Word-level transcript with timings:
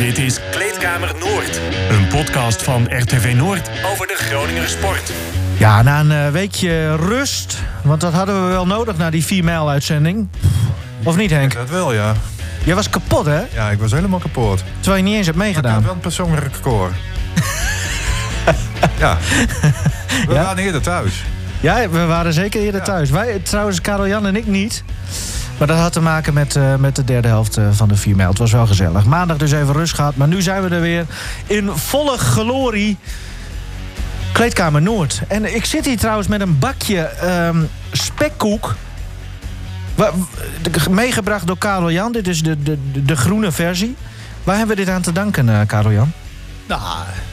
Dit 0.00 0.18
is 0.18 0.38
Kleedkamer 0.50 1.14
Noord. 1.18 1.60
Een 1.90 2.06
podcast 2.08 2.62
van 2.62 2.86
RTV 2.98 3.32
Noord 3.36 3.70
over 3.92 4.06
de 4.06 4.14
Groninger 4.16 4.68
sport. 4.68 5.12
Ja, 5.58 5.82
na 5.82 6.00
een 6.00 6.10
eh, 6.12 6.28
weekje 6.32 6.96
rust. 6.96 7.58
Want 7.82 8.00
dat 8.00 8.12
hadden 8.12 8.42
we 8.44 8.48
wel 8.50 8.66
nodig 8.66 8.96
na 8.96 9.10
die 9.10 9.24
4 9.24 9.44
mijl 9.44 9.70
uitzending. 9.70 10.28
Of 11.02 11.16
niet, 11.16 11.30
Henk? 11.30 11.52
Dat 11.54 11.70
wel, 11.70 11.92
ja. 11.92 12.14
Jij 12.64 12.74
was 12.74 12.88
kapot, 12.90 13.26
hè? 13.26 13.40
Ja, 13.54 13.70
ik 13.70 13.78
was 13.78 13.92
helemaal 13.92 14.18
kapot. 14.18 14.64
Terwijl 14.80 15.02
je 15.04 15.08
niet 15.08 15.16
eens 15.16 15.26
hebt 15.26 15.38
Ik 15.38 15.44
had 15.44 15.52
meegedaan. 15.54 15.82
wel 15.82 15.92
een 15.92 16.00
persoonlijk 16.00 16.42
record. 16.54 16.92
ja. 18.98 19.18
We 20.26 20.32
Ja? 20.34 20.42
waren 20.42 20.64
eerder 20.64 20.80
thuis. 20.82 21.24
Ja, 21.60 21.88
we 21.88 22.04
waren 22.04 22.32
zeker 22.32 22.60
eerder 22.60 22.80
Ja. 22.80 22.86
thuis. 22.86 23.10
Wij, 23.10 23.38
trouwens, 23.42 23.80
Karel-Jan 23.80 24.26
en 24.26 24.36
ik 24.36 24.46
niet. 24.46 24.82
Maar 25.60 25.68
dat 25.68 25.78
had 25.78 25.92
te 25.92 26.00
maken 26.00 26.34
met, 26.34 26.56
eh, 26.56 26.74
met 26.74 26.96
de 26.96 27.04
derde 27.04 27.28
helft 27.28 27.56
eh, 27.56 27.64
van 27.70 27.88
de 27.88 27.96
4 27.96 28.16
mijl. 28.16 28.28
Het 28.28 28.38
was 28.38 28.52
wel 28.52 28.66
gezellig. 28.66 29.04
Maandag 29.04 29.36
dus 29.36 29.52
even 29.52 29.72
rust 29.72 29.94
gehad. 29.94 30.16
Maar 30.16 30.28
nu 30.28 30.42
zijn 30.42 30.62
we 30.62 30.74
er 30.74 30.80
weer 30.80 31.06
in 31.46 31.70
volle 31.74 32.18
glorie. 32.18 32.96
Kleedkamer 34.32 34.82
Noord. 34.82 35.20
En 35.28 35.54
ik 35.54 35.64
zit 35.64 35.86
hier 35.86 35.98
trouwens 35.98 36.28
met 36.28 36.40
een 36.40 36.58
bakje 36.58 37.00
ehm, 37.00 37.62
spekkoek. 37.92 38.74
Meegebracht 40.90 41.46
door 41.46 41.58
Karel 41.58 41.90
Jan. 41.90 42.12
Dit 42.12 42.28
is 42.28 42.42
de, 42.42 42.62
de, 42.62 43.02
de, 43.04 43.16
groene 43.16 43.52
versie. 43.52 43.96
Waar 44.44 44.56
hebben 44.56 44.76
we 44.76 44.84
dit 44.84 44.94
aan 44.94 45.02
te 45.02 45.12
danken, 45.12 45.48
eh 45.48 45.60
Karel 45.66 45.92
Jan? 45.92 46.12
Nou, 46.66 46.80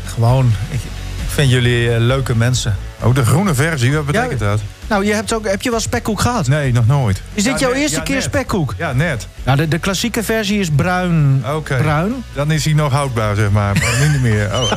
gewoon. 0.05 0.52
Ik, 0.70 0.80
ik 1.23 1.30
vind 1.30 1.49
jullie 1.49 1.99
leuke 1.99 2.35
mensen. 2.35 2.76
Oh, 3.02 3.16
de 3.16 3.26
groene 3.26 3.54
versie, 3.54 3.94
wat 3.94 4.05
betekent 4.05 4.40
dat? 4.40 4.62
Nou, 4.90 5.05
je 5.05 5.14
hebt 5.14 5.34
ook, 5.34 5.48
heb 5.48 5.62
je 5.62 5.70
wel 5.70 5.80
spekkoek 5.80 6.22
gehad? 6.22 6.48
Nee, 6.48 6.73
nog 6.73 6.88
nooit. 6.88 7.22
Is 7.34 7.44
dit 7.44 7.54
Ja, 7.54 7.59
jouw 7.59 7.72
net- 7.72 7.80
eerste 7.82 7.98
ja, 7.98 8.04
keer 8.04 8.16
net. 8.16 8.23
spekkoek? 8.23 8.73
Ja, 8.77 8.94
net. 8.94 9.27
Nou, 9.44 9.58
de, 9.58 9.68
de 9.68 9.77
klassieke 9.80 10.23
versie 10.23 10.60
is 10.60 10.70
bruin. 10.76 11.44
Oké. 11.55 11.76
Bruin. 11.76 12.23
Dan 12.34 12.52
is 12.52 12.66
hij 12.66 12.73
nog 12.73 12.91
houdbaar, 12.91 13.36
zeg 13.36 13.52
maar. 13.52 13.73
Maar 13.73 14.10
niet 14.12 14.22
meer. 14.22 14.50
Oh. 14.54 14.72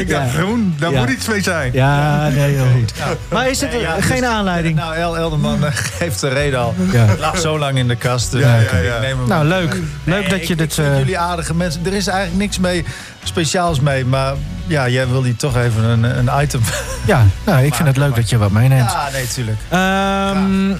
ik 0.00 0.08
dacht, 0.08 0.32
Ja. 0.32 0.38
groen, 0.38 0.74
daar 0.78 0.90
Ja. 0.90 1.00
moet 1.00 1.10
iets 1.10 1.28
mee 1.28 1.42
zijn. 1.42 1.72
Ja, 1.72 2.28
nee, 2.28 2.54
heel 2.54 2.66
goed. 2.74 2.92
Maar 3.30 3.50
is 3.50 3.60
het 3.60 3.70
Nee, 3.70 3.80
ja, 3.80 4.00
geen 4.00 4.20
dus- 4.20 4.28
aanleiding? 4.28 4.76
Nou, 4.76 4.94
El 4.94 5.16
Elderman 5.16 5.64
eh, 5.64 5.70
geeft 5.98 6.20
de 6.20 6.28
reden 6.28 6.58
al. 6.58 6.74
Ja. 6.92 7.04
Het 7.04 7.18
lag 7.18 7.38
zo 7.38 7.58
lang 7.58 7.78
in 7.78 7.88
de 7.88 7.96
kast. 7.96 8.30
Dus 8.30 8.40
Ja, 8.42 8.54
ik- 8.56 8.70
ja, 8.70 8.78
ik 8.78 8.84
ja. 8.84 8.98
neem 9.00 9.18
hem 9.18 9.28
Nou, 9.28 9.44
leuk. 9.44 9.72
Leuk 10.04 10.20
Nee, 10.20 10.28
dat 10.28 10.46
je 10.48 10.56
dit... 10.56 10.66
Ik 10.68 10.72
vind 10.72 10.88
eh, 10.88 10.98
jullie 10.98 11.18
aardige 11.18 11.54
mensen. 11.54 11.86
Er 11.86 11.94
is 11.94 12.06
eigenlijk 12.06 12.38
niks 12.40 12.58
mee 12.58 12.84
speciaals 13.22 13.80
mee. 13.80 14.04
Maar 14.04 14.34
ja, 14.66 14.88
jij 14.88 15.08
wil 15.08 15.22
hier 15.22 15.36
toch 15.36 15.56
even 15.56 15.84
een, 15.84 16.02
een 16.02 16.42
item. 16.42 16.60
Ja, 17.06 17.26
nou, 17.46 17.64
ik 17.64 17.74
vind 17.74 17.88
het 17.88 17.96
leuk 17.96 18.14
dat 18.14 18.28
je 18.28 18.38
wat 18.38 18.50
meeneemt. 18.50 18.90
Ja, 18.90 19.08
nee, 19.12 19.28
tuurlijk. 19.28 19.58
Ehm, 19.68 20.76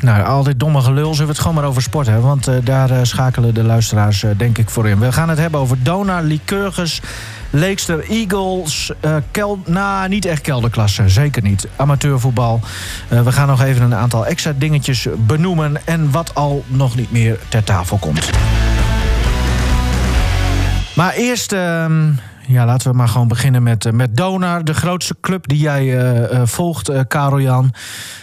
nou, 0.00 0.24
al 0.24 0.42
dit 0.42 0.60
domme 0.60 0.80
gelul 0.80 1.10
zullen 1.10 1.26
we 1.26 1.32
het 1.32 1.40
gewoon 1.40 1.54
maar 1.54 1.64
over 1.64 1.82
sport 1.82 2.06
hebben. 2.06 2.26
Want 2.26 2.48
eh, 2.48 2.54
daar 2.64 2.90
eh, 2.90 2.98
schakelen 3.02 3.54
de 3.54 3.62
luisteraars 3.62 4.22
eh, 4.22 4.30
denk 4.36 4.58
ik 4.58 4.70
voor 4.70 4.88
in. 4.88 4.98
We 4.98 5.12
gaan 5.12 5.28
het 5.28 5.38
hebben 5.38 5.60
over 5.60 5.82
Donar, 5.82 6.22
Lycurgus, 6.22 7.00
Leekster, 7.50 8.10
Eagles. 8.10 8.92
kel 9.30 9.62
nou, 9.66 10.08
niet 10.08 10.24
echt 10.24 10.40
kelderklasse. 10.40 11.08
Zeker 11.08 11.42
niet. 11.42 11.68
Amateurvoetbal. 11.76 12.60
We 13.08 13.32
gaan 13.32 13.46
nog 13.46 13.62
even 13.62 13.82
een 13.82 13.94
aantal 13.94 14.26
extra 14.26 14.52
dingetjes 14.56 15.06
benoemen. 15.16 15.86
En 15.86 16.10
wat 16.10 16.34
al 16.34 16.64
nog 16.66 16.96
niet 16.96 17.10
meer 17.12 17.38
ter 17.48 17.64
tafel 17.64 17.96
komt. 17.96 18.30
Maar 20.98 21.14
eerst, 21.14 21.52
ehm, 21.52 22.12
ja, 22.46 22.66
laten 22.66 22.90
we 22.90 22.96
maar 22.96 23.08
gewoon 23.08 23.28
beginnen 23.28 23.62
met, 23.62 23.86
eh, 23.86 23.92
met 23.92 24.16
Donar. 24.16 24.64
De 24.64 24.74
grootste 24.74 25.16
club 25.20 25.48
die 25.48 25.58
jij 25.58 25.98
eh, 25.98 26.40
eh, 26.40 26.46
volgt, 26.46 26.88
eh 26.88 27.00
Karel 27.08 27.40
Jan. 27.40 27.72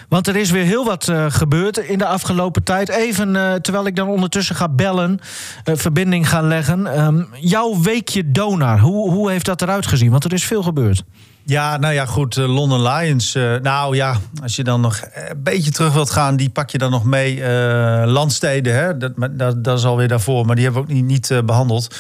Want 0.09 0.27
er 0.27 0.35
is 0.35 0.51
weer 0.51 0.63
heel 0.63 0.85
wat 0.85 1.11
gebeurd 1.27 1.77
in 1.77 1.97
de 1.97 2.05
afgelopen 2.05 2.63
tijd. 2.63 2.89
Even, 2.89 3.61
terwijl 3.61 3.85
ik 3.85 3.95
dan 3.95 4.07
ondertussen 4.07 4.55
ga 4.55 4.69
bellen, 4.69 5.19
verbinding 5.63 6.29
gaan 6.29 6.47
leggen. 6.47 6.93
Ehm, 6.93 7.23
jouw 7.39 7.81
weekje 7.81 8.31
Donar, 8.31 8.79
hoe, 8.79 9.11
hoe 9.11 9.31
heeft 9.31 9.45
dat 9.45 9.61
eruit 9.61 9.87
gezien? 9.87 10.11
Want 10.11 10.23
er 10.23 10.33
is 10.33 10.45
veel 10.45 10.63
gebeurd. 10.63 11.03
Ja, 11.47 11.77
nou 11.77 11.93
ja, 11.93 12.05
goed. 12.05 12.37
eh, 12.37 12.53
London 12.53 12.81
Lions. 12.81 13.35
eh, 13.35 13.55
nou 13.61 13.95
ja, 13.95 14.15
als 14.41 14.55
je 14.55 14.63
dan 14.63 14.81
nog 14.81 15.01
een 15.13 15.43
beetje 15.43 15.71
terug 15.71 15.93
wilt 15.93 16.09
gaan, 16.09 16.35
die 16.35 16.49
pak 16.49 16.69
je 16.69 16.77
dan 16.77 16.91
nog 16.91 17.03
mee. 17.05 17.43
eh, 17.43 18.03
landsteden, 18.05 18.75
hè? 18.75 18.97
Dat, 18.97 19.11
dat, 19.31 19.63
dat 19.63 19.77
is 19.77 19.85
alweer 19.85 20.07
daarvoor, 20.07 20.45
maar 20.45 20.55
die 20.55 20.63
hebben 20.63 20.83
we 20.83 20.87
ook 20.89 20.93
niet, 20.95 21.05
niet 21.05 21.31
eh, 21.31 21.41
behandeld. 21.43 21.95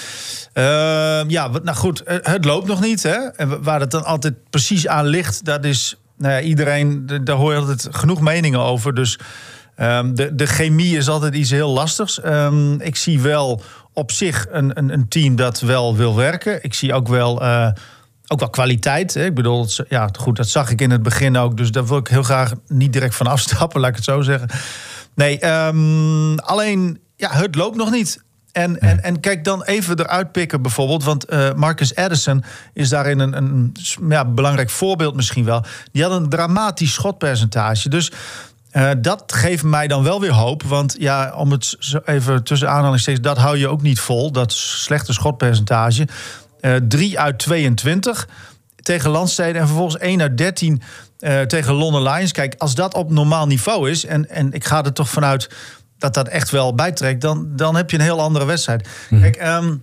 Ehm, 0.53 1.29
ja, 1.29 1.47
nou 1.63 1.77
goed, 1.77 2.01
het 2.05 2.45
loopt 2.45 2.67
nog 2.67 2.81
niet. 2.81 3.03
Hè? 3.03 3.15
En 3.15 3.63
waar 3.63 3.79
het 3.79 3.91
dan 3.91 4.03
altijd 4.05 4.33
precies 4.49 4.87
aan 4.87 5.05
ligt, 5.05 5.45
dat 5.45 5.63
is 5.65 5.95
nou 6.17 6.33
ja, 6.33 6.39
iedereen, 6.41 7.05
daar 7.23 7.35
hoor 7.35 7.53
je 7.53 7.59
altijd 7.59 7.87
genoeg 7.91 8.21
meningen 8.21 8.59
over. 8.59 8.93
Dus 8.93 9.19
ehm, 9.75 10.13
de, 10.13 10.35
de 10.35 10.45
chemie 10.45 10.97
is 10.97 11.09
altijd 11.09 11.35
iets 11.35 11.49
heel 11.49 11.69
lastigs. 11.69 12.21
Ehm, 12.21 12.73
ik 12.73 12.95
zie 12.95 13.19
wel 13.21 13.61
op 13.93 14.11
zich 14.11 14.45
een, 14.51 14.77
een, 14.77 14.93
een 14.93 15.07
team 15.07 15.35
dat 15.35 15.59
wel 15.59 15.95
wil 15.95 16.15
werken. 16.15 16.63
Ik 16.63 16.73
zie 16.73 16.93
ook 16.93 17.07
wel. 17.07 17.41
Ook 18.27 18.39
wel 18.39 18.49
kwaliteit. 18.49 19.13
Hè? 19.13 19.25
Ik 19.25 19.35
bedoel, 19.35 19.67
ja, 19.89 20.09
goed, 20.19 20.35
dat 20.35 20.47
zag 20.47 20.69
ik 20.69 20.81
in 20.81 20.91
het 20.91 21.03
begin 21.03 21.37
ook. 21.37 21.57
Dus 21.57 21.71
daar 21.71 21.85
wil 21.85 21.97
ik 21.97 22.07
heel 22.07 22.23
graag 22.23 22.51
niet 22.67 22.93
direct 22.93 23.15
van 23.15 23.27
afstappen, 23.35 23.79
laat 23.79 23.89
ik 23.89 23.95
het 23.95 24.05
zo 24.05 24.21
zeggen. 24.21 24.49
Nee, 25.15 25.39
ehm, 25.39 26.35
alleen, 26.35 26.99
ja, 27.15 27.31
het 27.31 27.55
loopt 27.55 27.77
nog 27.77 27.91
niet. 27.91 28.23
En, 28.51 28.79
en, 28.79 29.03
en 29.03 29.19
kijk 29.19 29.43
dan 29.43 29.63
even 29.63 29.99
eruit 29.99 30.31
pikken 30.31 30.61
bijvoorbeeld. 30.61 31.03
Want 31.03 31.25
eh, 31.25 31.53
Marcus 31.53 31.95
Addison 31.95 32.43
is 32.73 32.89
daarin 32.89 33.19
een, 33.19 33.37
een 33.37 33.75
ja, 34.09 34.25
belangrijk 34.25 34.69
voorbeeld 34.69 35.15
misschien 35.15 35.45
wel. 35.45 35.63
Die 35.91 36.03
had 36.03 36.11
een 36.11 36.29
dramatisch 36.29 36.93
schotpercentage. 36.93 37.89
Dus 37.89 38.11
eh, 38.71 38.91
dat 38.97 39.23
geeft 39.33 39.63
mij 39.63 39.87
dan 39.87 40.03
wel 40.03 40.21
weer 40.21 40.33
hoop. 40.33 40.63
Want 40.63 40.95
ja, 40.99 41.33
om 41.35 41.51
het 41.51 41.77
even 42.05 42.43
tussen 42.43 42.69
aanhalingstekens... 42.69 43.25
dat 43.25 43.37
hou 43.37 43.57
je 43.57 43.67
ook 43.67 43.81
niet 43.81 43.99
vol, 43.99 44.31
dat 44.31 44.51
slechte 44.51 45.13
schotpercentage. 45.13 46.07
Eh 46.65 46.75
3 46.87 47.19
uit 47.19 47.39
22 47.39 48.27
tegen 48.81 49.09
Landsteden... 49.09 49.61
en 49.61 49.67
vervolgens 49.67 49.97
1 50.01 50.21
uit 50.21 50.37
13 50.37 50.81
eh, 51.19 51.41
tegen 51.41 51.73
London 51.73 52.01
Lions. 52.03 52.31
Kijk, 52.31 52.55
als 52.57 52.75
dat 52.75 52.93
op 52.93 53.11
normaal 53.11 53.47
niveau 53.47 53.89
is... 53.89 54.05
en, 54.05 54.29
en 54.29 54.51
ik 54.53 54.65
ga 54.65 54.83
er 54.83 54.93
toch 54.93 55.09
vanuit 55.09 55.49
dat 55.97 56.13
dat 56.13 56.27
echt 56.27 56.49
wel 56.49 56.75
bijtrekt... 56.75 57.21
dan, 57.21 57.47
dan 57.55 57.75
heb 57.75 57.89
je 57.91 57.97
een 57.97 58.03
heel 58.03 58.21
andere 58.21 58.45
wedstrijd. 58.45 58.87
Kijk, 59.09 59.35
ehm, 59.35 59.75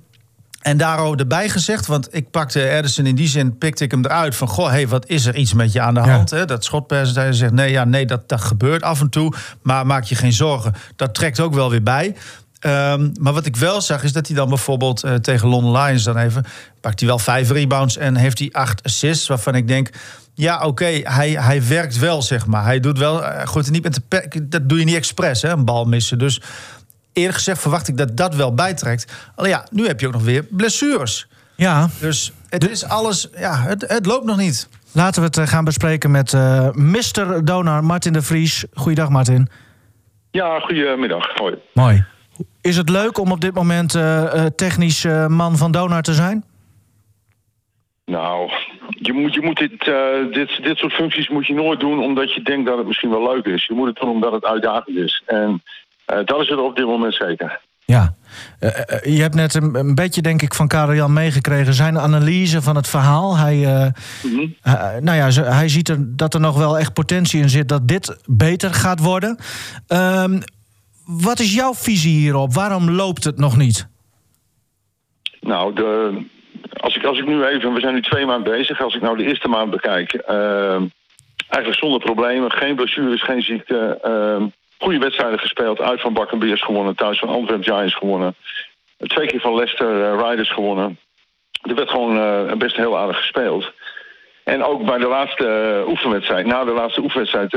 en 0.62 0.76
daarover 0.76 1.18
erbij 1.18 1.48
gezegd, 1.48 1.86
want 1.86 2.08
ik 2.14 2.30
pakte 2.30 2.68
Edison 2.68 3.06
in 3.06 3.14
die 3.14 3.28
zin, 3.28 3.58
pikte 3.58 3.84
ik 3.84 3.90
hem 3.90 4.04
eruit 4.04 4.36
van: 4.36 4.48
Goh, 4.48 4.68
hey, 4.68 4.88
wat 4.88 5.06
is 5.06 5.26
er 5.26 5.34
iets 5.36 5.52
met 5.52 5.72
je 5.72 5.80
aan 5.80 5.94
de 5.94 6.00
Ja. 6.00 6.08
hand? 6.08 6.30
Hè? 6.30 6.44
Dat 6.44 6.64
schotpercentage 6.64 7.32
zegt: 7.32 7.52
Nee, 7.52 7.70
ja, 7.70 7.84
nee, 7.84 8.06
dat, 8.06 8.28
dat 8.28 8.40
gebeurt 8.40 8.82
af 8.82 9.00
en 9.00 9.08
toe, 9.08 9.32
maar 9.62 9.86
maak 9.86 10.04
je 10.04 10.14
geen 10.14 10.32
zorgen. 10.32 10.74
Dat 10.96 11.14
trekt 11.14 11.40
ook 11.40 11.54
wel 11.54 11.70
weer 11.70 11.82
bij. 11.82 12.16
Ehm, 12.62 13.08
maar 13.20 13.32
wat 13.32 13.46
ik 13.46 13.56
wel 13.56 13.80
zag, 13.80 14.02
is 14.02 14.12
dat 14.12 14.26
hij 14.26 14.36
dan 14.36 14.48
bijvoorbeeld 14.48 15.02
eh, 15.02 15.14
tegen 15.14 15.48
London 15.48 15.72
Lions 15.82 16.04
dan 16.04 16.16
even, 16.16 16.44
pakt 16.80 17.00
hij 17.00 17.08
wel 17.08 17.18
vijf 17.18 17.50
rebounds 17.50 17.96
en 17.96 18.16
heeft 18.16 18.38
hij 18.38 18.48
acht 18.52 18.82
assists, 18.82 19.26
waarvan 19.28 19.54
ik 19.54 19.68
denk. 19.68 19.88
Ja, 20.34 20.60
oké, 20.66 20.84
hij, 21.02 21.30
hij 21.30 21.66
werkt 21.68 21.98
wel, 21.98 22.22
zeg 22.22 22.46
maar. 22.46 22.64
Hij 22.64 22.80
doet 22.80 22.98
wel, 22.98 23.24
eh, 23.24 23.46
gooit 23.46 23.70
niet 23.70 23.82
met 23.82 24.00
de 24.08 24.48
Dat 24.48 24.68
doe 24.68 24.78
je 24.78 24.84
niet 24.84 24.94
expres, 24.94 25.42
hè, 25.42 25.50
een 25.50 25.64
bal 25.64 25.84
missen. 25.84 26.18
Dus 26.18 26.40
eerlijk 27.12 27.34
gezegd 27.36 27.60
verwacht 27.60 27.88
ik 27.88 27.96
dat 27.96 28.16
dat 28.16 28.34
wel 28.34 28.54
bijtrekt. 28.54 29.12
Alleen 29.34 29.50
ja, 29.50 29.66
nu 29.70 29.86
heb 29.86 30.00
je 30.00 30.06
ook 30.06 30.12
nog 30.12 30.22
weer 30.22 30.44
blessures. 30.50 31.26
Ja, 31.56 31.88
Dus 32.00 32.32
het 32.48 32.70
is 32.70 32.84
alles, 32.84 33.28
ja, 33.36 33.62
het, 33.62 33.84
het 33.88 34.06
loopt 34.06 34.24
nog 34.24 34.36
niet. 34.36 34.68
laten 34.92 35.20
we 35.20 35.26
het 35.26 35.36
eh, 35.36 35.46
gaan 35.46 35.64
bespreken 35.64 36.10
met 36.10 36.32
eh 36.34 36.68
Mr. 36.72 37.44
Donar, 37.44 37.84
Martin 37.84 38.12
de 38.12 38.22
Vries. 38.22 38.64
Goeiedag, 38.74 39.08
Martin. 39.08 39.48
Ja, 40.30 40.58
goedemiddag. 40.60 41.26
Hoi. 41.34 41.54
Mooi. 41.74 42.04
Is 42.60 42.76
het 42.76 42.88
leuk 42.88 43.18
om 43.18 43.32
op 43.32 43.40
dit 43.40 43.54
moment 43.54 43.94
eh, 43.94 44.44
eh, 44.44 44.52
technisch 44.56 45.04
eh, 45.04 45.26
man 45.26 45.56
van 45.56 45.72
Donar 45.72 46.02
te 46.02 46.14
zijn? 46.14 46.44
Nou, 48.04 48.50
je 48.88 49.12
moet, 49.12 49.34
je 49.34 49.40
moet 49.42 49.58
dit, 49.58 49.84
dit, 50.34 50.62
dit 50.62 50.76
soort 50.76 50.92
functies 50.92 51.28
moet 51.28 51.46
je 51.46 51.54
nooit 51.54 51.80
doen 51.80 52.02
omdat 52.02 52.34
je 52.34 52.42
denkt 52.42 52.66
dat 52.66 52.78
het 52.78 52.86
misschien 52.86 53.10
wel 53.10 53.32
leuk 53.34 53.44
is. 53.44 53.66
Je 53.66 53.74
moet 53.74 53.86
het 53.86 53.96
doen 53.96 54.10
omdat 54.10 54.32
het 54.32 54.44
uitdagend 54.44 54.96
is. 54.96 55.22
En 55.26 55.62
dat 56.04 56.40
is 56.40 56.48
het 56.48 56.58
op 56.58 56.76
dit 56.76 56.86
moment 56.86 57.14
zeker. 57.14 57.60
Ja. 57.84 58.14
Je 59.02 59.20
hebt 59.20 59.34
net 59.34 59.54
een, 59.54 59.74
een 59.74 59.94
beetje, 59.94 60.22
denk 60.22 60.42
ik, 60.42 60.54
van 60.54 60.68
Karel 60.68 60.94
Jan 60.94 61.12
meegekregen. 61.12 61.74
Zijn 61.74 61.98
analyse 61.98 62.62
van 62.62 62.76
het 62.76 62.88
verhaal. 62.88 63.36
Hij, 63.36 63.56
Mhm. 64.22 64.46
nou 65.04 65.16
ja, 65.16 65.42
hij 65.42 65.68
ziet 65.68 65.88
er, 65.88 66.16
dat 66.16 66.34
er 66.34 66.40
nog 66.40 66.58
wel 66.58 66.78
echt 66.78 66.92
potentie 66.92 67.40
in 67.40 67.50
zit 67.50 67.68
dat 67.68 67.88
dit 67.88 68.16
beter 68.26 68.74
gaat 68.74 69.00
worden. 69.00 69.38
Ehm, 69.86 70.40
wat 71.06 71.38
is 71.38 71.54
jouw 71.54 71.74
visie 71.74 72.18
hierop? 72.18 72.52
Waarom 72.52 72.90
loopt 72.90 73.24
het 73.24 73.38
nog 73.38 73.56
niet? 73.56 73.88
Nou, 75.40 75.74
de, 75.74 76.20
als, 76.76 76.96
ik, 76.96 77.04
als 77.04 77.18
ik 77.18 77.26
nu 77.26 77.44
even, 77.44 77.74
we 77.74 77.80
zijn 77.80 77.94
nu 77.94 78.02
twee 78.02 78.26
maanden 78.26 78.52
bezig. 78.52 78.80
Als 78.82 78.94
ik 78.94 79.02
nou 79.02 79.16
de 79.16 79.24
eerste 79.24 79.48
maand 79.48 79.70
bekijk, 79.70 80.12
eh, 80.12 80.76
eigenlijk 81.48 81.78
zonder 81.78 82.00
problemen, 82.00 82.50
geen 82.52 82.74
blessures, 82.74 83.22
geen 83.22 83.42
ziekte. 83.42 83.98
eh, 84.02 84.42
goede 84.78 84.98
wedstrijden 84.98 85.38
gespeeld, 85.38 85.80
uit 85.80 86.00
van 86.00 86.12
Bakkenbeers 86.12 86.62
gewonnen, 86.62 86.96
thuis 86.96 87.18
van 87.18 87.28
Antwerp 87.28 87.62
Giants 87.62 87.94
gewonnen. 87.94 88.34
Twee 88.98 89.26
keer 89.26 89.40
van 89.40 89.54
Leicester 89.54 90.02
eh, 90.02 90.28
Riders 90.28 90.52
gewonnen. 90.52 90.98
Er 91.62 91.74
werd 91.74 91.90
gewoon 91.90 92.18
eh, 92.18 92.56
best 92.56 92.76
heel 92.76 92.98
aardig 92.98 93.16
gespeeld. 93.16 93.72
En 94.44 94.64
ook 94.64 94.84
bij 94.84 94.98
de 94.98 95.06
laatste 95.06 95.46
eh, 95.46 95.88
oefenwedstrijd, 95.88 96.46
na 96.46 96.64
de 96.64 96.72
laatste 96.72 97.00
oefenwedstrijd, 97.00 97.50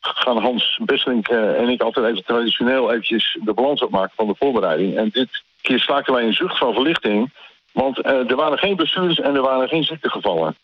gaan 0.00 0.38
Hans 0.38 0.78
Besselink 0.82 1.28
eh, 1.28 1.60
en 1.60 1.68
ik 1.68 1.82
altijd 1.82 2.06
even 2.06 2.24
traditioneel 2.24 2.90
eventjes 2.90 3.38
de 3.42 3.52
balans 3.52 3.82
opmaken 3.82 4.12
van 4.16 4.26
de 4.26 4.34
voorbereiding. 4.38 4.96
En 4.96 5.08
dit 5.12 5.42
keer 5.60 5.78
slaakten 5.78 6.14
wij 6.14 6.24
een 6.24 6.34
zucht 6.34 6.58
van 6.58 6.72
verlichting. 6.72 7.30
Want 7.72 8.00
eh, 8.00 8.30
er 8.30 8.36
waren 8.36 8.58
geen 8.58 8.76
blessures 8.76 9.20
en 9.20 9.34
er 9.34 9.42
waren 9.42 9.68
geen 9.68 9.84
ziektegevallen. 9.84 10.56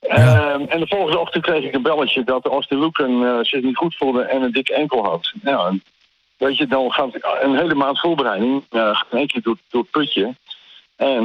Ehm, 0.00 0.62
en 0.62 0.80
de 0.80 0.86
volgende 0.86 1.18
ochtend 1.18 1.44
kreeg 1.44 1.64
ik 1.64 1.74
een 1.74 1.82
belletje 1.82 2.24
dat 2.24 2.46
Austin 2.46 2.80
Luken 2.80 3.26
eh, 3.26 3.38
zich 3.42 3.62
niet 3.62 3.76
goed 3.76 3.96
voelde 3.96 4.22
en 4.22 4.42
een 4.42 4.52
dikke 4.52 4.74
enkel 4.74 5.04
had. 5.04 5.32
Nou, 5.42 5.80
weet 6.36 6.56
je, 6.56 6.66
dan 6.66 6.92
gaat 6.92 7.18
een 7.42 7.56
hele 7.56 7.74
maand 7.74 8.00
voorbereiding 8.00 8.64
uh, 8.70 9.02
in 9.10 9.18
één 9.18 9.26
keer 9.26 9.42
door, 9.42 9.56
door 9.70 9.82
het 9.82 9.90
putje. 9.90 10.34
En 10.96 11.24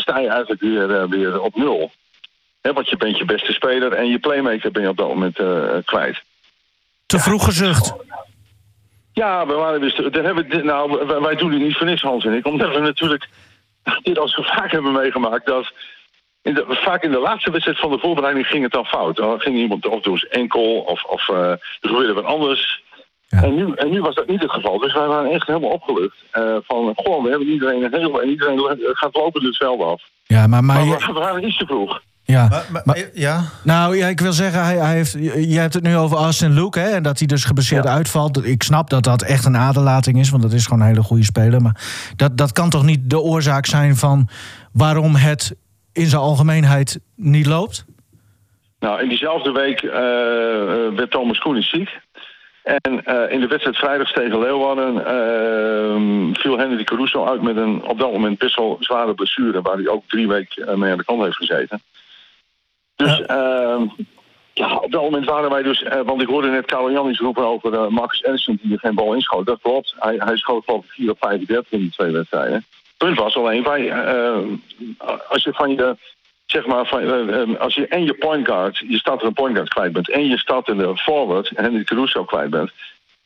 sta 0.00 0.18
je 0.18 0.28
eigenlijk 0.28 0.60
weer, 0.60 1.08
weer 1.08 1.40
op 1.40 1.56
nul. 1.56 1.90
Hè, 2.60 2.72
want 2.72 2.88
je 2.88 2.96
bent 2.96 3.18
je 3.18 3.24
beste 3.24 3.52
speler 3.52 3.92
en 3.92 4.06
je 4.06 4.18
playmaker 4.18 4.70
ben 4.70 4.82
je 4.82 4.88
op 4.88 4.96
dat 4.96 5.08
moment 5.08 5.36
kwijt. 5.84 6.22
Te 7.08 7.18
vroeg 7.18 7.44
gezucht. 7.44 7.94
Ja, 9.12 9.46
we 9.46 9.52
waren 9.54 9.80
dus. 9.80 9.94
Daar 9.94 10.24
hebben 10.24 10.34
we, 10.34 10.46
dit- 10.56 10.64
nou, 10.64 11.06
wij, 11.20 11.34
doen 11.34 11.50
dit 11.50 11.60
niet 11.60 11.76
voor 11.76 11.86
niks, 11.86 12.02
Hans 12.02 12.24
en 12.24 12.32
ik. 12.34 12.46
Omdat 12.46 12.74
we 12.74 12.78
natuurlijk 12.80 13.28
dit 14.02 14.18
al 14.18 14.28
zo 14.28 14.42
vaak 14.42 14.70
hebben 14.70 14.92
meegemaakt. 14.92 15.46
Dat 15.46 15.72
in 16.42 16.54
de, 16.54 16.64
vaak 16.68 17.02
in 17.02 17.10
de 17.10 17.18
laatste 17.18 17.50
wedstrijd 17.50 17.78
van 17.78 17.90
de 17.90 17.98
voorbereiding 17.98 18.46
ging 18.46 18.62
het 18.62 18.72
dan 18.72 18.84
fout. 18.84 19.16
Dan 19.16 19.40
ging 19.40 19.56
iemand 19.56 19.86
of 19.86 20.02
door 20.02 20.18
zijn 20.18 20.32
enkel 20.32 20.78
of, 20.78 21.04
of 21.04 21.28
eh, 21.28 21.50
er 21.50 21.58
gebeurde 21.80 22.12
wat 22.12 22.24
anders. 22.24 22.82
Ja. 23.28 23.42
En, 23.42 23.54
nu, 23.54 23.72
en 23.74 23.90
nu 23.90 24.00
was 24.00 24.14
dat 24.14 24.26
niet 24.26 24.42
het 24.42 24.50
geval. 24.50 24.78
Dus 24.78 24.92
wij 24.94 25.06
waren 25.06 25.30
echt 25.30 25.46
helemaal 25.46 25.70
opgelucht. 25.70 26.16
eh, 26.30 26.56
van, 26.66 26.92
goh, 26.96 27.22
we 27.22 27.28
hebben 27.30 27.48
iedereen 27.48 27.82
een 27.82 27.94
heel... 28.00 28.22
En 28.22 28.28
iedereen 28.28 28.58
gaat 28.92 29.16
lopen 29.16 29.44
het 29.44 29.56
veld 29.56 29.82
af. 29.82 30.02
Ja, 30.24 30.46
maar, 30.46 30.64
maar, 30.64 30.86
Maar 30.86 30.98
we, 30.98 31.06
we 31.12 31.18
waren 31.18 31.46
iets 31.46 31.58
te 31.58 31.66
vroeg. 31.66 32.00
Ja. 32.32 32.48
Maar, 32.48 32.66
maar- 32.72 32.82
Maar- 32.84 33.08
ja, 33.14 33.44
Nou 33.62 33.96
ja, 33.96 34.06
ik 34.06 34.20
wil 34.20 34.32
zeggen, 34.32 34.64
hij, 34.64 34.76
hij 34.76 34.94
heeft, 34.94 35.12
je 35.50 35.58
hebt 35.58 35.74
het 35.74 35.82
nu 35.82 35.96
over 35.96 36.16
Austin 36.16 36.52
Luke, 36.52 36.78
hè, 36.78 36.88
en 36.88 37.02
dat 37.02 37.18
hij 37.18 37.26
dus 37.26 37.44
geblesseerd 37.44 37.84
Ja. 37.84 37.90
uitvalt. 37.90 38.44
Ik 38.46 38.62
snap 38.62 38.90
dat 38.90 39.02
dat 39.04 39.22
echt 39.22 39.44
een 39.44 39.56
aderlating 39.56 40.18
is, 40.18 40.30
want 40.30 40.42
dat 40.42 40.52
is 40.52 40.64
gewoon 40.66 40.80
een 40.80 40.86
hele 40.86 41.02
goede 41.02 41.24
speler. 41.24 41.62
Maar 41.62 41.80
dat, 42.16 42.36
dat 42.36 42.52
kan 42.52 42.70
toch 42.70 42.84
niet 42.84 43.10
de 43.10 43.20
oorzaak 43.20 43.66
zijn 43.66 43.96
van 43.96 44.28
waarom 44.72 45.14
het 45.14 45.54
in 45.92 46.06
zijn 46.06 46.22
algemeenheid 46.22 47.00
niet 47.16 47.46
loopt? 47.46 47.84
Nou, 48.80 49.02
in 49.02 49.08
diezelfde 49.08 49.52
week 49.52 49.82
eh, 49.82 49.90
eh, 49.90 50.94
werd 50.96 51.10
Thomas 51.10 51.38
Koenis 51.38 51.70
ziek. 51.70 51.98
En 52.62 53.04
eh, 53.04 53.32
in 53.32 53.40
de 53.40 53.46
wedstrijd 53.46 53.76
vrijdags 53.76 54.12
tegen 54.12 54.38
Leeuwarden 54.38 55.06
eh, 55.06 56.40
viel 56.42 56.58
Henry 56.58 56.84
Caruso 56.84 57.24
uit 57.26 57.42
met 57.42 57.56
een 57.56 57.82
op 57.82 57.98
dat 57.98 58.12
moment 58.12 58.38
best 58.38 58.56
wel 58.56 58.76
zware 58.80 59.14
blessure, 59.14 59.62
waar 59.62 59.76
hij 59.76 59.88
ook 59.88 60.04
drie 60.08 60.28
weken 60.28 60.78
mee 60.78 60.90
aan 60.90 60.98
de 60.98 61.04
kant 61.04 61.22
heeft 61.22 61.36
gezeten. 61.36 61.82
Dus 62.98 63.22
ja, 63.26 63.78
ja 64.52 64.76
op 64.76 64.92
dat 64.92 65.02
moment 65.02 65.24
waren 65.24 65.50
wij 65.50 65.62
dus, 65.62 65.82
eh, 65.82 66.00
want 66.04 66.22
ik 66.22 66.28
hoorde 66.28 66.48
net 66.48 66.66
Karel 66.66 67.12
roepen 67.12 67.46
over 67.46 67.74
eh, 67.74 67.86
Marcus 67.86 68.20
Ellison 68.20 68.58
die 68.62 68.72
er 68.72 68.78
geen 68.78 68.94
bal 68.94 69.14
inschoot. 69.14 69.46
Dat 69.46 69.58
klopt, 69.62 69.94
hij, 69.98 70.16
hij 70.18 70.36
schoot 70.36 70.64
geloof 70.64 70.84
ik 70.84 70.90
4 70.90 71.10
op 71.10 71.16
35 71.20 71.72
in 71.72 71.78
die 71.78 71.90
twee 71.90 72.12
wedstrijden. 72.12 72.64
Punt 72.96 73.18
was 73.18 73.36
alleen, 73.36 73.62
wij, 73.62 73.90
eh, 73.90 74.36
als 75.28 75.42
je 75.42 75.52
van 75.52 75.70
je 75.70 75.96
zeg 76.46 76.66
maar, 76.66 76.86
van, 76.86 77.58
als 77.58 77.74
je 77.74 77.86
en 77.88 78.04
je 78.04 78.14
point 78.14 78.46
guard, 78.46 78.78
je 78.88 78.98
start 78.98 79.22
een 79.22 79.32
point 79.32 79.54
guard 79.54 79.68
kwijt 79.68 79.92
bent, 79.92 80.10
en 80.10 80.26
je 80.26 80.38
start 80.38 80.66
de 80.66 80.96
forward, 80.96 81.50
Henry 81.54 81.84
Caruso 81.84 82.24
kwijt 82.24 82.50
bent, 82.50 82.72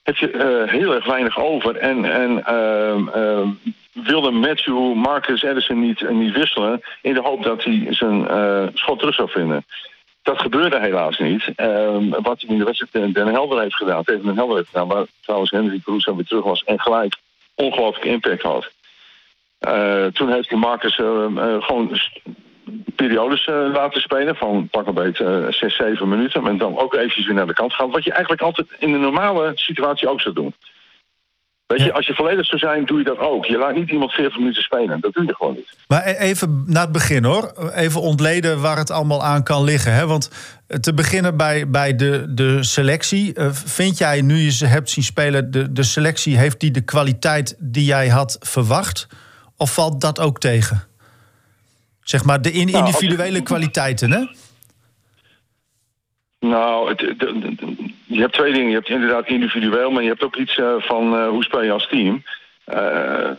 heb 0.03 0.17
je 0.17 0.65
heel 0.67 0.95
erg 0.95 1.07
weinig 1.07 1.39
over. 1.39 1.77
En, 1.77 2.05
en 2.05 2.45
ehm, 2.45 3.09
ehm, 3.09 3.49
wilde 3.93 4.31
Matthew 4.31 4.95
Marcus 4.95 5.43
Edison 5.43 5.81
niet, 5.81 6.11
niet 6.11 6.33
wisselen 6.33 6.81
in 7.03 7.15
de 7.15 7.21
hoop 7.21 7.43
dat 7.43 7.65
hij 7.65 7.87
zijn 7.91 8.29
eh, 8.29 8.67
schot 8.75 8.99
terug 8.99 9.15
zou 9.15 9.31
vinden. 9.31 9.65
Dat 10.23 10.41
gebeurde 10.41 10.81
helaas 10.81 11.19
niet. 11.19 11.53
Ehm, 11.57 12.09
wat 12.09 12.41
hij 12.41 12.51
in 12.51 12.59
de 12.59 12.65
wedstrijd 12.65 13.15
Den 13.15 13.27
Helder 13.27 13.61
heeft 13.61 13.77
gedaan, 13.77 14.05
tegen 14.05 14.25
Den 14.25 14.37
Helder 14.37 14.57
heeft 14.57 14.69
gedaan, 14.69 14.89
waar 14.89 15.07
trouwens 15.21 15.51
Henry 15.51 15.81
Caruso 15.85 16.17
weer 16.17 16.25
terug 16.25 16.45
was 16.45 16.65
en 16.65 16.81
gelijk 16.81 17.17
ongelooflijke 17.55 18.09
impact 18.09 18.43
had. 18.43 18.71
Eh, 19.59 20.07
toen 20.07 20.33
heeft 20.33 20.51
hij 20.51 20.59
Marcus 20.59 20.99
eh, 20.99 21.25
eh, 21.25 21.63
gewoon 21.63 21.99
periodes 22.95 23.45
eh, 23.45 23.67
laten 23.73 24.01
spelen 24.01 24.37
van 24.37 24.69
pak 24.71 24.87
een 24.87 24.95
beetje 24.95 25.47
6, 25.51 25.77
7 25.77 26.09
minuten. 26.09 26.47
En 26.47 26.59
dan 26.59 26.79
ook 26.79 26.95
eventjes 26.95 27.27
weer 27.27 27.35
naar 27.35 27.47
de 27.47 27.53
kant 27.53 27.75
gaan. 27.75 27.91
Wat 27.91 28.05
je 28.05 28.13
eigenlijk 28.13 28.43
altijd 28.43 28.67
in 28.79 28.93
een 28.93 29.01
normale 29.01 29.53
situatie 29.55 30.09
ook 30.09 30.21
zou 30.21 30.35
doen. 30.35 30.55
Weet 31.73 31.81
je, 31.81 31.87
Ja. 31.87 31.93
als 31.93 32.07
je 32.07 32.15
volledig 32.15 32.47
zou 32.47 32.59
zijn, 32.59 32.85
doe 32.85 32.99
je 32.99 33.05
dat 33.05 33.19
ook. 33.19 33.45
Je 33.45 33.59
laat 33.59 33.75
niet 33.75 33.91
iemand 33.91 34.13
40 34.13 34.39
minuten 34.39 34.63
spelen. 34.63 35.01
Dat 35.01 35.13
doe 35.13 35.25
je 35.27 35.35
gewoon 35.35 35.55
niet. 35.55 35.77
Maar 35.89 36.07
e- 36.07 36.13
even 36.17 36.65
naar 36.67 36.83
het 36.83 36.93
begin 36.93 37.25
hoor. 37.25 37.71
Even 37.75 38.01
ontleden 38.01 38.61
waar 38.61 38.77
het 38.77 38.91
allemaal 38.91 39.23
aan 39.25 39.43
kan 39.43 39.65
liggen. 39.65 39.95
Hè? 39.95 40.07
Want 40.07 40.31
eh, 40.67 40.79
te 40.79 40.95
beginnen 40.95 41.37
bij, 41.37 41.71
bij 41.71 41.97
de, 41.97 42.25
de 42.29 42.63
selectie. 42.63 43.35
Eh, 43.35 43.49
vind 43.53 43.99
jij, 43.99 44.21
nu 44.23 44.37
je 44.37 44.51
ze 44.53 44.67
hebt 44.67 44.91
zien 44.91 45.05
spelen, 45.05 45.51
de, 45.51 45.73
de 45.73 45.83
selectie, 45.83 46.37
heeft 46.39 46.61
die 46.61 46.71
de 46.71 46.81
kwaliteit 46.81 47.57
die 47.59 47.85
jij 47.85 48.09
had 48.09 48.37
verwacht? 48.41 49.07
Of 49.57 49.75
valt 49.75 50.01
dat 50.01 50.21
ook 50.21 50.41
tegen? 50.41 50.85
Zeg 52.03 52.25
maar 52.25 52.43
de 52.43 52.53
in- 52.53 52.71
Nou, 52.71 52.87
individuele 52.87 53.43
kwaliteiten, 53.43 54.11
hè? 54.13 54.27
Nou, 56.43 56.89
het, 56.89 57.01
je 58.07 58.21
hebt 58.21 58.33
twee 58.33 58.53
dingen. 58.53 58.69
Je 58.69 58.75
hebt 58.75 58.89
inderdaad 58.89 59.29
individueel, 59.29 59.91
maar 59.91 60.03
je 60.03 60.09
hebt 60.09 60.23
ook 60.23 60.37
iets 60.37 60.59
eh, 60.59 60.75
van 60.79 61.17
eh, 61.17 61.29
hoe 61.29 61.45
speel 61.45 61.63
je 61.63 61.73
als 61.73 61.87
team. 61.87 62.23
Eh, 62.65 63.31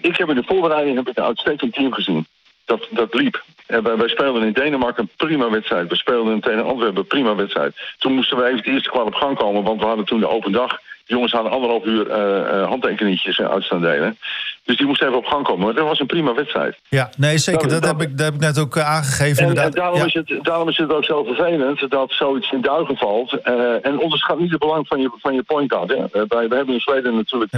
ik 0.00 0.16
heb 0.16 0.28
in 0.28 0.34
de 0.34 0.42
voorbereiding 0.46 0.96
heb 0.96 1.08
ik 1.08 1.16
een 1.16 1.24
uitstekend 1.24 1.74
team 1.74 1.92
gezien. 1.92 2.26
Dat, 2.64 2.88
dat 2.90 3.14
liep. 3.14 3.44
En 3.66 3.82
wij, 3.82 3.96
wij 3.96 4.08
speelden 4.08 4.42
in 4.42 4.52
Denemarken 4.52 5.02
een 5.02 5.26
prima 5.26 5.50
wedstrijd. 5.50 5.88
We 5.88 5.96
speelden 5.96 6.40
tegen 6.40 6.64
Antwerpen 6.64 6.98
een 6.98 7.06
prima 7.06 7.34
wedstrijd. 7.34 7.76
Toen 7.98 8.14
moesten 8.14 8.36
we 8.36 8.44
even 8.44 8.56
het 8.56 8.66
eerste 8.66 8.90
kwart 8.90 9.06
op 9.06 9.14
gang 9.14 9.36
komen, 9.36 9.62
want 9.62 9.80
we 9.80 9.86
hadden 9.86 10.04
toen 10.04 10.20
de 10.20 10.28
open 10.28 10.52
dag. 10.52 10.78
De 11.06 11.14
jongens 11.14 11.32
hadden 11.32 11.52
anderhalf 11.52 11.84
uur 11.84 12.10
eh 12.10 12.60
eh 12.60 12.68
handtekeningetjes 12.68 13.38
eh, 13.38 13.50
uit 13.50 13.64
staan 13.64 13.80
delen. 13.80 14.18
Dus 14.64 14.76
die 14.76 14.86
moesten 14.86 15.06
even 15.06 15.18
op 15.18 15.26
gang 15.26 15.44
komen. 15.44 15.64
Maar 15.64 15.74
dat 15.74 15.86
was 15.86 16.00
een 16.00 16.06
prima 16.06 16.34
wedstrijd. 16.34 16.76
Ja, 16.88 17.10
nee, 17.16 17.38
zeker. 17.38 17.68
Dat- 17.68 17.82
Dat, 17.82 17.90
heb, 17.90 18.00
ik, 18.08 18.16
dat 18.16 18.26
heb 18.26 18.34
ik 18.34 18.40
net 18.40 18.58
ook 18.58 18.76
eh, 18.76 18.88
aangegeven. 18.94 19.42
En, 19.42 19.48
inderdaad. 19.48 19.74
en 19.74 19.80
daarom, 19.80 19.98
Ja. 19.98 20.04
is 20.04 20.14
het, 20.14 20.38
daarom 20.42 20.68
is 20.68 20.76
het 20.76 20.92
ook 20.92 21.04
zo 21.04 21.24
vervelend 21.24 21.90
dat 21.90 22.12
zoiets 22.12 22.52
in 22.52 22.60
duigen 22.60 22.96
valt. 22.96 23.32
Eh, 23.32 23.86
en 23.86 23.98
onderschat 23.98 24.38
niet 24.38 24.50
het 24.50 24.60
belang 24.60 24.86
van 24.86 25.00
je, 25.00 25.10
van 25.18 25.34
je 25.34 25.42
point 25.42 25.72
guard. 25.72 25.88
Hè. 25.88 25.96
Wij, 26.28 26.48
we 26.48 26.54
hebben 26.56 26.74
in 26.74 26.80
Zweden 26.80 27.14
natuurlijk 27.14 27.52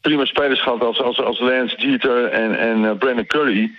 prima 0.00 0.24
spelers 0.24 0.62
gehad 0.62 0.82
als, 0.82 1.02
als, 1.02 1.20
als 1.22 1.40
Lance 1.40 1.76
Dieter 1.76 2.24
en, 2.24 2.58
en 2.58 2.98
Brandon 2.98 3.26
Curry. 3.26 3.70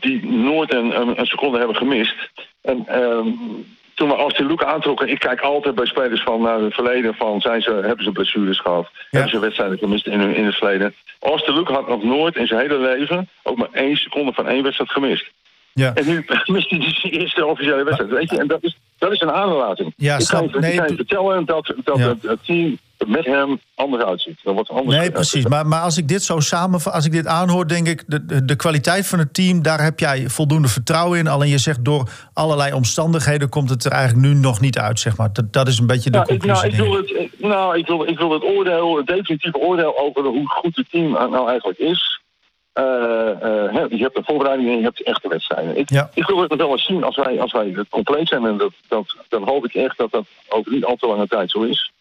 die 0.00 0.26
nooit 0.26 0.74
een, 0.74 1.00
een, 1.00 1.18
een 1.20 1.26
seconde 1.26 1.58
hebben 1.58 1.76
gemist. 1.76 2.14
En 2.62 2.84
ehm, 2.86 3.26
toen 3.94 4.08
we 4.08 4.14
Austin 4.14 4.46
Luke 4.46 4.66
aantrokken, 4.66 5.08
ik 5.08 5.18
kijk 5.18 5.40
altijd 5.40 5.74
bij 5.74 5.86
spelers 5.86 6.22
van 6.22 6.40
naar 6.40 6.60
het 6.60 6.74
verleden 6.74 7.14
van 7.14 7.40
zijn 7.40 7.62
ze, 7.62 7.70
hebben 7.70 8.04
ze 8.04 8.12
blessures 8.12 8.60
gehad, 8.60 8.88
hebben 9.10 9.30
ze 9.30 9.38
wedstrijden 9.38 9.78
gemist 9.78 10.06
in, 10.06 10.20
hun- 10.20 10.34
in 10.34 10.44
het 10.44 10.54
verleden. 10.54 10.94
Austin 11.20 11.54
Luke 11.54 11.72
had 11.72 11.88
nog 11.88 12.02
nooit 12.02 12.36
in 12.36 12.46
zijn 12.46 12.60
hele 12.60 12.78
leven 12.78 13.28
ook 13.42 13.56
maar 13.56 13.68
één 13.72 13.96
seconde 13.96 14.32
van 14.32 14.48
één 14.48 14.62
wedstrijd 14.62 14.90
gemist. 14.90 15.30
Ja. 15.74 15.94
En 15.94 16.06
nu 16.06 16.24
mist 16.44 16.70
hij 16.70 16.78
die 16.78 17.10
eerste 17.20 17.46
officiële 17.46 17.84
wedstrijd. 17.84 18.10
Weet 18.12 18.30
je, 18.30 18.38
en 18.38 18.46
dat 18.46 18.62
is, 18.62 18.78
dat 18.98 19.12
is 19.12 19.20
een 19.20 19.30
aanlating. 19.32 19.92
Ja, 19.96 20.18
ik 20.18 20.26
kan, 20.26 20.50
Nee, 20.60 20.72
ik 20.72 20.78
kan 20.78 20.88
je 20.88 20.94
vertellen 20.96 21.44
dat, 21.46 21.74
dat 21.84 21.98
Ja. 21.98 22.14
het, 22.22 22.38
team 22.44 22.78
met 23.06 23.24
hem 23.24 23.60
anders 23.74 24.04
uitziet. 24.04 24.38
Dat 24.42 24.54
wordt 24.54 24.70
anders 24.70 24.96
Nee, 24.96 25.10
precies. 25.10 25.46
Maar, 25.46 25.66
maar 25.66 25.80
als 25.80 25.96
ik 25.96 26.08
dit 26.08 26.22
zo 26.22 26.40
samen, 26.40 26.80
als 26.92 27.04
ik 27.06 27.12
dit 27.12 27.26
aanhoor, 27.26 27.68
denk 27.68 27.86
ik, 27.88 28.04
de, 28.06 28.24
de, 28.26 28.44
de 28.44 28.56
kwaliteit 28.56 29.06
van 29.06 29.18
het 29.18 29.34
team, 29.34 29.62
daar 29.62 29.82
heb 29.82 29.98
jij 29.98 30.28
voldoende 30.28 30.68
vertrouwen 30.68 31.18
in. 31.18 31.26
Alleen 31.26 31.48
je 31.48 31.58
zegt 31.58 31.84
door 31.84 32.08
allerlei 32.32 32.72
omstandigheden 32.72 33.48
komt 33.48 33.70
het 33.70 33.84
er 33.84 33.92
eigenlijk 33.92 34.26
nu 34.26 34.34
nog 34.34 34.60
niet 34.60 34.78
uit, 34.78 35.00
zeg 35.00 35.16
maar. 35.16 35.32
Dat, 35.32 35.52
dat 35.52 35.68
is 35.68 35.78
een 35.78 35.86
beetje 35.86 36.10
de 36.10 36.18
Nou, 36.18 36.32
ik, 36.34 36.40
conclusie. 36.40 36.70
nou, 36.76 36.98
ik, 36.98 37.08
wil 37.08 37.18
het, 37.20 37.40
nou 37.40 37.78
ik, 37.78 37.86
wil, 37.86 38.08
ik 38.08 38.18
wil 38.18 38.30
het 38.32 38.42
oordeel, 38.42 38.96
het 38.96 39.06
definitieve 39.06 39.58
oordeel 39.58 39.98
over 39.98 40.22
hoe 40.24 40.48
goed 40.48 40.76
het 40.76 40.90
team 40.90 41.10
nou 41.10 41.48
eigenlijk 41.48 41.78
is. 41.78 42.22
Eh, 42.74 43.30
eh, 43.30 43.90
je 43.90 44.02
hebt 44.02 44.14
de 44.14 44.22
voorbereiding 44.24 44.68
en 44.70 44.76
je 44.76 44.82
hebt 44.82 44.98
de 44.98 45.04
echte 45.04 45.28
wedstrijden. 45.28 45.76
Ik, 45.76 45.90
Ja. 45.90 46.10
ik 46.14 46.26
wil 46.26 46.40
het 46.40 46.54
wel 46.54 46.70
eens 46.70 46.84
zien 46.84 47.04
als 47.04 47.16
wij, 47.16 47.40
als 47.40 47.52
wij 47.52 47.74
compleet 47.90 48.28
zijn. 48.28 48.46
En 48.46 48.56
dat, 48.56 48.72
dat, 48.88 49.16
dan 49.28 49.42
hoop 49.42 49.64
ik 49.64 49.74
echt 49.74 49.98
dat 49.98 50.10
dat 50.10 50.24
over 50.48 50.72
niet 50.72 50.84
al 50.84 50.96
te 50.96 51.06
lange 51.06 51.26
tijd 51.26 51.50
zo 51.50 51.62
is. 51.62 51.92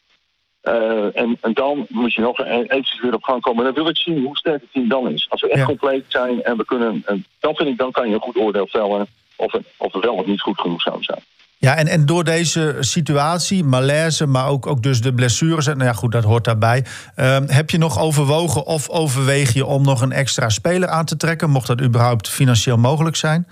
Eh, 0.61 1.17
en, 1.17 1.37
en 1.41 1.53
dan 1.53 1.85
moet 1.89 2.13
je 2.13 2.21
nog 2.21 2.39
e- 2.39 2.43
eventjes 2.43 3.01
weer 3.01 3.13
op 3.13 3.23
gang 3.23 3.41
komen. 3.41 3.65
En 3.65 3.73
dan 3.73 3.83
wil 3.83 3.91
ik 3.91 3.97
zien 3.97 4.23
hoe 4.23 4.37
sterk 4.37 4.61
het 4.61 4.71
team 4.71 4.87
dan 4.87 5.09
is. 5.09 5.25
Als 5.29 5.41
we 5.41 5.49
echt 5.49 5.59
Ja. 5.59 5.65
compleet 5.65 6.05
zijn 6.07 6.43
en 6.43 6.57
we 6.57 6.65
kunnen... 6.65 7.03
En 7.05 7.25
dan 7.39 7.55
vind 7.55 7.69
ik, 7.69 7.77
dan 7.77 7.91
kan 7.91 8.07
je 8.07 8.13
een 8.13 8.21
goed 8.21 8.37
oordeel 8.37 8.67
vellen 8.67 9.07
of 9.35 9.53
of 9.77 9.93
het 9.93 10.03
wel 10.03 10.13
of 10.15 10.25
niet 10.25 10.41
goed 10.41 10.59
genoeg 10.59 10.81
zou 10.81 11.03
zijn. 11.03 11.19
Ja, 11.63 11.75
en, 11.75 11.87
en 11.87 12.05
door 12.05 12.23
deze 12.23 12.75
situatie, 12.79 13.63
malaise, 13.63 14.27
maar 14.27 14.47
ook, 14.47 14.67
ook 14.67 14.83
dus 14.83 15.01
de 15.01 15.13
blessures, 15.13 15.67
en 15.67 15.77
nou 15.77 15.89
ja, 15.89 15.95
goed, 15.95 16.11
dat 16.11 16.23
hoort 16.23 16.43
daarbij. 16.43 16.83
Ehm, 17.15 17.43
heb 17.47 17.69
je 17.69 17.77
nog 17.77 17.99
overwogen 17.99 18.65
of 18.65 18.89
overweeg 18.89 19.53
je 19.53 19.65
om 19.65 19.83
nog 19.83 20.01
een 20.01 20.11
extra 20.11 20.49
speler 20.49 20.89
aan 20.89 21.05
te 21.05 21.17
trekken? 21.17 21.49
Mocht 21.49 21.67
dat 21.67 21.81
überhaupt 21.81 22.29
financieel 22.29 22.77
mogelijk 22.77 23.15
zijn? 23.15 23.47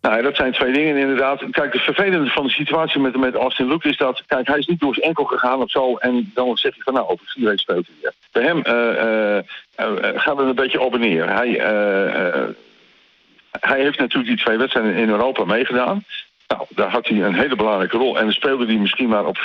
Nou, 0.00 0.22
dat 0.22 0.36
zijn 0.36 0.52
twee 0.52 0.72
dingen 0.72 0.96
inderdaad. 0.96 1.44
Kijk, 1.50 1.72
het 1.72 1.82
vervelende 1.82 2.30
van 2.30 2.44
de 2.44 2.50
situatie 2.50 3.00
met, 3.00 3.16
met 3.16 3.34
Austin 3.34 3.68
Luke 3.68 3.88
is 3.88 3.96
dat... 3.96 4.22
Kijk, 4.26 4.46
hij 4.46 4.58
is 4.58 4.66
niet 4.66 4.80
door 4.80 4.94
zijn 4.94 5.06
enkel 5.06 5.24
gegaan 5.24 5.62
of 5.62 5.70
zo... 5.70 5.96
en 5.96 6.30
dan 6.34 6.56
zeg 6.56 6.74
je 6.76 6.82
van, 6.82 6.94
nou, 6.94 7.08
over 7.08 7.26
vier 7.26 7.58
speelt 7.58 7.86
hij 7.86 7.96
weer. 8.00 8.12
Bij 8.32 8.42
hem 8.42 8.62
eh, 8.62 9.38
eh, 9.38 9.44
gaat 10.20 10.36
het 10.36 10.48
een 10.48 10.54
beetje 10.54 10.80
op 10.80 10.94
en 10.94 11.00
neer. 11.00 11.32
Hij, 11.34 11.50
hij 13.60 13.80
heeft 13.80 13.98
natuurlijk 13.98 14.36
die 14.36 14.44
twee 14.44 14.58
wedstrijden 14.58 14.94
in 14.94 15.08
Europa 15.08 15.44
meegedaan. 15.44 16.04
Nou, 16.46 16.66
daar 16.68 16.90
had 16.90 17.08
hij 17.08 17.22
een 17.22 17.34
hele 17.34 17.56
belangrijke 17.56 17.96
rol. 17.96 18.18
En 18.18 18.24
dan 18.24 18.32
speelde 18.32 18.66
hij 18.66 18.76
misschien 18.76 19.08
maar 19.08 19.26
op 19.26 19.38
40% 19.38 19.40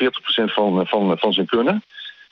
van, 0.46 0.88
van, 0.88 1.18
van 1.18 1.34
zijn 1.34 1.46
kunnen. 1.46 1.84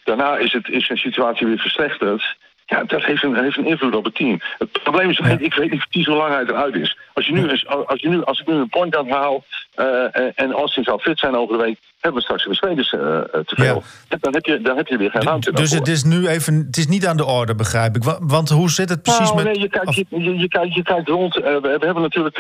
Daarna 0.03 0.37
is, 0.37 0.53
het, 0.53 0.69
is 0.69 0.85
zijn 0.85 0.97
situatie 0.97 1.47
weer 1.47 1.57
verslechterd. 1.57 2.35
Ja, 2.65 2.83
dat 2.83 3.03
heeft 3.03 3.23
een, 3.23 3.35
heeft 3.35 3.57
een 3.57 3.65
invloed 3.65 3.95
op 3.95 4.03
het 4.03 4.15
team. 4.15 4.39
Het 4.57 4.83
probleem 4.83 5.09
is, 5.09 5.19
ik 5.19 5.53
weet 5.53 5.71
niet 5.71 5.87
precies 5.89 6.07
hoe 6.07 6.15
lang 6.15 6.33
hij 6.33 6.43
eruit 6.43 6.75
is. 6.75 6.97
Als, 7.13 7.25
je 7.25 7.33
nu, 7.33 7.49
als, 7.67 8.01
je 8.01 8.09
nu, 8.09 8.23
als 8.23 8.39
ik 8.39 8.47
nu 8.47 8.53
een 8.53 8.69
point 8.69 8.95
haal 8.95 9.43
eh, 9.73 10.39
en 10.39 10.51
Austin 10.51 10.83
zou 10.83 10.99
fit 10.99 11.19
zijn 11.19 11.35
over 11.35 11.57
de 11.57 11.63
week... 11.63 11.79
hebben 11.99 12.19
we 12.19 12.21
straks 12.21 12.45
weer 12.45 12.55
spelers 12.55 12.93
eh, 12.93 13.17
eh, 13.17 13.23
te 13.45 13.55
veel. 13.55 13.83
Dan, 14.19 14.33
heb 14.33 14.45
je, 14.45 14.61
dan 14.61 14.77
heb 14.77 14.87
je 14.87 14.97
weer 14.97 15.11
geen 15.11 15.21
ruimte 15.21 15.51
Dus 15.51 15.71
het 15.71 15.87
is 15.87 16.03
nu 16.03 16.27
even, 16.27 16.55
het 16.67 16.77
is 16.77 16.87
niet 16.87 17.07
aan 17.07 17.17
de 17.17 17.25
orde, 17.25 17.55
begrijp 17.55 17.95
ik. 17.95 18.03
Wa- 18.03 18.17
Want 18.21 18.49
hoe 18.49 18.69
zit 18.69 18.89
het 18.89 19.01
precies 19.01 19.31
nou, 19.31 19.35
met... 19.35 19.45
nee, 19.45 19.59
je 19.59 19.69
kijkt, 19.69 19.95
je, 19.95 20.05
je, 20.09 20.37
je 20.37 20.47
kijkt, 20.47 20.73
je 20.75 20.83
kijkt 20.83 21.07
rond. 21.07 21.37
Eh, 21.37 21.53
we, 21.53 21.59
we 21.79 21.85
hebben 21.85 22.01
natuurlijk 22.01 22.39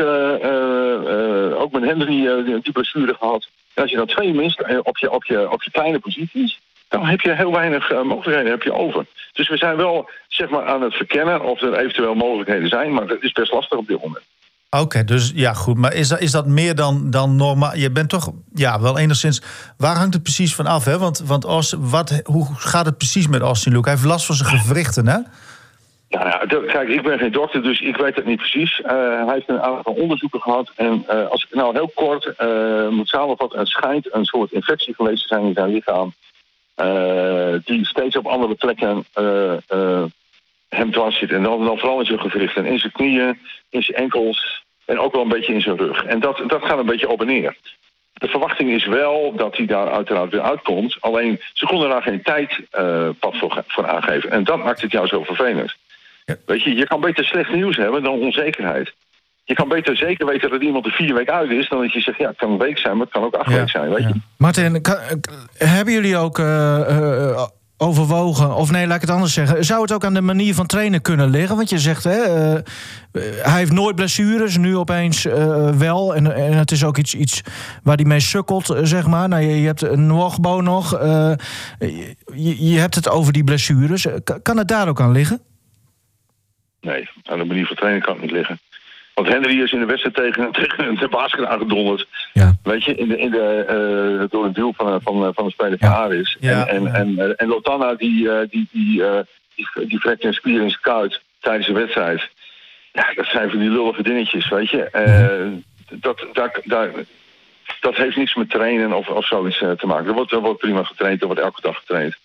ook 1.61 1.71
met 1.71 1.83
Henry 1.83 2.43
die- 2.61 2.71
blessure 2.71 3.15
gehad. 3.19 3.47
En 3.73 3.81
als 3.81 3.91
je 3.91 3.97
dan 3.97 4.07
twee 4.07 4.33
mist 4.33 4.61
op, 4.83 4.97
je, 4.97 5.11
op, 5.11 5.25
je, 5.25 5.51
op 5.51 5.63
je 5.63 5.71
kleine 5.71 5.99
posities... 5.99 6.59
dan 6.87 7.05
heb 7.05 7.21
je 7.21 7.33
heel 7.33 7.51
weinig 7.51 8.03
mogelijkheden 8.03 8.51
heb 8.51 8.63
je 8.63 8.73
over. 8.73 9.05
Dus 9.33 9.49
we 9.49 9.57
zijn 9.57 9.75
wel 9.75 10.09
zeg 10.27 10.49
maar, 10.49 10.65
aan 10.65 10.81
het 10.81 10.93
verkennen 10.93 11.41
of 11.43 11.61
er 11.61 11.73
eventueel 11.77 12.15
mogelijkheden 12.15 12.69
zijn... 12.69 12.93
maar 12.93 13.07
dat 13.07 13.23
is 13.23 13.31
best 13.31 13.51
lastig 13.51 13.77
op 13.77 13.87
dit 13.87 14.01
moment. 14.03 14.23
Oké, 14.69 15.03
dus 15.03 15.31
ja, 15.35 15.53
goed. 15.53 15.77
Maar 15.77 15.93
is 15.93 16.07
dat, 16.07 16.19
is 16.19 16.31
dat 16.31 16.45
meer 16.45 16.75
dan, 16.75 17.09
dan 17.09 17.35
normaal? 17.35 17.75
Je 17.75 17.91
bent 17.91 18.09
toch, 18.09 18.31
ja, 18.53 18.81
wel 18.81 18.97
enigszins... 18.97 19.41
Waar 19.77 19.95
hangt 19.95 20.13
het 20.13 20.23
precies 20.23 20.55
van 20.55 20.65
af, 20.65 20.85
hè? 20.85 20.97
Want, 20.97 21.19
want 21.19 21.43
Austin, 21.43 21.89
wat, 21.89 22.21
hoe 22.23 22.47
gaat 22.55 22.85
het 22.85 22.97
precies 22.97 23.27
met 23.27 23.41
Austin 23.41 23.71
Luke? 23.71 23.89
Hij 23.89 23.97
heeft 23.97 24.09
last 24.09 24.25
van 24.25 24.35
zijn 24.35 24.59
gewrichten, 24.59 25.07
hè? 25.07 25.17
Ja, 26.09 26.23
nou, 26.23 26.47
dat- 26.47 26.65
kijk, 26.65 26.89
ik 26.89 27.03
ben 27.03 27.17
geen 27.19 27.31
dokter, 27.31 27.63
dus 27.63 27.79
ik 27.81 27.97
weet 27.97 28.15
het 28.15 28.25
niet 28.25 28.37
precies. 28.37 28.81
Eh, 28.81 28.91
hij 29.25 29.33
heeft 29.33 29.49
een 29.49 29.61
aantal 29.61 29.93
onderzoeken 29.93 30.41
gehad. 30.41 30.71
En 30.75 31.03
eh, 31.07 31.27
als 31.27 31.43
ik 31.49 31.55
nou 31.55 31.73
heel 31.73 31.91
kort 31.93 32.25
eh, 32.35 32.87
moet 32.87 33.07
samenvatten... 33.07 33.59
het 33.59 33.67
schijnt 33.67 34.13
een 34.13 34.25
soort 34.25 34.51
infectie 34.51 34.95
geweest 34.95 35.21
te 35.21 35.27
zijn 35.27 35.45
in 35.45 35.53
zijn 35.53 35.69
lichaam... 35.73 36.13
die 37.65 37.85
steeds 37.85 38.17
op 38.17 38.25
andere 38.25 38.55
plekken 38.55 39.05
hem 40.69 40.91
dwars 40.91 41.17
zit. 41.17 41.31
En 41.31 41.43
dan, 41.43 41.65
dan 41.65 41.77
vooral 41.77 41.99
in 41.99 42.05
zijn 42.05 42.19
gewrichten. 42.19 42.65
In 42.65 42.79
zijn 42.79 42.91
knieën, 42.91 43.39
in 43.69 43.83
zijn 43.83 43.97
enkels 43.97 44.63
en 44.85 44.99
ook 44.99 45.11
wel 45.13 45.21
een 45.21 45.27
beetje 45.29 45.53
in 45.53 45.61
zijn 45.61 45.77
rug. 45.77 46.03
En 46.03 46.19
dat, 46.19 46.43
dat 46.47 46.65
gaat 46.65 46.79
een 46.79 46.85
beetje 46.85 47.09
op 47.09 47.21
en 47.21 47.27
neer. 47.27 47.55
De 48.13 48.27
verwachting 48.27 48.69
is 48.71 48.85
wel 48.85 49.33
dat 49.35 49.57
hij 49.57 49.65
daar 49.65 49.91
uiteraard 49.91 50.31
weer 50.31 50.41
uitkomt. 50.41 50.97
Alleen 50.99 51.41
ze 51.53 51.65
konden 51.65 51.89
daar 51.89 52.01
geen 52.01 52.21
tijdpad 52.23 53.37
voor, 53.37 53.63
voor 53.67 53.87
aangeven. 53.87 54.31
En 54.31 54.43
dat 54.43 54.63
maakt 54.63 54.81
het 54.81 54.91
jou 54.91 55.07
zo 55.07 55.23
vervelend. 55.23 55.75
Ja. 56.25 56.35
Weet 56.45 56.63
je, 56.63 56.75
je 56.75 56.87
kan 56.87 57.01
beter 57.01 57.25
slecht 57.25 57.53
nieuws 57.53 57.77
hebben 57.77 58.03
dan 58.03 58.19
onzekerheid. 58.19 58.93
Je 59.43 59.53
kan 59.53 59.67
beter 59.67 59.97
zeker 59.97 60.25
weten 60.25 60.49
dat 60.49 60.61
iemand 60.61 60.85
er 60.85 60.91
vier 60.91 61.13
weken 61.13 61.33
uit 61.33 61.51
is... 61.51 61.69
dan 61.69 61.81
dat 61.81 61.93
je 61.93 62.01
zegt, 62.01 62.17
ja, 62.17 62.27
het 62.27 62.37
kan 62.37 62.51
een 62.51 62.57
week 62.57 62.77
zijn, 62.77 62.93
maar 62.97 63.05
het 63.05 63.13
kan 63.13 63.23
ook 63.23 63.35
acht 63.35 63.49
Ja, 63.49 63.53
weken 63.53 63.69
zijn. 63.69 63.89
Weet 63.89 64.01
ja. 64.03 64.07
je? 64.07 64.13
Martin, 64.37 64.81
kan- 64.81 65.21
hebben 65.57 65.93
jullie 65.93 66.17
ook 66.17 66.39
eh, 66.39 66.97
eh, 66.97 67.47
overwogen, 67.77 68.55
of 68.55 68.71
nee, 68.71 68.87
laat 68.87 68.95
ik 68.95 69.01
het 69.01 69.09
anders 69.09 69.33
zeggen... 69.33 69.65
zou 69.65 69.81
het 69.81 69.91
ook 69.91 70.05
aan 70.05 70.13
de 70.13 70.21
manier 70.21 70.53
van 70.53 70.65
trainen 70.65 71.01
kunnen 71.01 71.29
liggen? 71.29 71.55
Want 71.55 71.69
je 71.69 71.79
zegt, 71.79 72.03
hè, 72.03 72.21
eh, 72.21 72.55
eh, 72.55 72.63
hij 73.41 73.57
heeft 73.57 73.71
nooit 73.71 73.95
blessures, 73.95 74.57
nu 74.57 74.77
opeens 74.77 75.25
eh, 75.25 75.69
wel. 75.69 76.15
En, 76.15 76.35
en 76.35 76.53
het 76.53 76.71
is 76.71 76.83
ook 76.83 76.97
iets, 76.97 77.15
iets 77.15 77.41
waar 77.83 77.95
hij 77.95 78.05
mee 78.05 78.19
sukkelt, 78.19 78.75
zeg 78.81 79.07
maar. 79.07 79.29
Nou, 79.29 79.43
je, 79.43 79.61
je 79.61 79.65
hebt 79.65 79.81
een 79.81 80.07
Nwogbo 80.07 80.61
nog, 80.61 80.91
je, 81.79 82.69
je 82.69 82.79
hebt 82.79 82.95
het 82.95 83.09
over 83.09 83.33
die 83.33 83.43
blessures. 83.43 84.07
Kan 84.41 84.57
het 84.57 84.67
daar 84.67 84.87
ook 84.87 85.01
aan 85.01 85.11
liggen? 85.11 85.41
Nee, 86.81 87.09
aan 87.23 87.37
de 87.37 87.45
manier 87.45 87.65
van 87.65 87.75
trainen 87.75 88.01
kan 88.01 88.13
het 88.13 88.21
niet 88.21 88.31
liggen. 88.31 88.59
Want 89.17 89.29
Henry 89.29 89.61
is 89.61 89.71
in 89.71 89.79
de 89.79 89.85
wedstrijd 89.85 90.15
tegen, 90.15 90.51
tegen 90.61 90.95
de 90.95 91.07
basket 91.07 91.45
aangedonderd. 91.45 92.07
Ja. 92.33 92.55
Weet 92.63 92.83
je, 92.83 92.95
in 92.95 93.07
de, 93.07 93.17
in 93.17 93.31
de, 93.31 93.63
eh, 93.67 94.29
door 94.29 94.45
een 94.45 94.53
duel 94.53 94.73
van, 94.77 95.01
van, 95.01 95.33
van 95.33 95.45
de 95.45 95.51
speler 95.51 95.77
van 95.77 95.89
Ja. 95.89 95.95
Aris. 95.95 96.37
Ja, 96.39 96.67
en, 96.67 96.87
en, 96.87 96.95
en, 96.95 97.19
eh, 97.19 97.33
en 97.35 97.47
Lotana 97.47 97.95
die, 97.95 98.31
eh, 98.31 98.49
die, 98.49 98.67
die, 98.71 99.05
eh, 99.05 99.19
die, 99.55 99.87
die 99.87 99.99
vrekt 99.99 100.23
een 100.23 100.33
spier 100.33 100.61
in 100.61 100.69
zijn 100.69 100.81
kuit 100.81 101.21
tijdens 101.39 101.67
de 101.67 101.73
wedstrijd. 101.73 102.29
Ja, 102.93 103.13
dat 103.15 103.25
zijn 103.25 103.49
van 103.49 103.59
die 103.59 103.69
lullige 103.69 104.03
dingetjes, 104.03 104.49
weet 104.49 104.69
je. 104.69 104.83
Eh, 104.83 105.47
dat, 105.89 106.25
daar, 106.33 106.59
daar, 106.63 106.89
dat 107.79 107.95
heeft 107.95 108.15
niks 108.17 108.35
met 108.35 108.49
trainen 108.49 108.93
of, 108.93 109.07
of 109.09 109.25
zoiets 109.25 109.61
eh, 109.61 109.71
te 109.71 109.87
maken. 109.87 110.07
Er 110.07 110.13
wordt, 110.13 110.31
er 110.31 110.39
wordt 110.39 110.59
prima 110.59 110.83
getraind, 110.83 111.21
er 111.21 111.27
wordt 111.27 111.41
elke 111.41 111.61
dag 111.61 111.77
getraind. 111.77 112.17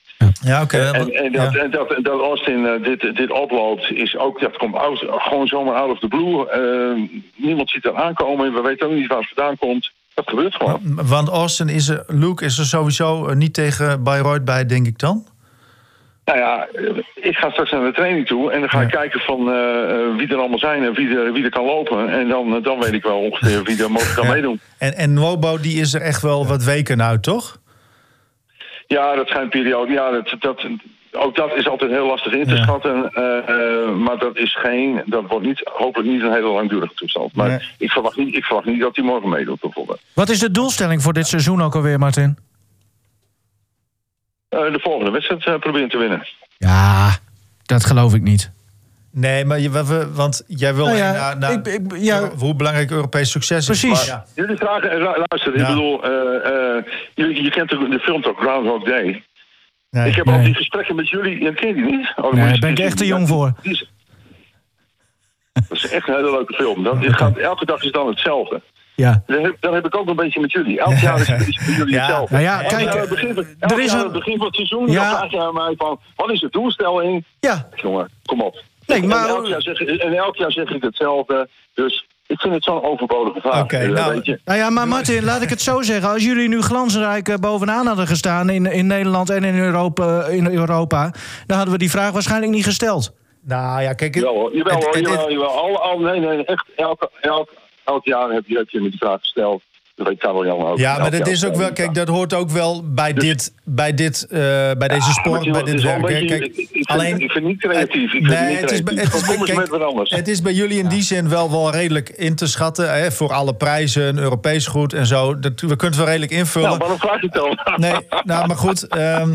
Ja, 0.45 0.63
oké. 0.63 0.79
En, 0.79 1.13
en, 1.13 1.33
dat, 1.33 1.53
ja. 1.53 1.61
en 1.61 1.71
dat, 1.71 1.95
dat 2.03 2.21
Austin 2.21 2.67
eh, 2.67 2.83
dit, 2.83 3.17
dit 3.17 3.31
oploopt, 3.31 3.91
is 3.91 4.17
ook, 4.17 4.41
dat 4.41 4.57
komt 4.57 4.75
out, 4.75 5.05
gewoon 5.09 5.47
zomaar 5.47 5.75
out 5.75 5.91
of 5.91 5.99
the 5.99 6.09
blue. 6.09 6.49
Eh, 6.51 7.21
niemand 7.37 7.71
ziet 7.71 7.85
er 7.85 7.95
aankomen, 7.95 8.53
we 8.55 8.61
weten 8.61 8.87
ook 8.87 8.93
niet 8.93 9.07
waar 9.09 9.19
het 9.19 9.33
vandaan 9.35 9.57
komt. 9.59 9.91
Dat 10.15 10.29
gebeurt 10.29 10.55
gewoon. 10.55 10.81
Want 11.03 11.29
Austin 11.29 11.69
is 11.69 11.89
er, 11.89 12.05
Luke 12.07 12.45
is 12.45 12.59
er 12.59 12.65
sowieso 12.65 13.27
eh, 13.27 13.35
niet 13.37 13.55
tegen 13.55 14.03
Bayreuth 14.03 14.45
bij, 14.45 14.67
denk 14.67 14.87
ik 14.87 14.99
dan? 14.99 15.25
Nou 16.25 16.39
ja, 16.39 16.67
ik 17.15 17.37
ga 17.37 17.51
straks 17.51 17.71
naar 17.71 17.85
de 17.85 17.93
training 17.93 18.27
toe 18.27 18.53
en 18.53 18.61
dan 18.61 18.69
ga 18.69 18.81
ik 18.81 18.93
Ja. 18.93 18.99
kijken 18.99 19.21
van 19.21 19.45
wie 20.17 20.29
er 20.29 20.37
allemaal 20.37 20.59
zijn 20.59 20.83
en 20.85 20.95
wie 20.95 21.17
er, 21.19 21.33
wie 21.33 21.45
er 21.45 21.51
kan 21.51 21.65
lopen. 21.65 22.09
En 22.09 22.29
dan, 22.29 22.63
dan 22.63 22.81
weet 22.81 22.93
ik 22.93 23.03
wel 23.03 23.19
ongeveer 23.19 23.63
wie 23.63 23.83
er 23.83 23.91
mogelijk 23.91 24.17
kan 24.17 24.27
Ja. 24.27 24.33
meedoen. 24.33 24.61
En, 24.79 24.95
en 24.97 25.13
Nwobo, 25.15 25.59
die 25.61 25.81
is 25.81 25.95
er 25.95 26.01
echt 26.01 26.23
wel 26.23 26.47
wat 26.47 26.65
weken 26.65 27.03
uit, 27.03 27.23
toch? 27.23 27.61
Ja, 28.93 29.15
dat 29.15 29.29
zijn 29.29 29.49
perioden. 29.49 29.95
Ja, 29.95 30.11
dat, 30.11 30.35
dat, 30.39 30.67
ook 31.13 31.37
dat 31.37 31.55
is 31.57 31.69
altijd 31.69 31.91
heel 31.91 32.07
lastig 32.07 32.33
in 32.33 32.45
te 32.47 32.55
Ja. 32.55 32.63
schatten. 32.63 33.11
eh, 33.13 33.39
eh, 33.39 33.95
maar 33.95 34.19
dat 34.19 34.37
is 34.37 34.57
geen, 34.57 35.03
dat 35.07 35.25
wordt 35.29 35.47
niet, 35.47 35.61
hopelijk 35.75 36.09
niet 36.11 36.23
een 36.23 36.33
hele 36.33 36.49
langdurige 36.53 36.95
toestand. 36.95 37.35
Maar 37.35 37.49
Nee. 37.49 37.59
ik, 37.79 37.91
verwacht 37.91 38.17
niet, 38.17 38.35
ik 38.37 38.45
verwacht 38.45 38.67
niet 38.67 38.81
dat 38.81 38.97
hij 38.97 39.05
morgen 39.05 39.29
meedoet 39.29 39.61
bijvoorbeeld. 39.61 40.01
Wat 40.15 40.29
is 40.29 40.39
de 40.39 40.51
doelstelling 40.51 41.03
voor 41.03 41.13
dit 41.13 41.27
seizoen 41.27 41.63
ook 41.63 41.75
alweer, 41.75 41.99
Martin? 41.99 42.37
Eh, 44.49 44.59
de 44.73 44.81
volgende 44.83 45.11
wedstrijd 45.11 45.61
proberen 45.61 45.89
te 45.89 45.99
winnen. 45.99 46.29
Ja, 46.59 47.17
dat 47.63 47.85
geloof 47.85 48.15
ik 48.15 48.23
niet. 48.23 48.51
Nee, 49.15 49.45
maar 49.45 49.59
je, 49.61 49.71
we- 49.71 50.13
want 50.13 50.43
jij 50.47 50.75
wil 50.75 50.85
Nou 50.85 50.97
ja, 50.97 51.13
naar, 51.13 51.39
naar 51.39 51.53
ik- 51.53 51.67
ik- 51.67 51.97
ja. 51.99 52.31
hoe 52.39 52.55
belangrijk 52.55 52.91
Europees 52.91 53.31
succes 53.31 53.69
is. 53.69 53.81
Precies. 53.81 54.15
Jullie 54.35 54.57
vragen, 54.57 54.91
eh, 54.91 54.97
lu- 54.99 55.25
luister, 55.29 55.57
Ja. 55.57 55.61
ik 55.63 55.67
bedoel, 55.67 56.05
eh, 56.05 56.11
eh, 56.77 56.85
je, 57.15 57.43
je 57.43 57.51
kent 57.51 57.69
de, 57.71 57.89
de 57.89 57.99
film 57.99 58.23
toch 58.23 58.39
Groundhog 58.39 58.85
Day? 58.85 59.25
Nee. 59.91 60.09
ik 60.09 60.15
heb 60.17 60.25
nee. 60.25 60.35
al 60.39 60.45
die 60.45 60.55
gesprekken 60.55 60.95
met 60.97 61.09
jullie, 61.09 61.43
je 61.43 61.55
kent 61.55 61.75
die 61.77 61.85
niet? 61.85 62.13
Oh, 62.17 62.33
Nee, 62.33 62.53
je- 62.53 62.59
ben 62.59 62.71
ik 62.71 62.79
echt 62.79 62.97
te 62.97 63.07
jong 63.07 63.29
voor. 63.29 63.53
Is- 63.63 63.91
dat 65.53 65.65
is 65.71 65.89
echt 65.91 66.09
een 66.09 66.15
hele 66.15 66.31
leuke 66.31 66.55
film. 66.55 66.83
Dat, 66.83 66.97
gaat, 67.01 67.37
elke 67.37 67.65
dag 67.67 67.83
is 67.83 67.91
dan 67.93 68.07
hetzelfde. 68.09 68.63
Ja. 68.95 69.23
Dan 69.61 69.75
heb, 69.75 69.87
ik 69.87 69.97
ook 69.97 70.09
een 70.09 70.17
beetje 70.17 70.41
met 70.41 70.53
jullie. 70.53 70.81
Elk 70.81 70.97
jaar 70.99 71.21
is, 71.21 71.27
het 71.27 71.39
bij 71.67 71.75
jullie 71.75 71.95
Ja. 71.95 71.99
hetzelfde. 72.01 72.33
Nou 72.35 72.45
ja, 72.47 72.61
Elk 72.61 72.69
kijk, 72.71 72.83
jaar 72.85 73.01
het 73.01 73.09
begin, 73.09 73.37
er 73.59 73.79
is 73.81 73.85
jaar 73.87 73.95
aan 73.95 73.99
een- 73.99 74.05
het 74.05 74.13
begin 74.13 74.37
van 74.37 74.47
het 74.47 74.55
seizoen 74.55 74.87
Ja. 74.91 74.95
dan 75.11 75.19
vraag 75.19 75.31
je 75.31 75.41
aan 75.41 75.55
mij 75.55 75.75
van... 75.77 76.01
wat 76.17 76.31
is 76.31 76.41
de 76.41 76.49
doelstelling? 76.51 77.25
Ja, 77.41 77.69
Jongen, 77.75 78.09
kom 78.25 78.41
op. 78.43 78.63
Nee, 79.01 79.09
maar- 79.09 79.29
en, 79.29 79.35
elk 79.35 79.47
jaar 79.47 79.63
zeg, 79.63 79.79
en 79.79 80.13
elk 80.13 80.37
jaar 80.37 80.53
zeg 80.53 80.69
ik 80.71 80.83
hetzelfde. 80.83 81.49
Dus 81.75 82.07
ik 82.27 82.41
vind 82.41 82.55
het 82.55 82.65
zo'n 82.65 82.83
overbodige 82.83 83.41
vraag. 83.41 83.63
Oké, 83.63 83.77
Eh, 83.77 83.89
nou. 83.89 84.23
Nou 84.45 84.59
ja, 84.59 84.71
maar 84.71 84.89
Martin, 84.89 85.25
laat 85.25 85.43
ik 85.43 85.49
het 85.51 85.61
zo 85.61 85.83
zeggen. 85.83 86.11
Als 86.11 86.25
jullie 86.25 86.49
nu 86.49 86.63
glansrijk 86.63 87.29
eh, 87.29 87.35
bovenaan 87.37 87.87
hadden 87.87 88.07
gestaan 88.07 88.51
in, 88.51 88.67
in 88.67 88.87
Nederland 88.87 89.31
en 89.31 89.45
in 89.45 89.59
Europa, 89.59 90.25
in 90.25 90.47
Europa, 90.47 91.13
dan 91.47 91.57
hadden 91.57 91.73
we 91.75 91.81
die 91.81 91.91
vraag 91.91 92.11
waarschijnlijk 92.13 92.53
niet 92.53 92.65
gesteld. 92.65 93.13
Nou 93.45 93.83
ja, 93.83 93.93
kijk. 93.93 94.15
het- 94.15 94.25
Jawel 94.25 94.41
hoor, 94.41 94.57
jawel, 94.57 94.75
het- 94.75 94.85
hoor, 94.85 94.95
het- 94.95 95.07
jawel, 95.09 95.31
jawel. 95.33 95.49
Al, 95.51 95.83
al, 95.83 95.99
nee, 95.99 96.21
nee, 96.21 96.45
echt. 96.45 96.67
Elk, 96.77 97.11
elk, 97.21 97.49
elk 97.85 98.05
jaar 98.05 98.31
heb 98.31 98.43
je, 98.47 98.57
heb 98.57 98.69
je 98.69 98.81
me 98.81 98.89
die 98.91 98.99
vraag 98.99 99.21
gesteld. 99.21 99.63
Dat 99.95 100.25
ook. 100.25 100.79
Ja, 100.79 100.99
maar 100.99 101.11
dat 101.11 101.27
is 101.27 101.45
ook 101.45 101.57
wel, 101.57 101.73
kijk, 101.73 101.95
dat 101.95 102.09
hoort 102.09 102.35
ook 102.35 102.51
wel 102.51 102.83
bij 102.85 103.13
dit, 103.13 103.53
bij 103.65 103.95
dit, 103.95 104.27
eh, 104.31 104.39
bij 104.79 104.89
deze 104.89 105.07
Ja, 105.07 105.13
sport, 105.13 105.53
bij 105.53 105.63
dit 105.63 105.83
wel 105.83 105.95
een 105.95 106.01
werk. 106.03 106.21
beetje- 106.21 106.27
Kijk, 106.39 106.43
ik- 106.43 106.57
ik 106.59 106.69
vind- 106.73 106.87
alleen, 106.87 107.21
ik 107.21 107.31
vind 107.31 107.45
niet 107.45 107.59
creatief. 107.61 108.13
Ik 108.13 108.23
nee, 108.23 108.37
het 108.37 108.49
niet 108.49 108.61
het 108.61 108.71
is, 108.71 108.79
het 108.79 109.15
is, 109.15 109.45
kijk, 109.45 109.59
met 109.59 109.69
wat 109.69 109.83
anders. 109.83 110.11
het 110.11 110.29
is 110.29 110.43
bij 110.43 110.53
jullie 110.53 110.79
in 110.79 110.89
die 110.89 111.03
zin 111.03 111.29
wel, 111.29 111.51
wel 111.51 111.71
redelijk 111.71 112.09
in 112.09 112.35
te 112.35 112.47
schatten. 112.47 112.93
Hè, 112.95 113.13
voor 113.13 113.33
alle 113.33 113.55
prijzen, 113.55 114.19
Europees 114.19 114.67
goed 114.67 114.93
en 114.93 115.07
zo. 115.07 115.39
Dat, 115.39 115.61
we 115.61 115.67
kunnen 115.67 115.87
het 115.87 115.97
wel 115.97 116.07
redelijk 116.07 116.33
invullen. 116.33 116.69
Nou, 116.69 116.79
waarom 116.81 116.99
vraag 116.99 117.21
je 117.21 117.27
het 117.27 117.35
dan? 117.35 117.59
Nee, 117.77 117.95
nou, 118.25 118.47
maar 118.47 118.57
goed. 118.57 118.87
ehm, 118.89 119.35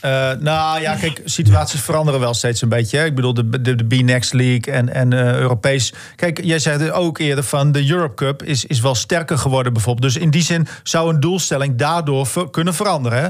eh, 0.00 0.32
nou 0.38 0.80
ja, 0.80 0.94
kijk, 0.94 1.20
situaties 1.24 1.80
veranderen 1.80 2.20
wel 2.20 2.34
steeds 2.34 2.62
een 2.62 2.68
beetje. 2.68 2.98
Hè. 2.98 3.04
Ik 3.04 3.14
bedoel, 3.14 3.34
de, 3.34 3.60
de, 3.60 3.74
de 3.74 3.84
B-Next 3.84 4.32
League 4.32 4.74
en, 4.74 4.88
en 4.88 5.12
eh, 5.12 5.38
Europees. 5.38 5.92
Kijk, 6.16 6.44
jij 6.44 6.58
zei 6.58 6.82
het 6.82 6.90
ook 6.90 7.18
eerder 7.18 7.44
van 7.44 7.72
de 7.72 7.90
Europe 7.90 8.14
Cup 8.14 8.42
is, 8.42 8.64
is 8.64 8.80
wel 8.80 8.94
sterker 8.94 9.38
geworden 9.38 9.72
bijvoorbeeld. 9.72 10.12
Dus 10.12 10.22
in 10.22 10.30
die 10.30 10.42
zin 10.42 10.66
zou 10.82 11.14
een 11.14 11.20
doelstelling 11.20 11.76
daardoor 11.76 12.26
ver- 12.26 12.50
kunnen 12.50 12.74
veranderen. 12.74 13.22
Hè. 13.22 13.28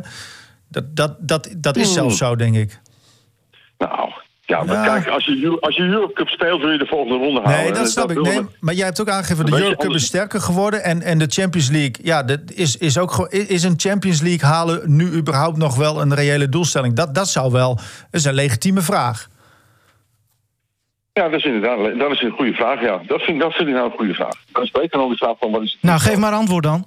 Dat, 0.68 0.96
dat, 0.96 1.16
dat, 1.20 1.48
dat 1.56 1.76
is 1.76 1.92
zelfs 1.92 2.16
zo, 2.16 2.36
denk 2.36 2.56
ik. 2.56 2.80
Nou, 3.78 4.10
ja, 4.46 4.62
maar 4.64 4.74
Ja. 4.74 4.84
kijk, 4.84 5.08
als 5.08 5.24
je, 5.24 5.56
als 5.60 5.76
je 5.76 5.82
Europe 5.82 6.12
Cup 6.12 6.28
speelt, 6.28 6.60
wil 6.60 6.70
je 6.70 6.78
de 6.78 6.86
volgende 6.86 7.24
ronde 7.24 7.40
halen. 7.40 7.62
Nee, 7.62 7.72
dat 7.72 7.90
snap 7.90 8.10
ik. 8.10 8.20
Nee, 8.20 8.40
we- 8.40 8.46
maar 8.60 8.74
jij 8.74 8.84
hebt 8.84 9.00
ook 9.00 9.08
aangegeven, 9.08 9.46
de 9.46 9.60
Europe 9.62 9.76
Cup 9.76 9.92
is 9.94 10.04
sterker 10.04 10.40
geworden. 10.40 10.84
En, 10.84 11.02
en 11.02 11.18
de 11.18 11.26
Champions 11.28 11.70
League, 11.70 11.94
ja, 12.02 12.22
dat 12.22 12.40
is, 12.54 12.76
is 12.76 12.98
ook. 12.98 13.26
Is 13.30 13.62
een 13.62 13.74
Champions 13.76 14.20
League 14.20 14.48
halen 14.48 14.96
nu 14.96 15.12
überhaupt 15.12 15.56
nog 15.56 15.76
wel 15.76 16.00
een 16.00 16.14
reële 16.14 16.48
doelstelling? 16.48 16.94
Dat, 16.94 17.14
dat 17.14 17.28
zou 17.28 17.52
wel. 17.52 17.74
Dat 17.74 17.84
is 18.10 18.24
een 18.24 18.34
legitieme 18.34 18.80
vraag. 18.80 19.28
Ja, 21.12 21.28
dat 21.28 21.38
is 21.38 21.44
inderdaad 21.44 21.98
dat 21.98 22.10
is 22.10 22.22
een 22.22 22.30
goede 22.30 22.52
vraag. 22.52 22.80
Ja. 22.80 23.00
Dat, 23.06 23.22
vind, 23.22 23.40
dat 23.40 23.52
vind 23.54 23.68
ik 23.68 23.74
nou 23.74 23.86
een 23.90 23.96
goede 23.96 24.14
vraag. 24.14 24.34
Dat 24.52 24.62
is 24.62 24.70
beter 24.70 24.98
dan 24.98 25.16
vraag 25.16 25.34
van 25.38 25.50
wat 25.50 25.62
is 25.62 25.72
het 25.72 25.82
Nou, 25.82 26.00
geef 26.00 26.16
maar 26.16 26.32
antwoord 26.32 26.62
dan. 26.64 26.86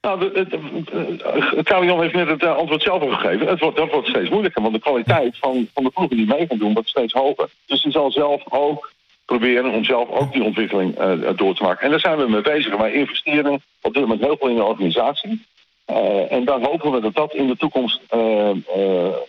Nou, 0.00 0.24
het, 0.24 0.36
het, 0.36 1.68
heeft 2.00 2.14
net 2.14 2.28
het 2.28 2.42
eh, 2.42 2.56
antwoord 2.56 2.82
zelf 2.82 3.02
al 3.02 3.08
gegeven. 3.08 3.46
Het 3.46 3.60
wordt, 3.60 3.76
dat 3.76 3.90
wordt 3.90 4.08
steeds 4.08 4.30
moeilijker, 4.30 4.62
want 4.62 4.74
de 4.74 4.80
kwaliteit 4.80 5.38
van, 5.38 5.68
van 5.74 5.84
de 5.84 5.90
ploegen 5.90 6.16
die 6.16 6.26
mee 6.26 6.46
gaan 6.46 6.58
doen 6.58 6.72
wordt 6.72 6.88
steeds 6.88 7.12
hoger. 7.12 7.48
Dus 7.66 7.82
die 7.82 7.92
zal 7.92 8.10
zelf 8.10 8.42
ook 8.48 8.92
proberen 9.24 9.70
om 9.72 9.84
zelf 9.84 10.08
ook 10.08 10.32
die 10.32 10.44
ontwikkeling 10.44 10.98
eh, 10.98 11.12
door 11.36 11.54
te 11.54 11.62
maken. 11.62 11.84
En 11.84 11.90
daar 11.90 12.00
zijn 12.00 12.18
we 12.18 12.28
mee 12.28 12.40
bezig. 12.40 12.76
Wij 12.76 12.92
investeren 12.92 13.62
op 13.82 13.94
dit 13.94 14.02
moment 14.02 14.20
heel 14.20 14.36
veel 14.36 14.48
in 14.48 14.56
de 14.56 14.64
organisatie. 14.64 15.46
Eh, 15.84 16.32
en 16.32 16.44
dan 16.44 16.64
hopen 16.64 16.90
we 16.92 17.00
dat 17.00 17.14
dat 17.14 17.34
in 17.34 17.46
de 17.46 17.56
toekomst 17.56 18.00
eh, 18.08 18.50
eh, 18.50 18.56
zo- 18.74 19.26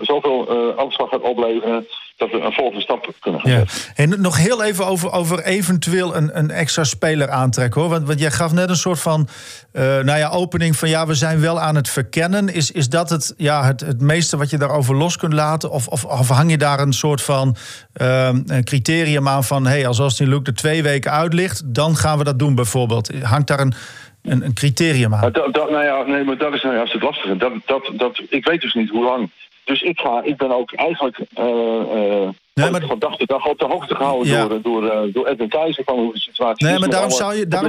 zoveel 0.00 0.48
eh 0.48 0.78
aanslag 0.78 1.08
gaat 1.08 1.22
opleveren 1.22 1.86
dat 2.16 2.30
we 2.30 2.40
een 2.40 2.52
volgende 2.52 2.80
stap 2.80 3.14
kunnen 3.20 3.40
gaan 3.40 3.50
Ja. 3.50 3.64
En 3.94 4.20
nog 4.20 4.36
heel 4.36 4.62
even 4.62 4.86
over, 4.86 5.12
over 5.12 5.44
eventueel 5.44 6.16
een, 6.16 6.38
een 6.38 6.50
extra 6.50 6.84
speler 6.84 7.30
aantrekken 7.30 7.80
hoor. 7.80 7.90
Want, 7.90 8.06
want 8.06 8.20
jij 8.20 8.30
gaf 8.30 8.52
net 8.52 8.68
een 8.68 8.76
soort 8.76 9.00
van 9.00 9.28
eh, 9.72 9.82
nou 9.82 10.18
ja, 10.18 10.28
opening 10.28 10.76
van 10.76 10.88
ja, 10.88 11.06
we 11.06 11.14
zijn 11.14 11.40
wel 11.40 11.60
aan 11.60 11.74
het 11.74 11.88
verkennen. 11.88 12.48
Is, 12.48 12.70
is 12.70 12.88
dat 12.88 13.10
het, 13.10 13.34
ja, 13.36 13.64
het, 13.64 13.80
het 13.80 14.00
meeste 14.00 14.36
wat 14.36 14.50
je 14.50 14.58
daarover 14.58 14.94
los 14.94 15.16
kunt 15.16 15.32
laten? 15.32 15.70
Of, 15.70 15.88
of, 15.88 16.04
of 16.04 16.28
hang 16.28 16.50
je 16.50 16.58
daar 16.58 16.80
een 16.80 16.92
soort 16.92 17.22
van 17.22 17.56
ehm, 17.92 18.42
een 18.46 18.64
criterium 18.64 19.28
aan 19.28 19.44
van 19.44 19.66
hey, 19.66 19.86
als 19.86 19.98
Austin 19.98 20.28
Luke 20.28 20.50
er 20.50 20.56
twee 20.56 20.82
weken 20.82 21.10
uit 21.10 21.32
ligt, 21.32 21.74
dan 21.74 21.96
gaan 21.96 22.18
we 22.18 22.24
dat 22.24 22.38
doen 22.38 22.54
bijvoorbeeld? 22.54 23.10
Hangt 23.22 23.46
daar 23.46 23.60
een, 23.60 23.74
een, 24.22 24.44
een 24.44 24.54
criterium 24.54 25.14
aan? 25.14 25.20
Maar 25.20 25.32
dat, 25.32 25.54
dat, 25.54 25.70
nou 25.70 25.84
ja, 25.84 26.02
nee, 26.02 26.24
maar 26.24 26.38
dat 26.38 26.54
is 26.54 26.62
nou 26.62 26.74
juist 26.74 26.92
het 26.92 27.02
lastige. 27.02 27.36
Dat, 27.36 27.52
dat, 27.66 27.90
dat, 27.96 28.22
ik 28.28 28.44
weet 28.44 28.60
dus 28.60 28.74
niet 28.74 28.90
hoe 28.90 29.04
lang. 29.04 29.30
Dus 29.66 29.82
ik, 29.82 29.98
ga, 30.00 30.20
ik 30.24 30.36
ben 30.36 30.56
ook 30.56 30.72
eigenlijk 30.72 31.18
eh, 31.34 31.44
eh, 31.44 32.28
Nee, 32.54 32.70
maar- 32.70 32.82
van 32.86 32.98
dag 32.98 33.16
tot 33.16 33.28
dag 33.28 33.46
op 33.46 33.58
de 33.58 33.66
hoogte 33.66 33.94
gehouden 33.94 34.32
Ja. 34.32 34.46
door, 34.48 34.62
door, 34.62 34.88
eh, 34.90 35.12
door 35.14 35.26
Edwin 35.26 35.48
Keizer 35.48 35.84
van 35.84 35.98
hoe 35.98 36.12
de 36.12 36.18
situatie 36.18 36.64
Nee, 36.66 36.74
is. 36.74 36.78
maar 36.80 36.88
met 36.88 36.96
daarom 36.98 37.16
zou 37.16 37.34
je- 37.34 37.48
daarom 37.48 37.66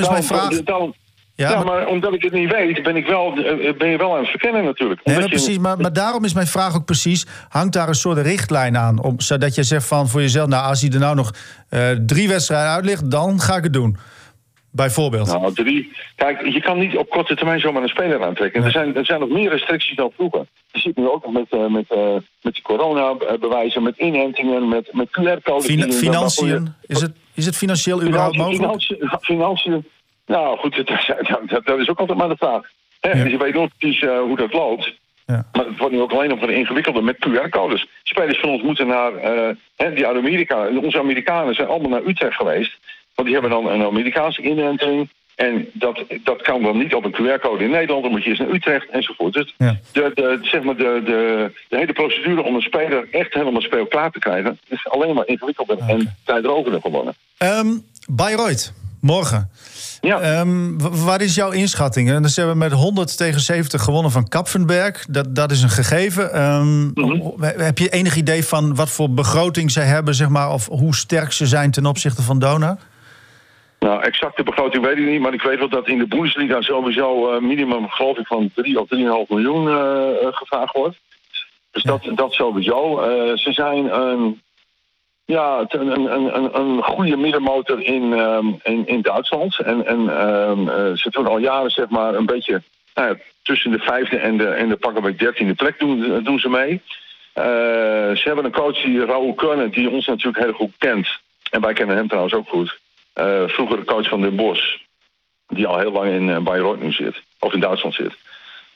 is 0.00 0.08
mijn 0.08 0.22
vraag- 0.24 0.62
daarom- 0.62 0.94
Ja, 1.34 1.50
ja, 1.50 1.56
maar- 1.56 1.64
maar, 1.64 1.86
omdat 1.86 2.12
ik 2.14 2.22
het 2.22 2.32
niet 2.32 2.50
weet, 2.52 2.82
ben, 2.82 2.96
ik 2.96 3.06
wel, 3.06 3.32
ben 3.78 3.88
je 3.88 3.96
wel 3.98 4.12
aan 4.12 4.18
het 4.20 4.28
verkennen 4.28 4.64
natuurlijk. 4.64 5.00
Nee, 5.04 5.14
maar 5.14 5.24
je- 5.24 5.30
precies, 5.30 5.58
maar, 5.58 5.78
maar 5.78 5.92
daarom 5.92 6.24
is 6.24 6.34
mijn 6.34 6.46
vraag 6.46 6.74
ook 6.76 6.84
precies: 6.84 7.26
hangt 7.48 7.72
daar 7.72 7.88
een 7.88 7.94
soort 7.94 8.18
richtlijn 8.18 8.76
aan? 8.76 9.02
Om, 9.02 9.20
zodat 9.20 9.54
je 9.54 9.62
zegt 9.62 9.86
van 9.86 10.08
voor 10.08 10.20
jezelf, 10.20 10.48
nou, 10.48 10.66
als 10.68 10.80
hij 10.80 10.90
er 10.90 10.98
nou 10.98 11.14
nog 11.14 11.30
drie 12.06 12.28
wedstrijden 12.28 12.70
uit 12.70 12.84
ligt, 12.84 13.10
dan 13.10 13.40
ga 13.40 13.56
ik 13.56 13.62
het 13.62 13.72
doen. 13.72 13.96
Bijvoorbeeld. 14.72 15.26
Nou, 15.26 15.54
drie. 15.54 15.92
Kijk, 16.16 16.46
je 16.46 16.60
kan 16.60 16.78
niet 16.78 16.96
op 16.96 17.08
korte 17.10 17.36
termijn 17.36 17.60
zomaar 17.60 17.82
een 17.82 17.88
speler 17.88 18.24
aantrekken. 18.24 18.64
Er, 18.64 18.70
zijn, 18.70 18.96
er 18.96 19.04
zijn 19.04 19.20
nog 19.20 19.28
meer 19.28 19.50
restricties 19.50 19.96
dan 19.96 20.12
vroeger. 20.16 20.46
Je 20.72 20.78
ziet 20.80 20.96
nu 20.96 21.08
ook 21.08 21.24
nog 21.24 21.32
met, 21.32 21.46
eh, 21.50 21.66
met, 21.66 21.84
eh, 21.90 22.14
met 22.42 22.52
die 22.54 22.62
corona-bewijzen, 22.62 23.82
met 23.82 23.96
inentingen, 23.98 24.68
met, 24.68 24.92
met 24.92 25.08
QR-codes. 25.10 25.64
Fin- 25.66 25.92
financiën, 25.92 26.74
is 26.86 27.00
het, 27.00 27.12
is 27.34 27.46
het 27.46 27.56
financieel 27.56 28.02
überhaupt 28.02 28.36
mogelijk? 28.36 28.62
financiën, 28.62 29.18
financiën. 29.20 29.84
Nou 30.26 30.58
goed, 30.58 30.76
dat, 30.86 30.88
dat- 31.48 31.64
dat, 31.66 31.78
is 31.78 31.88
ook 31.88 31.98
altijd 31.98 32.18
maar 32.18 32.28
de 32.28 32.36
vraag. 32.36 32.62
Hè, 33.00 33.10
Ja. 33.10 33.22
dus 33.22 33.32
je 33.32 33.38
weet 33.38 33.54
nooit 33.54 33.70
precies 33.78 34.02
eh, 34.02 34.18
hoe 34.20 34.36
dat 34.36 34.52
loopt. 34.52 35.00
Ja. 35.26 35.46
Maar 35.52 35.66
het 35.66 35.78
wordt 35.78 35.94
nu 35.94 36.00
ook 36.00 36.12
alleen 36.12 36.28
nog 36.28 36.40
wat 36.40 36.50
ingewikkelder 36.50 37.04
met 37.04 37.16
QR-codes. 37.28 37.86
Spelers 38.02 38.40
van 38.40 38.50
ons 38.50 38.62
moeten 38.62 38.86
naar 38.86 39.14
eh, 39.14 39.54
hè, 39.76 39.92
die 39.94 40.06
Amerika. 40.06 40.68
Onze 40.82 40.98
Amerikanen 40.98 41.54
zijn 41.54 41.68
allemaal 41.68 41.90
naar 41.90 42.06
Utrecht 42.06 42.36
geweest. 42.36 42.78
Want 43.14 43.28
die 43.28 43.32
hebben 43.40 43.50
dan 43.50 43.66
een 43.72 43.82
Amerikaanse 43.86 44.42
inenting. 44.42 45.10
En 45.34 45.66
dat, 45.72 46.04
dat 46.24 46.42
kan 46.42 46.62
dan 46.62 46.78
niet 46.78 46.94
op 46.94 47.04
een 47.04 47.12
QR-code 47.14 47.64
in 47.64 47.70
Nederland. 47.70 48.02
Dan 48.02 48.10
moet 48.12 48.24
je 48.24 48.30
eens 48.30 48.38
naar 48.38 48.48
Utrecht 48.50 48.90
enzovoort. 48.90 49.32
Dus 49.32 49.54
Ja. 49.58 49.76
de, 49.92 50.10
de, 50.14 50.38
zeg 50.42 50.62
maar 50.62 50.76
de, 50.76 51.02
de, 51.04 51.50
de 51.68 51.76
hele 51.76 51.92
procedure 51.92 52.42
om 52.42 52.54
een 52.54 52.60
speler 52.60 53.08
echt 53.10 53.34
helemaal 53.34 53.60
speelklaar 53.60 54.10
te 54.10 54.18
krijgen... 54.18 54.58
is 54.68 54.88
alleen 54.88 55.14
maar 55.14 55.26
ingewikkelder 55.26 55.78
en 55.78 56.16
tijdrovender 56.24 56.80
geworden. 56.80 57.14
Ehm 57.38 57.66
Bayreuth, 58.10 58.72
morgen. 59.00 59.50
Ja. 60.00 60.44
W- 60.78 61.04
waar 61.04 61.20
is 61.20 61.34
jouw 61.34 61.50
inschatting? 61.50 62.10
En 62.10 62.28
ze 62.30 62.40
hebben 62.40 62.58
met 62.58 62.72
100 62.72 63.16
tegen 63.16 63.40
70 63.40 63.82
gewonnen 63.82 64.10
van 64.12 64.28
Kapfenberg. 64.28 65.06
Dat, 65.08 65.34
dat 65.34 65.50
is 65.50 65.62
een 65.62 65.68
gegeven. 65.70 66.32
Ehm, 66.32 66.86
Mhm. 66.86 67.42
Heb 67.42 67.78
je 67.78 67.88
enig 67.88 68.16
idee 68.16 68.44
van 68.44 68.74
wat 68.74 68.90
voor 68.90 69.10
begroting 69.10 69.70
zij 69.70 69.84
hebben, 69.84 70.14
zeg 70.14 70.28
maar, 70.28 70.50
of 70.52 70.66
hoe 70.66 70.94
sterk 70.94 71.32
ze 71.32 71.46
zijn 71.46 71.70
ten 71.70 71.86
opzichte 71.86 72.22
van 72.22 72.38
Dona? 72.38 72.78
Nou, 73.82 74.02
exacte 74.02 74.42
begroting 74.42 74.84
weet 74.84 74.98
ik 74.98 75.06
niet, 75.06 75.20
maar 75.20 75.34
ik 75.34 75.42
weet 75.42 75.58
wel 75.58 75.68
dat 75.68 75.88
in 75.88 75.98
de 75.98 76.06
Bundesliga 76.06 76.60
sowieso 76.60 77.30
eh, 77.30 77.40
minimum, 77.40 77.88
geloof 77.88 78.18
ik, 78.18 78.26
van 78.26 78.50
3 78.54 78.80
of 78.80 78.88
3,5 78.94 79.00
miljoen 79.28 79.68
eh, 79.68 80.26
eh, 80.26 80.28
gevraagd 80.30 80.74
wordt. 80.74 80.96
Dus 81.70 81.82
dat, 81.82 82.08
dat 82.14 82.32
sowieso. 82.32 83.02
Ze 83.34 83.52
zijn 83.52 83.94
een, 83.94 84.40
ja, 85.24 85.64
een, 85.68 85.86
een, 85.86 86.36
een, 86.36 86.60
een 86.60 86.82
goede 86.82 87.16
middenmotor 87.16 87.80
in, 87.80 88.12
ehm, 88.12 88.46
in, 88.62 88.86
in 88.86 89.02
Duitsland. 89.02 89.58
En, 89.58 89.86
en 89.86 90.18
ehm, 90.18 90.68
eh, 90.68 90.96
ze 90.96 91.10
doen 91.10 91.26
al 91.26 91.38
jaren 91.38 91.70
zeg 91.70 91.88
maar 91.88 92.14
een 92.14 92.26
beetje 92.26 92.62
nou 92.94 93.08
ja, 93.08 93.16
tussen 93.42 93.70
de 93.70 93.78
vijfde 93.78 94.16
en 94.16 94.36
de, 94.36 94.48
en 94.48 94.68
de 94.68 94.76
pakken 94.76 95.02
bij 95.02 95.16
dertiende 95.16 95.54
plek 95.54 95.78
doen, 95.78 96.24
doen 96.24 96.38
ze 96.38 96.48
mee. 96.48 96.80
Ze 98.14 98.22
hebben 98.24 98.44
een 98.44 98.52
coach, 98.52 98.82
die 98.82 99.04
Raoul 99.04 99.34
Kunnen, 99.34 99.70
die 99.70 99.90
ons 99.90 100.06
natuurlijk 100.06 100.44
heel 100.44 100.52
goed 100.52 100.74
kent. 100.78 101.08
En 101.50 101.60
wij 101.60 101.72
kennen 101.72 101.96
hem 101.96 102.08
trouwens 102.08 102.34
ook 102.34 102.48
goed. 102.48 102.80
Eh, 103.12 103.48
vroeger 103.48 103.84
coach 103.84 104.08
van 104.08 104.20
Den 104.20 104.36
Bosch. 104.36 104.76
Die 105.46 105.66
al 105.66 105.78
heel 105.78 105.92
lang 105.92 106.10
in 106.10 106.28
uh, 106.28 106.38
Bayreuth 106.38 106.80
nu 106.80 106.92
zit. 106.92 107.22
Of 107.38 107.52
in 107.52 107.60
Duitsland 107.60 107.94
zit. 107.94 108.16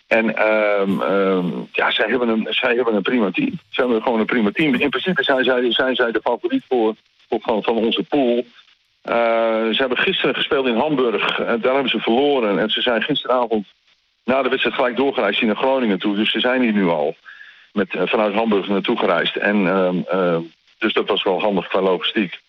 En 0.07 0.37
ehm, 0.37 1.01
ehm, 1.01 1.47
ja, 1.73 1.91
zij 1.91 2.09
hebben, 2.09 2.29
een, 2.29 2.47
zij 2.51 2.75
hebben 2.75 2.95
een 2.95 3.03
prima 3.03 3.31
team. 3.31 3.51
Ze 3.71 3.81
hebben 3.81 4.03
gewoon 4.03 4.21
een 4.21 4.27
prima 4.27 4.51
team. 4.51 4.75
In 4.75 4.91
principe 4.91 5.23
zijn 5.23 5.45
zij, 5.45 5.73
zijn 5.73 5.95
zij 5.95 6.13
de 6.13 6.21
favoriet 6.23 6.65
voor, 6.69 6.95
voor 7.29 7.41
van, 7.41 7.63
van 7.63 7.77
onze 7.77 8.03
pool. 8.03 8.45
Eh, 9.03 9.15
ze 9.71 9.77
hebben 9.77 9.99
gisteren 9.99 10.35
gespeeld 10.35 10.67
in 10.67 10.77
Hamburg. 10.77 11.31
Eh, 11.31 11.47
daar 11.47 11.75
hebben 11.75 11.89
ze 11.89 11.99
verloren. 11.99 12.59
En 12.59 12.71
ze 12.71 12.81
zijn 12.81 13.03
gisteravond 13.03 13.67
na 14.25 14.43
de 14.43 14.49
wedstrijd 14.49 14.77
gelijk 14.77 14.97
doorgereisd 14.97 15.43
naar 15.43 15.57
Groningen 15.57 15.99
toe. 15.99 16.17
Dus 16.17 16.31
ze 16.31 16.41
zijn 16.41 16.63
hier 16.63 16.73
nu 16.73 16.89
al 16.89 17.17
met, 17.73 17.89
vanuit 18.05 18.35
Hamburg 18.35 18.69
naartoe 18.69 18.99
gereisd. 18.99 19.37
En, 19.37 19.67
ehm, 20.09 20.41
dus 20.79 20.93
dat 20.93 21.09
was 21.09 21.23
wel 21.23 21.41
handig 21.41 21.69
qua 21.69 21.81
logistiek. 21.81 22.41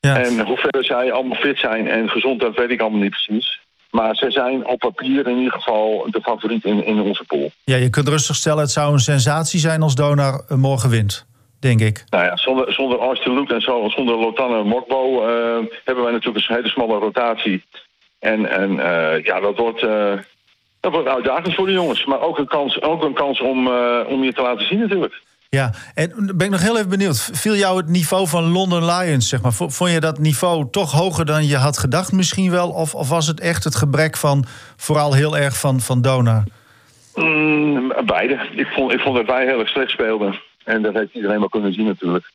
Ja. 0.00 0.22
En 0.22 0.46
hoe 0.46 0.56
ver 0.56 0.84
zij 0.84 1.12
allemaal 1.12 1.36
fit 1.36 1.58
zijn 1.58 1.88
en 1.88 2.08
gezond, 2.08 2.40
dat 2.40 2.54
weet 2.54 2.70
ik 2.70 2.80
allemaal 2.80 3.00
niet 3.00 3.10
precies. 3.10 3.60
Maar 3.90 4.14
ze 4.16 4.30
zijn 4.30 4.66
op 4.66 4.78
papier 4.78 5.26
in 5.26 5.36
ieder 5.36 5.52
geval 5.52 6.06
de 6.10 6.20
favoriet 6.20 6.64
in, 6.64 6.84
in 6.84 7.00
onze 7.00 7.24
pool. 7.24 7.50
Ja, 7.64 7.76
je 7.76 7.90
kunt 7.90 8.08
rustig 8.08 8.36
stellen, 8.36 8.58
het 8.58 8.70
zou 8.70 8.92
een 8.92 8.98
sensatie 8.98 9.60
zijn 9.60 9.82
als 9.82 9.94
Donar 9.94 10.44
morgen 10.48 10.90
wint, 10.90 11.26
denk 11.60 11.80
ik. 11.80 12.04
Nou 12.08 12.24
ja, 12.24 12.36
zonder, 12.36 12.72
zonder 12.72 12.98
Austin 12.98 13.34
Luke 13.34 13.54
en 13.54 13.60
zo, 13.60 13.88
zonder 13.88 14.16
Lotanne 14.16 14.64
Mokbo 14.64 15.22
eh, 15.22 15.64
hebben 15.84 16.04
wij 16.04 16.12
natuurlijk 16.12 16.48
een 16.48 16.54
hele 16.54 16.68
smalle 16.68 16.98
rotatie. 16.98 17.64
En, 18.18 18.46
en 18.50 18.78
eh, 18.78 19.24
ja, 19.24 19.40
dat 19.40 19.56
wordt, 19.56 19.82
eh, 19.82 20.12
dat 20.80 20.92
wordt 20.92 21.08
uitdagend 21.08 21.54
voor 21.54 21.66
de 21.66 21.72
jongens. 21.72 22.04
Maar 22.04 22.20
ook 22.20 22.38
een 22.38 22.48
kans, 22.48 22.82
ook 22.82 23.04
een 23.04 23.14
kans 23.14 23.40
om, 23.40 23.68
om 24.06 24.24
je 24.24 24.32
te 24.32 24.42
laten 24.42 24.66
zien 24.66 24.78
natuurlijk. 24.78 25.22
Ja, 25.48 25.70
en 25.94 26.32
ben 26.36 26.46
ik 26.46 26.52
nog 26.52 26.62
heel 26.62 26.76
even 26.76 26.88
benieuwd. 26.88 27.30
Viel 27.32 27.54
jou 27.54 27.76
het 27.76 27.88
niveau 27.88 28.28
van 28.28 28.44
London 28.52 28.84
Lions, 28.84 29.28
zeg 29.28 29.42
maar, 29.42 29.52
vo- 29.52 29.68
vond 29.68 29.90
je 29.90 30.00
dat 30.00 30.18
niveau 30.18 30.68
toch 30.70 30.92
hoger 30.92 31.24
dan 31.24 31.46
je 31.46 31.56
had 31.56 31.78
gedacht 31.78 32.12
misschien 32.12 32.50
wel? 32.50 32.70
Of, 32.70 33.08
was 33.08 33.26
het 33.26 33.40
echt 33.40 33.64
het 33.64 33.74
gebrek 33.74 34.16
van, 34.16 34.44
vooral 34.76 35.12
heel 35.12 35.36
erg 35.36 35.58
van, 35.60 35.80
van 35.80 36.02
Donar? 36.02 36.42
Mm, 37.14 37.92
beide. 38.06 38.48
Ik 38.54 38.66
vond, 38.66 38.92
ik 38.92 39.00
vond 39.00 39.16
dat 39.16 39.26
wij 39.26 39.46
heel 39.46 39.58
erg 39.58 39.68
slecht 39.68 39.90
speelden. 39.90 40.40
En 40.64 40.82
dat 40.82 40.94
heeft 40.94 41.14
iedereen 41.14 41.38
wel 41.38 41.48
kunnen 41.48 41.72
zien 41.72 41.86
natuurlijk. 41.86 42.30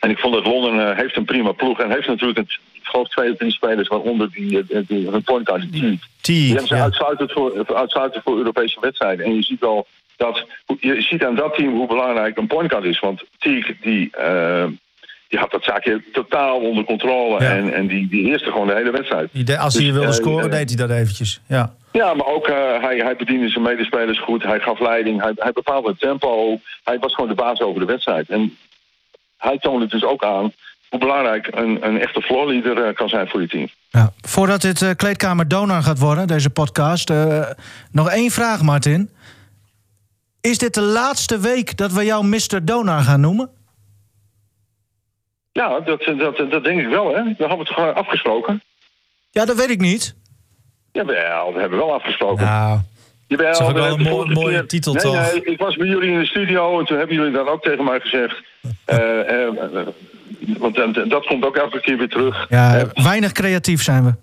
En 0.00 0.10
ik 0.10 0.18
vond 0.18 0.34
dat 0.34 0.46
Londen 0.46 0.90
eh, 0.90 0.96
heeft 0.96 1.16
een 1.16 1.24
prima 1.24 1.52
ploeg. 1.52 1.80
En 1.80 1.90
heeft 1.90 2.06
natuurlijk, 2.08 2.38
een, 2.38 2.48
geloof, 2.82 3.08
twee 3.08 3.30
of 3.32 3.38
drie 3.38 3.52
spelers... 3.52 3.88
waaronder 3.88 4.30
die, 4.30 4.64
die, 4.66 4.84
die 4.86 5.10
hun 5.10 5.22
point 5.22 5.46
die 5.70 6.00
Die 6.20 6.48
hebben 6.48 6.66
ze 6.66 7.28
voor, 7.28 7.66
voor 8.24 8.36
Europese 8.36 8.80
wedstrijden. 8.80 9.24
En 9.24 9.34
je 9.34 9.42
ziet 9.42 9.60
wel 9.60 9.86
dat... 10.18 10.46
Je 10.80 11.02
ziet 11.02 11.24
aan 11.24 11.34
dat 11.34 11.54
team 11.54 11.74
hoe 11.74 11.86
belangrijk 11.86 12.36
een 12.38 12.46
point 12.46 12.70
guard 12.70 12.84
is. 12.84 13.00
Want 13.00 13.24
Teague, 13.38 13.76
die... 13.80 14.16
eh, 14.16 14.64
die 15.28 15.38
had 15.38 15.50
dat 15.50 15.64
zaakje 15.64 16.02
totaal 16.12 16.58
onder 16.60 16.84
controle. 16.84 17.42
Ja. 17.44 17.50
En, 17.56 17.72
en 17.74 17.86
die, 17.86 18.08
die 18.08 18.24
eerste 18.26 18.50
gewoon 18.50 18.66
de 18.66 18.74
hele 18.74 18.90
wedstrijd. 18.90 19.28
De- 19.32 19.58
Als 19.58 19.74
hij 19.74 19.82
Dus, 19.84 19.92
wilde 19.92 20.06
eh, 20.08 20.12
scoren, 20.14 20.50
deed 20.50 20.68
hij 20.68 20.86
dat 20.86 20.96
eventjes. 20.96 21.40
Ja. 21.46 21.74
Ja, 21.92 22.14
maar 22.14 22.26
ook 22.26 22.48
eh, 22.48 22.54
hij, 22.82 22.96
hij 22.96 23.16
bediende 23.16 23.48
zijn 23.48 23.64
medespelers 23.64 24.20
goed. 24.20 24.42
Hij 24.42 24.60
gaf 24.60 24.80
leiding. 24.80 25.20
Hij, 25.22 25.32
hij 25.36 25.52
bepaalde 25.52 25.88
het 25.88 26.00
tempo. 26.00 26.60
Hij 26.84 26.98
was 26.98 27.14
gewoon 27.14 27.28
de 27.28 27.34
baas 27.36 27.60
over 27.60 27.80
de 27.80 27.86
wedstrijd. 27.86 28.28
En 28.28 28.56
hij 29.38 29.58
toonde 29.58 29.86
dus 29.86 30.04
ook 30.04 30.24
aan 30.24 30.52
hoe 30.88 30.98
belangrijk 31.00 31.48
een, 31.50 31.86
een 31.86 32.00
echte 32.00 32.20
floorleader 32.22 32.94
kan 32.94 33.08
zijn 33.08 33.28
voor 33.28 33.40
je 33.40 33.48
team. 33.48 33.68
Ja. 33.90 34.12
Voordat 34.20 34.60
dit 34.60 34.82
eh, 34.82 34.90
kleedkamer 34.96 35.48
Donar 35.48 35.82
gaat 35.82 35.98
worden, 35.98 36.26
deze 36.26 36.50
podcast, 36.50 37.12
nog 37.92 38.10
één 38.10 38.30
vraag, 38.30 38.62
Martin. 38.62 39.10
Is 40.40 40.58
dit 40.58 40.74
de 40.74 40.80
laatste 40.80 41.38
week 41.38 41.76
dat 41.76 41.92
we 41.92 42.04
jou 42.04 42.26
Mr. 42.26 42.64
Donar 42.64 43.00
gaan 43.00 43.20
noemen? 43.20 43.50
Ja, 45.52 45.80
dat, 45.80 46.12
dat, 46.18 46.36
dat 46.50 46.64
denk 46.64 46.80
ik 46.80 46.88
wel, 46.88 47.14
hè. 47.14 47.22
We 47.22 47.34
hebben 47.38 47.58
het 47.58 47.70
eh, 47.70 47.94
afgesproken? 47.94 48.62
Ja, 49.30 49.44
dat 49.44 49.56
weet 49.56 49.70
ik 49.70 49.80
niet. 49.80 50.16
Ja, 50.92 51.04
we, 51.04 51.60
hebben 51.60 51.78
wel 51.78 51.92
afgesproken. 51.92 52.44
Nou, 52.44 52.78
Jawel, 53.26 53.46
Dat 53.46 53.60
is 53.60 53.66
ook 53.66 53.72
we 53.72 54.06
wel 54.06 54.20
een 54.20 54.32
mooie 54.32 54.66
titel, 54.66 54.92
nee, 54.92 55.02
toch? 55.02 55.32
Nee, 55.32 55.44
ik 55.44 55.58
was 55.58 55.76
bij 55.76 55.86
jullie 55.86 56.10
in 56.12 56.18
de 56.18 56.26
studio 56.26 56.78
en 56.78 56.84
toen 56.84 56.98
hebben 56.98 57.16
jullie 57.16 57.32
dat 57.32 57.48
ook 57.48 57.62
tegen 57.62 57.84
mij 57.84 58.00
gezegd. 58.00 58.36
Eh, 58.84 59.20
eh, 59.20 59.46
eh, 59.46 59.86
want 60.58 60.74
dat 61.10 61.26
komt 61.26 61.44
ook 61.44 61.56
elke 61.56 61.80
keer 61.80 61.98
weer 61.98 62.08
terug. 62.08 62.46
Ja, 62.48 62.86
weinig 62.94 63.32
creatief 63.32 63.82
zijn 63.82 64.04
we. 64.04 64.14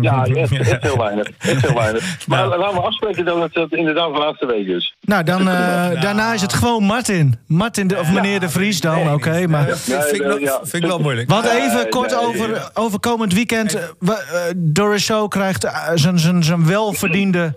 Ja 0.00 0.24
echt, 0.34 0.52
echt 0.52 0.82
heel 0.82 0.96
weinig. 0.98 1.28
Echt 1.38 1.66
heel 1.66 1.74
weinig. 1.74 2.04
Maar 2.26 2.46
laten 2.46 2.74
we 2.74 2.80
afspreken 2.80 3.24
dat 3.24 3.42
het, 3.42 3.54
het 3.54 3.72
inderdaad 3.72 4.12
de 4.12 4.18
laatste 4.18 4.46
week 4.46 4.66
is. 4.66 4.96
Nou, 5.00 5.22
dan, 5.22 5.40
eh, 5.48 6.00
daarna 6.00 6.32
is 6.32 6.42
het 6.42 6.52
gewoon 6.52 6.82
Martin. 6.82 7.38
Martin, 7.46 7.86
de, 7.86 7.98
of 7.98 8.12
meneer 8.12 8.40
de 8.40 8.48
Vries 8.48 8.80
dan, 8.80 9.12
oké. 9.12 9.46
maar... 9.46 9.64
vind, 9.64 9.78
vind, 10.04 10.14
ik, 10.14 10.20
nee, 10.20 10.28
wel- 10.28 10.38
ja. 10.38 10.58
vind 10.62 10.82
ik 10.82 10.88
wel 10.88 10.98
moeilijk. 10.98 11.30
Want 11.30 11.44
even 11.46 11.88
kort 11.88 12.10
nee, 12.10 12.20
over, 12.20 12.70
over 12.74 13.00
komend 13.00 13.32
weekend. 13.32 13.72
We- 13.98 14.12
eh, 14.12 14.54
Doris 14.56 15.04
Show 15.04 15.28
krijgt 15.28 15.66
zijn- 15.94 16.18
zijn 16.18 16.44
zijn 16.44 16.66
welverdiende 16.66 17.54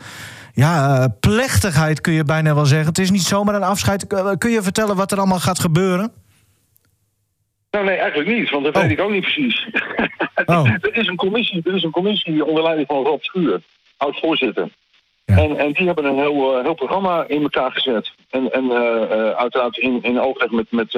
ja, 0.53 1.07
plechtigheid, 1.19 2.01
kun 2.01 2.13
je 2.13 2.23
bijna 2.23 2.55
wel 2.55 2.65
zeggen. 2.65 2.87
Het 2.87 2.99
is 2.99 3.11
niet 3.11 3.21
zomaar 3.23 3.55
een 3.55 3.63
afscheid. 3.63 4.05
Kun 4.37 4.51
je 4.51 4.61
vertellen 4.61 4.95
wat 4.95 5.11
er 5.11 5.17
allemaal 5.17 5.39
gaat 5.39 5.59
gebeuren? 5.59 6.11
Nou, 7.71 7.85
nee, 7.85 7.95
eigenlijk 7.95 8.29
niet, 8.37 8.49
want 8.49 8.63
dat 8.65 8.75
Oh. 8.75 8.81
weet 8.81 8.91
ik 8.91 8.99
ook 8.99 9.11
niet 9.11 9.21
precies. 9.21 9.65
Oh. 10.45 10.65
er, 10.81 10.95
is 10.95 11.07
een 11.07 11.15
commissie, 11.15 11.61
er 11.63 11.75
is 11.75 11.83
een 11.83 11.91
commissie 11.91 12.45
onder 12.45 12.63
leiding 12.63 12.87
van 12.87 13.03
Rob 13.03 13.21
Schuur, 13.21 13.61
oud-voorzitter. 13.97 14.69
Ja. 15.25 15.35
En, 15.37 15.57
en 15.57 15.71
die 15.73 15.85
hebben 15.85 16.05
een 16.05 16.17
heel, 16.17 16.57
eh, 16.57 16.63
heel 16.63 16.73
programma 16.73 17.23
in 17.27 17.41
elkaar 17.41 17.71
gezet. 17.71 18.11
En, 18.29 18.51
en 18.53 18.71
eh, 18.71 19.03
eh, 19.03 19.35
uiteraard 19.37 19.77
in, 19.77 20.03
in 20.03 20.19
overleg 20.19 20.51
met, 20.51 20.71
met, 20.71 20.93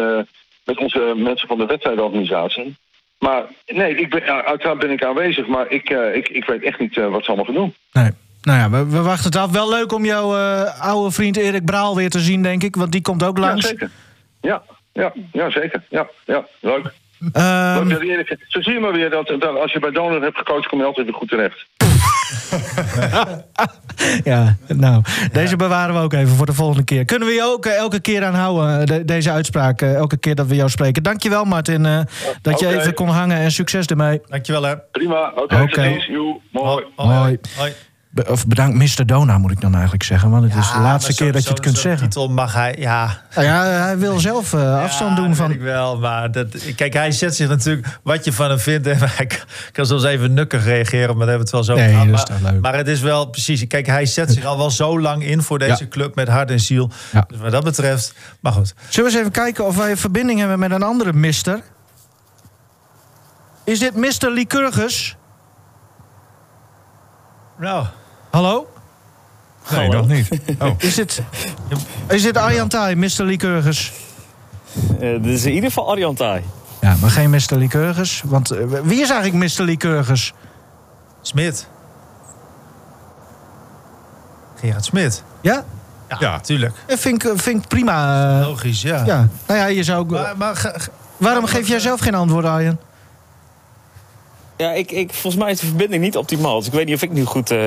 met 0.65 0.77
onze 0.77 1.13
mensen 1.15 1.47
van 1.47 1.57
de 1.57 1.65
wedstrijdorganisatie. 1.65 2.75
Maar 3.19 3.43
nee, 3.65 3.95
ik 3.95 4.09
ben, 4.09 4.23
ja, 4.25 4.43
uiteraard 4.43 4.79
ben 4.79 4.89
ik 4.91 5.03
aanwezig, 5.03 5.47
maar 5.47 5.69
ik, 5.71 5.89
ik, 5.89 6.29
ik 6.29 6.45
weet 6.45 6.63
echt 6.63 6.79
niet 6.79 6.95
wat 6.95 7.21
ze 7.23 7.27
allemaal 7.27 7.45
gaan 7.45 7.53
doen. 7.55 7.73
Nee. 7.91 8.11
Nou 8.41 8.59
ja, 8.59 8.69
we, 8.69 8.89
we 8.91 9.01
wachten 9.01 9.25
het 9.31 9.35
af. 9.35 9.51
Wel 9.51 9.69
leuk 9.69 9.91
om 9.93 10.05
jouw 10.05 10.33
oude 10.79 11.11
vriend 11.11 11.37
Erik 11.37 11.65
Braal 11.65 11.95
weer 11.95 12.09
te 12.09 12.19
zien, 12.19 12.41
denk 12.41 12.63
ik. 12.63 12.75
Want 12.75 12.91
die 12.91 13.01
komt 13.01 13.23
ook 13.23 13.37
Ja, 13.37 13.43
langs. 13.43 13.67
zeker. 13.67 13.91
Ja, 14.41 14.63
ja, 14.93 15.13
ja, 15.31 15.49
zeker. 15.51 15.83
Ja, 15.89 16.07
ja, 16.25 16.45
leuk. 16.59 16.93
Ehm, 17.33 17.87
Leuk. 17.87 18.35
Zo 18.47 18.61
zie 18.61 18.73
je 18.73 18.79
maar 18.79 18.91
weer 18.93 19.09
dat, 19.09 19.27
dat 19.27 19.59
als 19.59 19.71
je 19.71 19.79
bij 19.79 19.91
Donor 19.91 20.21
hebt 20.21 20.37
gecoacht, 20.37 20.67
kom 20.67 20.79
je 20.79 20.85
altijd 20.85 21.05
weer 21.05 21.15
goed 21.15 21.29
terecht. 21.29 21.65
ja, 24.23 24.57
nou, 24.67 25.01
deze 25.31 25.55
bewaren 25.55 25.95
we 25.95 26.01
ook 26.01 26.13
even 26.13 26.35
voor 26.35 26.45
de 26.45 26.53
volgende 26.53 26.83
keer. 26.83 27.05
Kunnen 27.05 27.27
we 27.27 27.33
je 27.33 27.43
ook 27.43 27.65
eh, 27.65 27.75
elke 27.75 27.99
keer 27.99 28.23
aanhouden, 28.23 28.79
eh, 28.79 28.85
de- 28.85 29.05
deze 29.05 29.31
uitspraak, 29.31 29.81
eh, 29.81 29.95
elke 29.95 30.17
keer 30.17 30.35
dat 30.35 30.47
we 30.47 30.55
jou 30.55 30.69
spreken. 30.69 31.03
Dankjewel, 31.03 31.43
Martin, 31.45 31.85
eh, 31.85 31.99
dat 32.41 32.59
je 32.59 32.67
even 32.67 32.93
kon 32.93 33.07
hangen 33.07 33.37
en 33.37 33.51
succes 33.51 33.85
ermee. 33.85 34.21
Dankjewel 34.27 34.63
hè. 34.63 34.77
Prima, 34.77 35.31
oké. 35.35 35.41
Oké. 35.41 35.61
Okay. 35.61 36.05
Mooi. 36.51 36.85
Hoi. 36.95 37.39
Hoi. 37.57 37.71
Be- 38.13 38.25
of 38.29 38.47
bedankt 38.47 38.77
Mr. 38.97 39.05
Dona, 39.05 39.37
moet 39.37 39.51
ik 39.51 39.61
dan 39.61 39.73
eigenlijk 39.73 40.03
zeggen. 40.03 40.29
Want 40.29 40.43
het 40.43 40.55
is 40.63 40.71
de 40.71 40.79
laatste 40.79 41.13
keer 41.15 41.31
dat 41.31 41.43
je 41.43 41.49
het 41.49 41.59
kunt 41.59 41.77
zeggen. 41.77 42.09
titel 42.09 42.29
mag 42.29 42.53
hij, 42.53 42.75
ja. 42.79 43.21
Nou 43.35 43.47
ja, 43.47 43.63
hij 43.63 43.97
wil 43.97 44.19
zelf 44.19 44.53
eh, 44.53 44.81
afstand 44.83 45.09
Ja, 45.09 45.15
doen 45.15 45.27
dat 45.27 45.37
van... 45.37 45.51
ik 45.51 45.59
wel, 45.61 45.99
maar 45.99 46.31
dat, 46.31 46.47
kijk, 46.75 46.93
hij 46.93 47.11
zet 47.11 47.35
zich 47.35 47.47
natuurlijk 47.49 47.99
wat 48.03 48.25
je 48.25 48.33
van 48.33 48.49
hem 48.49 48.59
vindt. 48.59 48.87
En 48.87 48.97
hij 48.99 49.25
kan- 49.25 49.37
kan 49.71 49.85
soms 49.85 50.03
even 50.03 50.33
nukkig 50.33 50.63
reageren, 50.63 51.17
maar 51.17 51.25
daar 51.27 51.35
hebben 51.35 51.51
we 51.51 51.57
het 51.57 51.67
wel 51.67 51.75
zo 51.77 51.83
Nee, 51.83 51.93
dat 51.93 52.05
is 52.05 52.11
maar, 52.11 52.23
toch 52.41 52.51
leuk. 52.51 52.61
maar 52.61 52.75
het 52.75 52.87
is 52.87 52.99
wel 53.01 53.25
precies. 53.25 53.67
Kijk, 53.67 53.85
hij 53.85 54.05
zet 54.05 54.31
zich 54.33 54.45
al 54.45 54.57
wel 54.57 54.71
zo 54.71 54.99
lang 54.99 55.23
in 55.23 55.41
voor 55.41 55.59
deze 55.59 55.83
Ja. 55.83 55.89
club 55.89 56.15
met 56.15 56.27
hart 56.27 56.51
en 56.51 56.59
ziel. 56.59 56.91
Ja. 57.11 57.25
Dus 57.27 57.37
wat 57.39 57.51
dat 57.51 57.63
betreft, 57.63 58.13
maar 58.39 58.51
goed. 58.51 58.73
Zullen 58.89 59.09
we 59.11 59.17
eens 59.17 59.27
even 59.27 59.43
kijken 59.43 59.65
of 59.65 59.75
wij 59.77 59.91
een 59.91 59.97
verbinding 59.97 60.39
hebben 60.39 60.59
met 60.59 60.71
een 60.71 60.83
andere 60.83 61.13
mister? 61.13 61.61
Is 63.63 63.79
dit 63.79 63.95
Mr. 63.95 64.29
Lycurgus? 64.29 65.15
Nou, 67.59 67.85
Hallo? 68.31 68.67
Nee, 69.71 69.89
nog 69.89 70.07
niet. 70.07 70.29
Oh. 70.59 70.69
Is 70.77 70.95
dit, 70.95 71.21
is 72.07 72.21
dit 72.23 72.37
Arjan 72.37 72.67
Thai, 72.67 72.95
Mr. 72.95 73.23
Lycurgus? 73.23 73.91
Eh, 74.99 74.99
dit 74.99 75.25
is 75.25 75.45
in 75.45 75.51
ieder 75.53 75.69
geval 75.69 75.89
Arjan 75.91 76.15
Thai. 76.15 76.41
Ja, 76.81 76.95
maar 77.01 77.09
geen 77.09 77.29
Mr. 77.29 77.55
Lycurgus. 77.55 78.21
Want 78.25 78.51
eh, 78.51 78.65
wie 78.83 79.01
is 79.01 79.09
eigenlijk 79.09 79.57
Mr. 79.57 79.63
Lycurgus? 79.63 80.33
Smit. 81.21 81.67
Gerard 84.59 84.85
Smit. 84.85 85.23
Ja? 85.41 85.63
Ja. 86.19 86.39
Dat 86.87 86.99
vind 86.99 87.23
ik, 87.23 87.31
vind 87.35 87.63
ik 87.63 87.67
prima. 87.67 88.25
eh, 88.39 88.47
Logisch, 88.47 88.81
ja. 88.81 89.05
ja. 89.05 89.27
Nou 89.47 89.59
ja, 89.59 89.65
je 89.65 89.83
zou 89.83 89.99
ook... 89.99 90.09
Maar, 90.09 90.37
maar 90.37 90.55
ga- 90.55 90.73
ga- 90.77 90.91
waarom 91.17 91.45
geef 91.45 91.67
jij 91.67 91.79
zelf 91.79 91.99
geen 91.99 92.15
antwoord, 92.15 92.45
Arjan? 92.45 92.77
Ja, 94.61 94.71
ik, 94.71 94.91
ik, 94.91 95.13
volgens 95.13 95.43
mij 95.43 95.51
is 95.51 95.59
de 95.59 95.65
verbinding 95.65 96.03
niet 96.03 96.17
optimaal. 96.17 96.57
Dus 96.57 96.67
ik 96.67 96.73
weet 96.73 96.85
niet 96.85 96.95
of 96.95 97.01
ik 97.01 97.11
nu 97.11 97.25
goed. 97.25 97.51
eh 97.51 97.57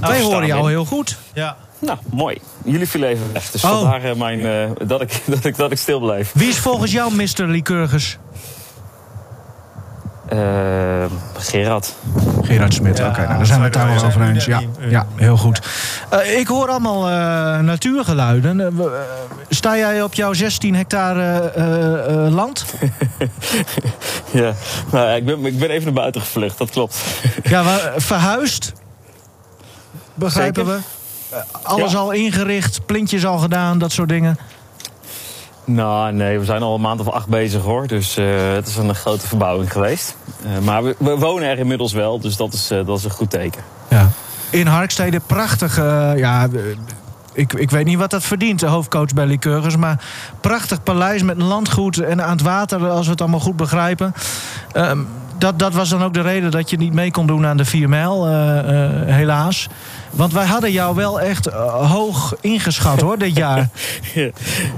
Wij 0.00 0.20
horen 0.22 0.46
jou 0.46 0.70
heel 0.70 0.84
goed. 0.84 1.16
ja. 1.34 1.56
Nou, 1.78 1.98
mooi. 2.10 2.38
Jullie 2.64 2.88
vielen 2.88 3.08
even 3.08 3.32
weg. 3.32 3.50
Dus 3.50 3.64
Oh. 3.64 3.70
vandaar 3.70 4.04
eh, 4.04 4.14
mijn, 4.16 4.40
eh, 4.46 4.70
dat, 4.86 5.00
ik, 5.00 5.20
dat, 5.34 5.44
ik, 5.44 5.56
dat 5.56 5.70
ik 5.70 5.78
stil 5.78 6.00
blijf. 6.00 6.30
Wie 6.34 6.48
is 6.48 6.58
volgens 6.58 6.92
jou 6.92 7.14
Mr. 7.14 7.44
Lycurgus? 7.46 8.18
Eh, 10.28 11.04
Gerard. 11.38 11.94
Gerard 12.50 12.74
Smit, 12.74 12.98
Ja, 12.98 13.08
oké. 13.08 13.20
nou, 13.22 13.36
daar 13.36 13.46
zijn 13.46 13.58
we 13.58 13.64
het 13.64 13.74
daar 13.74 13.94
wel 13.94 14.04
over 14.04 14.22
eens. 14.22 14.44
Ja, 14.44 14.60
ja, 14.88 15.06
heel 15.16 15.36
goed. 15.36 15.60
Eh, 16.10 16.38
ik 16.38 16.46
hoor 16.46 16.68
allemaal 16.68 17.08
eh, 17.08 17.58
natuurgeluiden. 17.64 18.60
Eh, 18.60 18.84
sta 19.48 19.76
jij 19.76 20.02
op 20.02 20.14
jouw 20.14 20.32
16 20.32 20.74
hectare 20.74 21.50
eh, 21.54 22.24
eh, 22.26 22.32
land? 22.32 22.64
Ja, 24.32 24.52
nou, 24.92 25.10
ik, 25.16 25.24
ben, 25.24 25.44
ik 25.44 25.58
ben 25.58 25.70
even 25.70 25.84
naar 25.84 25.92
buiten 25.92 26.20
gevlucht, 26.20 26.58
dat 26.58 26.70
klopt. 26.70 26.96
Ja, 27.42 27.62
maar, 27.62 27.92
verhuisd? 27.96 28.72
Begrijpen 30.14 30.64
Zeker. 30.66 30.82
we? 31.30 31.42
Alles 31.62 31.92
Ja. 31.92 31.98
al 31.98 32.10
ingericht, 32.10 32.86
plintjes 32.86 33.26
al 33.26 33.38
gedaan, 33.38 33.78
dat 33.78 33.92
soort 33.92 34.08
dingen. 34.08 34.38
Nou, 35.74 36.12
nee, 36.12 36.38
we 36.38 36.44
zijn 36.44 36.62
al 36.62 36.74
een 36.74 36.80
maand 36.80 37.00
of 37.00 37.08
acht 37.08 37.26
bezig 37.26 37.62
hoor. 37.62 37.86
Dus 37.86 38.16
eh, 38.16 38.52
het 38.52 38.66
is 38.66 38.76
een 38.76 38.94
grote 38.94 39.26
verbouwing 39.26 39.72
geweest. 39.72 40.16
Eh, 40.44 40.58
maar 40.64 40.84
we, 40.84 40.94
we 40.98 41.16
wonen 41.16 41.48
er 41.48 41.58
inmiddels 41.58 41.92
wel, 41.92 42.20
dus 42.20 42.36
dat 42.36 42.52
is, 42.52 42.70
eh, 42.70 42.86
dat 42.86 42.98
is 42.98 43.04
een 43.04 43.10
goed 43.10 43.30
teken. 43.30 43.62
Ja. 43.88 44.08
In 44.50 44.66
Harkstede, 44.66 45.20
prachtig. 45.26 45.76
ja, 46.16 46.48
ik, 47.32 47.52
ik 47.52 47.70
weet 47.70 47.84
niet 47.84 47.98
wat 47.98 48.10
dat 48.10 48.22
verdient, 48.22 48.60
de 48.60 48.66
hoofdcoach 48.66 49.12
bij 49.14 49.26
Lycurgus. 49.26 49.76
Maar 49.76 50.04
prachtig 50.40 50.82
paleis 50.82 51.22
met 51.22 51.42
landgoed 51.42 51.98
en 51.98 52.24
aan 52.24 52.30
het 52.30 52.42
water, 52.42 52.88
als 52.88 53.04
we 53.04 53.10
het 53.10 53.20
allemaal 53.20 53.40
goed 53.40 53.56
begrijpen. 53.56 54.14
Ehm, 54.72 54.98
dat, 55.40 55.58
dat 55.58 55.74
was 55.74 55.88
dan 55.88 56.02
ook 56.02 56.14
de 56.14 56.20
reden 56.20 56.50
dat 56.50 56.70
je 56.70 56.76
niet 56.76 56.92
mee 56.92 57.10
kon 57.10 57.26
doen 57.26 57.46
aan 57.46 57.56
de 57.56 57.64
4 57.64 57.88
mijl, 57.88 58.26
eh, 58.26 58.58
eh, 58.84 58.90
helaas. 59.06 59.68
Want 60.10 60.32
wij 60.32 60.44
hadden 60.44 60.72
jou 60.72 60.94
wel 60.94 61.20
echt 61.20 61.46
eh, 61.46 61.90
hoog 61.90 62.34
ingeschat 62.40 63.00
hoor, 63.00 63.18
dit 63.18 63.36
jaar. 63.36 63.68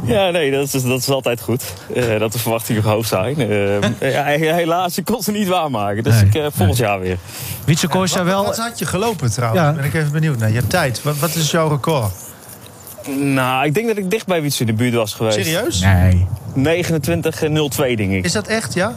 Ja, 0.05 0.31
nee, 0.31 0.51
dat 0.51 0.75
is, 0.75 0.83
dat 0.83 0.98
is 0.98 1.09
altijd 1.09 1.40
goed. 1.40 1.62
Eh, 1.94 2.18
dat 2.18 2.33
de 2.33 2.38
verwachtingen 2.38 2.83
hoog 2.83 3.07
zijn. 3.07 3.37
Ja, 4.01 4.25
helaas, 4.25 4.98
ik 4.98 5.05
kon 5.05 5.22
ze 5.22 5.31
niet 5.31 5.48
waarmaken. 5.48 6.03
Dus 6.03 6.14
Nee, 6.14 6.25
ik, 6.25 6.35
eh, 6.35 6.46
volgend 6.53 6.79
jaar 6.79 7.01
weer. 7.01 7.16
Wietse 7.64 7.88
Kooi 7.88 8.11
Wat, 8.12 8.25
wel... 8.25 8.44
wat 8.44 8.59
had 8.59 8.79
je 8.79 8.87
gelopen 8.87 9.31
trouwens? 9.31 9.62
Ja. 9.62 9.72
Ben 9.72 9.85
ik 9.85 9.94
even 9.94 10.12
benieuwd 10.12 10.38
naar. 10.38 10.48
Je 10.48 10.55
hebt 10.55 10.70
tijd. 10.70 11.03
Wat, 11.03 11.18
wat 11.18 11.35
is 11.35 11.51
jouw 11.51 11.68
record? 11.68 12.12
Nou, 13.09 13.64
ik 13.64 13.75
denk 13.75 13.87
dat 13.87 13.96
ik 13.96 14.11
dicht 14.11 14.27
bij 14.27 14.42
Wietse 14.42 14.61
in 14.61 14.66
de 14.66 14.72
buurt 14.72 14.94
was 14.94 15.14
geweest. 15.14 15.37
Serieus? 15.37 15.81
Nee, 15.81 16.27
29-02, 16.57 17.96
denk 17.96 18.11
ik. 18.11 18.25
Is 18.25 18.33
dat 18.33 18.46
echt, 18.46 18.75
ja? 18.75 18.96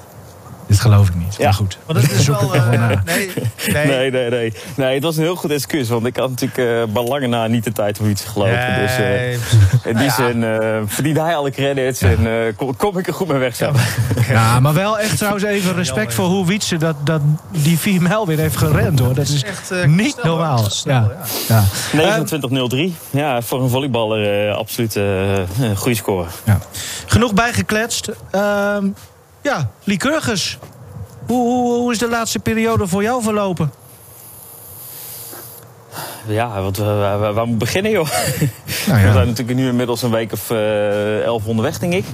Dit 0.68 0.80
geloof 0.80 1.08
ik 1.08 1.16
niet. 1.16 1.36
Ja. 1.38 1.44
Maar 1.44 1.54
goed. 1.54 1.78
Want 1.86 2.02
dat 2.02 2.12
is 2.12 2.28
wel... 2.28 2.56
eh, 2.56 2.70
na. 2.70 3.02
nee, 3.06 3.32
nee. 3.74 3.86
Nee, 3.88 4.12
nee, 4.12 4.30
nee. 4.30 4.54
Nee, 4.76 4.94
het 4.94 5.04
was 5.04 5.18
een 5.18 5.24
heel 5.24 5.36
goed 5.36 5.52
excuus. 5.52 5.90
Want 5.90 6.06
ik 6.06 6.18
had 6.18 6.30
natuurlijk 6.30 6.58
eh 6.58 6.94
bij 6.94 7.04
lange 7.04 7.28
na 7.28 7.48
niet 7.48 7.64
de 7.64 7.72
tijd 7.72 8.00
om 8.00 8.10
iets 8.10 8.24
gelopen. 8.24 8.76
Dus 8.82 8.92
eh, 8.92 8.98
Nee, 8.98 9.38
in 9.94 9.98
die 9.98 10.12
zin 10.12 10.44
eh 10.44 10.78
verdiende 10.86 11.22
hij 11.22 11.36
alle 11.36 11.52
credits. 11.52 12.02
En 12.02 12.28
eh, 12.28 12.56
kom, 12.56 12.76
kom 12.76 12.98
ik 12.98 13.08
er 13.08 13.14
goed 13.14 13.28
mee 13.28 13.38
weg 13.38 13.56
zo. 13.56 13.72
Ja, 14.28 14.60
maar 14.60 14.74
wel 14.74 15.00
echt 15.00 15.18
trouwens 15.18 15.44
even 15.44 15.76
respect 15.76 16.14
voor 16.14 16.26
hoe 16.26 16.46
Wietse 16.46 16.78
dat, 16.78 16.96
dat 17.04 17.22
die 17.52 17.80
4 17.80 18.02
mijl 18.02 18.28
weer 18.28 18.38
heeft 18.38 18.58
gerend 18.58 19.00
hoor. 19.00 19.14
Dat 19.14 19.28
is 19.28 19.44
echt, 19.44 19.86
niet 19.86 20.12
snel, 20.20 20.26
normaal. 20.36 20.58
Dat 20.58 20.72
is 20.72 20.80
snel, 20.80 21.12
ja. 21.48 21.64
Ja. 21.94 22.90
29-03. 22.92 22.92
Ja, 23.10 23.42
voor 23.42 23.62
een 23.64 23.70
volleyballer 23.70 24.50
eh, 24.50 24.56
absoluut 24.56 24.96
een 24.96 25.76
goede 25.76 25.98
score. 25.98 26.26
Ja. 26.44 26.60
Genoeg 27.06 27.34
bijgekletst. 27.34 28.10
Ja, 29.46 29.70
Lycurgus. 29.84 30.58
Hoe, 31.28 31.42
hoe, 31.42 31.74
hoe 31.74 31.92
is 31.92 31.98
de 31.98 32.10
laatste 32.10 32.40
periode 32.40 32.88
voor 32.88 33.04
jou 33.04 33.24
verlopen? 33.24 33.72
Ja, 36.28 36.62
wat, 36.62 36.78
we 36.78 36.84
waar, 36.84 37.20
waar 37.20 37.34
moeten 37.34 37.52
we 37.52 37.58
beginnen, 37.58 37.92
joh? 37.92 38.08
Nou 38.88 39.04
We 39.06 39.12
zijn 39.12 39.28
natuurlijk 39.28 39.58
nu 39.58 39.68
inmiddels 39.68 40.02
een 40.02 40.12
week 40.12 40.32
of 40.32 40.50
eh, 40.50 41.24
elf 41.24 41.46
onderweg, 41.46 41.80
denk 41.80 41.94
ik. 41.94 42.06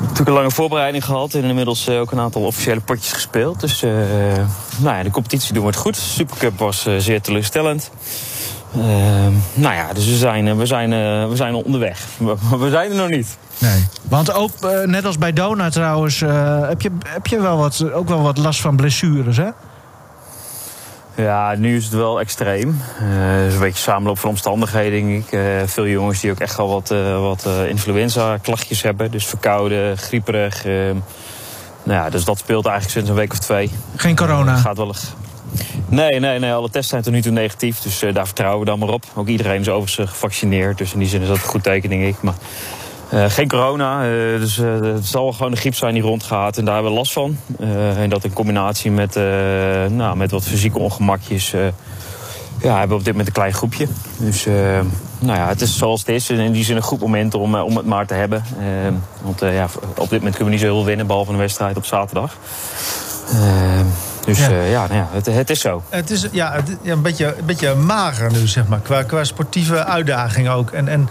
Natuurlijk 0.00 0.28
een 0.28 0.34
lange 0.34 0.50
voorbereiding 0.50 1.04
gehad 1.04 1.34
en 1.34 1.44
inmiddels 1.44 1.86
eh, 1.86 2.00
ook 2.00 2.12
een 2.12 2.20
aantal 2.20 2.42
officiële 2.42 2.80
potjes 2.80 3.12
gespeeld. 3.12 3.60
Dus 3.60 3.82
eh, 3.82 3.90
nou 4.78 4.96
ja, 4.96 5.02
de 5.02 5.10
competitie 5.10 5.52
doen 5.52 5.62
we 5.62 5.68
het 5.68 5.78
goed. 5.78 5.96
Supercup 5.96 6.58
was 6.58 6.88
zeer 6.98 7.20
teleurstellend. 7.20 7.90
Nou 9.54 9.74
ja, 9.74 9.92
dus 9.92 10.06
we 10.06 10.16
zijn, 10.16 10.56
we 10.56 10.66
zijn, 10.66 10.90
we 11.28 11.36
zijn 11.36 11.54
onderweg. 11.54 12.06
We, 12.18 12.36
we 12.58 12.70
zijn 12.70 12.90
er 12.90 12.96
nog 12.96 13.08
niet. 13.08 13.38
Nee. 13.60 13.86
Want 14.08 14.32
ook, 14.32 14.50
eh, 14.60 14.82
net 14.82 15.04
als 15.04 15.18
bij 15.18 15.32
Dona 15.32 15.70
trouwens, 15.70 16.22
eh, 16.22 16.68
heb, 16.68 16.80
je, 16.80 16.90
heb 17.06 17.26
je 17.26 17.40
wel 17.40 17.56
wat, 17.56 17.92
ook 17.92 18.08
wel 18.08 18.22
wat 18.22 18.38
last 18.38 18.60
van 18.60 18.76
blessures, 18.76 19.36
hè? 19.36 19.48
Ja, 21.14 21.54
nu 21.54 21.76
is 21.76 21.84
het 21.84 21.92
wel 21.92 22.20
extreem. 22.20 22.80
Uh, 23.02 23.46
is 23.46 23.54
een 23.54 23.60
beetje 23.60 23.82
samenloop 23.82 24.18
van 24.18 24.30
omstandigheden, 24.30 25.06
denk 25.06 25.26
ik. 25.26 25.32
Uh, 25.32 25.42
veel 25.66 25.86
jongens 25.86 26.20
die 26.20 26.30
ook 26.30 26.38
echt 26.38 26.58
al 26.58 26.68
wat, 26.68 26.90
uh, 26.90 27.20
wat 27.20 27.48
influenza-klachtjes 27.68 28.82
hebben. 28.82 29.10
Dus 29.10 29.26
verkouden, 29.26 29.98
grieperig. 29.98 30.64
nou 30.64 31.02
ja, 31.82 32.10
dus 32.10 32.24
dat 32.24 32.38
speelt 32.38 32.66
eigenlijk 32.66 32.94
sinds 32.94 33.10
een 33.10 33.16
week 33.16 33.32
of 33.32 33.38
twee. 33.38 33.70
Geen 33.96 34.16
corona? 34.16 34.56
gaat 34.56 34.76
wel 34.76 34.94
Nee, 35.88 36.20
nee, 36.20 36.38
nee. 36.38 36.52
Alle 36.52 36.70
tests 36.70 36.90
zijn 36.90 37.02
tot 37.02 37.12
nu 37.12 37.22
toe 37.22 37.32
negatief. 37.32 37.80
Dus 37.80 38.04
daar 38.12 38.26
vertrouwen 38.26 38.60
we 38.60 38.66
dan 38.66 38.78
maar 38.78 38.88
op. 38.88 39.04
Ook 39.14 39.28
iedereen 39.28 39.60
is 39.60 39.68
overigens 39.68 40.10
gevaccineerd. 40.10 40.78
Dus 40.78 40.92
in 40.92 40.98
die 40.98 41.08
zin 41.08 41.22
is 41.22 41.28
dat 41.28 41.36
een 41.36 41.42
goed 41.42 41.62
teken, 41.62 41.88
denk 41.88 42.02
ik. 42.02 42.22
Maar 42.22 42.34
uh, 43.12 43.24
geen 43.28 43.48
corona, 43.48 44.10
uh, 44.10 44.40
dus 44.40 44.56
het 44.56 45.06
zal 45.06 45.32
gewoon 45.32 45.50
de 45.50 45.56
griep 45.56 45.74
zijn 45.74 45.94
die 45.94 46.02
rondgaat 46.02 46.58
en 46.58 46.64
daar 46.64 46.74
hebben 46.74 46.92
we 46.92 46.98
last 46.98 47.12
van. 47.12 47.36
en 47.96 48.08
dat 48.08 48.24
in 48.24 48.32
combinatie 48.32 48.90
met, 48.90 49.14
nou, 49.90 50.16
met 50.16 50.30
wat 50.30 50.44
fysieke 50.44 50.78
ongemakjes 50.78 51.50
ja, 52.60 52.78
hebben 52.78 52.88
we 52.88 52.94
op 52.94 53.04
dit 53.04 53.06
moment 53.06 53.26
een 53.26 53.32
klein 53.32 53.52
groepje. 53.52 53.86
Dus 54.18 54.44
nou 55.18 55.38
ja, 55.38 55.48
het 55.48 55.60
is 55.60 55.78
zoals 55.78 56.00
het 56.00 56.08
is. 56.08 56.30
In 56.30 56.52
die 56.52 56.64
zin 56.64 56.76
een 56.76 56.82
goed 56.82 57.00
moment 57.00 57.34
om, 57.34 57.54
om 57.54 57.76
het 57.76 57.86
maar 57.86 58.06
te 58.06 58.14
hebben. 58.14 58.44
want 59.22 59.40
ja, 59.40 59.68
op 59.96 60.10
dit 60.10 60.18
moment 60.18 60.36
kunnen 60.36 60.44
we 60.44 60.50
niet 60.50 60.60
zo 60.60 60.74
heel 60.74 60.84
winnen, 60.84 61.06
behalve 61.06 61.32
een 61.32 61.38
wedstrijd 61.38 61.76
op 61.76 61.84
zaterdag. 61.84 62.36
Dus 64.24 64.38
ja, 64.38 64.50
uh, 64.50 64.70
ja, 64.70 64.86
nou 64.86 64.94
ja 64.94 65.08
het, 65.12 65.26
het, 65.26 65.50
is 65.50 65.60
zo. 65.60 65.82
Het 65.88 66.10
is 66.10 66.26
ja, 66.32 66.52
het, 66.52 66.76
ja, 66.82 66.92
een, 66.92 67.02
beetje, 67.02 67.26
een 67.38 67.44
beetje 67.44 67.74
mager 67.74 68.32
nu, 68.32 68.46
zeg 68.46 68.68
maar. 68.68 68.80
Qua, 68.80 69.02
qua 69.02 69.24
sportieve 69.24 69.84
uitdaging 69.84 70.48
ook. 70.48 70.70
En, 70.70 70.88
en 70.88 71.08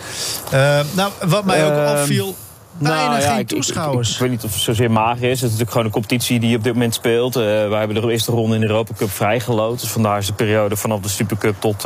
uh, 0.53 0.79
nou, 0.91 1.11
wat 1.27 1.45
mij 1.45 1.65
ook 1.65 1.71
ehm, 1.71 1.99
opviel. 1.99 2.35
Bijna 2.77 3.17
nou, 3.17 3.21
geen 3.21 3.45
toeschouwers. 3.45 4.07
Ik, 4.07 4.13
ik, 4.13 4.21
weet 4.21 4.29
niet 4.29 4.43
of 4.43 4.53
het 4.53 4.61
zozeer 4.61 4.91
mager 4.91 5.23
is. 5.23 5.27
Het 5.29 5.35
is 5.35 5.41
natuurlijk 5.41 5.71
gewoon 5.71 5.85
een 5.85 5.91
competitie 5.91 6.39
die 6.39 6.55
op 6.55 6.63
dit 6.63 6.73
moment 6.73 6.93
speelt. 6.93 7.37
Uh, 7.37 7.43
wij 7.43 7.79
hebben 7.79 8.01
de 8.01 8.11
eerste 8.11 8.31
ronde 8.31 8.55
in 8.55 8.61
de 8.61 8.67
Europa 8.67 8.93
Cup 8.97 9.11
vrijgeloot. 9.11 9.79
Dus 9.79 9.89
vandaar 9.89 10.17
is 10.17 10.27
de 10.27 10.33
periode 10.33 10.75
vanaf 10.75 10.99
de 10.99 11.09
Supercup 11.09 11.55
tot 11.59 11.85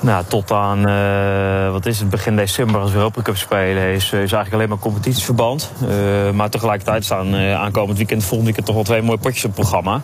nou, 0.00 0.24
tot 0.28 0.52
aan, 0.52 0.88
uh, 0.88 1.72
wat 1.72 1.86
is 1.86 1.98
het, 1.98 2.10
begin 2.10 2.36
december 2.36 2.80
als 2.80 2.90
we 2.90 2.96
Europa 2.96 3.22
Cup 3.22 3.36
spelen, 3.36 3.82
is, 3.82 4.04
is 4.04 4.12
eigenlijk 4.12 4.52
alleen 4.52 4.68
maar 4.68 4.78
competitieverband. 4.78 5.72
Uh, 5.82 6.30
maar 6.30 6.50
tegelijkertijd 6.50 7.04
staan 7.04 7.34
uh, 7.34 7.54
aankomend 7.54 7.96
weekend, 7.96 8.22
volgend 8.22 8.44
weekend 8.44 8.66
toch 8.66 8.74
wel 8.74 8.84
twee 8.84 9.02
mooie 9.02 9.18
potjes 9.18 9.44
op 9.44 9.56
het 9.56 9.60
programma. 9.60 10.00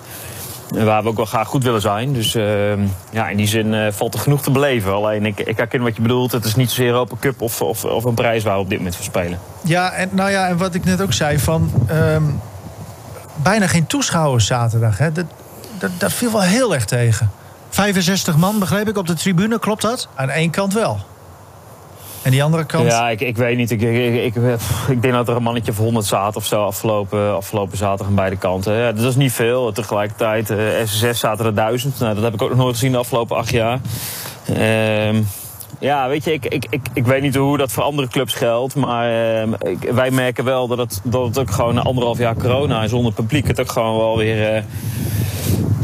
Waar 0.69 1.03
we 1.03 1.09
ook 1.09 1.17
wel 1.17 1.25
graag 1.25 1.49
goed 1.49 1.65
willen 1.65 1.81
zijn. 1.81 2.13
Dus 2.13 2.33
ja, 3.11 3.29
in 3.29 3.37
die 3.37 3.47
zin 3.47 3.93
valt 3.93 4.15
er 4.15 4.21
genoeg 4.21 4.43
te 4.43 4.51
beleven. 4.51 4.93
Alleen 4.93 5.27
ik, 5.27 5.41
ik 5.41 5.57
herken 5.57 5.83
wat 5.83 5.97
je 5.97 6.03
bedoelt. 6.03 6.33
Het 6.33 6.45
is 6.45 6.55
niet 6.55 6.69
zozeer 6.69 6.89
Europa 6.89 7.15
Cup 7.21 7.41
of, 7.41 7.61
of, 7.61 7.85
of 7.85 8.05
een 8.05 8.15
prijs 8.15 8.43
waar 8.43 8.55
we 8.55 8.61
op 8.61 8.69
dit 8.69 8.79
moment 8.79 8.97
voor 8.97 9.05
spelen. 9.05 9.39
Ja, 9.61 9.93
en, 9.93 10.09
nou 10.13 10.31
ja, 10.31 10.49
en 10.49 10.57
wat 10.57 10.75
ik 10.75 10.85
net 10.85 11.01
ook 11.01 11.13
zei 11.13 11.39
van... 11.39 11.71
Um, 11.91 12.41
bijna 13.43 13.67
geen 13.67 13.87
toeschouwers 13.87 14.47
zaterdag. 14.47 14.99
Hè? 14.99 15.13
Dat, 15.13 15.25
dat, 15.79 15.91
dat 15.99 16.13
viel 16.13 16.33
wel 16.33 16.41
heel 16.41 16.75
erg 16.75 16.85
tegen. 16.85 17.31
65 17.77 18.37
man, 18.37 18.59
begreep 18.59 18.89
ik, 18.89 18.99
op 18.99 19.07
de 19.07 19.15
tribune. 19.15 19.59
Klopt 19.59 19.83
dat? 19.83 20.09
Aan 20.15 20.31
één 20.31 20.51
kant 20.51 20.73
wel. 20.73 20.99
En 22.23 22.31
die 22.31 22.43
andere 22.43 22.65
kant? 22.65 22.91
Ja, 22.91 23.09
ik, 23.09 23.21
ik 23.21 23.37
weet 23.37 23.57
niet. 23.57 23.71
Ik, 23.71 23.83
ik, 23.83 24.35
ik, 24.89 25.03
denk 25.03 25.15
dat 25.15 25.29
er 25.29 25.37
een 25.37 25.43
mannetje 25.43 25.71
of 25.71 25.79
100 25.79 26.07
zaten 26.07 26.37
of 26.37 26.47
zo 26.47 26.65
afgelopen, 26.65 27.37
afgelopen 27.37 27.77
zaterdag 27.77 28.07
aan 28.07 28.15
beide 28.15 28.37
kanten. 28.37 28.75
Ja, 28.75 28.93
dat 28.93 29.05
is 29.05 29.17
niet 29.17 29.33
veel. 29.33 29.73
Tegelijkertijd, 29.73 30.51
uh, 30.51 30.59
SSS 30.85 31.19
zaten 31.19 31.47
er 31.47 31.55
duizend. 31.55 31.99
Nou, 31.99 32.15
dat 32.15 32.25
heb 32.25 32.35
ik 32.35 32.43
ook 32.43 32.49
nog 32.49 32.59
nooit 32.59 32.75
gezien 32.75 32.93
de 32.93 32.99
afgelopen 32.99 33.37
acht 33.37 33.51
jaar. 33.51 33.79
Uh, 34.51 35.23
ja, 35.79 36.09
weet 36.09 36.25
je, 36.25 36.33
ik, 36.33 36.47
ik, 36.47 36.67
ik, 36.71 36.87
ik 36.93 37.07
weet 37.07 37.23
niet 37.23 37.35
hoe 37.35 37.57
dat 37.57 37.73
voor 37.73 37.83
andere 37.83 38.09
clubs 38.09 38.35
geldt. 38.35 38.75
Maar 38.75 39.09
uh, 39.09 39.49
wij 39.91 40.11
merken 40.11 40.45
wel 40.45 40.67
dat 40.67 40.79
het, 40.79 41.01
dat 41.05 41.27
het 41.27 41.39
ook 41.39 41.51
gewoon 41.51 41.79
anderhalf 41.79 42.19
jaar 42.19 42.37
corona 42.37 42.83
en 42.83 42.89
zonder 42.89 43.13
publiek 43.13 43.47
het 43.47 43.61
ook 43.61 43.73
gewoon 43.73 43.99
wel 43.99 44.17
weer 44.17 44.65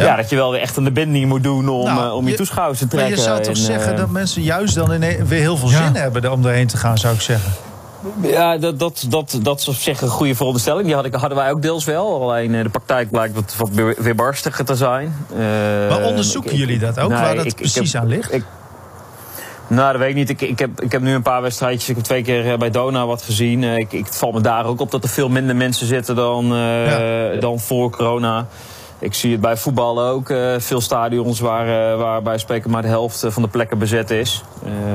eh, 0.03 0.09
ja. 0.09 0.17
dat 0.17 0.31
je 0.31 0.37
wel 0.37 0.51
weer 0.51 0.61
echt 0.61 0.77
een 0.77 0.93
binding 0.93 1.27
moet 1.27 1.43
doen 1.43 1.69
om, 1.69 1.85
nou, 1.85 2.07
uh, 2.07 2.15
om 2.15 2.29
je, 2.29 2.35
toeschouwers 2.35 2.79
te 2.79 2.87
trekken. 2.87 3.11
Maar 3.11 3.19
je 3.19 3.25
zou 3.25 3.43
toch 3.43 3.57
zeggen 3.57 3.93
uh, 3.93 3.99
dat 3.99 4.11
mensen 4.11 4.43
juist 4.43 4.75
dan 4.75 4.93
in, 4.93 5.27
weer 5.27 5.41
heel 5.41 5.57
veel 5.57 5.69
zin 5.69 5.95
hebben 5.95 6.33
om 6.33 6.47
erheen 6.47 6.67
te 6.67 6.77
gaan, 6.77 6.99
zou 6.99 7.15
ik 7.15 7.21
zeggen. 7.21 7.53
Ja, 8.21 8.59
dat, 8.59 8.79
dat, 8.79 9.07
dat, 9.09 9.39
dat 9.43 9.61
is 9.61 9.69
op 9.69 9.75
zich 9.75 10.01
een 10.01 10.09
goede 10.09 10.35
veronderstelling. 10.35 10.85
Die 10.85 10.95
hadden, 10.95 11.15
hadden 11.15 11.39
wij 11.39 11.51
ook 11.51 11.63
deels 11.63 11.85
wel. 11.85 12.23
Alleen 12.23 12.53
uh, 12.53 12.63
de 12.63 12.69
praktijk 12.69 13.11
blijkt 13.11 13.35
wat, 13.35 13.55
wat 13.59 13.71
weerbarstiger 13.99 14.65
te 14.65 14.77
zijn. 14.77 15.15
maar 15.89 16.05
onderzoeken 16.05 16.57
jullie 16.57 16.79
dat 16.79 16.99
ook, 16.99 17.11
waar 17.11 17.35
dat 17.35 17.45
ik, 17.45 17.55
precies 17.55 17.95
ik 17.95 18.01
aan 18.01 18.07
ligt? 18.07 18.33
Ik, 18.33 18.45
nou, 19.73 19.93
dat 19.93 20.01
weet 20.01 20.11
ik 20.11 20.15
niet. 20.15 20.29
Ik, 20.29 20.41
ik, 20.41 20.59
heb, 20.59 20.81
ik 20.81 20.93
heb 20.93 21.03
nu 21.03 21.15
een 21.15 21.23
paar 21.23 21.43
wedstrijdjes. 21.43 21.89
Ik 21.89 21.97
heb 21.97 22.05
twee 22.05 22.23
keer 22.23 22.59
bij 22.59 22.71
Dona 22.71 23.07
wat 23.07 23.23
gezien. 23.23 23.65
Ik, 23.65 23.93
ik, 23.93 24.05
het 24.07 24.17
valt 24.17 24.35
me 24.35 24.41
daar 24.41 24.65
ook 24.65 24.81
op 24.81 24.91
dat 24.91 25.03
er 25.03 25.09
veel 25.09 25.29
minder 25.29 25.57
mensen 25.57 25.87
zitten 25.87 26.15
dan, 26.15 26.53
uh, 26.53 27.35
ja. 27.35 27.41
dan 27.41 27.61
voor 27.61 27.91
corona. 27.91 28.47
Ik 29.03 29.15
zie 29.15 29.33
het 29.33 29.41
bij 29.41 29.57
voetbal 29.57 30.03
ook. 30.03 30.31
Uh, 30.31 30.55
veel 30.59 30.81
stadions 30.81 31.41
waar, 31.41 31.93
uh, 31.93 31.99
waar 31.99 32.23
bij 32.23 32.39
spreken 32.39 32.71
maar 32.71 32.83
de 32.83 32.89
helft 32.89 33.23
eh, 33.23 33.31
van 33.31 33.43
de 33.43 33.49
plekken 33.49 33.79
bezet 33.79 34.11
is. 34.11 34.43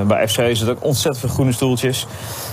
Bij 0.06 0.28
FC 0.28 0.38
is 0.38 0.60
het 0.60 0.70
ook 0.70 0.84
ontzettend 0.84 1.18
veel 1.18 1.28
groene 1.28 1.52
stoeltjes. 1.52 2.06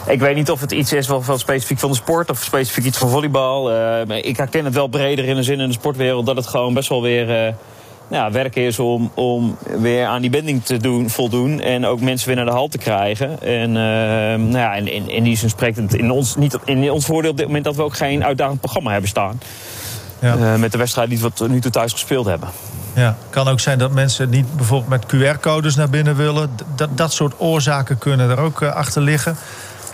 Ik 0.07 0.19
weet 0.19 0.35
niet 0.35 0.51
of 0.51 0.61
het 0.61 0.71
iets 0.71 0.93
is 0.93 1.07
wat, 1.07 1.39
specifiek 1.39 1.79
van 1.79 1.89
de 1.89 1.95
sport 1.95 2.29
of 2.29 2.43
specifiek 2.43 2.83
iets 2.83 2.97
van 2.97 3.09
volleybal. 3.09 3.71
ik 4.07 4.37
herken 4.37 4.65
het 4.65 4.73
wel 4.73 4.87
breder 4.87 5.25
in 5.25 5.35
de 5.35 5.43
zin 5.43 5.59
in 5.59 5.67
de 5.67 5.73
sportwereld 5.73 6.25
dat 6.25 6.35
het 6.35 6.47
gewoon 6.47 6.73
best 6.73 6.89
wel 6.89 7.01
weer 7.01 7.55
ja, 8.07 8.31
werk 8.31 8.55
is 8.55 8.79
om, 8.79 9.11
om 9.13 9.57
weer 9.77 10.05
aan 10.05 10.21
die 10.21 10.29
binding 10.29 10.63
te 10.63 10.77
doen, 10.77 11.09
voldoen. 11.09 11.61
En 11.61 11.85
ook 11.85 12.01
mensen 12.01 12.27
weer 12.27 12.35
naar 12.35 12.45
de 12.45 12.51
hal 12.51 12.67
te 12.67 12.77
krijgen. 12.77 13.41
En 13.41 13.71
nou 13.71 14.57
ja, 14.57 14.73
in, 14.73 14.87
in, 14.87 15.09
in 15.09 15.23
die 15.23 15.37
zin 15.37 15.49
spreekt 15.49 15.77
het 15.77 15.93
in 15.93 16.11
ons, 16.11 16.35
niet 16.35 16.57
in 16.65 16.91
ons 16.91 17.05
voordeel 17.05 17.31
op 17.31 17.37
dit 17.37 17.47
moment 17.47 17.65
dat 17.65 17.75
we 17.75 17.83
ook 17.83 17.97
geen 17.97 18.23
uitdagend 18.23 18.59
programma 18.59 18.91
hebben 18.91 19.09
staan. 19.09 19.39
Ja. 20.25 20.35
Uh, 20.53 20.55
met 20.55 20.71
de 20.71 20.77
wedstrijd 20.77 21.09
die 21.09 21.19
we 21.19 21.47
nu 21.47 21.61
toe 21.61 21.71
thuis 21.71 21.91
gespeeld 21.91 22.25
hebben. 22.25 22.49
Ja, 22.93 23.17
kan 23.29 23.47
ook 23.47 23.59
zijn 23.59 23.77
dat 23.77 23.91
mensen 23.91 24.29
niet 24.29 24.55
bijvoorbeeld 24.55 24.89
met 24.89 25.35
QR-codes 25.35 25.75
naar 25.75 25.89
binnen 25.89 26.15
willen. 26.15 26.49
Dat, 26.75 26.97
dat 26.97 27.13
soort 27.13 27.33
oorzaken 27.37 27.97
kunnen 27.97 28.29
er 28.29 28.39
ook 28.39 28.61
uh, 28.61 28.73
achter 28.73 29.01
liggen. 29.01 29.37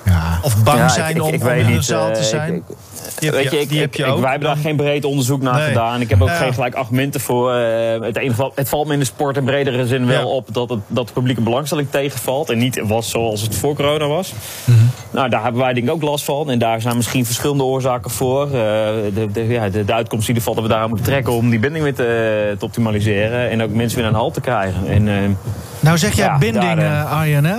Ja. 0.05 0.39
Of 0.41 0.63
bang 0.63 0.91
zijn 0.91 1.15
ik, 1.15 1.33
ik, 1.33 1.43
om, 1.43 1.49
in 1.49 1.65
een 1.65 1.83
zaal 1.83 2.11
te 2.11 2.19
eh, 2.19 2.25
zijn. 2.25 2.63
Die 3.19 3.31
weet 3.31 3.51
je, 3.51 3.59
ik, 3.59 3.69
die 3.69 3.79
heb 3.79 3.95
je 3.95 4.05
ook. 4.05 4.19
wij 4.19 4.29
hebben 4.29 4.47
daar 4.47 4.57
geen 4.57 4.75
breed 4.75 5.05
onderzoek 5.05 5.41
naar 5.41 5.61
gedaan. 5.61 6.01
Ik 6.01 6.09
heb 6.09 6.21
ook 6.21 6.29
geen 6.29 6.53
gelijk 6.53 6.75
argumenten 6.75 7.21
voor. 7.21 7.53
Uh, 7.55 8.01
het, 8.01 8.17
enige, 8.17 8.51
het 8.55 8.69
valt 8.69 8.87
me 8.87 8.93
in 8.93 8.99
de 8.99 9.05
sport 9.05 9.37
in 9.37 9.43
bredere 9.43 9.87
zin 9.87 10.05
wel 10.05 10.29
op 10.29 10.53
dat, 10.53 10.69
het, 10.69 10.79
dat 10.87 11.07
de 11.07 11.13
publieke 11.13 11.41
belangstelling 11.41 11.87
tegenvalt. 11.89 12.49
En 12.49 12.57
niet 12.57 12.81
was 12.83 13.09
zoals 13.09 13.41
het 13.41 13.55
voor 13.55 13.75
corona 13.75 14.07
was. 14.07 14.33
Mm 14.65 14.75
-hmm. 14.75 14.89
Nou, 15.11 15.29
daar 15.29 15.43
hebben 15.43 15.61
wij 15.61 15.73
denk 15.73 15.85
ik 15.85 15.93
ook 15.93 16.01
last 16.01 16.25
van. 16.25 16.49
En 16.49 16.59
daar 16.59 16.81
zijn 16.81 16.95
misschien 16.95 17.25
verschillende 17.25 17.63
oorzaken 17.63 18.11
voor. 18.11 18.45
Uh, 18.45 18.51
de, 18.53 19.27
de, 19.33 19.47
ja, 19.47 19.69
de, 19.69 19.85
de 19.85 19.93
uitkomst 19.93 20.27
die 20.27 20.35
ervan 20.35 20.53
dat 20.53 20.63
we 20.63 20.69
daar 20.69 20.87
moeten 20.87 21.05
trekken 21.05 21.33
om 21.33 21.49
die 21.49 21.59
binding 21.59 21.83
weer 21.83 21.95
te, 21.95 22.55
te 22.59 22.65
optimaliseren. 22.65 23.49
En 23.49 23.63
ook 23.63 23.69
mensen 23.69 23.97
weer 23.97 24.05
naar 24.05 24.13
een 24.13 24.19
hal 24.19 24.31
te 24.31 24.41
krijgen. 24.41 24.87
En, 24.87 25.07
uh, 25.07 25.15
nou 25.79 25.97
zeg 25.97 26.15
jij 26.15 26.35
binding, 26.39 26.75
daar, 26.75 27.05
Arjen, 27.05 27.45
hè? 27.45 27.57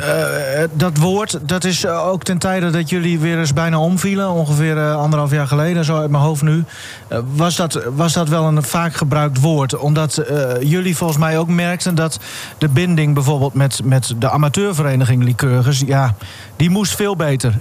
Uh, 0.00 0.64
dat 0.72 0.96
woord, 0.96 1.38
dat 1.42 1.64
is 1.64 1.84
eh, 1.84 2.06
ook 2.06 2.22
ten 2.22 2.38
tijde 2.38 2.70
dat 2.70 2.90
jullie 2.90 3.18
weer 3.18 3.38
eens 3.38 3.52
bijna 3.52 3.78
omvielen. 3.78 4.30
Ongeveer 4.30 4.92
anderhalf 4.92 5.30
jaar 5.30 5.46
geleden, 5.46 5.84
zo 5.84 5.96
uit 5.96 6.10
mijn 6.10 6.22
hoofd 6.22 6.42
nu. 6.42 6.64
Was, 7.34 7.56
dat, 7.56 7.82
was 7.94 8.12
dat 8.12 8.28
wel 8.28 8.44
een 8.44 8.62
vaak 8.62 8.94
gebruikt 8.94 9.40
woord? 9.40 9.76
Omdat 9.76 10.22
jullie 10.60 10.96
volgens 10.96 11.18
mij 11.18 11.38
ook 11.38 11.48
merkten 11.48 11.94
dat 11.94 12.18
de 12.58 12.68
binding 12.68 13.14
bijvoorbeeld 13.14 13.54
met, 13.54 13.80
met 13.84 14.14
de 14.18 14.30
amateurvereniging 14.30 15.24
Lycurgus... 15.24 15.82
ja, 15.86 16.14
die 16.56 16.70
moest 16.70 16.96
veel 16.96 17.16
beter. 17.16 17.58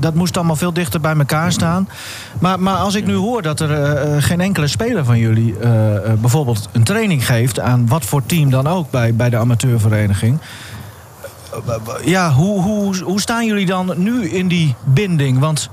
dat 0.00 0.14
moest 0.14 0.36
allemaal 0.36 0.56
veel 0.56 0.72
dichter 0.72 1.00
bij 1.00 1.16
elkaar 1.16 1.52
staan. 1.52 1.88
Maar, 2.38 2.60
maar 2.60 2.76
als 2.76 2.94
ik 2.94 3.06
nu 3.06 3.14
hoor 3.14 3.42
dat 3.42 3.60
er 3.60 4.22
geen 4.22 4.40
enkele 4.40 4.66
speler 4.66 5.04
van 5.04 5.18
jullie... 5.18 5.54
bijvoorbeeld 6.20 6.68
een 6.72 6.84
training 6.84 7.26
geeft 7.26 7.60
aan 7.60 7.88
wat 7.88 8.04
voor 8.04 8.26
team 8.26 8.50
dan 8.50 8.66
ook 8.66 8.90
bij, 8.90 9.14
bij 9.14 9.30
de 9.30 9.36
amateurvereniging 9.36 10.38
ja, 12.04 12.30
hoe, 12.30 12.60
hoe, 12.60 13.02
hoe 13.02 13.20
staan 13.20 13.46
jullie 13.46 13.66
dan 13.66 13.92
nu 13.96 14.28
in 14.28 14.48
die 14.48 14.74
binding? 14.84 15.38
Want 15.38 15.70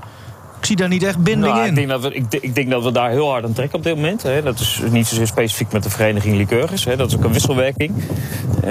ik 0.60 0.66
zie 0.66 0.76
daar 0.76 0.88
niet 0.88 1.02
echt 1.02 1.18
binding 1.18 1.54
nou, 1.54 1.60
in. 1.62 1.68
Ik 1.68 1.74
denk, 1.74 1.88
dat 1.88 2.02
we, 2.02 2.14
ik, 2.14 2.24
ik, 2.30 2.54
denk 2.54 2.70
dat 2.70 2.82
we 2.82 2.92
daar 2.92 3.10
heel 3.10 3.30
hard 3.30 3.44
aan 3.44 3.52
trekken 3.52 3.78
op 3.78 3.84
dit 3.84 3.94
moment. 3.94 4.22
Hè. 4.22 4.42
Dat 4.42 4.60
is 4.60 4.82
niet 4.90 5.06
zozeer 5.06 5.26
specifiek 5.26 5.72
met 5.72 5.82
de 5.82 5.90
vereniging 5.90 6.36
Lycurgus. 6.36 6.84
Hè. 6.84 6.96
Dat 6.96 7.08
is 7.08 7.16
ook 7.16 7.24
een 7.24 7.32
wisselwerking. 7.32 7.92
Uh, 7.96 8.70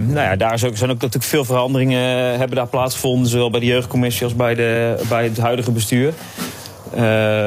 nou 0.00 0.12
ja, 0.12 0.36
daar 0.36 0.58
zijn 0.58 0.72
ook 0.72 0.80
natuurlijk 0.80 1.24
veel 1.24 1.44
veranderingen 1.44 2.38
hebben 2.38 2.56
daar 2.56 2.66
plaatsgevonden. 2.66 3.28
Zowel 3.28 3.50
bij 3.50 3.60
de 3.60 3.66
jeugdcommissie 3.66 4.24
als 4.24 4.34
bij, 4.34 4.54
de, 4.54 5.02
bij 5.08 5.24
het 5.24 5.38
huidige 5.38 5.70
bestuur. 5.70 6.12
Uh, 6.94 7.00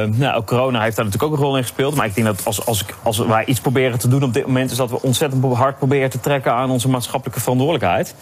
nou, 0.04 0.44
corona 0.44 0.82
heeft 0.82 0.96
daar 0.96 1.06
natuurlijk 1.06 1.34
ook 1.34 1.40
een 1.40 1.46
rol 1.46 1.58
in 1.58 1.62
gespeeld. 1.62 1.96
Maar 1.96 2.06
ik 2.06 2.16
denk 2.16 2.28
dat 2.28 2.46
als, 2.46 2.66
als, 2.66 2.86
als 3.04 3.18
wij 3.18 3.46
iets 3.46 3.60
proberen 3.60 4.00
te 4.00 4.08
doen 4.08 4.24
op 4.24 4.34
dit 4.34 4.46
moment... 4.46 4.72
is 4.72 4.78
dat 4.78 4.90
we 4.90 5.02
ontzettend 5.02 5.54
hard 5.54 5.78
proberen 5.78 6.10
te 6.10 6.20
trekken 6.20 6.54
aan 6.54 6.70
onze 6.70 6.90
maatschappelijke 6.90 7.42
verantwoordelijkheid. 7.42 8.16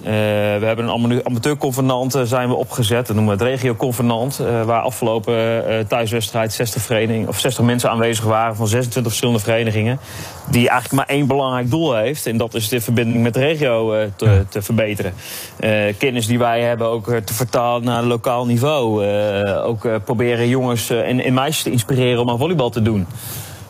Uh, 0.00 0.06
we 0.06 0.64
hebben 0.66 0.88
een 0.88 1.26
amateurconvenant 1.26 2.16
uh, 2.16 2.22
zijn 2.22 2.48
we 2.48 2.54
opgezet. 2.54 3.06
Dat 3.06 3.16
noemen 3.16 3.38
we 3.38 3.44
het 3.44 3.52
regioconvenant. 3.52 4.38
Uh, 4.40 4.62
waar 4.62 4.80
afgelopen 4.80 5.86
thuiswedstrijd 5.88 6.52
60, 6.52 6.82
vereniging, 6.82 7.28
of 7.28 7.38
60 7.40 7.64
mensen 7.64 7.90
aanwezig 7.90 8.24
waren 8.24 8.56
van 8.56 8.68
26 8.68 9.12
verschillende 9.12 9.42
verenigingen. 9.42 9.98
Die 10.50 10.68
eigenlijk 10.68 10.92
maar 10.92 11.16
één 11.16 11.26
belangrijk 11.26 11.70
doel 11.70 11.94
heeft. 11.94 12.26
En 12.26 12.36
dat 12.36 12.54
is 12.54 12.68
de 12.68 12.80
verbinding 12.80 13.22
met 13.22 13.34
de 13.34 13.40
regio 13.40 13.94
te, 14.16 14.44
te, 14.48 14.62
verbeteren. 14.62 15.14
kennis 15.98 16.26
die 16.26 16.38
wij 16.38 16.62
hebben 16.62 16.86
ook 16.86 17.12
te 17.24 17.34
vertalen 17.34 17.84
naar 17.84 18.02
lokaal 18.02 18.46
niveau. 18.46 19.06
ook 19.56 20.04
proberen 20.04 20.48
jongens 20.48 20.90
en, 20.90 21.24
en, 21.24 21.34
meisjes 21.34 21.62
te 21.62 21.70
inspireren 21.70 22.20
om 22.20 22.30
aan 22.30 22.38
volleybal 22.38 22.70
te 22.70 22.82
doen. 22.82 23.06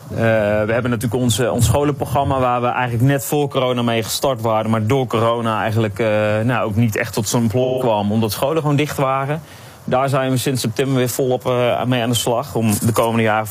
We 0.09 0.71
hebben 0.71 0.89
natuurlijk 0.89 1.21
ons, 1.21 1.39
ons 1.39 1.65
scholenprogramma 1.65 2.39
waar 2.39 2.61
we 2.61 2.67
eigenlijk 2.67 3.03
net 3.03 3.25
voor 3.25 3.49
corona 3.49 3.81
mee 3.81 4.03
gestart 4.03 4.41
waren. 4.41 4.71
Maar 4.71 4.87
door 4.87 5.07
corona 5.07 5.61
eigenlijk 5.61 5.97
nou, 6.43 6.65
ook 6.65 6.75
niet 6.75 6.95
echt 6.95 7.13
tot 7.13 7.27
zo'n 7.27 7.47
plot 7.47 7.79
kwam. 7.79 8.11
Omdat 8.11 8.31
scholen 8.31 8.61
gewoon 8.61 8.75
dicht 8.75 8.97
waren. 8.97 9.41
Daar 9.83 10.09
zijn 10.09 10.31
we 10.31 10.37
sinds 10.37 10.61
september 10.61 10.95
weer 10.95 11.09
volop 11.09 11.43
mee 11.85 12.01
aan 12.01 12.09
de 12.09 12.15
slag. 12.15 12.55
Om 12.55 12.73
de 12.85 12.91
komende 12.91 13.23
jaren 13.23 13.47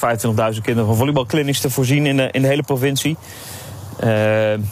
25.000 0.54 0.60
kinderen 0.62 0.86
van 0.86 0.96
volleybalclinics 0.96 1.60
te 1.60 1.70
voorzien 1.70 2.06
in 2.06 2.16
de, 2.16 2.28
in 2.30 2.42
de 2.42 2.48
hele 2.48 2.62
provincie. 2.62 3.16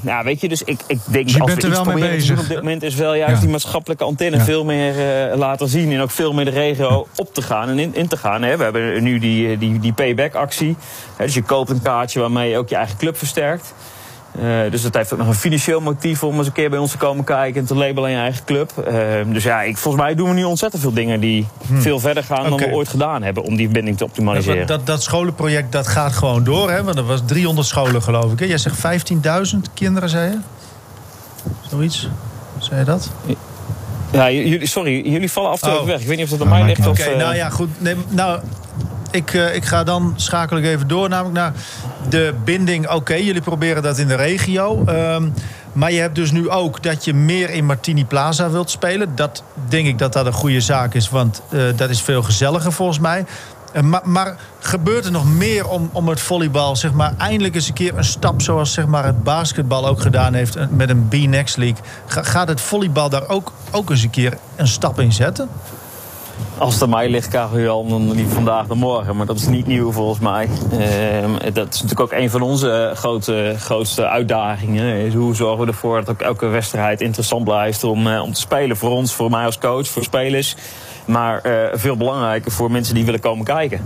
Ja, 0.03 0.25
weet 0.25 0.41
je, 0.41 0.49
dus 0.49 0.63
ik, 0.63 0.81
ik 0.87 0.99
denk 1.07 1.25
dus 1.25 1.35
je 1.35 1.41
als 1.41 1.55
we 1.55 1.67
iets 1.69 1.81
proberen 1.81 2.19
te 2.19 2.27
doen 2.27 2.39
op 2.39 2.49
dit 2.49 2.57
moment 2.57 2.83
is 2.83 2.95
wel 2.95 3.15
juist 3.15 3.41
die 3.41 3.51
maatschappelijke 3.51 4.05
antenne 4.05 4.41
veel 4.41 4.65
meer 4.65 4.95
uh, 5.31 5.37
laten 5.37 5.69
zien 5.69 5.93
en 5.93 6.01
ook 6.01 6.11
veel 6.11 6.33
meer 6.33 6.45
de 6.45 6.51
regio 6.51 7.07
op 7.17 7.35
te 7.35 7.43
gaan 7.43 7.69
en 7.69 7.79
in, 7.79 7.95
in 7.95 8.09
te 8.09 8.17
gaan. 8.17 8.43
Hè. 8.43 8.57
We 8.57 8.63
hebben 8.63 9.03
nu 9.03 9.19
die, 9.19 9.59
die, 9.59 9.81
die 9.81 9.93
payback 9.93 10.35
actie. 10.35 10.77
dus 11.19 11.35
je 11.35 11.43
koopt 11.43 11.71
een 11.71 11.83
kaartje 11.83 12.21
waarmee 12.21 12.51
je 12.51 12.59
ook 12.59 12.69
je 12.69 12.77
eigen 12.77 12.97
club 12.97 13.19
versterkt. 13.19 13.75
Uh, 14.43 14.71
dus 14.71 14.83
dat 14.83 14.95
heeft 14.95 15.13
ook 15.13 15.19
nog 15.19 15.29
een 15.29 15.35
financieel 15.35 15.81
motief 15.81 16.23
om 16.23 16.39
eens 16.39 16.47
een 16.47 16.53
keer 16.53 16.71
bij 16.71 16.79
ons 16.79 16.91
te 16.91 16.97
komen 16.97 17.25
kijken 17.25 17.61
en 17.61 17.67
te 17.67 17.75
labelen 17.75 18.11
in 18.11 18.17
je 18.17 18.23
eigen 18.23 18.45
club. 18.45 18.73
Uh, 18.89 19.33
dus 19.33 19.43
ja, 19.43 19.63
ik, 19.63 19.77
volgens 19.77 20.03
mij 20.05 20.15
doen 20.15 20.29
we 20.29 20.35
nu 20.35 20.45
ontzettend 20.45 20.83
veel 20.83 20.93
dingen 20.93 21.21
die 21.21 21.47
hmm. 21.67 21.81
veel 21.81 22.01
verder 22.01 22.25
gaan 22.25 22.39
okay. 22.39 22.59
dan 22.59 22.59
we 22.59 22.75
ooit 22.75 22.89
gedaan 22.89 23.23
hebben 23.23 23.43
om 23.43 23.57
die 23.57 23.69
binding 23.69 23.97
te 23.97 24.05
optimaliseren. 24.05 24.61
Ja, 24.61 24.67
dat, 24.67 24.87
dat 24.87 25.03
scholenproject 25.03 25.73
dat 25.73 25.87
gaat 25.87 26.13
gewoon 26.13 26.45
door, 26.45 26.71
hè? 26.71 26.85
Want 26.85 26.97
er 26.97 27.05
was 27.05 27.21
300 27.27 27.67
scholen 27.67 28.03
geloof 28.03 28.33
ik. 28.33 28.39
Hè? 28.39 28.45
Jij 28.45 28.59
zegt 28.59 28.77
15.000 29.55 29.59
kinderen, 29.75 30.09
zei 30.09 30.31
je? 30.31 30.39
Zoiets? 31.71 32.09
Zei 32.59 32.79
je 32.79 32.85
dat? 32.85 33.11
Ja, 34.13 34.31
jullie, 34.31 34.67
sorry, 34.67 35.11
jullie 35.11 35.31
vallen 35.31 35.51
af 35.51 35.63
en 35.63 35.71
toe 35.71 35.81
oh. 35.81 35.87
weg. 35.87 36.01
Ik 36.01 36.07
weet 36.07 36.17
niet 36.17 36.33
of 36.33 36.39
dat 36.39 36.41
aan 36.41 36.49
mij 36.49 36.65
ligt. 36.65 36.87
Oké, 36.87 37.11
uh... 37.11 37.17
nou 37.17 37.35
ja, 37.35 37.49
goed. 37.49 37.69
Nee, 37.79 37.95
nou, 38.09 38.41
ik, 39.11 39.33
uh, 39.33 39.55
ik 39.55 39.65
ga 39.65 39.85
dan 39.85 40.13
schakel 40.17 40.57
ik 40.57 40.65
even 40.65 40.89
door, 40.89 41.09
namelijk 41.09 41.35
naar 41.35 41.53
de 42.09 42.35
binding. 42.45 42.89
Oké, 42.89 43.15
jullie 43.15 43.41
proberen 43.41 43.83
dat 43.83 43.99
in 43.99 44.09
de 44.09 44.15
regio. 44.15 44.85
Um, 44.89 45.33
maar 45.73 45.93
je 45.93 46.01
hebt 46.01 46.15
dus 46.15 46.31
nu 46.31 46.51
ook 46.51 46.83
dat 46.83 47.05
je 47.05 47.15
meer 47.15 47.51
in 47.51 47.65
Martini 47.65 48.05
Plaza 48.05 48.51
wilt 48.51 48.71
spelen. 48.71 49.15
Dat 49.15 49.43
denk 49.69 49.87
ik 49.87 49.99
dat 49.99 50.13
dat 50.13 50.27
een 50.27 50.33
goede 50.33 50.61
zaak 50.61 50.95
is, 50.95 51.11
want 51.11 51.43
uh, 51.51 51.63
dat 51.77 51.91
is 51.91 52.03
veel 52.03 52.23
gezelliger 52.23 52.73
volgens 52.73 52.99
mij. 52.99 53.25
Uh, 53.75 53.83
maar, 53.83 54.01
maar, 54.05 54.37
gebeurt 54.59 55.05
er 55.05 55.11
nog 55.11 55.35
meer 55.35 55.69
om, 55.69 55.91
om 55.93 56.09
het 56.09 56.21
volleybal, 56.21 56.77
zeg 56.77 56.93
maar, 56.93 57.15
eindelijk 57.19 57.55
eens 57.55 57.69
een 57.69 57.75
keer 57.75 57.97
een 57.97 58.05
stap 58.05 58.43
zoals 58.43 58.73
zeg 58.73 58.87
maar, 58.87 59.05
het 59.05 59.23
basketbal 59.23 59.87
ook 59.87 60.01
gedaan 60.01 60.35
heeft 60.35 60.57
met 60.71 60.91
een 60.91 61.09
B-Next 61.09 61.57
League? 61.57 61.85
Ga, 62.07 62.23
gaat 62.23 62.49
het 62.49 62.61
volleybal 62.61 63.09
daar 63.09 63.29
ook, 63.29 63.53
ook 63.71 63.91
eens 63.91 64.03
een 64.03 64.11
keer 64.11 64.39
een 64.57 64.69
stap 64.69 65.01
in 65.01 65.13
zetten? 65.13 65.49
Als 66.59 66.75
het 66.75 66.83
aan 66.83 66.89
mij 66.89 67.09
ligt, 67.09 67.29
Karel, 67.29 67.87
dan 67.87 68.17
niet 68.17 68.33
vandaag 68.33 68.67
dan 68.67 68.79
morgen. 68.79 69.17
Maar 69.17 69.27
dat 69.27 69.37
is 69.37 69.47
niet 69.47 69.67
nieuw 69.67 69.93
volgens 69.93 70.19
mij. 70.19 70.49
Uh, 70.73 71.53
dat 71.53 71.75
is 71.75 71.83
natuurlijk 71.83 72.01
ook 72.01 72.13
een 72.13 72.31
van 72.31 72.41
onze 72.41 72.93
grote, 72.95 73.55
grootste 73.59 74.09
uitdagingen. 74.09 74.97
Is 74.97 75.15
hoe 75.15 75.35
zorgen 75.35 75.65
we 75.65 75.67
ervoor 75.67 75.97
dat 75.97 76.11
ook 76.11 76.21
elke 76.21 76.47
wedstrijd 76.47 77.01
interessant 77.01 77.45
blijft 77.45 77.85
om, 77.85 78.07
uh, 78.07 78.23
om 78.23 78.33
te 78.33 78.41
spelen. 78.41 78.77
Voor 78.77 78.91
ons, 78.91 79.13
voor 79.13 79.31
mij 79.31 79.45
als 79.45 79.59
coach, 79.59 79.89
voor 79.89 80.03
spelers. 80.03 80.57
Maar 81.05 81.41
uh, 81.47 81.53
veel 81.73 81.97
belangrijker 81.97 82.53
voor 82.53 82.71
mensen 82.71 82.95
die 82.95 83.05
willen 83.05 83.21
komen 83.21 83.45
kijken. 83.45 83.81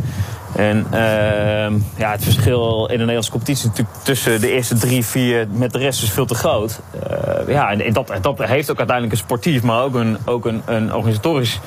En 0.60 0.86
ehm, 0.90 1.74
ja, 1.96 2.10
het 2.10 2.24
verschil 2.24 2.80
in 2.80 2.92
de 2.92 2.98
Nederlandse 2.98 3.30
competitie 3.30 3.68
natuurlijk 3.68 3.96
tussen 4.02 4.40
de 4.40 4.52
eerste 4.52 4.74
drie, 4.74 5.04
vier 5.04 5.46
met 5.50 5.72
de 5.72 5.78
rest 5.78 6.02
is 6.02 6.10
veel 6.10 6.26
te 6.26 6.34
groot. 6.34 6.80
Uh, 6.94 7.54
ja, 7.54 7.70
en 7.70 7.92
dat, 7.92 8.12
dat 8.20 8.38
heeft 8.38 8.70
ook 8.70 8.78
uiteindelijk 8.78 9.16
een 9.16 9.24
sportief, 9.24 9.62
maar 9.62 9.82
ook 9.82 9.94
een, 9.94 10.18
ook 10.24 10.46
een, 10.46 10.62
een 10.66 10.94
organisatorisch 10.94 11.60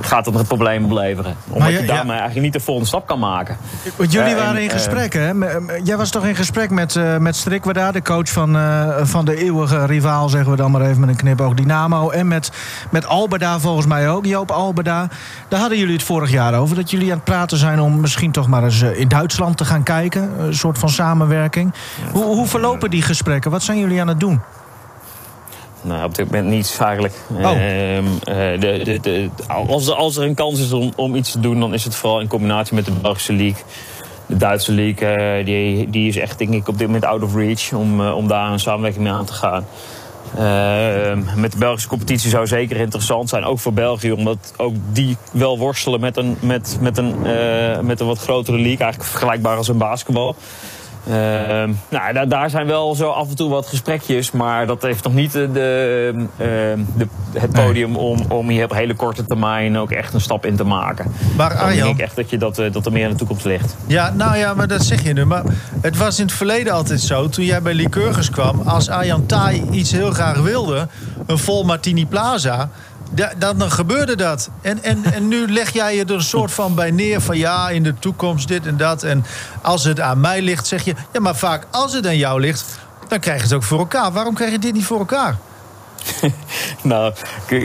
gaat 0.00 0.24
dat 0.24 0.34
een 0.34 0.46
probleem 0.46 0.84
opleveren. 0.84 1.36
Omdat 1.48 1.70
je, 1.70 1.80
je, 1.80 1.86
daarmee 1.86 2.16
eigenlijk 2.16 2.42
niet 2.42 2.52
de 2.52 2.60
volgende 2.60 2.88
stap 2.88 3.06
kan 3.06 3.18
maken. 3.18 3.56
Want 3.96 4.12
jullie 4.12 4.34
uh, 4.34 4.38
waren 4.38 4.62
in 4.62 4.70
gesprek, 4.70 5.12
hè? 5.12 5.30
Jij 5.84 5.96
was 5.96 6.10
toch 6.10 6.26
in 6.26 6.36
gesprek 6.36 6.70
met, 6.70 6.98
met 7.18 7.36
Strikwada, 7.36 7.92
de 7.92 8.02
coach 8.02 8.28
van, 8.28 8.58
van 9.06 9.24
de 9.24 9.36
eeuwige 9.36 9.86
rivaal, 9.86 10.28
zeggen 10.28 10.50
we 10.50 10.56
dan 10.56 10.70
maar 10.70 10.80
even 10.80 11.00
met 11.00 11.08
een 11.08 11.16
knipoog, 11.16 11.54
Dynamo. 11.54 12.10
En 12.10 12.28
met, 12.28 12.50
met 12.90 13.06
Albeda 13.06 13.60
volgens 13.60 13.86
mij 13.86 14.08
ook, 14.08 14.26
Joop 14.26 14.50
Albeda. 14.50 15.08
Daar 15.48 15.60
hadden 15.60 15.78
jullie 15.78 15.94
het 15.94 16.02
vorig 16.02 16.30
jaar 16.30 16.54
over, 16.54 16.76
dat 16.76 16.90
jullie 16.90 17.10
aan 17.10 17.16
het 17.16 17.24
praten 17.24 17.58
zijn 17.58 17.80
om 17.80 18.00
misschien 18.00 18.32
toch 18.36 18.46
maar 18.48 18.64
eens 18.64 18.82
eh, 18.82 18.98
in 19.00 19.08
Duitsland 19.08 19.56
te 19.56 19.64
gaan 19.64 19.82
kijken. 19.82 20.40
Een 20.40 20.54
soort 20.54 20.78
van 20.78 20.88
samenwerking. 20.88 21.74
Hoe, 22.12 22.24
hoe 22.24 22.46
verlopen 22.46 22.90
die 22.90 23.02
gesprekken? 23.02 23.50
Wat 23.50 23.62
zijn 23.62 23.78
jullie 23.78 24.00
aan 24.00 24.08
het 24.08 24.20
doen? 24.20 24.40
Nou, 25.82 26.04
op 26.04 26.14
dit 26.14 26.26
moment 26.26 26.46
niets 26.46 26.78
eigenlijk. 26.78 27.14
Oh. 27.30 27.38
Uh, 27.42 27.58
de, 28.24 28.80
de, 28.84 28.98
de, 29.00 29.28
als, 29.46 29.90
als, 29.90 30.16
er 30.16 30.24
een 30.24 30.34
kans 30.34 30.60
is 30.60 30.72
om, 30.72 30.92
om, 30.96 31.14
iets 31.14 31.30
te 31.30 31.40
doen, 31.40 31.60
dan 31.60 31.74
is 31.74 31.84
het 31.84 31.94
vooral 31.94 32.20
in 32.20 32.28
combinatie 32.28 32.74
met 32.74 32.84
de 32.84 32.90
Belgische 32.90 33.32
League. 33.32 33.62
De 34.26 34.36
Duitse 34.36 34.72
League, 34.72 35.38
uh, 35.38 35.44
die, 35.44 35.90
die 35.90 36.08
is 36.08 36.16
echt 36.16 36.38
denk 36.38 36.52
ik 36.52 36.68
op 36.68 36.78
dit 36.78 36.86
moment 36.86 37.04
out 37.04 37.22
of 37.22 37.34
reach 37.34 37.72
om, 37.72 38.00
uh, 38.00 38.16
om 38.16 38.28
daar 38.28 38.52
een 38.52 38.60
samenwerking 38.60 39.04
mee 39.04 39.12
aan 39.12 39.24
te 39.24 39.32
gaan. 39.32 39.64
Uh, 40.34 41.34
met 41.34 41.52
de 41.52 41.58
Belgische 41.58 41.88
competitie 41.88 42.30
zou 42.30 42.46
zeker 42.46 42.76
interessant 42.76 43.28
zijn, 43.28 43.44
ook 43.44 43.58
voor 43.58 43.72
België, 43.72 44.12
omdat 44.12 44.54
ook 44.56 44.74
die 44.92 45.16
wel 45.32 45.58
worstelen 45.58 46.00
met 46.00 46.16
een, 46.16 46.36
met, 46.40 46.78
met 46.80 46.98
een, 46.98 47.14
uh, 47.26 47.80
met 47.80 48.00
een 48.00 48.06
wat 48.06 48.18
grotere 48.18 48.56
league, 48.56 48.78
eigenlijk 48.78 49.10
vergelijkbaar 49.10 49.56
als 49.56 49.68
een 49.68 49.78
basketbal. 49.78 50.36
Uh, 51.08 51.14
nou, 51.88 52.12
daar, 52.12 52.28
daar, 52.28 52.50
zijn 52.50 52.66
wel 52.66 52.94
zo 52.94 53.10
af 53.10 53.28
en 53.28 53.36
toe 53.36 53.50
wat 53.50 53.66
gesprekjes, 53.66 54.30
maar 54.30 54.66
dat 54.66 54.82
heeft 54.82 55.04
nog 55.04 55.14
niet 55.14 55.32
de, 55.32 55.52
de, 55.52 56.12
ehm, 56.36 56.80
de 56.96 57.06
het 57.32 57.52
podium 57.52 57.96
om, 57.96 58.24
om 58.28 58.48
hier 58.48 58.64
op 58.64 58.72
hele 58.72 58.94
korte 58.94 59.24
termijn 59.24 59.78
ook 59.78 59.90
echt 59.90 60.14
een 60.14 60.20
stap 60.20 60.46
in 60.46 60.56
te 60.56 60.64
maken. 60.64 61.12
Maar 61.36 61.50
Arjan, 61.50 61.68
Dan 61.68 61.86
denk 61.86 61.98
ik 61.98 62.04
echt 62.04 62.16
dat, 62.16 62.30
je 62.30 62.38
dat, 62.38 62.58
eh, 62.58 62.72
dat 62.72 62.86
er 62.86 62.92
meer 62.92 63.04
in 63.04 63.10
de 63.10 63.16
toekomst 63.16 63.44
ligt. 63.44 63.76
Ja, 63.86 64.12
nou 64.14 64.36
ja, 64.36 64.54
maar 64.54 64.68
dat 64.68 64.84
zeg 64.84 65.02
je 65.02 65.12
nu. 65.12 65.24
Maar 65.24 65.42
het 65.80 65.96
was 65.96 66.18
in 66.18 66.26
het 66.26 66.34
verleden 66.34 66.72
altijd 66.72 67.00
zo, 67.00 67.28
toen 67.28 67.44
jij 67.44 67.62
bij 67.62 67.74
Lycurgus 67.74 68.30
kwam, 68.30 68.60
als 68.60 68.88
Arjan 68.88 69.26
Tai 69.26 69.62
iets 69.70 69.92
heel 69.92 70.10
graag 70.10 70.38
wilde, 70.38 70.88
een 71.26 71.38
vol 71.38 71.64
Martini 71.64 72.06
Plaza 72.06 72.70
dan 73.38 73.70
gebeurde 73.70 74.16
dat. 74.16 74.50
En, 74.62 74.82
en, 74.82 75.04
en 75.04 75.28
nu 75.28 75.52
leg 75.52 75.72
jij 75.72 75.96
je 75.96 76.04
er 76.04 76.14
een 76.14 76.22
soort 76.22 76.52
van 76.52 76.74
bij 76.74 76.90
neer 76.90 77.20
van 77.20 77.38
ja, 77.38 77.68
in 77.68 77.82
de 77.82 77.94
toekomst 77.98 78.48
dit 78.48 78.66
en 78.66 78.76
dat. 78.76 79.02
En 79.02 79.24
als 79.62 79.84
het 79.84 80.00
aan 80.00 80.20
mij 80.20 80.42
ligt, 80.42 80.66
zeg 80.66 80.84
je 80.84 80.94
ja, 81.12 81.20
maar 81.20 81.36
vaak 81.36 81.66
als 81.70 81.92
het 81.92 82.06
aan 82.06 82.16
jou 82.16 82.40
ligt, 82.40 82.78
dan 83.08 83.20
krijg 83.20 83.38
je 83.38 83.44
het 83.44 83.52
ook 83.52 83.62
voor 83.62 83.78
elkaar. 83.78 84.12
Waarom 84.12 84.34
krijg 84.34 84.50
je 84.52 84.58
dit 84.58 84.72
niet 84.72 84.84
voor 84.84 84.98
elkaar? 84.98 85.36
nou, 86.82 87.14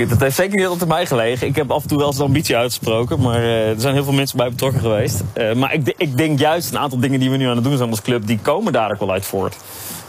dat 0.08 0.20
heeft 0.20 0.36
zeker 0.36 0.58
niet 0.58 0.68
altijd 0.68 0.90
mij 0.90 1.06
gelegen. 1.06 1.48
Ik 1.48 1.56
heb 1.56 1.72
af 1.72 1.82
en 1.82 1.88
toe 1.88 1.98
wel 1.98 2.08
eens 2.08 2.18
de 2.18 2.24
ambitie 2.24 2.58
uitgesproken, 2.58 3.22
maar 3.22 3.40
uh, 3.40 3.70
er 3.70 3.82
zijn 3.82 3.94
heel 3.94 4.04
veel 4.04 4.14
mensen 4.14 4.38
bij 4.38 4.50
betrokken 4.50 4.82
geweest. 4.82 5.24
Uh, 5.34 5.54
maar 5.54 5.74
ik, 5.74 5.94
ik, 5.98 6.18
denk 6.18 6.40
juist 6.40 6.72
een 6.72 6.78
aantal 6.78 7.00
dingen 7.00 7.20
die 7.20 7.30
we 7.30 7.38
nu 7.38 7.48
aan 7.48 7.56
het 7.56 7.64
doen 7.64 7.78
zijn 7.78 7.90
als 7.90 8.02
club, 8.02 8.28
die 8.28 8.40
komen 8.42 8.74
daar 8.74 8.92
ook 8.92 9.00
wel 9.00 9.12
uit 9.12 9.26
voort 9.26 9.56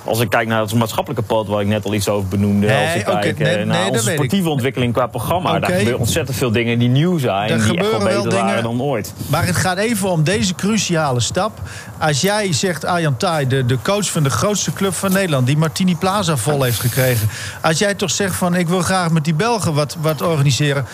als 0.05 0.21
ik 0.21 0.31
kijk 0.31 0.49
naar 0.49 0.61
het 0.61 0.75
maatschappelijke 0.75 1.25
pad 1.25 1.47
waar 1.47 1.61
ik 1.61 1.67
net 1.67 1.85
al 1.85 1.95
iets 1.95 2.09
over 2.09 2.29
benoemde. 2.29 2.67
Nee, 2.67 2.87
als 2.87 2.95
ik 2.95 3.35
kijk 3.35 3.39
nee, 3.39 3.65
naar 3.65 3.89
onze 3.89 4.11
sportieve 4.11 4.49
ontwikkeling 4.49 4.93
qua 4.93 5.07
programma. 5.07 5.49
Okay. 5.49 5.61
Daar 5.61 5.71
gebeuren 5.71 5.99
ontzettend 5.99 6.37
veel 6.37 6.53
dingen 6.53 6.79
die 6.79 6.89
nieuw 6.89 7.19
zijn. 7.19 7.51
Er 7.51 7.65
die 7.65 7.79
echt 7.79 7.91
wel 7.91 7.99
beter 7.99 8.23
dingen, 8.23 8.45
waren 8.45 8.63
dan 8.63 8.83
ooit. 8.83 9.15
Maar 9.27 9.47
het 9.47 9.57
gaat 9.57 9.77
even 9.77 10.11
om 10.11 10.25
deze 10.25 10.55
cruciale 10.55 11.21
stap. 11.21 11.61
Als 11.99 12.21
jij 12.21 12.53
zegt, 12.53 12.85
Arjan 12.85 13.17
Thai, 13.17 13.47
de, 13.47 13.67
de 13.67 13.79
coach 13.83 14.11
van 14.11 14.23
de 14.23 14.31
grootste 14.31 14.73
club 14.73 14.95
van 14.95 15.13
Nederland... 15.13 15.47
die 15.47 15.57
Martini 15.57 15.97
Plaza 15.97 16.37
vol 16.37 16.63
heeft 16.63 16.81
gekregen. 16.81 17.29
Als 17.63 17.79
jij 17.79 17.95
toch 17.95 18.11
zegt 18.11 18.35
van 18.35 18.55
ik 18.55 18.69
wil 18.69 18.81
graag 18.81 19.11
met 19.11 19.25
die 19.25 19.35
Belgen 19.35 19.75
wat, 19.75 19.97
wat 20.01 20.23
organiseren... 20.23 20.87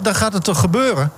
dan 0.00 0.14
gaat 0.14 0.32
het 0.32 0.44
toch 0.44 0.60
gebeuren? 0.60 1.12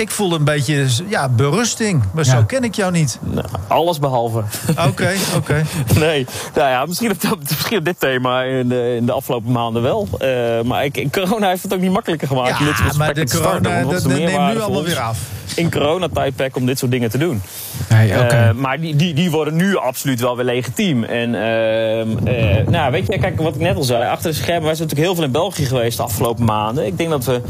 Ik 0.00 0.10
voel 0.10 0.34
een 0.34 0.44
beetje 0.44 0.86
ja, 1.08 1.28
berusting. 1.28 2.02
Maar 2.12 2.24
zo 2.24 2.42
ken 2.46 2.64
ik 2.64 2.74
jou 2.74 2.92
niet. 2.92 3.18
Nou, 3.20 3.46
alles 3.68 3.98
behalve. 3.98 4.42
Oké, 4.88 5.12
oké. 5.36 5.64
nee, 5.98 6.26
nou 6.54 6.68
ja, 6.68 6.86
misschien 6.86 7.10
op, 7.10 7.38
misschien 7.48 7.78
op 7.78 7.84
dit 7.84 8.00
thema 8.00 8.42
in 8.42 8.68
de, 8.68 8.94
in 8.96 9.06
de 9.06 9.12
afgelopen 9.12 9.52
maanden 9.52 9.82
wel. 9.82 10.08
Uh, 10.12 10.62
maar 10.62 10.84
ik, 10.84 11.06
corona 11.10 11.48
heeft 11.48 11.62
het 11.62 11.74
ook 11.74 11.80
niet 11.80 11.92
makkelijker 11.92 12.28
gemaakt. 12.28 12.58
Ja, 12.58 12.64
dit 12.64 12.96
maar 12.96 13.14
de 13.14 13.28
corona 13.28 13.82
dat, 13.82 14.06
neemt 14.06 14.52
nu 14.52 14.60
allemaal 14.60 14.84
weer 14.84 14.98
af. 14.98 15.18
In 15.54 15.70
corona-tijdperk 15.70 16.56
om 16.56 16.66
dit 16.66 16.78
soort 16.78 16.90
dingen 16.90 17.10
te 17.10 17.18
doen. 17.18 17.42
Nee, 17.88 18.12
okay. 18.12 18.48
uh, 18.48 18.54
maar 18.54 18.80
die, 18.80 18.96
die, 18.96 19.14
die 19.14 19.30
worden 19.30 19.56
nu 19.56 19.76
absoluut 19.76 20.20
wel 20.20 20.36
weer 20.36 20.44
legitiem. 20.44 21.04
En 21.04 21.28
uh, 21.34 22.66
nou, 22.66 22.92
weet 22.92 23.06
je, 23.06 23.18
kijk 23.18 23.40
wat 23.40 23.54
ik 23.54 23.60
net 23.60 23.76
al 23.76 23.82
zei. 23.82 24.04
Achter 24.04 24.30
de 24.30 24.36
schermen, 24.36 24.64
wij 24.64 24.74
zijn 24.74 24.88
natuurlijk 24.88 25.06
heel 25.06 25.14
veel 25.14 25.24
in 25.24 25.32
België 25.32 25.64
geweest 25.64 25.96
de 25.96 26.02
afgelopen 26.02 26.44
maanden. 26.44 26.86
Ik 26.86 26.98
denk 26.98 27.10
dat 27.10 27.24
we 27.24 27.40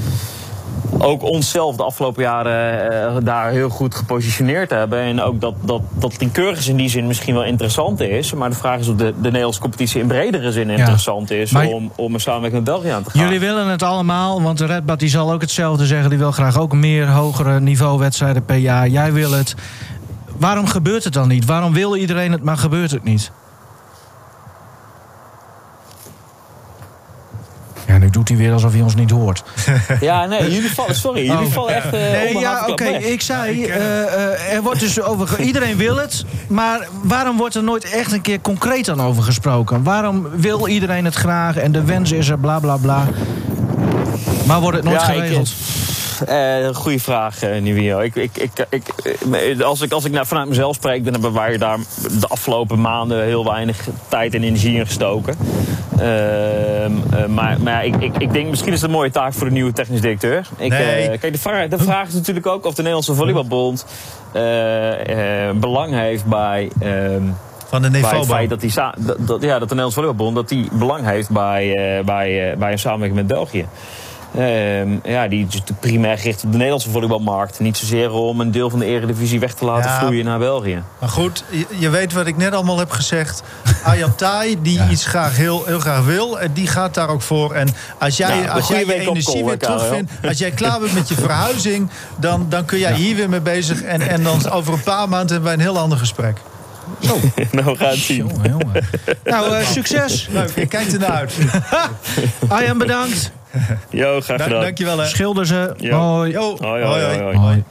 ook 1.02 1.22
onszelf 1.22 1.76
de 1.76 1.82
afgelopen 1.82 2.22
jaren 2.22 2.92
uh, 3.16 3.24
daar 3.24 3.50
heel 3.50 3.68
goed 3.68 3.94
gepositioneerd 3.94 4.70
hebben. 4.70 4.98
En 4.98 5.20
ook 5.20 5.40
dat, 5.40 5.54
dat, 5.60 5.82
dat 5.92 6.16
in 6.66 6.76
die 6.76 6.88
zin 6.88 7.06
misschien 7.06 7.34
wel 7.34 7.44
interessant 7.44 8.00
is. 8.00 8.32
Maar 8.32 8.50
de 8.50 8.56
vraag 8.56 8.78
is 8.78 8.88
of 8.88 8.96
de, 8.96 9.04
de 9.04 9.22
Nederlandse 9.22 9.60
competitie 9.60 10.00
in 10.00 10.06
bredere 10.06 10.52
zin 10.52 10.70
interessant 10.70 11.30
is 11.30 11.54
om, 11.54 11.92
om 11.96 12.14
een 12.14 12.20
samenwerking 12.20 12.64
met 12.64 12.74
België 12.74 12.88
aan 12.88 13.02
te 13.02 13.10
gaan. 13.10 13.22
Jullie 13.22 13.40
willen 13.40 13.66
het 13.66 13.82
allemaal, 13.82 14.42
want 14.42 14.58
de 14.58 14.66
Redbad 14.66 14.98
die 14.98 15.08
zal 15.08 15.32
ook 15.32 15.40
hetzelfde 15.40 15.86
zeggen. 15.86 16.10
Die 16.10 16.18
wil 16.18 16.32
graag 16.32 16.58
ook 16.58 16.72
meer 16.72 17.08
hogere 17.08 17.60
niveauwedstrijden 17.60 18.44
per 18.44 18.56
jaar. 18.56 18.88
Jij 18.88 19.12
wil 19.12 19.32
het. 19.32 19.54
Waarom 20.36 20.66
gebeurt 20.66 21.04
het 21.04 21.12
dan 21.12 21.28
niet? 21.28 21.44
Waarom 21.44 21.72
wil 21.72 21.96
iedereen 21.96 22.32
het, 22.32 22.42
maar 22.42 22.56
gebeurt 22.56 22.90
het 22.90 23.04
niet? 23.04 23.30
Ja, 27.90 27.98
nu 27.98 28.10
doet 28.10 28.28
hij 28.28 28.36
weer 28.36 28.52
alsof 28.52 28.72
hij 28.72 28.80
ons 28.82 28.94
niet 28.94 29.10
hoort. 29.10 29.42
Ja, 30.00 30.26
nee, 30.26 30.50
jullie 30.52 30.70
vallen, 30.74 30.94
sorry, 30.94 31.26
jullie 31.26 31.46
Oh. 31.46 31.52
vallen 31.52 31.74
echt 31.74 31.86
uh, 31.86 31.90
Nee, 31.92 32.38
ja, 32.38 32.66
oké, 32.66 32.84
ik 32.84 33.20
zei, 33.22 33.64
eh, 33.64 34.02
eh, 34.02 34.52
er 34.54 34.62
wordt 34.62 34.80
dus 34.80 35.00
over... 35.00 35.40
Iedereen 35.40 35.76
wil 35.76 35.96
het, 35.96 36.24
maar 36.48 36.88
waarom 37.02 37.36
wordt 37.36 37.54
er 37.54 37.62
nooit 37.62 37.84
echt 37.90 38.12
een 38.12 38.20
keer 38.20 38.40
concreet 38.40 38.84
dan 38.84 39.00
over 39.02 39.22
gesproken? 39.22 39.82
Waarom 39.82 40.26
wil 40.36 40.68
iedereen 40.68 41.04
het 41.04 41.14
graag 41.14 41.56
en 41.56 41.72
de 41.72 41.84
wens 41.84 42.12
is 42.12 42.28
er, 42.28 42.38
bla 42.38 42.58
bla 42.58 42.76
bla. 42.76 43.04
Maar 44.46 44.60
wordt 44.60 44.76
het 44.76 44.86
nooit 44.86 45.00
Ja, 45.00 45.10
ik- 45.12 45.48
Eh 46.26 46.68
goeie 46.74 47.02
vraag, 47.02 47.40
Nivio. 47.60 47.98
Ik, 47.98 48.14
ik, 48.14 48.36
ik, 48.38 48.66
ik, 48.70 48.88
eh, 49.32 49.60
als 49.60 49.80
ik, 49.80 49.92
als 49.92 50.04
ik 50.04 50.12
nou 50.12 50.26
vanuit 50.26 50.48
mezelf 50.48 50.74
spreek, 50.74 51.04
dan 51.04 51.12
hebben 51.12 51.32
wij 51.32 51.58
daar 51.58 51.78
de 52.20 52.26
afgelopen 52.28 52.80
maanden 52.80 53.24
heel 53.24 53.44
weinig 53.44 53.88
tijd 54.08 54.34
en 54.34 54.42
energie 54.42 54.76
in 54.78 54.86
gestoken. 54.86 55.36
Ehm, 55.98 56.02
eh, 56.04 57.26
maar 57.28 57.60
maar 57.60 57.84
ik, 57.84 57.94
ik, 57.96 58.16
ik 58.18 58.32
denk 58.32 58.48
misschien 58.50 58.72
is 58.72 58.80
het 58.80 58.90
een 58.90 58.96
mooie 58.96 59.10
taak 59.10 59.32
voor 59.34 59.46
de 59.46 59.52
nieuwe 59.52 59.72
technisch 59.72 60.00
directeur. 60.00 60.46
Ik, 60.56 60.70
Nee. 60.70 61.18
kijk, 61.18 61.32
de 61.32 61.38
vraag, 61.38 61.68
de 61.68 61.78
vraag 61.78 62.08
is 62.08 62.14
natuurlijk 62.14 62.46
ook 62.46 62.64
of 62.64 62.70
de 62.74 62.76
Nederlandse 62.82 63.14
Volleybalbond 63.14 63.86
belang 65.60 65.92
heeft 65.94 66.24
bij. 66.24 66.70
ehm, 66.80 67.22
Van 67.68 67.82
de 67.82 67.90
bij 67.90 68.00
het 68.00 68.08
niveau. 68.10 68.24
feit 68.26 68.48
dat, 68.50 68.60
die 68.60 68.70
sa- 68.70 68.94
dat, 68.98 69.16
dat- 69.26 69.42
ja, 69.42 69.58
dat 69.58 69.68
de 69.68 69.74
Nederlandse 69.74 70.00
Volleybalbond 70.00 70.36
dat 70.36 70.48
die 70.48 70.68
belang 70.72 71.04
heeft 71.06 71.30
bij, 71.30 72.02
bij, 72.04 72.54
bij 72.58 72.72
een 72.72 72.78
samenwerking 72.78 73.18
met 73.18 73.26
België. 73.26 73.66
Ehm, 74.34 74.88
ja, 75.04 75.28
die 75.28 75.46
primair 75.80 76.18
gericht 76.18 76.36
op 76.44 76.50
de 76.50 76.56
Nederlandse 76.56 76.90
volleybalmarkt. 76.90 77.60
Niet 77.60 77.76
zozeer 77.76 78.10
om 78.10 78.40
een 78.40 78.50
deel 78.50 78.70
van 78.70 78.78
de 78.78 78.84
eredivisie 78.84 79.40
weg 79.40 79.54
te 79.54 79.64
laten 79.64 79.90
Ja. 79.90 79.98
vloeien 79.98 80.24
naar 80.24 80.38
België. 80.38 80.82
Maar 80.98 81.08
goed, 81.08 81.44
je, 81.50 81.66
je 81.78 81.90
weet 81.90 82.12
wat 82.12 82.26
ik 82.26 82.36
net 82.36 82.52
allemaal 82.52 82.78
heb 82.78 82.90
gezegd. 82.90 83.42
Ayatai, 83.84 84.62
die 84.62 84.80
iets 84.90 85.06
graag 85.06 85.36
heel, 85.36 85.64
heel 85.64 85.78
graag 85.80 86.04
wil, 86.04 86.40
en 86.40 86.52
die 86.52 86.66
gaat 86.66 86.94
daar 86.94 87.08
ook 87.08 87.22
voor. 87.22 87.52
En 87.52 87.68
als 87.98 88.16
jij, 88.16 88.40
Nou, 88.40 88.48
als 88.48 88.68
jij 88.68 88.84
je 88.86 88.94
energie 88.94 89.44
weer 89.44 89.58
terugvindt, 89.58 90.12
als 90.28 90.38
jij 90.38 90.50
klaar 90.50 90.80
bent 90.80 90.94
met 90.94 91.08
je 91.08 91.14
verhuizing, 91.26 91.90
dan, 92.16 92.46
dan 92.48 92.64
kun 92.64 92.78
jij 92.78 92.94
hier 92.94 93.16
weer 93.16 93.28
mee 93.28 93.40
bezig. 93.40 93.82
En, 93.82 94.00
en 94.08 94.22
dan 94.22 94.50
over 94.50 94.72
een 94.72 94.82
paar 94.82 95.08
maanden 95.08 95.28
hebben 95.28 95.44
wij 95.44 95.52
een 95.54 95.60
heel 95.72 95.78
ander 95.78 95.98
gesprek. 95.98 96.36
nou, 97.52 97.64
we 97.64 97.76
gaan 97.76 97.88
het 97.88 97.98
zien. 97.98 98.16
Jongen, 98.16 98.50
jongen. 98.50 98.84
Nou, 99.24 99.54
eh, 99.54 99.66
succes. 99.66 100.28
Leuk, 100.30 100.50
ik 100.50 100.68
kijk 100.68 100.92
ernaar 100.92 101.10
uit. 101.10 101.34
Arjan, 102.48 102.78
bedankt. 102.78 103.32
Jo, 103.90 104.20
graag 104.20 104.38
Da- 104.38 104.44
gedaan. 104.44 104.60
dankjewel 104.60 104.98
hè. 104.98 105.06
Schilder 105.06 105.46
ze. 105.46 105.74
Ja. 105.76 105.98
Hoi. 105.98 106.30
Yo. 106.30 106.56
Hoi, 106.60 106.84
hoi, 106.84 107.02
hoi, 107.04 107.18
hoi. 107.22 107.36
Hoi. 107.36 107.64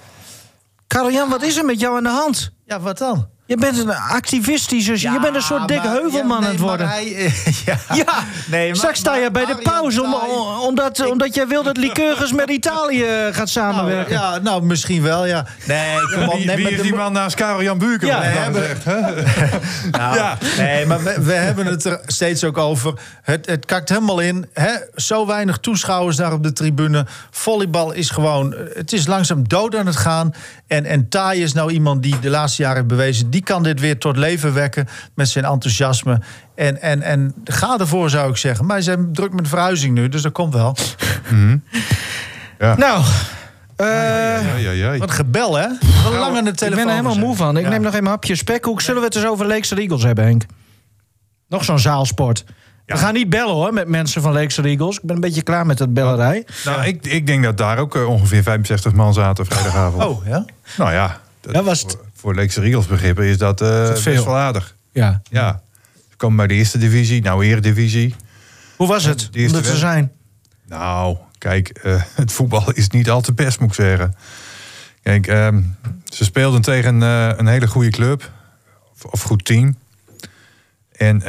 Karel-Jan, 0.87 1.29
wat 1.29 1.41
is 1.41 1.57
er 1.57 1.65
met 1.65 1.79
jou 1.79 1.95
aan 1.97 2.03
de 2.03 2.09
hand? 2.09 2.51
Ja, 2.69 2.79
wat 2.79 2.97
dan? 2.97 3.27
Je 3.45 3.57
bent 3.57 3.77
een 3.77 3.89
activistische... 3.95 4.99
je 5.11 5.19
bent 5.21 5.35
een 5.35 5.41
soort 5.41 5.67
dikke 5.67 5.87
heuvelman 5.87 6.21
ja, 6.29 6.39
nee, 6.39 6.47
aan 6.47 6.53
het 6.53 6.59
worden. 6.59 6.87
hij, 6.89 7.15
eh, 7.15 7.45
ja. 7.65 7.77
Ja, 7.95 8.23
Nee, 8.47 8.67
maar- 8.67 8.75
straks 8.75 8.99
sta 8.99 9.15
je 9.15 9.31
bij 9.31 9.45
de 9.45 9.55
pauze... 9.63 10.03
Om, 10.03 10.13
omdat, 10.67 11.09
omdat 11.09 11.35
jij 11.35 11.47
wil 11.47 11.63
dat 11.63 11.77
Lycurgus 11.77 12.31
met 12.33 12.49
Italië 12.49 13.05
gaat 13.05 13.35
Nou, 13.35 13.47
samenwerken. 13.47 14.13
ja, 14.13 14.37
nou, 14.37 14.63
misschien 14.63 15.01
wel, 15.01 15.25
ja. 15.25 15.45
Nee, 15.65 15.95
kom 16.13 16.27
op. 16.27 16.33
Wie, 16.35 16.45
nee, 16.45 16.55
wie 16.55 16.63
maar 16.63 16.73
is 16.73 16.81
die 16.81 16.95
man 16.95 17.11
naast 17.13 17.35
Karel 17.35 17.61
Jan 17.63 17.77
Buurken? 17.77 18.07
Ja, 18.07 18.21
hebben- 18.21 18.63
zegt, 18.63 18.83
hè? 18.83 18.99
Nou, 19.97 20.15
Ja. 20.15 20.37
Nee, 20.57 20.85
maar 20.85 21.03
we, 21.03 21.15
we 21.21 21.33
hebben 21.33 21.65
het 21.65 21.85
er 21.85 21.99
steeds 22.05 22.43
ook 22.43 22.57
over. 22.57 22.93
Het, 23.21 23.45
het 23.45 23.65
kakt 23.65 23.89
helemaal 23.89 24.19
in. 24.19 24.45
Hè? 24.53 24.71
Zo 24.95 25.25
weinig 25.25 25.57
toeschouwers 25.57 26.15
daar 26.15 26.33
op 26.33 26.43
de 26.43 26.53
tribune. 26.53 27.05
Volleybal 27.31 27.91
is 27.91 28.09
gewoon... 28.09 28.55
Het 28.73 28.93
is 28.93 29.07
langzaam 29.07 29.47
dood 29.47 29.75
aan 29.75 29.85
het 29.85 29.95
gaan. 29.95 30.33
En, 30.67 30.85
en 30.85 31.09
Taai 31.09 31.43
is 31.43 31.53
nou 31.53 31.71
iemand 31.71 32.03
die 32.03 32.19
de 32.19 32.29
laatste 32.29 32.58
jaren 32.63 32.87
bewezen... 32.87 33.29
die 33.29 33.43
kan 33.43 33.63
dit 33.63 33.79
weer 33.79 33.97
tot 33.97 34.17
leven 34.17 34.53
wekken 34.53 34.87
met 35.15 35.29
zijn 35.29 35.45
enthousiasme. 35.45 36.21
En, 36.55 36.81
en, 36.81 37.01
en 37.01 37.33
ga 37.43 37.77
ervoor, 37.79 38.09
zou 38.09 38.29
ik 38.29 38.37
zeggen. 38.37 38.65
Maar 38.65 38.77
ze 38.77 38.83
zijn 38.83 39.13
druk 39.13 39.33
met 39.33 39.47
verhuizing 39.47 39.93
nu, 39.93 40.09
dus 40.09 40.21
dat 40.21 40.31
komt 40.31 40.53
wel. 40.53 40.75
Nou, 42.57 43.03
eh, 43.75 43.87
Ja, 43.87 44.55
ja, 44.57 44.71
ja. 44.71 44.97
Wat 44.97 45.11
gebel, 45.11 45.55
hè? 45.57 45.67
Wat 46.03 46.13
lang 46.13 46.37
aan 46.37 46.43
de 46.43 46.49
ik 46.49 46.55
telefoon. 46.55 46.85
ben 46.85 46.93
er 46.95 47.01
helemaal 47.03 47.25
moe 47.27 47.35
van. 47.35 47.57
Ik 47.57 47.67
neem 47.69 47.81
nog 47.81 47.91
even 47.93 48.05
een 48.05 48.11
hapje 48.11 48.35
spekhoek. 48.35 48.81
Zullen 48.81 49.01
we 49.01 49.07
het 49.07 49.15
eens 49.15 49.25
over 49.25 49.45
Leekse 49.45 49.75
Eagles 49.75 50.03
hebben, 50.03 50.23
Henk? 50.25 50.43
Nog 51.47 51.63
zo'n 51.63 51.79
zaalsport. 51.79 52.43
We 52.85 52.97
gaan 52.97 53.13
niet 53.13 53.29
bellen 53.29 53.53
hoor 53.53 53.73
met 53.73 53.87
mensen 53.87 54.21
van 54.21 54.33
Leekse 54.33 54.61
Eagles. 54.63 54.95
Ik 54.95 55.03
ben 55.03 55.15
een 55.15 55.21
beetje 55.21 55.41
klaar 55.41 55.65
met 55.65 55.77
dat 55.77 55.93
bellerij. 55.93 56.45
Nou, 56.65 56.83
ik, 56.85 57.05
ik 57.05 57.27
denk 57.27 57.43
dat 57.43 57.57
daar 57.57 57.77
ook 57.77 57.95
eh, 57.95 58.07
ongeveer 58.09 58.43
65 58.43 58.93
man 58.93 59.13
zaten 59.13 59.45
vrijdagavond. 59.45 60.03
Oh, 60.03 60.25
ja? 60.25 60.45
Nou 60.77 60.91
ja, 60.91 61.19
dat, 61.41 61.63
was 61.63 61.81
het- 61.81 61.97
voor, 62.19 62.35
Leekse 62.35 62.61
Riegels 62.61 62.85
begrippen 62.85 63.25
is 63.25 63.37
dat, 63.37 63.61
eh 63.61 63.67
dat 63.67 64.01
veel? 64.01 64.13
best 64.13 64.25
wel 64.25 64.37
aardig. 64.37 64.75
Ja. 64.91 65.21
Ja, 65.29 65.61
ze 66.09 66.15
komen 66.15 66.37
bij 66.37 66.47
de 66.47 66.53
eerste 66.53 66.77
divisie, 66.77 67.21
nou 67.21 67.45
eredivisie. 67.45 68.15
Hoe 68.75 68.87
was 68.87 69.03
het 69.03 69.29
om 69.33 69.55
er 69.55 69.61
te 69.61 69.77
zijn? 69.77 70.11
Nou, 70.67 71.17
kijk, 71.37 71.67
eh, 71.69 72.01
het 72.15 72.31
voetbal 72.31 72.71
is 72.71 72.87
niet 72.87 73.09
al 73.09 73.21
te 73.21 73.33
best, 73.33 73.59
moet 73.59 73.69
ik 73.69 73.75
zeggen. 73.75 74.15
Kijk, 75.03 75.27
ehm, 75.27 75.61
ze 76.05 76.23
speelden 76.23 76.61
tegen 76.61 77.03
eh, 77.03 77.29
een 77.37 77.47
hele 77.47 77.67
goede 77.67 77.89
club. 77.89 78.31
Of, 78.93 79.03
of 79.03 79.21
goed 79.21 79.45
team. 79.45 79.77
En 80.91 81.21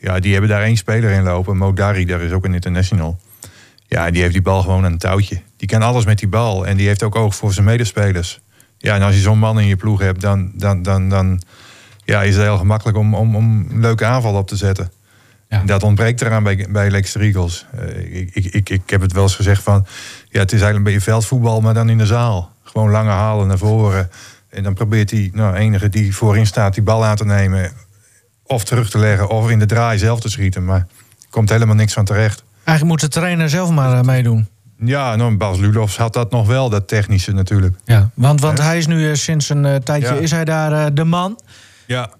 ja, 0.00 0.20
die 0.20 0.32
hebben 0.32 0.50
daar 0.50 0.62
één 0.62 0.76
speler 0.76 1.10
in 1.10 1.22
lopen. 1.22 1.56
Modari, 1.56 2.04
daar 2.04 2.20
is 2.20 2.32
ook 2.32 2.44
een 2.44 2.54
international. 2.54 3.20
Ja, 3.86 4.10
die 4.10 4.20
heeft 4.20 4.32
die 4.32 4.42
bal 4.42 4.62
gewoon 4.62 4.84
aan 4.84 4.92
een 4.92 4.98
touwtje. 4.98 5.42
Die 5.56 5.68
kan 5.68 5.82
alles 5.82 6.04
met 6.04 6.18
die 6.18 6.28
bal. 6.28 6.66
En 6.66 6.76
die 6.76 6.86
heeft 6.86 7.02
ook 7.02 7.16
oog 7.16 7.36
voor 7.36 7.52
zijn 7.52 7.66
medespelers. 7.66 8.40
Ja, 8.78 8.94
en 8.94 9.02
als 9.02 9.14
je 9.14 9.20
zo'n 9.20 9.38
man 9.38 9.60
in 9.60 9.66
je 9.66 9.76
ploeg 9.76 10.00
hebt, 10.00 10.20
dan, 10.20 10.50
dan, 10.54 10.82
dan, 10.82 11.08
dan 11.08 11.40
ja, 12.04 12.22
is 12.22 12.34
het 12.34 12.44
heel 12.44 12.58
gemakkelijk 12.58 12.98
om, 12.98 13.14
om, 13.14 13.36
om 13.36 13.66
een 13.70 13.80
leuke 13.80 14.04
aanval 14.04 14.34
op 14.34 14.48
te 14.48 14.56
zetten. 14.56 14.92
Ja. 15.48 15.62
Dat 15.64 15.82
ontbreekt 15.82 16.20
eraan 16.20 16.42
bij, 16.42 16.66
bij 16.70 16.90
Lex 16.90 17.14
Eagles. 17.14 17.66
Eh, 17.72 18.20
ik, 18.20 18.30
ik, 18.34 18.44
ik, 18.44 18.70
ik 18.70 18.90
heb 18.90 19.00
het 19.00 19.12
wel 19.12 19.22
eens 19.22 19.34
gezegd 19.34 19.62
van... 19.62 19.86
Ja, 20.28 20.40
het 20.40 20.52
is 20.52 20.60
eigenlijk 20.60 20.76
een 20.76 20.82
beetje 20.82 21.10
veldvoetbal, 21.10 21.60
maar 21.60 21.74
dan 21.74 21.88
in 21.88 21.98
de 21.98 22.06
zaal. 22.06 22.52
Gewoon 22.62 22.90
lange 22.90 23.10
halen 23.10 23.46
naar 23.46 23.58
voren. 23.58 24.10
En 24.48 24.62
dan 24.62 24.74
probeert 24.74 25.08
die 25.08 25.30
nou, 25.34 25.54
enige 25.54 25.88
die 25.88 26.14
voorin 26.14 26.46
staat 26.46 26.74
die 26.74 26.82
bal 26.82 27.04
aan 27.04 27.16
te 27.16 27.24
nemen... 27.24 27.72
of 28.42 28.64
terug 28.64 28.90
te 28.90 28.98
leggen 28.98 29.28
of 29.28 29.50
in 29.50 29.58
de 29.58 29.66
draai 29.66 29.98
zelf 29.98 30.20
te 30.20 30.28
schieten. 30.28 30.64
Maar 30.64 30.86
er 31.20 31.26
komt 31.30 31.48
helemaal 31.48 31.74
niks 31.74 31.92
van 31.92 32.04
terecht. 32.04 32.42
Eigenlijk 32.64 33.00
moet 33.00 33.12
de 33.12 33.20
trainer 33.20 33.48
zelf 33.48 33.70
maar 33.70 33.98
eh, 33.98 34.04
meedoen. 34.04 34.48
Ja, 34.80 35.16
nou, 35.16 35.36
Bas 35.36 35.58
Ludolfs 35.58 35.96
had 35.96 36.12
dat 36.12 36.30
nog 36.30 36.46
wel, 36.46 36.70
dat 36.70 36.88
technische 36.88 37.32
natuurlijk. 37.32 37.76
Ja. 37.84 38.10
Want, 38.14 38.40
want 38.40 38.60
hij 38.60 38.78
is 38.78 38.86
nu 38.86 39.08
eh, 39.08 39.14
sinds 39.14 39.48
een 39.48 39.64
eh, 39.64 39.74
tijdje 39.74 40.14
Ja. 40.14 40.20
is 40.20 40.30
hij 40.30 40.44
daar 40.44 40.72
eh, 40.72 40.86
de 40.92 41.04
man. 41.04 41.40
Ja, 41.86 42.10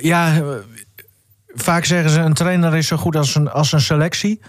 Ja, 0.00 0.42
vaak 1.54 1.84
zeggen 1.84 2.10
ze 2.10 2.20
een 2.20 2.34
trainer 2.34 2.76
is 2.76 2.86
zo 2.86 2.96
goed 2.96 3.16
als 3.16 3.34
een, 3.34 3.50
als 3.50 3.72
een 3.72 3.80
selectie. 3.80 4.40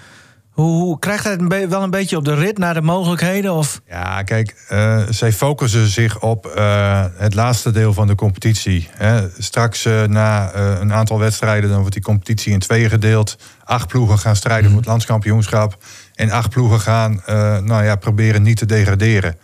Hoe, 0.49 0.83
hoe 0.83 0.99
krijgt 0.99 1.23
hij 1.23 1.33
het 1.33 1.69
wel 1.69 1.83
een 1.83 1.89
beetje 1.89 2.17
op 2.17 2.25
de 2.25 2.33
rit 2.33 2.57
naar 2.57 2.73
de 2.73 2.81
mogelijkheden? 2.81 3.53
Of? 3.53 3.81
Ja, 3.87 4.23
kijk, 4.23 4.65
zij 5.09 5.33
focussen 5.33 5.87
zich 5.87 6.21
op 6.21 6.43
het 7.17 7.33
laatste 7.33 7.71
deel 7.71 7.93
van 7.93 8.07
de 8.07 8.15
competitie. 8.15 8.89
Hè. 8.91 9.27
Straks 9.37 9.83
na 10.07 10.55
een 10.55 10.93
aantal 10.93 11.19
wedstrijden, 11.19 11.69
dan 11.69 11.79
wordt 11.79 11.93
die 11.93 12.03
competitie 12.03 12.53
in 12.53 12.59
tweeën 12.59 12.89
gedeeld. 12.89 13.37
Acht 13.63 13.87
ploegen 13.87 14.19
gaan 14.19 14.35
strijden 14.35 14.69
voor 14.69 14.79
het 14.79 14.87
landskampioenschap. 14.87 15.77
En 16.15 16.31
acht 16.31 16.49
ploegen 16.49 16.79
gaan 16.79 17.21
eh, 17.25 17.57
nou 17.57 17.83
ja, 17.83 17.95
proberen 17.95 18.41
niet 18.41 18.57
te 18.57 18.65
degraderen. 18.65 19.37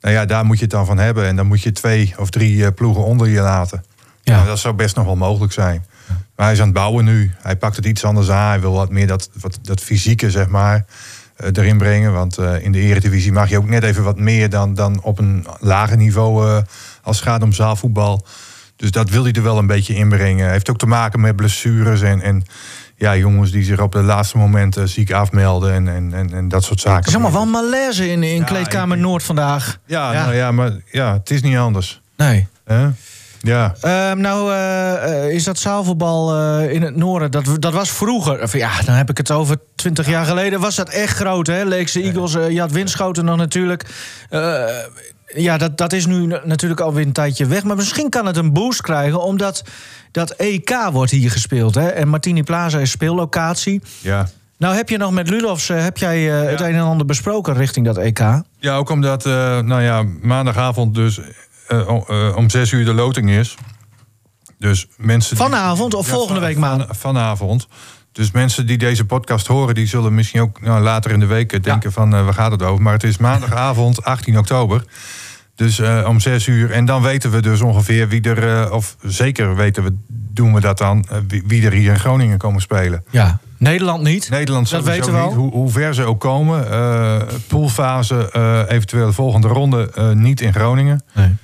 Nou 0.00 0.14
ja, 0.14 0.24
daar 0.24 0.44
moet 0.44 0.56
je 0.56 0.62
het 0.62 0.72
dan 0.72 0.86
van 0.86 0.98
hebben. 0.98 1.26
En 1.26 1.36
dan 1.36 1.46
moet 1.46 1.62
je 1.62 1.72
twee 1.72 2.14
of 2.18 2.30
drie 2.30 2.64
eh, 2.64 2.72
ploegen 2.74 3.04
onder 3.04 3.28
je 3.28 3.40
laten. 3.40 3.84
Ja. 4.22 4.34
Nou, 4.34 4.46
dat 4.46 4.58
zou 4.58 4.74
best 4.74 4.96
nog 4.96 5.04
wel 5.04 5.16
mogelijk 5.16 5.52
zijn. 5.52 5.84
Maar 6.36 6.46
hij 6.46 6.54
is 6.54 6.60
aan 6.60 6.66
het 6.66 6.74
bouwen 6.74 7.04
nu. 7.04 7.30
Hij 7.42 7.56
pakt 7.56 7.76
het 7.76 7.86
iets 7.86 8.04
anders 8.04 8.30
aan. 8.30 8.48
Hij 8.48 8.60
wil 8.60 8.72
wat 8.72 8.90
meer 8.90 9.06
dat, 9.06 9.30
wat, 9.40 9.58
dat 9.62 9.80
fysieke, 9.80 10.30
zeg 10.30 10.48
maar, 10.48 10.84
eh, 11.36 11.48
erin 11.52 11.78
brengen. 11.78 12.12
Want 12.12 12.38
in 12.38 12.72
de 12.72 12.78
eredivisie 12.78 13.32
mag 13.32 13.48
je 13.48 13.56
ook 13.56 13.68
net 13.68 13.82
even 13.82 14.02
wat 14.02 14.18
meer 14.18 14.50
dan, 14.50 14.74
dan 14.74 15.02
op 15.02 15.18
een 15.18 15.46
lager 15.60 15.96
niveau 15.96 16.62
als 17.02 17.16
het 17.16 17.28
gaat 17.28 17.42
om 17.42 17.52
zaalvoetbal. 17.52 18.26
Dus 18.76 18.90
dat 18.90 19.10
wil 19.10 19.22
hij 19.22 19.32
er 19.32 19.42
wel 19.42 19.58
een 19.58 19.66
beetje 19.66 19.94
inbrengen. 19.94 20.50
Heeft 20.50 20.70
ook 20.70 20.78
te 20.78 20.86
maken 20.86 21.20
met 21.20 21.36
blessures 21.36 22.02
en, 22.02 22.20
en 22.20 22.44
ja, 23.02 23.16
jongens 23.16 23.50
die 23.50 23.64
zich 23.64 23.80
op 23.80 23.92
de 23.92 24.02
laatste 24.02 24.38
momenten 24.38 24.88
ziek 24.88 25.12
afmelden 25.12 25.72
en, 25.72 25.88
en, 25.88 26.14
en, 26.14 26.32
en 26.34 26.48
dat 26.48 26.64
soort 26.64 26.80
zaken. 26.80 27.06
Is 27.08 27.12
allemaal 27.14 27.32
wel 27.32 27.46
malaise 27.46 28.10
in, 28.10 28.22
in 28.22 28.36
Ja, 28.38 28.44
Kleedkamer 28.44 28.96
ik- 28.96 29.02
Noord 29.02 29.22
vandaag. 29.22 29.78
Ja, 29.86 30.12
Ja. 30.12 30.22
Nou 30.22 30.34
ja, 30.34 30.52
maar 30.52 30.72
ja, 30.90 31.12
het 31.12 31.30
is 31.30 31.42
niet 31.42 31.56
anders. 31.56 32.00
Nee. 32.16 32.46
Ja. 33.40 33.74
Ehm, 33.80 34.20
nou, 34.20 34.52
eh, 34.52 35.24
eh, 35.24 35.34
is 35.34 35.44
dat 35.44 35.58
zaalvoetbal 35.58 36.36
eh, 36.36 36.72
in 36.72 36.82
het 36.82 36.96
noorden, 36.96 37.30
dat, 37.30 37.44
dat 37.58 37.72
was 37.72 37.90
vroeger. 37.90 38.42
Of 38.42 38.52
ja, 38.52 38.70
dan 38.84 38.94
heb 38.94 39.10
ik 39.10 39.16
het 39.16 39.30
over 39.30 39.56
20 39.74 40.08
jaar 40.08 40.24
geleden. 40.24 40.60
Was 40.60 40.76
dat 40.76 40.88
echt 40.88 41.16
groot, 41.16 41.46
hè? 41.46 41.64
Leekse 41.64 42.02
Eagles, 42.02 42.34
eh, 42.34 42.50
je 42.50 42.60
had 42.60 42.70
Winschoten 42.72 43.24
nog 43.24 43.36
natuurlijk. 43.36 43.84
Ja, 45.34 45.56
dat, 45.58 45.78
dat 45.78 45.92
is 45.92 46.06
nu 46.06 46.26
na- 46.26 46.40
natuurlijk 46.44 46.80
alweer 46.80 47.06
een 47.06 47.12
tijdje 47.12 47.46
weg. 47.46 47.64
Maar 47.64 47.76
misschien 47.76 48.08
kan 48.10 48.26
het 48.26 48.36
een 48.36 48.52
boost 48.52 48.80
krijgen, 48.82 49.22
omdat 49.22 49.62
dat 50.10 50.30
EK 50.30 50.78
wordt 50.92 51.10
hier 51.10 51.30
gespeeld. 51.30 51.74
Hè? 51.74 51.86
En 51.88 52.08
Martini 52.08 52.42
Plaza 52.42 52.78
is 52.78 52.90
speellocatie. 52.90 53.82
Ja. 54.00 54.28
Nou, 54.56 54.74
heb 54.74 54.88
je 54.88 54.96
nog 54.96 55.10
met 55.12 55.28
Ludolfs, 55.30 55.68
eh, 55.68 55.82
heb 55.82 55.96
jij 55.96 56.42
eh, 56.42 56.50
het 56.50 56.60
een 56.60 56.74
en 56.74 56.80
ander 56.82 57.06
besproken 57.06 57.54
richting 57.54 57.86
dat 57.86 57.96
EK? 57.96 58.18
Ja, 58.58 58.76
ook 58.76 58.90
omdat, 58.90 59.26
eh, 59.26 59.32
nou 59.58 59.82
ja, 59.82 60.04
maandagavond 60.22 60.94
dus 60.94 61.20
om 62.36 62.50
zes 62.50 62.70
uur 62.72 62.84
de 62.84 62.94
loting 62.94 63.30
is. 63.30 63.54
Dus 64.58 64.86
mensen. 64.96 65.36
die- 65.36 65.44
Vanavond 65.44 65.94
of 65.94 66.06
Ja, 66.06 66.12
volgende 66.12 66.40
van- 66.40 66.48
week 66.48 66.58
maandag? 66.58 66.86
van- 66.86 66.96
vanavond. 66.96 67.68
Dus 68.12 68.30
mensen 68.30 68.66
die 68.66 68.78
deze 68.78 69.04
podcast 69.04 69.46
horen, 69.46 69.74
die 69.74 69.86
zullen 69.86 70.14
misschien 70.14 70.40
ook 70.40 70.60
nou, 70.60 70.82
later 70.82 71.10
in 71.10 71.20
de 71.20 71.26
week 71.26 71.62
denken 71.64 71.92
van 71.92 72.14
uh, 72.14 72.24
waar 72.24 72.34
gaat 72.34 72.50
het 72.50 72.62
over. 72.62 72.82
Maar 72.82 72.92
het 72.92 73.02
is 73.04 73.16
maandagavond 73.16 74.04
18 74.14 74.38
oktober. 74.38 74.84
Dus 75.54 75.78
uh, 75.78 76.04
om 76.08 76.20
zes 76.20 76.46
uur. 76.46 76.70
En 76.70 76.84
dan 76.84 77.02
weten 77.02 77.30
we 77.30 77.42
dus 77.42 77.60
ongeveer 77.60 78.08
wie 78.08 78.22
er, 78.22 78.66
uh, 78.66 78.72
of 78.72 78.96
zeker 79.02 79.56
weten 79.56 79.82
we, 79.82 79.96
doen 80.08 80.54
we 80.54 80.60
dat 80.60 80.78
dan, 80.78 81.06
wie, 81.28 81.42
wie, 81.46 81.66
er 81.66 81.72
hier 81.72 81.92
in 81.92 81.98
Groningen 81.98 82.38
komen 82.38 82.60
spelen. 82.60 83.04
Ja, 83.10 83.38
Nederland 83.58 84.02
niet. 84.02 84.30
Nederland 84.30 84.70
dat 84.70 84.84
weten 84.84 85.12
we 85.12 85.20
niet. 85.20 85.34
Hoe, 85.34 85.50
hoe, 85.50 85.70
ver 85.70 85.94
ze 85.94 86.04
ook 86.04 86.20
komen. 86.20 86.66
poolfase, 87.48 88.30
eventueel 88.68 89.06
de 89.06 89.12
volgende 89.12 89.48
ronde, 89.48 90.12
niet 90.14 90.40
in 90.40 90.52
Groningen. 90.52 91.04
Nee. 91.14 91.34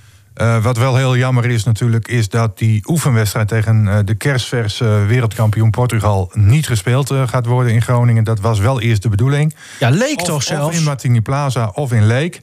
Wat 0.61 0.77
wel 0.77 0.97
heel 0.97 1.17
jammer 1.17 1.45
is 1.45 1.65
natuurlijk, 1.65 2.09
is 2.09 2.29
dat 2.29 2.59
die 2.59 2.83
oefenwedstrijd 2.87 3.49
tegen 3.49 4.07
de 4.07 4.15
kerstverse 4.15 4.85
wereldkampioen 4.85 5.71
Portugal 5.71 6.31
niet 6.35 6.67
gespeeld 6.67 7.13
gaat 7.27 7.47
worden 7.47 7.73
in 7.73 7.83
Groningen. 7.83 8.25
Dat 8.25 8.41
was 8.41 8.59
wel 8.59 8.81
eerst 8.81 9.03
de 9.03 9.09
bedoeling. 9.09 9.55
Ja, 9.79 9.89
Leek 9.89 10.21
of, 10.21 10.27
toch 10.27 10.43
zelfs? 10.43 10.67
Of 10.67 10.81
in 10.81 10.85
Martini 10.85 11.21
Plaza 11.21 11.71
of 11.75 11.93
in 11.93 12.07
Leek. 12.07 12.41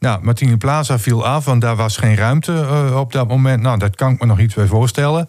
Nou, 0.00 0.24
Martini 0.24 0.56
Plaza 0.56 0.98
viel 0.98 1.26
af, 1.26 1.44
want 1.44 1.60
daar 1.60 1.76
was 1.76 1.96
geen 1.96 2.16
ruimte 2.16 2.90
op 2.94 3.12
dat 3.12 3.28
moment. 3.28 3.62
Nou, 3.62 3.78
dat 3.78 3.96
kan 3.96 4.12
ik 4.12 4.20
me 4.20 4.26
nog 4.26 4.38
iets 4.38 4.54
bij 4.54 4.66
voorstellen. 4.66 5.28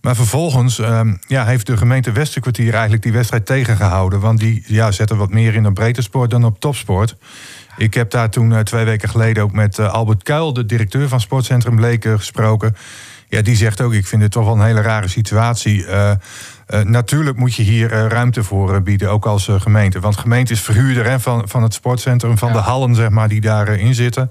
Maar 0.00 0.16
vervolgens 0.16 0.78
ehm, 0.78 1.14
ja, 1.26 1.44
heeft 1.44 1.66
de 1.66 1.76
gemeente 1.76 2.12
Westerkwartier 2.12 2.72
eigenlijk 2.72 3.02
die 3.02 3.12
wedstrijd 3.12 3.46
tegengehouden. 3.46 4.20
Want 4.20 4.38
die 4.38 4.64
ja, 4.66 4.90
zetten 4.90 5.16
wat 5.16 5.30
meer 5.30 5.54
in 5.54 5.66
op 5.66 5.74
breedte 5.74 6.02
sport 6.02 6.30
dan 6.30 6.44
op 6.44 6.60
topsport. 6.60 7.16
Ik 7.76 7.94
heb 7.94 8.10
daar 8.10 8.30
toen 8.30 8.50
uh, 8.50 8.58
twee 8.58 8.84
weken 8.84 9.08
geleden 9.08 9.42
ook 9.42 9.52
met 9.52 9.78
uh, 9.78 9.92
Albert 9.92 10.22
Kuil, 10.22 10.52
de 10.52 10.66
directeur 10.66 11.08
van 11.08 11.20
Sportcentrum 11.20 11.80
Leken, 11.80 12.18
gesproken. 12.18 12.76
Ja, 13.28 13.42
die 13.42 13.56
zegt 13.56 13.80
ook, 13.80 13.92
ik 13.92 14.06
vind 14.06 14.22
het 14.22 14.32
toch 14.32 14.44
wel 14.44 14.54
een 14.54 14.66
hele 14.66 14.80
rare 14.80 15.08
situatie. 15.08 15.86
Uh, 16.70 16.80
natuurlijk 16.80 17.36
moet 17.36 17.54
je 17.54 17.62
hier 17.62 17.88
ruimte 17.88 18.42
voor 18.42 18.82
bieden, 18.82 19.10
ook 19.10 19.26
als 19.26 19.50
gemeente. 19.50 20.00
Want 20.00 20.16
gemeente 20.16 20.52
is 20.52 20.60
verhuurder 20.60 21.04
hè, 21.04 21.20
van, 21.20 21.48
van 21.48 21.62
het 21.62 21.74
sportcentrum, 21.74 22.38
van 22.38 22.48
ja. 22.48 22.54
de 22.54 22.60
hallen 22.60 22.94
zeg 22.94 23.08
maar, 23.08 23.28
die 23.28 23.40
daarin 23.40 23.94
zitten. 23.94 24.30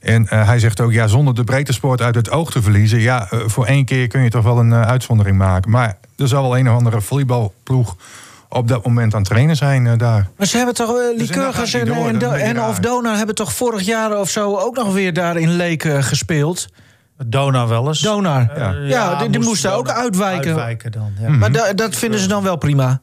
En 0.00 0.26
hij 0.28 0.58
zegt 0.58 0.80
ook, 0.80 0.92
ja, 0.92 1.06
zonder 1.06 1.34
de 1.34 1.44
breedte 1.44 1.72
sport 1.72 2.02
uit 2.02 2.14
het 2.14 2.30
oog 2.30 2.50
te 2.50 2.62
verliezen... 2.62 3.00
ja, 3.00 3.28
voor 3.30 3.66
één 3.66 3.84
keer 3.84 4.08
kun 4.08 4.22
je 4.22 4.30
toch 4.30 4.44
wel 4.44 4.58
een 4.58 4.74
uitzondering 4.74 5.36
maken. 5.36 5.70
Maar 5.70 5.96
er 6.16 6.28
zal 6.28 6.42
wel 6.42 6.58
een 6.58 6.70
of 6.70 6.76
andere 6.76 7.00
volleybalploeg 7.00 7.96
op 8.48 8.68
dat 8.68 8.86
moment 8.86 9.14
aan 9.14 9.20
het 9.20 9.28
trainen 9.28 9.56
zijn 9.56 9.84
uh, 9.84 9.92
daar. 9.96 10.28
Maar 10.36 10.46
ze 10.46 10.56
hebben 10.56 10.74
toch, 10.74 10.90
uh, 10.90 11.16
Lycurgus 11.16 11.74
en, 11.74 11.88
en, 11.88 12.40
en, 12.40 12.62
of 12.62 12.78
Dona 12.78 13.16
hebben 13.16 13.34
toch 13.34 13.52
vorig 13.52 13.82
jaar 13.82 14.18
of 14.18 14.30
zo 14.30 14.56
ook 14.56 14.76
nog 14.76 14.92
weer 14.92 15.12
daar 15.12 15.36
in 15.36 15.50
Leek 15.50 15.84
uh, 15.84 16.02
gespeeld? 16.02 16.68
Donar 17.26 17.68
wel 17.68 17.86
eens. 17.86 18.00
Donar. 18.00 18.58
Ja, 18.58 18.72
ja 18.72 19.18
die, 19.18 19.30
die 19.30 19.40
moesten 19.40 19.72
ook 19.72 19.88
uitwijken. 19.88 20.48
uitwijken 20.48 20.92
dan, 20.92 21.12
ja. 21.20 21.28
Maar 21.28 21.52
da, 21.52 21.72
dat 21.72 21.96
vinden 21.96 22.20
ze 22.20 22.28
dan 22.28 22.42
wel 22.42 22.56
prima. 22.56 23.00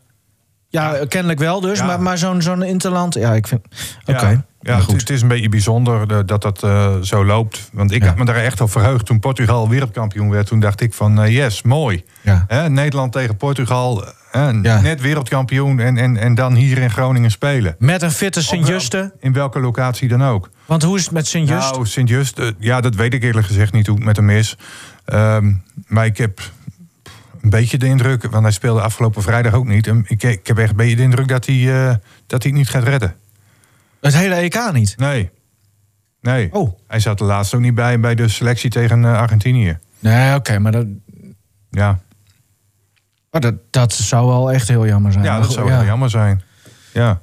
Ja, 0.76 1.06
kennelijk 1.08 1.40
wel 1.40 1.62
dus. 1.62 1.82
Maar, 1.82 2.02
maar 2.02 2.18
zo'n 2.18 2.42
zo'n 2.42 2.64
interland, 2.64 3.14
ja, 3.14 3.34
ik 3.34 3.48
vind... 3.48 3.62
Oké. 4.06 4.20
Okay. 4.20 4.42
Ja, 4.60 4.78
het, 4.78 4.92
het, 4.92 5.10
is 5.10 5.22
een 5.22 5.28
beetje 5.28 5.50
bijzonder 5.50 6.26
dat 6.26 6.42
dat 6.42 6.64
uh, 6.64 6.96
zo 7.02 7.26
loopt. 7.26 7.70
Want 7.74 7.92
ik 7.92 8.02
ja. 8.02 8.08
had 8.08 8.18
me 8.18 8.26
daar 8.26 8.36
echt 8.36 8.62
op 8.62 8.72
verheugd 8.72 9.06
toen 9.06 9.20
Portugal 9.20 9.70
wereldkampioen 9.70 10.30
werd. 10.30 10.48
Toen 10.48 10.60
dacht 10.60 10.82
ik 10.82 10.94
van, 10.94 11.24
uh, 11.24 11.36
yes, 11.36 11.62
mooi. 11.62 12.04
Ja. 12.22 12.46
Hè, 12.48 12.70
Nederland 12.70 13.12
tegen 13.12 13.38
Portugal, 13.38 14.04
hè, 14.32 14.54
net 14.54 15.02
wereldkampioen... 15.02 15.80
En, 15.80 15.98
en, 15.98 16.18
en 16.18 16.36
dan 16.36 16.56
hier 16.56 16.78
in 16.78 16.92
Groningen 16.92 17.32
spelen. 17.32 17.76
Met 17.80 18.02
een 18.02 18.12
fitte 18.12 18.42
Sint-Juste. 18.42 19.14
In 19.20 19.34
welke 19.34 19.60
locatie 19.60 20.08
dan 20.08 20.24
ook. 20.24 20.50
Want 20.66 20.84
hoe 20.84 20.98
is 20.98 21.04
het 21.04 21.14
met 21.14 21.28
Sint-Just? 21.28 21.72
Nou, 21.72 21.86
Sint-Just, 21.86 22.40
uh, 22.40 22.48
ja, 22.60 22.82
dat 22.82 22.96
weet 22.96 23.14
ik 23.14 23.24
eerlijk 23.24 23.48
gezegd 23.48 23.74
niet 23.74 23.88
hoe 23.88 23.96
het 23.96 24.06
met 24.06 24.16
hem 24.16 24.30
is. 24.30 24.58
Um, 25.14 25.64
maar 25.88 26.06
ik 26.06 26.18
heb 26.18 26.40
een 27.46 27.60
beetje 27.60 27.78
de 27.78 27.86
indruk... 27.86 28.24
want 28.24 28.44
hij 28.44 28.52
speelde 28.52 28.82
afgelopen 28.82 29.22
vrijdag 29.22 29.54
ook 29.54 29.68
niet. 29.68 29.88
Ik, 29.88 30.24
ik 30.24 30.48
heb 30.48 30.58
echt 30.58 30.70
een 30.70 30.76
beetje 30.76 30.96
de 30.96 31.02
indruk 31.02 31.28
dat 31.28 31.46
hij, 31.46 31.66
dat 32.28 32.44
hij 32.44 32.52
het 32.52 32.60
niet 32.60 32.70
gaat 32.70 32.84
redden. 32.84 33.16
Het 34.02 34.16
hele 34.16 34.36
EK 34.36 34.72
niet? 34.72 34.98
Nee. 34.98 35.30
Nee. 36.22 36.54
Oh. 36.54 36.80
Hij 36.88 37.00
zat 37.00 37.20
er 37.20 37.26
laatst 37.26 37.54
ook 37.54 37.62
niet 37.62 37.76
bij 37.76 38.00
bij 38.00 38.16
de 38.16 38.28
selectie 38.28 38.70
tegen 38.70 39.04
uh, 39.04 39.18
Argentinië. 39.18 39.78
Nee, 40.00 40.28
oké, 40.28 40.36
okay, 40.36 40.58
maar 40.58 40.72
dat... 40.72 40.86
Ja. 41.70 42.00
Maar 43.32 43.42
dat, 43.42 43.56
dat 43.70 43.94
zou 43.94 44.28
wel 44.28 44.52
echt 44.52 44.68
heel 44.68 44.86
jammer 44.86 45.12
zijn. 45.12 45.24
Ja, 45.24 45.40
dat 45.40 45.52
zou 45.52 45.70
ja. 45.70 45.78
heel 45.78 45.86
jammer 45.86 46.10
zijn. 46.10 46.42
Ja. 46.94 47.20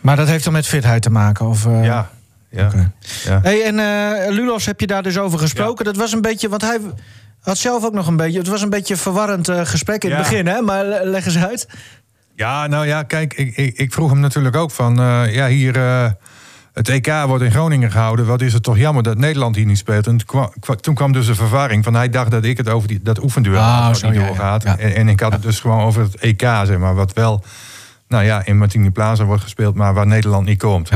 Maar 0.00 0.16
dat 0.16 0.28
heeft 0.28 0.44
dan 0.44 0.52
met 0.52 0.66
fitheid 0.66 1.02
te 1.02 1.10
maken? 1.10 1.46
Of, 1.46 1.66
uh... 1.66 1.84
Ja. 1.84 2.10
Ja. 2.50 2.66
Okay. 2.66 2.90
ja. 3.24 3.40
Hey, 3.42 3.64
en 3.64 3.74
uh, 3.74 4.36
Lulos 4.36 4.66
heb 4.66 4.80
je 4.80 4.86
daar 4.86 5.02
dus 5.02 5.18
over 5.18 5.38
gesproken. 5.38 5.84
Ja. 5.84 5.90
Dat 5.90 6.00
was 6.00 6.12
een 6.12 6.20
beetje, 6.20 6.48
want 6.48 6.62
hij 6.62 6.78
had 7.46 7.58
zelf 7.58 7.84
ook 7.84 7.94
nog 7.94 8.06
een 8.06 8.16
beetje... 8.16 8.38
Het 8.38 8.48
was 8.48 8.62
een 8.62 8.70
beetje 8.70 8.94
een 8.94 9.00
verwarrend 9.00 9.48
uh, 9.48 9.60
gesprek 9.64 10.04
in 10.04 10.10
ja. 10.10 10.16
het 10.16 10.28
begin, 10.28 10.46
hè? 10.46 10.60
Maar 10.60 10.84
leg 11.04 11.26
eens 11.26 11.38
uit. 11.38 11.68
Ja, 12.34 12.66
nou 12.66 12.86
ja, 12.86 13.02
kijk, 13.02 13.34
ik, 13.34 13.56
ik, 13.56 13.78
ik 13.78 13.92
vroeg 13.92 14.10
hem 14.10 14.20
natuurlijk 14.20 14.56
ook 14.56 14.70
van... 14.70 15.00
Uh, 15.00 15.34
ja, 15.34 15.46
hier, 15.46 15.76
uh, 15.76 16.10
het 16.72 16.88
EK 16.88 17.12
wordt 17.26 17.44
in 17.44 17.50
Groningen 17.50 17.90
gehouden. 17.90 18.26
Wat 18.26 18.40
is 18.40 18.52
het 18.52 18.62
toch 18.62 18.78
jammer 18.78 19.02
dat 19.02 19.18
Nederland 19.18 19.56
hier 19.56 19.66
niet 19.66 19.78
speelt. 19.78 20.06
En 20.06 20.16
toen 20.16 20.50
kwam, 20.60 20.80
toen 20.80 20.94
kwam 20.94 21.12
dus 21.12 21.26
de 21.26 21.34
verwarring 21.34 21.84
van... 21.84 21.94
hij 21.94 22.08
dacht 22.08 22.30
dat 22.30 22.44
ik 22.44 22.56
het 22.56 22.68
over 22.68 22.88
die, 22.88 23.02
dat 23.02 23.22
oefenduel 23.22 23.58
oh, 23.58 23.88
niet 23.88 24.14
doorgaat. 24.14 24.62
Ja, 24.62 24.70
ja. 24.70 24.78
en, 24.78 24.94
en, 24.94 25.08
ik 25.08 25.20
had 25.20 25.32
het 25.32 25.42
dus 25.42 25.60
gewoon 25.60 25.84
over 25.84 26.02
het 26.02 26.16
EK, 26.16 26.40
zeg 26.40 26.78
maar. 26.78 26.94
Wat 26.94 27.12
wel, 27.12 27.44
nou 28.08 28.24
ja, 28.24 28.44
in 28.44 28.58
Martini 28.58 28.90
Plaza 28.90 29.24
wordt 29.24 29.42
gespeeld... 29.42 29.74
maar 29.74 29.94
waar 29.94 30.06
Nederland 30.06 30.46
niet 30.46 30.58
komt. 30.58 30.90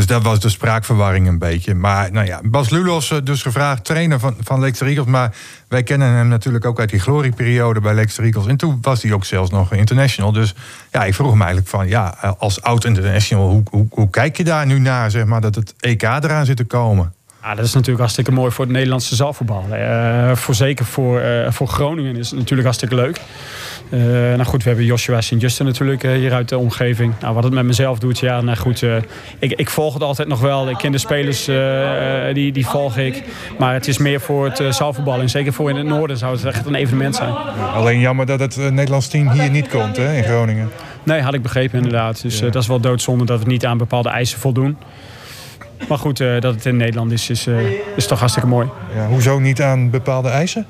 Dus 0.00 0.08
dat 0.08 0.22
was 0.22 0.40
de 0.40 0.48
spraakverwarring 0.48 1.28
een 1.28 1.38
beetje. 1.38 1.74
Maar 1.74 2.12
nou 2.12 2.26
ja, 2.26 2.40
Bas 2.44 2.70
Lulos 2.70 3.14
dus 3.24 3.42
gevraagd, 3.42 3.84
trainer 3.84 4.18
van, 4.18 4.36
van 4.40 4.58
Leicester 4.58 4.86
Eagles. 4.86 5.06
Maar 5.06 5.34
wij 5.68 5.82
kennen 5.82 6.08
hem 6.08 6.28
natuurlijk 6.28 6.64
ook 6.64 6.78
uit 6.78 6.90
die 6.90 6.98
glorieperiode 7.00 7.80
bij 7.80 7.94
Leicester 7.94 8.24
Eagles. 8.24 8.46
En 8.46 8.56
toen 8.56 8.78
was 8.82 9.02
hij 9.02 9.12
ook 9.12 9.24
zelfs 9.24 9.50
nog 9.50 9.72
international. 9.72 10.32
Dus 10.32 10.54
ja, 10.90 11.04
ik 11.04 11.14
vroeg 11.14 11.30
hem 11.30 11.40
eigenlijk 11.40 11.70
van, 11.70 11.88
ja, 11.88 12.34
als 12.38 12.62
oud-international... 12.62 13.48
Hoe, 13.48 13.62
hoe, 13.70 13.86
hoe 13.90 14.10
kijk 14.10 14.36
je 14.36 14.44
daar 14.44 14.66
nu 14.66 14.78
naar, 14.78 15.10
zeg 15.10 15.24
maar, 15.24 15.40
dat 15.40 15.54
het 15.54 15.74
EK 15.80 16.02
eraan 16.02 16.46
zit 16.46 16.56
te 16.56 16.64
komen? 16.64 17.14
Ja, 17.42 17.54
dat 17.54 17.64
is 17.64 17.72
natuurlijk 17.72 18.00
hartstikke 18.00 18.32
mooi 18.32 18.50
voor 18.50 18.64
het 18.64 18.74
Nederlandse 18.74 19.14
zaalvoetbal. 19.14 19.64
Uh, 19.70 20.36
voor, 20.36 20.54
zeker 20.54 20.84
voor, 20.84 21.22
voor 21.48 21.68
Groningen 21.68 22.16
is 22.16 22.30
het 22.30 22.38
natuurlijk 22.38 22.62
hartstikke 22.62 22.94
leuk. 22.94 23.20
Uh, 23.90 24.00
nou 24.10 24.44
goed, 24.44 24.62
we 24.62 24.68
hebben 24.68 24.86
Joshua 24.86 25.20
Sint-Justin 25.20 25.66
natuurlijk 25.66 26.02
hier 26.02 26.32
uit 26.32 26.48
de 26.48 26.58
omgeving. 26.58 27.14
Nou, 27.20 27.34
wat 27.34 27.44
het 27.44 27.52
met 27.52 27.64
mezelf 27.64 27.98
doet, 27.98 28.18
ja, 28.18 28.40
nou 28.40 28.56
goed. 28.56 28.84
ik, 29.38 29.52
ik 29.52 29.70
volg 29.70 29.94
het 29.94 30.02
altijd 30.02 30.28
nog 30.28 30.40
wel. 30.40 30.68
Ik 30.68 30.76
ken 30.76 30.92
de 30.92 30.98
spelers, 30.98 31.44
die, 32.34 32.52
die 32.52 32.66
volg 32.66 32.96
ik. 32.96 33.22
Maar 33.58 33.74
het 33.74 33.88
is 33.88 33.98
meer 33.98 34.20
voor 34.20 34.44
het 34.44 34.74
zaalvoetbal. 34.74 35.20
En 35.20 35.30
zeker 35.30 35.52
voor 35.52 35.70
in 35.70 35.76
het 35.76 35.86
noorden 35.86 36.16
zou 36.16 36.36
het 36.36 36.44
echt 36.44 36.66
een 36.66 36.74
evenement 36.74 37.16
zijn. 37.16 37.34
Alleen 37.74 38.00
jammer 38.00 38.26
dat 38.26 38.40
het 38.40 38.56
Nederlands 38.56 39.08
team 39.08 39.30
hier 39.30 39.50
niet 39.50 39.68
komt, 39.68 39.96
hè, 39.96 40.16
in 40.16 40.24
Groningen. 40.24 40.70
Nee, 41.02 41.20
had 41.20 41.34
ik 41.34 41.42
begrepen 41.42 41.76
inderdaad. 41.76 42.22
Dus 42.22 42.40
dat 42.40 42.54
is 42.54 42.66
wel 42.66 42.80
doodzonde 42.80 43.24
dat 43.24 43.42
we 43.42 43.50
niet 43.50 43.66
aan 43.66 43.78
bepaalde 43.78 44.08
eisen 44.08 44.38
voldoen. 44.38 44.76
Maar 45.88 45.98
goed, 45.98 46.20
uh, 46.20 46.40
dat 46.40 46.54
het 46.54 46.66
in 46.66 46.76
Nederland 46.76 47.12
is, 47.12 47.30
is, 47.30 47.46
uh, 47.46 47.56
is 47.96 48.06
toch 48.06 48.18
hartstikke 48.18 48.48
mooi. 48.48 48.68
Ja, 48.94 49.06
hoezo 49.06 49.38
niet 49.38 49.62
aan 49.62 49.90
bepaalde 49.90 50.28
eisen? 50.28 50.66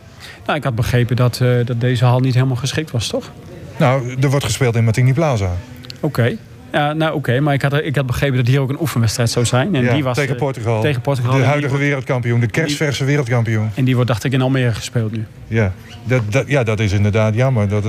Nou, 0.47 0.59
ik 0.59 0.65
had 0.65 0.75
begrepen 0.75 1.17
dat, 1.17 1.41
uh, 1.43 1.65
dat 1.65 1.81
deze 1.81 2.05
hal 2.05 2.21
niet 2.21 2.35
helemaal 2.35 2.57
geschikt 2.57 2.91
was, 2.91 3.09
toch? 3.09 3.31
Nou, 3.77 4.17
er 4.21 4.31
wordt 4.31 4.45
gespeeld 4.45 4.77
in 4.77 4.85
Martini 4.85 5.13
Plaza. 5.13 5.45
Oké. 5.45 6.07
Okay. 6.07 6.39
Ja, 6.73 6.93
nou 6.93 7.11
oké, 7.11 7.19
okay. 7.19 7.39
maar 7.39 7.55
ik 7.55 7.63
had, 7.63 7.75
ik 7.75 7.97
had 7.97 8.07
begrepen 8.07 8.37
dat 8.37 8.47
hier 8.47 8.61
ook 8.61 8.69
een 8.69 8.81
oefenwedstrijd 8.81 9.31
zou 9.31 9.45
zijn. 9.45 9.75
En 9.75 9.83
ja, 9.83 9.93
die 9.93 10.05
was, 10.05 10.17
tegen 10.17 10.37
Portugal. 10.37 10.81
Tegen 10.81 11.01
Portugal. 11.01 11.37
De 11.37 11.43
huidige 11.43 11.77
wereldkampioen, 11.77 12.41
de 12.41 12.47
kerstverse 12.47 13.05
wereldkampioen. 13.05 13.71
En 13.75 13.85
die 13.85 13.95
wordt, 13.95 14.09
dacht 14.09 14.25
ik, 14.25 14.33
in 14.33 14.43
Almere 14.43 14.73
gespeeld 14.73 15.13
nu. 15.13 15.27
Ja, 15.47 15.73
dat, 16.05 16.23
dat, 16.29 16.49
ja, 16.49 16.63
dat 16.63 16.81
is 16.81 16.93
inderdaad 16.93 17.35
jammer 17.35 17.69
dat 17.69 17.85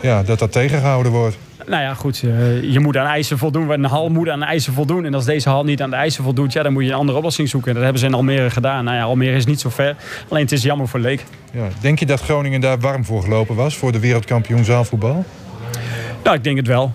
ja, 0.00 0.22
dat, 0.22 0.38
dat 0.38 0.52
tegengehouden 0.52 1.12
wordt. 1.12 1.36
Nou 1.68 1.82
ja, 1.82 1.94
goed. 1.94 2.22
Uh, 2.22 2.62
je 2.72 2.80
moet 2.80 2.96
aan 2.96 3.06
eisen 3.06 3.38
voldoen. 3.38 3.70
Een 3.70 3.84
hal 3.84 4.08
moet 4.08 4.28
aan 4.28 4.42
eisen 4.42 4.72
voldoen. 4.72 5.04
En 5.04 5.14
als 5.14 5.24
deze 5.24 5.48
hal 5.48 5.64
niet 5.64 5.82
aan 5.82 5.90
de 5.90 5.96
eisen 5.96 6.24
voldoet, 6.24 6.52
ja, 6.52 6.62
dan 6.62 6.72
moet 6.72 6.84
je 6.84 6.88
een 6.88 6.96
andere 6.96 7.18
oplossing 7.18 7.48
zoeken. 7.48 7.74
Dat 7.74 7.82
hebben 7.82 8.00
ze 8.00 8.06
in 8.06 8.14
Almere 8.14 8.50
gedaan. 8.50 8.84
Nou 8.84 8.96
ja, 8.96 9.02
Almere 9.02 9.36
is 9.36 9.46
niet 9.46 9.60
zo 9.60 9.68
ver. 9.68 9.96
Alleen 10.28 10.42
het 10.42 10.52
is 10.52 10.62
jammer 10.62 10.88
voor 10.88 11.00
Leek. 11.00 11.24
Ja, 11.52 11.68
denk 11.80 11.98
je 11.98 12.06
dat 12.06 12.20
Groningen 12.20 12.60
daar 12.60 12.78
warm 12.78 13.04
voor 13.04 13.22
gelopen 13.22 13.54
was? 13.54 13.76
Voor 13.76 13.92
de 13.92 13.98
wereldkampioen 13.98 14.64
zaalvoetbal? 14.64 15.24
Nou, 16.24 16.36
ik 16.36 16.44
denk 16.44 16.56
het 16.56 16.66
wel. 16.66 16.92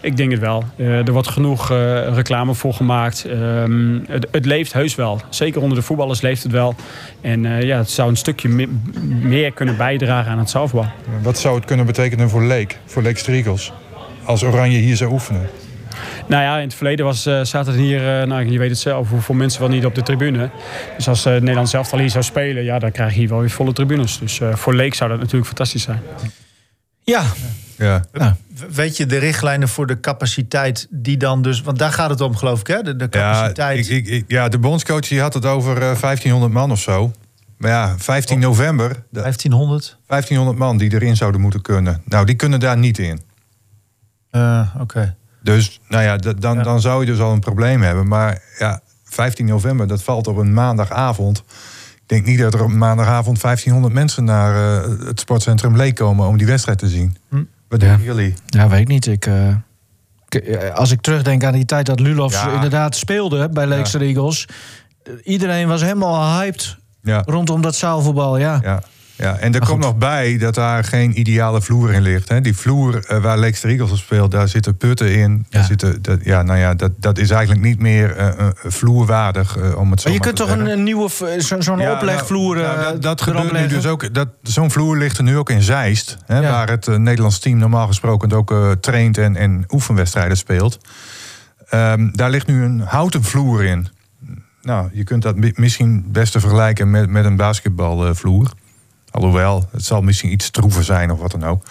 Ik 0.00 0.16
denk 0.16 0.30
het 0.30 0.40
wel. 0.40 0.64
Uh, 0.76 1.06
er 1.06 1.12
wordt 1.12 1.28
genoeg 1.28 1.70
uh, 1.70 2.14
reclame 2.14 2.54
voor 2.54 2.74
gemaakt. 2.74 3.26
Uh, 3.26 3.64
het, 4.06 4.26
het, 4.30 4.44
leeft 4.44 4.72
heus 4.72 4.94
wel. 4.94 5.20
Zeker 5.28 5.60
onder 5.60 5.78
de 5.78 5.84
voetballers 5.84 6.20
leeft 6.20 6.42
het 6.42 6.52
wel. 6.52 6.74
En 7.20 7.44
uh, 7.44 7.62
ja, 7.62 7.78
het 7.78 7.90
zou 7.90 8.08
een 8.08 8.16
stukje 8.16 8.48
me 8.48 8.68
meer 9.22 9.52
kunnen 9.52 9.76
bijdragen 9.76 10.32
aan 10.32 10.38
het 10.38 10.50
zaalvoetbal. 10.50 10.90
Wat 11.22 11.38
zou 11.38 11.54
het 11.54 11.64
kunnen 11.64 11.86
betekenen 11.86 12.30
voor 12.30 12.42
Leek? 12.42 12.78
Voor 12.84 13.02
Leek 13.02 13.18
Striegels? 13.18 13.72
Als 14.24 14.42
Oranje 14.42 14.78
hier 14.78 14.96
zou 14.96 15.12
oefenen? 15.12 15.48
Nou 16.26 16.42
ja, 16.42 16.56
in 16.56 16.66
het 16.66 16.74
verleden 16.74 17.04
was, 17.04 17.26
uh, 17.26 17.44
zaten 17.44 17.72
er 17.72 17.78
hier, 17.78 18.20
uh, 18.20 18.26
nou, 18.26 18.50
je 18.50 18.58
weet 18.58 18.70
het 18.70 18.78
zelf, 18.78 19.08
hoeveel 19.08 19.34
mensen 19.34 19.60
wel 19.60 19.68
niet 19.68 19.84
op 19.84 19.94
de 19.94 20.02
tribune. 20.02 20.50
Dus 20.96 21.08
als 21.08 21.26
uh, 21.26 21.32
Nederland 21.32 21.68
zelf 21.68 21.92
al 21.92 21.98
hier 21.98 22.10
zou 22.10 22.24
spelen, 22.24 22.64
ja, 22.64 22.78
dan 22.78 22.92
krijg 22.92 23.12
je 23.12 23.18
hier 23.18 23.28
wel 23.28 23.40
weer 23.40 23.50
volle 23.50 23.72
tribunes. 23.72 24.18
Dus 24.18 24.40
voor 24.52 24.74
Leek 24.74 24.94
zou 24.94 25.10
dat 25.10 25.18
natuurlijk 25.18 25.46
fantastisch 25.46 25.82
zijn. 25.82 26.00
Ja. 27.04 27.24
ja. 27.78 28.04
ja. 28.12 28.36
Weet 28.70 28.96
je 28.96 29.06
de 29.06 29.18
richtlijnen 29.18 29.68
voor 29.68 29.86
de 29.86 30.00
capaciteit 30.00 30.86
die 30.90 31.16
dan 31.16 31.42
dus... 31.42 31.62
Want 31.62 31.78
daar 31.78 31.92
gaat 31.92 32.10
het 32.10 32.20
om, 32.20 32.36
geloof 32.36 32.60
ik, 32.60 32.66
hè? 32.66 32.82
De, 32.82 32.96
de 32.96 33.08
capaciteit. 33.08 33.86
Ja, 33.86 33.94
ik, 33.94 34.06
ik, 34.06 34.24
ja, 34.28 34.48
de 34.48 34.58
bondscoach 34.58 35.08
die 35.08 35.20
had 35.20 35.34
het 35.34 35.46
over 35.46 35.74
1500 35.74 36.52
man 36.52 36.70
of 36.70 36.80
zo. 36.80 37.12
Maar 37.56 37.70
ja, 37.70 37.94
15 37.98 38.38
november... 38.38 39.02
1500? 39.10 39.96
1500 40.06 40.58
man 40.58 40.76
die 40.76 40.92
erin 40.94 41.16
zouden 41.16 41.40
moeten 41.40 41.62
kunnen. 41.62 42.02
Nou, 42.04 42.26
die 42.26 42.34
kunnen 42.34 42.60
daar 42.60 42.78
niet 42.78 42.98
in. 42.98 43.20
Eh, 44.32 44.74
Oké. 44.80 45.14
Dus 45.42 45.80
nou 45.88 46.02
ja, 46.02 46.16
dan, 46.16 46.56
Ja. 46.56 46.62
dan 46.62 46.80
zou 46.80 47.00
je 47.00 47.06
dus 47.10 47.18
al 47.20 47.32
een 47.32 47.40
probleem 47.40 47.82
hebben. 47.82 48.08
Maar 48.08 48.42
ja, 48.58 48.80
15 49.04 49.46
november, 49.46 49.86
dat 49.86 50.02
valt 50.02 50.26
op 50.26 50.36
een 50.36 50.54
maandagavond. 50.54 51.38
Ik 51.94 52.02
denk 52.08 52.26
niet 52.26 52.38
dat 52.38 52.54
er 52.54 52.62
op 52.64 52.70
maandagavond 52.72 53.40
1500 53.40 53.94
mensen 53.94 54.24
naar 54.24 54.82
eh, 54.82 55.06
het 55.06 55.20
sportcentrum 55.20 55.76
Leek 55.76 55.94
komen 55.94 56.26
om 56.26 56.36
die 56.36 56.46
wedstrijd 56.46 56.78
te 56.78 56.88
zien. 56.88 57.16
Hm. 57.28 57.42
Wat 57.68 57.80
Ja. 57.80 57.86
denken 57.86 58.04
jullie? 58.04 58.34
Ja, 58.46 58.68
weet 58.68 58.80
ik 58.80 58.88
niet. 58.88 59.06
Ik, 59.06 59.26
eh, 59.26 59.54
als 60.74 60.90
ik 60.90 61.00
terugdenk 61.00 61.44
aan 61.44 61.52
die 61.52 61.64
tijd 61.64 61.86
dat 61.86 62.00
Lulov 62.00 62.32
Ja. 62.32 62.52
inderdaad 62.54 62.96
speelde 62.96 63.48
bij 63.48 63.66
Leekster 63.66 64.00
Eagles. 64.00 64.48
Iedereen 65.22 65.68
was 65.68 65.80
helemaal 65.82 66.38
hyped 66.40 66.76
Ja, 67.02 67.22
rondom 67.26 67.62
dat 67.62 67.74
zaalvoetbal, 67.74 68.36
ja. 68.38 68.82
Ja. 69.22 69.36
En 69.36 69.54
er 69.54 69.66
komt 69.66 69.82
nog 69.82 69.96
bij 69.96 70.38
dat 70.38 70.54
daar 70.54 70.84
geen 70.84 71.18
ideale 71.18 71.62
vloer 71.62 71.92
in 71.92 72.02
ligt. 72.02 72.28
Hè. 72.28 72.40
Die 72.40 72.56
vloer 72.56 73.04
eh, 73.06 73.18
waar 73.22 73.38
Leicester 73.38 73.70
Eagles 73.70 73.90
op 73.90 73.96
speelt, 73.96 74.30
daar 74.30 74.48
zitten 74.48 74.76
putten 74.76 75.14
in. 75.14 75.46
Daar 75.48 75.60
Ja. 75.60 75.66
zitten, 75.66 76.02
dat, 76.02 76.18
ja, 76.24 76.42
nou 76.42 76.58
ja, 76.58 76.74
dat, 76.74 76.90
dat 76.96 77.18
is 77.18 77.30
eigenlijk 77.30 77.64
niet 77.64 77.78
meer 77.78 78.16
eh, 78.16 78.28
eh, 78.28 78.48
vloerwaardig, 78.54 79.56
om 79.76 79.90
het 79.90 80.00
zo 80.00 80.08
Maar 80.08 80.16
je 80.18 80.24
kunt 80.24 80.36
te 80.36 80.44
toch 80.44 80.56
een, 80.56 80.82
nieuwe, 80.82 81.08
zo- 81.38 81.60
zo'n 81.60 81.78
Ja, 81.78 81.92
oplegvloer 81.92 82.56
nou, 82.56 82.76
nou, 82.76 82.94
eh, 82.94 83.00
dat, 83.00 83.20
gebeurt 83.22 83.52
nu 83.52 83.66
dus 83.66 83.86
ook. 83.86 84.14
Dat, 84.14 84.28
zo'n 84.42 84.70
vloer 84.70 84.96
ligt 84.98 85.18
er 85.18 85.24
nu 85.24 85.36
ook 85.36 85.50
in 85.50 85.62
Zeist. 85.62 86.16
Hè, 86.26 86.38
Ja. 86.38 86.50
Waar 86.50 86.68
het 86.70 86.86
Nederlands 86.98 87.38
team 87.38 87.58
normaal 87.58 87.86
gesproken 87.86 88.32
ook 88.32 88.76
traint 88.80 89.18
en, 89.18 89.36
en 89.36 89.64
oefenwedstrijden 89.68 90.36
speelt. 90.36 90.78
Ehm, 91.68 92.10
daar 92.12 92.30
ligt 92.30 92.46
nu 92.46 92.62
een 92.64 92.80
houten 92.80 93.22
vloer 93.22 93.64
in. 93.64 93.88
Nou, 94.62 94.88
je 94.92 95.04
kunt 95.04 95.22
dat 95.22 95.36
mi- 95.36 95.52
misschien 95.54 95.92
het 95.94 96.12
beste 96.12 96.40
vergelijken 96.40 96.90
met, 96.90 97.08
met 97.10 97.24
een 97.24 97.36
basketbalvloer. 97.36 98.50
Alhoewel, 99.12 99.68
het 99.72 99.84
zal 99.84 100.02
misschien 100.02 100.32
iets 100.32 100.44
stroever 100.44 100.84
zijn 100.84 101.10
of 101.10 101.20
wat 101.20 101.30
dan 101.30 101.44
ook. 101.44 101.64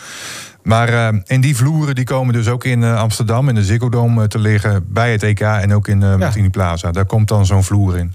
Maar 0.63 0.89
ehm, 0.89 1.19
en 1.25 1.41
die 1.41 1.55
vloeren 1.55 1.95
die 1.95 2.05
komen 2.05 2.33
dus 2.33 2.47
ook 2.47 2.63
in 2.63 2.83
eh, 2.83 2.99
Amsterdam, 2.99 3.49
in 3.49 3.55
de 3.55 3.63
Ziggo 3.63 3.89
Dome 3.89 4.21
eh, 4.21 4.27
te 4.27 4.39
liggen. 4.39 4.85
Bij 4.87 5.11
het 5.11 5.23
EK 5.23 5.39
en 5.39 5.73
ook 5.73 5.87
in 5.87 6.03
eh 6.03 6.15
Martini 6.15 6.49
Plaza. 6.49 6.91
Daar 6.91 7.05
komt 7.05 7.27
dan 7.27 7.45
zo'n 7.45 7.63
vloer 7.63 7.97
in. 7.97 8.13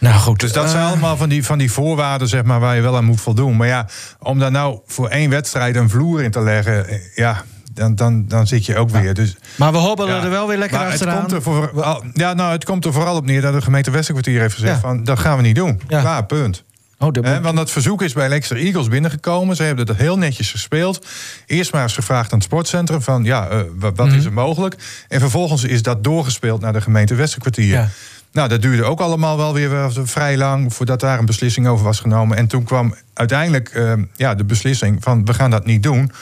Nou 0.00 0.14
goed, 0.14 0.40
Dus 0.40 0.52
dat 0.52 0.64
eh, 0.64 0.70
zijn 0.70 0.84
allemaal 0.84 1.16
van 1.16 1.28
die, 1.28 1.44
van 1.44 1.58
die 1.58 1.72
voorwaarden 1.72 2.28
zeg 2.28 2.44
maar, 2.44 2.60
waar 2.60 2.76
je 2.76 2.82
wel 2.82 2.96
aan 2.96 3.04
moet 3.04 3.20
voldoen. 3.20 3.56
Maar 3.56 3.66
ja, 3.66 3.86
om 4.18 4.38
daar 4.38 4.50
nou 4.50 4.78
voor 4.86 5.08
één 5.08 5.30
wedstrijd 5.30 5.76
een 5.76 5.90
vloer 5.90 6.22
in 6.22 6.30
te 6.30 6.40
leggen, 6.40 6.88
eh, 6.88 6.98
ja, 7.14 7.42
dan, 7.72 7.94
dan, 7.94 8.24
dan 8.28 8.46
zit 8.46 8.66
je 8.66 8.76
ook 8.76 8.90
weer. 8.90 9.14
Dus, 9.14 9.36
Maar 9.56 9.72
we 9.72 9.78
hobbelen 9.78 10.16
ja. 10.16 10.22
er 10.24 10.30
wel 10.30 10.48
weer 10.48 10.58
lekker 10.58 10.78
maar 10.78 10.86
het 10.86 10.94
achteraan. 10.94 11.18
komt, 11.20 11.32
er 11.32 11.42
voor, 11.42 11.70
ja, 12.12 12.34
nou, 12.34 12.52
het 12.52 12.64
komt 12.64 12.84
er 12.84 12.92
vooral 12.92 13.16
op 13.16 13.26
neer 13.26 13.40
dat 13.40 13.52
de 13.52 13.62
gemeente 13.62 13.90
Westerkwartier 13.90 14.40
heeft 14.40 14.54
gezegd: 14.54 14.74
Ja. 14.74 14.80
van 14.80 15.04
dat 15.04 15.18
gaan 15.18 15.36
we 15.36 15.42
niet 15.42 15.54
doen. 15.54 15.80
Ja. 15.88 16.00
Klaar, 16.00 16.24
punt. 16.26 16.64
Oh, 17.02 17.12
dat 17.12 17.40
want 17.40 17.56
dat 17.56 17.70
verzoek 17.70 18.02
is 18.02 18.12
bij 18.12 18.28
Leicester 18.28 18.56
Eagles 18.56 18.88
binnengekomen. 18.88 19.56
Ze 19.56 19.62
hebben 19.62 19.86
het 19.86 19.96
heel 19.96 20.18
netjes 20.18 20.50
gespeeld. 20.50 21.06
Eerst 21.46 21.72
maar 21.72 21.82
eens 21.82 21.94
gevraagd 21.94 22.32
aan 22.32 22.38
het 22.38 22.46
sportcentrum 22.46 23.02
van 23.02 23.24
ja, 23.24 23.48
eh, 23.48 23.60
wa- 23.78 23.92
wat 23.92 24.06
Mhm. 24.06 24.16
is 24.16 24.24
er 24.24 24.32
mogelijk? 24.32 24.76
En 25.08 25.20
vervolgens 25.20 25.64
is 25.64 25.82
dat 25.82 26.04
doorgespeeld 26.04 26.60
naar 26.60 26.72
de 26.72 26.80
gemeente 26.80 27.14
Westerkwartier. 27.14 27.66
Ja. 27.66 27.88
Nou, 28.32 28.48
dat 28.48 28.62
duurde 28.62 28.84
ook 28.84 29.00
allemaal 29.00 29.36
wel 29.36 29.52
weer 29.54 29.70
wel 29.70 29.90
vrij 29.92 30.36
lang 30.36 30.74
voordat 30.74 31.00
daar 31.00 31.18
een 31.18 31.26
beslissing 31.26 31.66
over 31.66 31.84
was 31.84 32.00
genomen. 32.00 32.36
En 32.36 32.46
toen 32.46 32.64
kwam 32.64 32.94
uiteindelijk 33.14 33.68
eh, 33.68 33.92
ja, 34.16 34.34
de 34.34 34.44
beslissing 34.44 35.02
van 35.02 35.24
we 35.24 35.34
gaan 35.34 35.50
dat 35.50 35.64
niet 35.66 35.82
doen 35.82 36.12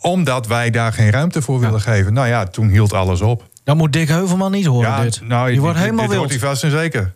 omdat 0.00 0.46
wij 0.46 0.70
daar 0.70 0.92
geen 0.92 1.10
ruimte 1.10 1.42
voor 1.42 1.60
willen 1.60 1.80
geven. 1.80 2.12
Nou 2.12 2.26
ja, 2.28 2.44
toen 2.46 2.68
hield 2.68 2.92
alles 2.92 3.20
op. 3.20 3.48
Dan 3.64 3.76
moet 3.76 3.92
Dick 3.92 4.08
Heuvelman 4.08 4.50
niet 4.52 4.66
horen 4.66 4.90
ja, 4.90 5.02
dit. 5.02 5.20
nou, 5.24 5.50
je 5.50 5.60
wordt 5.60 5.74
dit- 5.74 5.84
helemaal 5.84 6.06
dit 6.06 6.14
wild. 6.16 6.30
hoort 6.30 6.40
hij 6.40 6.48
vast 6.50 6.64
en 6.64 6.70
zeker. 6.70 7.12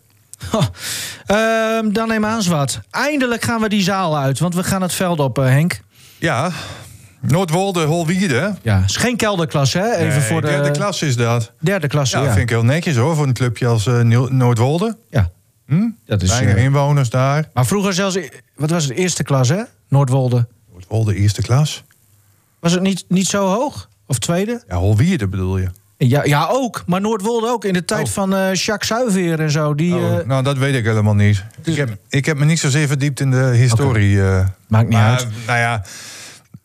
Ehm, 1.25 1.91
dan 1.91 2.07
neem 2.07 2.25
aan 2.25 2.43
wat. 2.47 2.79
Eindelijk 2.91 3.43
gaan 3.43 3.61
we 3.61 3.69
die 3.69 3.83
zaal 3.83 4.17
uit, 4.17 4.39
want 4.39 4.55
we 4.55 4.63
gaan 4.63 4.81
het 4.81 4.93
veld 4.93 5.19
op, 5.19 5.37
eh, 5.37 5.45
Henk. 5.45 5.79
Ja, 6.19 6.51
Noordwolde, 7.21 7.83
Holwierde. 7.83 8.55
Ja, 8.61 8.83
is 8.87 8.95
geen 8.95 9.15
kelderklasse, 9.17 9.77
hè? 9.77 9.91
Even 9.95 10.07
Nee, 10.07 10.19
voor 10.21 10.41
de 10.41 10.47
derde 10.47 10.71
klas 10.71 11.01
is 11.01 11.15
dat. 11.15 11.51
derde 11.59 11.87
klasse. 11.87 12.15
Ja, 12.15 12.21
Ja, 12.21 12.27
dat 12.27 12.37
vind 12.37 12.49
ik 12.49 12.55
heel 12.55 12.65
netjes 12.65 12.95
hoor, 12.95 13.15
voor 13.15 13.27
een 13.27 13.33
clubje 13.33 13.67
als 13.67 13.85
Niel- 13.85 14.27
Noordwolde. 14.31 14.97
Ja, 15.09 15.29
Hm? 15.67 15.89
dat 16.05 16.21
is. 16.21 16.29
Weinig 16.29 16.55
eh, 16.55 16.63
inwoners 16.63 17.09
daar. 17.09 17.49
maar 17.53 17.65
vroeger 17.65 17.93
zelfs, 17.93 18.17
wat 18.55 18.69
was 18.69 18.83
het 18.83 18.93
eerste 18.97 19.23
klas, 19.23 19.49
hè? 19.49 19.61
Noordwolde. 19.89 20.47
Noordwolde, 20.71 21.15
eerste 21.15 21.41
klas. 21.41 21.83
Was 22.59 22.71
het 22.71 22.81
niet, 22.81 23.05
niet 23.07 23.27
zo 23.27 23.45
hoog? 23.47 23.89
Of 24.07 24.19
tweede? 24.19 24.63
Ja, 24.67 24.75
Holwierde 24.75 25.27
bedoel 25.27 25.57
je. 25.57 25.67
Ja, 25.97 26.23
ja, 26.23 26.47
ook. 26.51 26.83
Maar 26.85 27.01
Noordwolde 27.01 27.47
ook. 27.47 27.65
In 27.65 27.73
de 27.73 27.85
tijd 27.85 28.05
Oh. 28.07 28.13
van 28.13 28.35
eh 28.35 28.53
Jacques 28.53 28.87
Zuiveer 28.87 29.39
en 29.39 29.51
zo. 29.51 29.75
Die, 29.75 29.95
Oh, 29.95 30.17
eh, 30.19 30.25
nou, 30.25 30.43
dat 30.43 30.57
weet 30.57 30.75
ik 30.75 30.85
helemaal 30.85 31.15
niet. 31.15 31.43
Dus- 31.61 31.73
Ik, 31.73 31.79
heb, 31.87 31.97
ik 32.09 32.25
heb 32.25 32.37
me 32.37 32.45
niet 32.45 32.59
zozeer 32.59 32.87
verdiept 32.87 33.19
in 33.19 33.31
de 33.31 33.37
historie. 33.55 34.21
eh. 34.21 34.45
Maakt 34.67 34.87
niet 34.89 34.97
maar, 34.97 35.09
uit. 35.11 35.27
Nou 35.47 35.59
ja, 35.59 35.83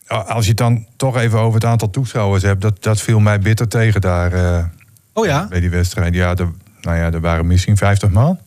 als 0.07 0.43
je 0.43 0.49
het 0.49 0.57
dan 0.57 0.85
toch 0.97 1.17
even 1.17 1.39
over 1.39 1.53
het 1.53 1.65
aantal 1.69 1.89
toeschouwers 1.89 2.43
hebt... 2.43 2.61
dat, 2.61 2.83
dat 2.83 3.01
viel 3.01 3.19
mij 3.19 3.39
bitter 3.39 3.67
tegen 3.67 4.01
daar 4.01 4.69
Oh 5.13 5.25
ja? 5.25 5.47
bij 5.49 5.59
die 5.59 5.69
wedstrijd. 5.69 6.13
Ja, 6.13 6.29
er, 6.35 6.51
nou 6.81 6.97
ja, 6.97 7.11
er 7.11 7.21
waren 7.21 7.47
misschien 7.47 7.77
50 7.77 8.09
man. 8.09 8.39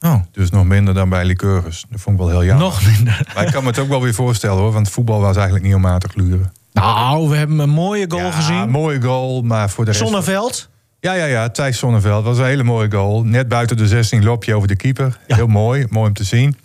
Oh. 0.00 0.14
Dus 0.32 0.50
nog 0.50 0.64
minder 0.64 0.94
dan 0.94 1.08
bij 1.08 1.24
Lycurgus. 1.24 1.84
Dat 1.90 2.00
vond 2.00 2.16
ik 2.16 2.22
wel 2.22 2.30
heel 2.30 2.44
jammer. 2.44 2.64
Nog 2.66 2.86
minder. 2.86 3.26
Maar 3.34 3.44
ik 3.46 3.52
kan 3.52 3.62
me 3.62 3.68
het 3.68 3.78
ook 3.78 3.88
wel 3.88 4.02
weer 4.02 4.14
voorstellen 4.14 4.56
hoor. 4.58 4.72
Want 4.72 4.88
voetbal 4.90 5.20
was 5.20 5.34
eigenlijk 5.36 5.64
niet 5.64 5.74
om 5.74 5.86
aan 5.86 5.98
te 5.98 6.08
gluren. 6.08 6.52
Nou, 6.80 7.28
we 7.28 7.36
hebben 7.36 7.58
een 7.58 7.70
mooie 7.70 8.04
goal 8.08 8.22
Ja, 8.24 8.30
gezien. 8.30 8.70
mooie 8.70 9.00
goal, 9.02 9.42
maar 9.42 9.70
voor 9.70 9.84
de 9.84 9.90
rest... 9.90 10.02
Zonneveld. 10.02 10.68
Ja, 11.00 11.12
ja, 11.12 11.24
ja. 11.24 11.48
Thijs 11.48 11.78
Zonneveld 11.78 12.24
was 12.24 12.38
een 12.38 12.44
hele 12.44 12.62
mooie 12.62 12.90
goal. 12.90 13.22
Net 13.24 13.48
buiten 13.48 13.76
de 13.76 13.86
16 13.86 14.24
loop 14.24 14.44
je 14.44 14.54
over 14.54 14.68
de 14.68 14.76
keeper. 14.76 15.18
Ja. 15.26 15.34
Heel 15.36 15.46
mooi. 15.46 15.86
Mooi 15.90 16.08
om 16.08 16.14
te 16.14 16.24
zien. 16.24 16.56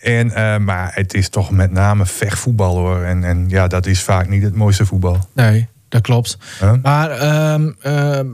En, 0.00 0.30
eh, 0.32 0.56
maar 0.56 0.90
het 0.94 1.14
is 1.14 1.28
toch 1.28 1.50
met 1.50 1.70
name 1.70 2.06
vechtvoetbal 2.06 2.76
hoor. 2.76 3.02
En, 3.02 3.24
en 3.24 3.44
ja, 3.48 3.66
dat 3.66 3.86
is 3.86 4.02
vaak 4.02 4.28
niet 4.28 4.42
het 4.42 4.54
mooiste 4.54 4.86
voetbal. 4.86 5.18
Nee, 5.32 5.68
dat 5.88 6.00
klopt. 6.00 6.38
Huh? 6.60 6.72
Maar 6.82 7.10
ehm, 7.10 7.70
ehm, 7.80 8.30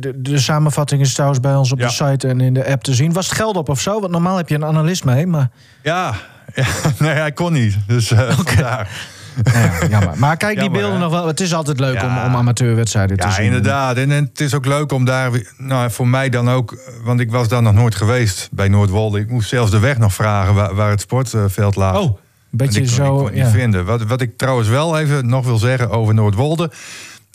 de, 0.00 0.12
de 0.16 0.38
samenvatting 0.38 1.00
is 1.00 1.12
trouwens 1.14 1.40
bij 1.40 1.54
ons 1.54 1.72
op 1.72 1.78
Ja. 1.78 1.86
de 1.86 1.92
site 1.92 2.28
en 2.28 2.40
in 2.40 2.54
de 2.54 2.66
app 2.66 2.82
te 2.82 2.94
zien. 2.94 3.12
Was 3.12 3.26
het 3.28 3.36
geld 3.36 3.56
op 3.56 3.68
of 3.68 3.80
zo? 3.80 4.00
Want 4.00 4.12
normaal 4.12 4.36
heb 4.36 4.48
je 4.48 4.54
een 4.54 4.64
analist 4.64 5.04
mee. 5.04 5.26
Maar 5.26 5.50
Ja, 5.82 6.14
ja 6.54 6.64
nee, 6.98 7.10
hij 7.14 7.32
kon 7.32 7.52
niet. 7.52 7.76
Dus 7.86 8.10
eh 8.10 8.30
vandaar. 8.40 8.90
Ja, 9.44 9.70
jammer. 9.88 10.18
Maar 10.18 10.36
kijk 10.36 10.52
die 10.54 10.62
Jammer, 10.62 10.80
beelden 10.80 10.98
hè? 10.98 11.04
nog 11.04 11.12
wel. 11.12 11.26
Het 11.26 11.40
is 11.40 11.54
altijd 11.54 11.80
leuk 11.80 11.94
Ja. 11.94 12.06
om, 12.06 12.30
om 12.30 12.36
amateurwedstrijden 12.36 13.16
te 13.16 13.26
Ja, 13.26 13.32
zien. 13.32 13.44
inderdaad. 13.44 13.96
En, 13.96 14.10
en 14.12 14.24
het 14.24 14.40
is 14.40 14.54
ook 14.54 14.66
leuk 14.66 14.92
om 14.92 15.04
daar, 15.04 15.30
nou 15.56 15.90
voor 15.90 16.08
mij 16.08 16.28
dan 16.28 16.50
ook, 16.50 16.78
want 17.04 17.20
ik 17.20 17.30
was 17.30 17.48
daar 17.48 17.62
nog 17.62 17.74
nooit 17.74 17.94
geweest 17.94 18.48
bij 18.52 18.68
Noordwolde. 18.68 19.20
Ik 19.20 19.30
moest 19.30 19.48
zelfs 19.48 19.70
de 19.70 19.78
weg 19.78 19.98
nog 19.98 20.14
vragen 20.14 20.54
waar, 20.54 20.74
waar 20.74 20.90
het 20.90 21.00
sportveld 21.00 21.76
lag. 21.76 21.98
Oh, 22.00 22.18
beetje 22.50 22.80
ik 22.80 22.86
ik 22.86 22.92
zo. 22.92 23.16
kon 23.16 23.34
ja. 23.34 23.44
niet 23.44 23.52
vinden. 23.54 23.84
Wat, 23.84 24.02
wat 24.02 24.20
ik 24.20 24.36
trouwens 24.36 24.68
wel 24.68 24.98
even 24.98 25.28
nog 25.28 25.44
wil 25.44 25.58
zeggen 25.58 25.90
over 25.90 26.14
Noordwolde. 26.14 26.70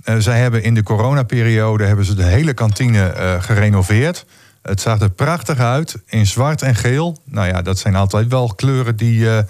Eh, 0.03 0.15
zij 0.17 0.39
hebben 0.39 0.63
in 0.63 0.73
de 0.73 0.83
coronaperiode 0.83 1.83
hebben 1.85 2.05
ze 2.05 2.13
de 2.13 2.23
hele 2.23 2.53
kantine 2.53 3.03
eh, 3.07 3.41
gerenoveerd. 3.41 4.25
Het 4.61 4.81
zag 4.81 4.99
er 4.99 5.09
prachtig 5.09 5.59
uit 5.59 5.95
in 6.05 6.25
zwart 6.27 6.61
en 6.61 6.75
geel. 6.75 7.17
Nou 7.25 7.47
ja, 7.47 7.61
dat 7.61 7.79
zijn 7.79 7.95
altijd 7.95 8.27
wel 8.27 8.53
kleuren 8.55 8.95
die 8.95 9.29
eh, 9.29 9.43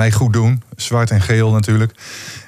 mij 0.00 0.12
goed 0.12 0.32
doen. 0.32 0.62
Zwart 0.76 1.10
en 1.10 1.20
geel 1.20 1.50
natuurlijk. 1.52 1.92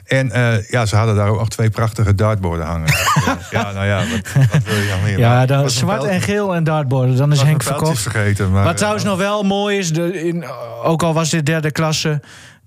En 0.07 0.31
eh, 0.31 0.69
ja, 0.69 0.87
ze 0.87 0.97
hadden 0.97 1.15
daar 1.15 1.29
ook 1.29 1.39
nog 1.39 1.49
twee 1.49 1.71
prachtige 1.71 2.15
dartborden 2.15 2.67
hangen. 2.67 2.89
ja, 3.51 3.73
nou 3.73 3.87
ja, 3.87 3.99
wat, 3.99 4.47
wat 4.53 4.63
wil 4.63 4.77
je 4.77 4.91
nog 4.91 5.03
meer? 5.03 5.19
Ja, 5.19 5.47
dan 5.47 5.71
zwart 5.71 6.05
en 6.05 6.21
geel 6.21 6.55
en 6.55 6.65
dartborden. 6.65 7.17
Dan 7.17 7.33
is 7.33 7.43
Henk 7.43 7.63
verkocht. 7.63 8.03
vergeten. 8.03 8.51
Maar, 8.51 8.65
Wat 8.65 8.77
trouwens 8.77 9.05
eh, 9.05 9.11
nog 9.11 9.19
wel 9.19 9.43
mooi 9.43 9.79
is, 9.79 9.93
de, 9.93 10.23
in, 10.25 10.45
ook 10.83 11.03
al 11.03 11.15
was 11.15 11.31
dit 11.31 11.47
derde 11.47 11.71
klasse, 11.71 12.21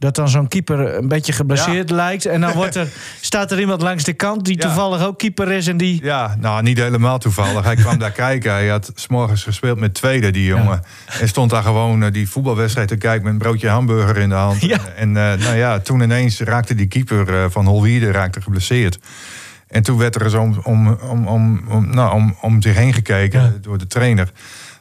dat 0.05 0.15
dan 0.15 0.29
zo'n 0.29 0.47
keeper 0.47 0.95
een 0.95 1.07
beetje 1.07 1.33
geblesseerd 1.33 1.89
lijkt. 1.89 2.25
En 2.25 2.41
dan 2.41 2.51
wordt 2.61 2.75
er, 2.75 2.87
staat 3.21 3.51
er 3.51 3.59
iemand 3.59 3.81
langs 3.81 4.03
de 4.03 4.13
kant 4.13 4.45
die 4.45 4.55
Ja. 4.57 4.61
toevallig 4.61 5.05
ook 5.05 5.17
keeper 5.17 5.51
is. 5.51 5.67
En 5.67 5.77
die. 5.77 6.03
Ja, 6.03 6.35
nou 6.39 6.63
niet 6.63 6.77
helemaal 6.77 7.17
toevallig. 7.17 7.63
Hij 7.63 7.75
kwam 7.75 7.97
daar 7.97 8.11
kijken. 8.11 8.51
Hij 8.51 8.67
had 8.67 8.91
s'morgens 8.95 9.43
gespeeld 9.43 9.79
met 9.79 9.93
tweede, 9.93 10.31
die 10.31 10.45
jongen. 10.45 10.81
En 11.19 11.27
stond 11.27 11.49
daar 11.49 11.63
gewoon 11.63 12.03
eh, 12.03 12.11
die 12.11 12.29
voetbalwedstrijd 12.29 12.87
te 12.87 12.95
kijken 12.97 13.23
met 13.23 13.33
een 13.33 13.39
broodje 13.39 13.69
hamburger 13.69 14.17
in 14.17 14.29
de 14.29 14.35
hand. 14.35 14.67
En 14.95 15.17
eh, 15.17 15.33
nou 15.33 15.55
ja, 15.55 15.79
toen 15.79 16.01
ineens 16.01 16.39
raakte 16.39 16.75
die 16.75 16.87
keeper 16.87 17.35
eh, 17.35 17.45
van 17.49 17.65
Holwierde 17.65 18.11
raakte 18.11 18.41
geblesseerd. 18.41 18.99
En 19.67 19.83
toen 19.83 19.97
werd 19.97 20.15
er 20.15 20.23
eens 20.23 20.33
om, 20.33 20.59
om, 20.63 20.97
om, 21.25 21.61
om, 21.69 21.89
nou, 21.89 22.13
om, 22.13 22.35
om 22.41 22.61
zich 22.61 22.75
heen 22.75 22.93
gekeken 22.93 23.57
door 23.61 23.77
de 23.77 23.87
trainer. 23.87 24.31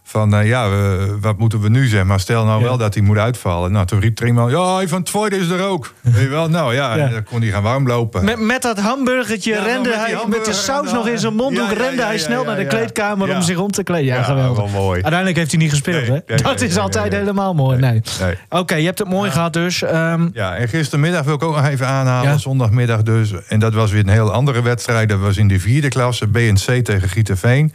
Van 0.06 0.34
eh, 0.34 0.46
ja, 0.48 0.68
we- 0.70 1.16
wat 1.20 1.38
moeten 1.38 1.60
we 1.60 1.68
nu 1.68 1.86
zeggen? 1.86 2.06
Maar 2.06 2.20
stel 2.20 2.44
nou 2.44 2.58
Ja. 2.60 2.64
wel 2.66 2.76
dat 2.76 2.94
hij 2.94 3.02
moet 3.02 3.16
uitvallen. 3.18 3.72
Nou, 3.72 3.86
toen 3.86 4.00
riep 4.00 4.20
er 4.20 4.26
iemand, 4.26 4.50
ja, 4.50 4.86
van 4.86 5.02
Tweede 5.02 5.36
is 5.36 5.48
er 5.48 5.62
ook. 5.66 5.92
Weet 6.00 6.22
je 6.22 6.28
wel? 6.28 6.48
Nou 6.48 6.74
ja, 6.74 6.96
Ja. 6.96 7.06
dan 7.08 7.22
kon 7.24 7.40
hij 7.40 7.50
gaan 7.50 7.62
warmlopen. 7.62 8.24
Met, 8.24 8.40
met 8.40 8.62
dat 8.62 8.78
hamburgertje 8.80 9.50
Ja, 9.50 9.56
nou, 9.56 9.68
rende 9.70 9.88
met 9.88 9.98
hij 9.98 10.16
met 10.28 10.44
de 10.44 10.52
saus 10.52 10.92
nog 10.92 11.08
in 11.08 11.18
zijn 11.18 11.34
mondhoek. 11.34 11.70
Ja, 11.70 11.72
ja, 11.76 11.78
rende 11.82 12.00
ja, 12.02 12.06
hij 12.06 12.18
snel 12.18 12.40
ja, 12.40 12.46
naar 12.46 12.56
de 12.56 12.62
ja. 12.62 12.68
kleedkamer 12.68 13.28
Ja. 13.28 13.36
om 13.36 13.42
zich 13.42 13.58
om 13.58 13.70
te 13.70 13.82
kleden. 13.82 14.06
Ja, 14.06 14.14
Ja, 14.16 14.22
geweldig. 14.22 14.56
wel 14.72 14.82
mooi. 14.82 14.94
Uiteindelijk 14.94 15.36
heeft 15.36 15.50
hij 15.50 15.60
niet 15.60 15.70
gespeeld, 15.70 15.96
Nee, 15.96 16.04
hè? 16.04 16.12
nee, 16.12 16.22
dat 16.42 16.44
nee, 16.58 16.68
is 16.68 16.74
nee, 16.74 16.82
altijd 16.82 17.10
nee. 17.10 17.18
helemaal 17.20 17.54
mooi. 17.54 17.78
Nee. 17.78 18.02
Nee. 18.20 18.34
Oké, 18.48 18.74
je 18.74 18.84
hebt 18.86 18.98
het 18.98 19.08
mooi 19.08 19.30
gehad 19.30 19.52
dus. 19.52 19.82
Ehm, 19.82 20.28
Ja, 20.32 20.54
en 20.56 20.68
gistermiddag 20.68 21.24
wil 21.24 21.34
ik 21.34 21.42
ook 21.42 21.54
nog 21.56 21.66
even 21.66 21.86
aanhalen, 21.86 22.30
Ja. 22.30 22.38
zondagmiddag 22.38 23.02
dus. 23.02 23.32
En 23.48 23.58
dat 23.58 23.74
was 23.74 23.90
weer 23.90 24.00
een 24.02 24.08
heel 24.08 24.32
andere 24.32 24.62
wedstrijd. 24.62 25.08
Dat 25.08 25.18
was 25.18 25.36
in 25.36 25.48
de 25.48 25.60
vierde 25.60 25.88
klasse, 25.88 26.26
BNC 26.28 26.84
tegen 26.84 27.08
Gieterveen. 27.08 27.72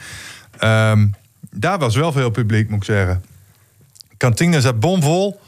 Ehm 0.60 1.06
daar 1.52 1.80
was 1.80 1.96
wel 1.96 2.12
veel 2.12 2.30
publiek, 2.30 2.70
moet 2.70 2.78
ik 2.80 2.84
zeggen. 2.84 3.24
Kantine 4.18 4.62
zat 4.62 4.80
bomvol. 4.80 5.40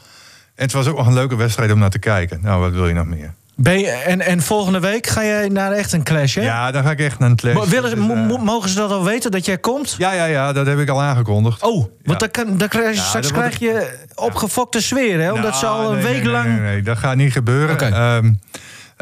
En 0.54 0.64
het 0.64 0.72
was 0.72 0.86
ook 0.86 0.96
nog 0.96 1.06
een 1.06 1.14
leuke 1.14 1.36
wedstrijd 1.36 1.72
om 1.72 1.78
naar 1.78 1.90
te 1.90 1.98
kijken. 1.98 2.38
Nou, 2.42 2.60
wat 2.60 2.72
wil 2.72 2.88
je 2.88 2.94
nog 2.94 3.06
meer? 3.06 3.32
Ben 3.54 3.78
je, 3.78 3.86
en, 3.86 4.20
en 4.20 4.42
volgende 4.42 4.80
week 4.80 5.06
ga 5.06 5.24
jij 5.24 5.48
naar 5.48 5.72
echt 5.72 5.92
een 5.92 6.02
clash, 6.02 6.34
hè? 6.34 6.42
Ja, 6.42 6.70
dan 6.70 6.82
ga 6.82 6.90
ik 6.90 7.00
echt 7.00 7.18
naar 7.18 7.30
een 7.30 7.36
clash. 7.36 7.54
Willen, 7.68 7.90
ze- 7.90 7.96
Dus, 7.96 8.04
eh, 8.08 8.26
mo- 8.26 8.36
mogen 8.38 8.68
ze 8.68 8.74
dat 8.76 8.90
al 8.90 9.04
weten, 9.04 9.30
dat 9.30 9.44
jij 9.44 9.58
komt? 9.58 9.94
ja, 9.98 10.12
ja, 10.12 10.24
ja, 10.24 10.52
dat 10.52 10.66
heb 10.66 10.78
ik 10.78 10.88
al 10.88 11.02
aangekondigd. 11.02 11.62
Oh, 11.62 11.76
want 11.78 11.90
Ja. 12.04 12.14
dan, 12.16 12.30
kan, 12.30 12.56
dan 12.56 12.68
krijg 12.68 12.88
je, 12.90 12.94
Ja, 13.00 13.02
straks 13.06 13.32
krijg 13.32 13.58
je 13.58 13.98
opgefokte 14.14 14.80
sfeer, 14.82 15.20
hè? 15.20 15.32
Omdat 15.32 15.56
ze 15.56 15.64
Nou, 15.64 15.84
al 15.84 15.88
een 15.92 15.94
nee, 15.98 16.12
week 16.12 16.22
nee, 16.22 16.32
lang... 16.32 16.60
Nee, 16.60 16.82
dat 16.82 16.98
gaat 16.98 17.16
niet 17.16 17.32
gebeuren. 17.32 17.74
Oké. 17.74 17.84
Ehm, 17.86 18.32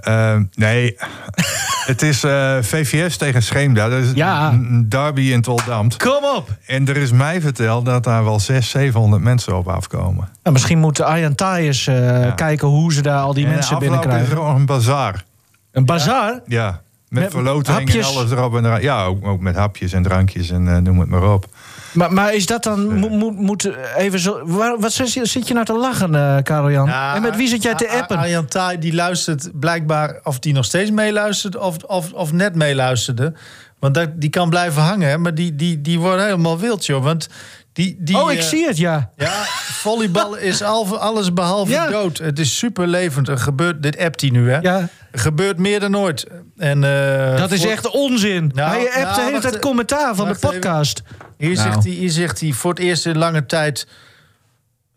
ehm, 0.00 0.44
nee, 0.54 0.96
het 1.86 2.02
is 2.02 2.24
eh, 2.24 2.56
VVS 2.60 3.16
tegen 3.16 3.42
Scheemda. 3.42 3.88
Dat 3.88 4.02
is 4.02 4.10
Ja. 4.14 4.50
een 4.52 4.88
derby 4.88 5.20
in 5.20 5.40
Toldamt. 5.42 5.96
Kom 5.96 6.24
op! 6.36 6.48
En 6.66 6.88
er 6.88 6.96
is 6.96 7.12
mij 7.12 7.40
verteld 7.40 7.84
dat 7.84 8.04
daar 8.04 8.24
wel 8.24 8.38
600, 8.40 8.64
700 8.72 9.22
mensen 9.22 9.56
op 9.56 9.68
afkomen. 9.68 10.28
Nou, 10.42 10.52
misschien 10.52 10.78
moet 10.78 11.00
Arjan 11.00 11.34
Thijs 11.34 11.86
eh, 11.86 12.34
kijken 12.34 12.68
hoe 12.68 12.92
ze 12.92 13.02
daar 13.02 13.20
al 13.22 13.34
die 13.34 13.44
en 13.44 13.50
mensen 13.50 13.76
afloop 13.76 13.92
is 13.92 13.98
binnenkrijgen. 13.98 14.44
er 14.48 14.54
een 14.54 14.66
bazaar. 14.66 15.24
Een 15.72 15.84
bazaar? 15.84 16.40
Ja, 16.46 16.80
met, 17.08 17.22
Met 17.22 17.30
verloting 17.32 17.90
en 17.94 18.04
alles 18.04 18.30
erop 18.30 18.56
en 18.56 18.64
eraan. 18.64 18.82
Ja, 18.82 19.04
ook, 19.04 19.26
ook 19.26 19.40
met 19.40 19.56
hapjes 19.56 19.92
en 19.92 20.02
drankjes 20.02 20.50
en 20.50 20.68
eh, 20.68 20.76
noem 20.76 21.00
het 21.00 21.08
maar 21.08 21.32
op. 21.32 21.46
Maar, 21.92 22.12
maar 22.12 22.34
is 22.34 22.46
dat 22.46 22.62
dan... 22.62 22.94
Moet, 22.94 23.10
moet, 23.10 23.36
moet 23.36 23.70
even 23.96 24.18
zo, 24.18 24.40
waar, 24.44 24.78
wat 24.78 24.92
zit 24.92 25.12
je, 25.12 25.26
zit 25.26 25.48
je 25.48 25.54
nou 25.54 25.66
te 25.66 25.72
lachen, 25.72 26.14
eh 26.14 26.36
Karel 26.42 26.70
Jan? 26.70 26.86
Ja, 26.86 27.14
en 27.14 27.22
met 27.22 27.36
wie 27.36 27.48
zit 27.48 27.62
jij 27.62 27.74
te 27.74 27.88
appen? 27.88 28.16
Arjan 28.18 28.46
Thaai 28.46 28.78
die 28.78 28.94
luistert 28.94 29.50
blijkbaar 29.60 30.20
of 30.24 30.38
die 30.38 30.52
nog 30.52 30.64
steeds 30.64 30.90
meeluistert 30.90 31.56
of, 31.56 31.76
of, 31.76 32.12
of 32.12 32.32
net 32.32 32.54
meeluisterde. 32.54 33.32
Want 33.78 33.94
dat, 33.94 34.08
die 34.14 34.30
kan 34.30 34.48
blijven 34.50 34.82
hangen, 34.82 35.08
hè, 35.08 35.18
maar 35.18 35.34
die, 35.34 35.56
die, 35.56 35.80
die 35.80 35.98
wordt 35.98 36.22
helemaal 36.22 36.58
wild, 36.58 36.86
joh. 36.86 37.02
Want 37.04 37.28
die, 37.72 37.96
die, 37.98 38.16
oh, 38.18 38.32
ik 38.32 38.38
eh, 38.38 38.44
zie 38.44 38.66
het, 38.66 38.76
ja. 38.76 39.10
Ja, 39.16 39.32
volleybal 39.62 40.36
is 40.36 40.62
al, 40.62 40.98
alles 40.98 41.32
behalve 41.32 41.72
Ja. 41.72 41.88
dood. 41.88 42.18
Het 42.18 42.38
is 42.38 42.58
super 42.58 42.86
levend. 42.86 43.28
Er 43.28 43.38
gebeurt, 43.38 43.82
dit 43.82 43.98
appt 43.98 44.20
hij 44.20 44.30
nu, 44.30 44.50
hè? 44.50 44.58
ja. 44.58 44.88
Er 45.10 45.18
gebeurt 45.18 45.58
meer 45.58 45.80
dan 45.80 45.96
ooit. 45.96 46.26
En, 46.56 46.84
eh, 46.84 47.36
Dat 47.36 47.50
is 47.50 47.60
voor- 47.62 47.70
echt 47.70 47.90
onzin. 47.90 48.50
Nou, 48.54 48.70
hij 48.70 48.84
appt 48.84 48.94
nou, 48.96 49.14
de 49.14 49.20
hele 49.20 49.30
wacht 49.32 49.42
tijd 49.42 49.58
commentaar 49.58 50.14
van 50.14 50.28
de 50.28 50.34
even. 50.48 51.02
Hier, 51.40 51.54
Nou. 51.54 51.70
zegt 51.72 51.84
hij, 51.84 51.92
hier 51.92 52.10
zegt 52.10 52.40
hij 52.40 52.52
voor 52.52 52.70
het 52.70 52.78
eerst 52.78 53.06
in 53.06 53.18
lange 53.18 53.46
tijd 53.46 53.86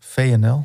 VNL. 0.00 0.64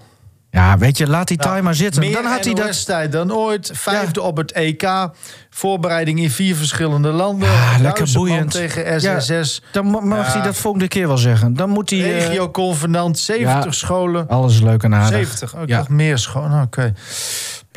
Ja, 0.51 0.77
weet 0.77 0.97
je, 0.97 1.07
laat 1.07 1.27
die 1.27 1.37
Nou, 1.37 1.55
timer 1.55 1.75
zitten. 1.75 2.01
Meer 2.01 2.13
Dan 2.13 2.25
had 2.25 2.45
hij 2.45 2.53
dat... 2.53 2.65
NOS-tijd 2.65 3.11
dan 3.11 3.33
ooit. 3.33 3.71
Vijfde 3.73 4.21
op 4.21 4.37
het 4.37 4.51
EK. 4.51 5.09
Voorbereiding 5.49 6.19
in 6.19 6.29
vier 6.31 6.55
verschillende 6.55 7.09
landen. 7.09 7.49
Ja, 7.51 7.77
lekker 7.81 8.09
boeiend. 8.13 8.51
tegen 8.51 9.01
Ja, 9.01 9.19
SSS. 9.19 9.61
Dan 9.71 9.89
ma- 9.91 9.99
mag 9.99 10.25
Ja. 10.27 10.33
hij 10.33 10.41
dat 10.41 10.57
volgende 10.57 10.87
keer 10.87 11.07
wel 11.07 11.17
zeggen. 11.17 11.53
Dan 11.53 11.69
moet 11.69 11.89
hij... 11.89 11.99
eh, 11.99 12.25
Regio-convenant. 12.27 13.19
70 13.19 13.63
ja. 13.63 13.71
scholen. 13.71 14.27
alles 14.27 14.59
leuk 14.61 14.83
en 14.83 14.93
aardig. 14.95 15.09
70. 15.09 15.55
Ook 15.57 15.67
Ja. 15.67 15.77
nog 15.77 15.89
meer 15.89 16.17
scholen. 16.17 16.61
Oké. 16.61 16.93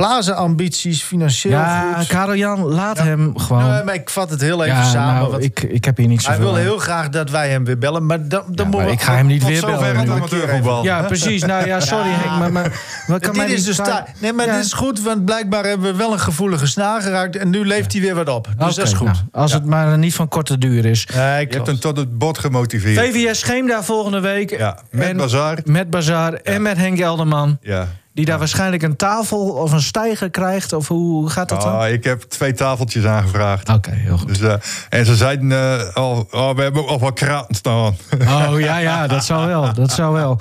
Plaza-ambities, 0.07 1.03
financieel 1.03 1.53
Ja, 1.59 1.95
goed. 1.99 2.07
Karel 2.07 2.35
Jan, 2.37 2.61
laat 2.65 2.99
hem 2.99 3.39
gewoon. 3.39 3.71
Nee, 3.71 3.85
maar 3.85 3.95
ik 3.95 4.11
vat 4.11 4.31
het 4.31 4.41
heel 4.41 4.65
even 4.65 4.77
ja, 4.77 4.85
samen. 4.85 5.15
nou, 5.15 5.31
want 5.31 5.45
ik, 5.45 5.61
ik 5.63 5.85
heb 5.85 5.97
hier 5.97 6.07
niet 6.07 6.27
hij 6.27 6.39
wil 6.39 6.53
aan. 6.53 6.59
heel 6.59 6.79
graag 6.79 7.09
dat 7.09 7.31
wij 7.31 7.51
hem 7.51 7.65
weer 7.65 7.79
bellen. 7.79 8.07
Maar 8.07 8.29
dan, 8.29 8.43
dan 8.49 8.71
Ja, 8.71 8.77
maar 8.77 8.89
ik 8.89 9.01
ga 9.03 9.15
hem 9.17 9.27
niet 9.27 9.41
tot 9.41 9.49
weer 9.51 9.61
bellen 9.61 9.97
het 9.97 10.07
nu. 10.07 10.11
amateurvoetbal. 10.13 10.85
Ja, 10.85 11.03
precies. 11.03 11.43
Nou 11.45 11.67
ja, 11.67 11.81
sorry 11.81 12.09
Henk, 12.11 12.39
maar, 12.39 12.53
maar 12.53 12.81
wat 13.07 13.21
kan 13.21 13.37
mij 13.37 13.47
dit 13.47 13.59
is 13.59 13.65
dus 13.65 13.79
Nee, 14.19 14.33
maar 14.33 14.47
Ja. 14.47 14.55
dit 14.57 14.65
is 14.65 14.73
goed, 14.73 15.03
want 15.03 15.25
blijkbaar 15.25 15.65
hebben 15.65 15.91
we 15.93 15.99
wel 15.99 16.13
een 16.13 16.21
gevoelige 16.21 16.67
snaar 16.67 17.03
geraakt. 17.03 17.37
En 17.37 17.51
nu 17.51 17.67
leeft 17.67 17.93
hij 17.93 18.01
weer 18.01 18.15
wat 18.15 18.29
op. 18.29 18.49
Dus 18.59 18.75
dat 18.75 18.87
is 18.87 18.93
goed. 18.93 19.07
nou, 19.07 19.19
als 19.33 19.53
het 19.53 19.65
maar 19.65 19.99
niet 19.99 20.15
van 20.15 20.29
korte 20.29 20.59
duur 20.59 20.85
is. 20.85 21.07
Nee, 21.15 21.47
Je 21.47 21.55
hebt 21.55 21.67
hem 21.67 21.79
tot 21.79 21.97
het 21.97 22.19
bot 22.19 22.39
gemotiveerd. 22.39 22.99
VVS 22.99 23.39
Scheemda 23.39 23.83
volgende 23.83 24.21
week. 24.21 24.51
Ja, 24.59 24.79
met 24.91 25.09
En- 25.09 25.17
Bazaar. 25.17 25.59
Met 25.65 25.91
Bazaar 25.91 26.33
en 26.33 26.63
met 26.63 26.77
Henk 26.77 26.99
Elderman. 27.01 27.59
Ja. 27.61 27.89
Die 28.15 28.25
daar 28.25 28.39
waarschijnlijk 28.39 28.83
een 28.83 28.97
tafel 28.97 29.49
of 29.49 29.73
een 29.73 29.81
stijger 29.83 30.31
krijgt. 30.31 30.73
Of 30.73 30.89
hoe 30.89 31.31
gaat 31.31 31.49
dat 31.49 31.63
dan? 31.63 31.79
Ah, 31.79 31.91
ik 31.91 32.05
heb 32.05 32.23
twee 32.23 32.53
tafeltjes 32.53 33.05
aangevraagd. 33.05 33.69
Oké, 33.69 33.91
heel 33.91 34.19
goed. 34.19 34.29
Dus, 34.29 34.41
eh, 34.41 34.55
en 34.89 35.07
ze 35.07 35.17
zeiden 35.17 35.53
eh, 35.53 35.95
al, 35.95 36.27
oh, 36.31 36.55
we 36.55 36.63
hebben 36.63 36.83
ook 36.83 36.89
al 36.89 36.99
wat 36.99 37.15
kraten 37.15 37.55
staan. 37.55 37.97
Oh 38.29 38.61
ja, 38.61 38.77
ja, 38.79 39.07
dat 39.07 39.25
zou 39.25 39.47
wel. 39.47 39.73
Dat 39.75 39.93
zou 39.93 40.13
wel. 40.13 40.39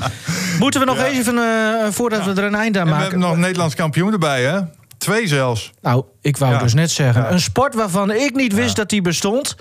Moeten 0.59 0.79
we 0.79 0.85
nog 0.85 0.97
even, 0.97 1.37
eh, 1.37 1.91
voordat 1.91 2.25
we 2.25 2.31
er 2.31 2.43
een 2.43 2.55
eind 2.55 2.77
aan 2.77 2.81
En 2.81 2.87
we 2.87 2.91
maken... 2.91 3.09
hebben 3.09 3.19
nog 3.19 3.33
een 3.33 3.39
Nederlands 3.39 3.75
kampioen 3.75 4.11
erbij, 4.11 4.43
hè? 4.43 4.59
Twee 4.97 5.27
zelfs. 5.27 5.71
Nou, 5.81 6.03
ik 6.21 6.37
wou 6.37 6.53
Ja. 6.53 6.59
dus 6.59 6.73
net 6.73 6.91
zeggen. 6.91 7.31
Een 7.31 7.39
sport 7.41 7.75
waarvan 7.75 8.11
ik 8.11 8.35
niet 8.35 8.53
wist 8.53 8.75
dat 8.75 8.89
die 8.89 9.01
bestond. 9.01 9.55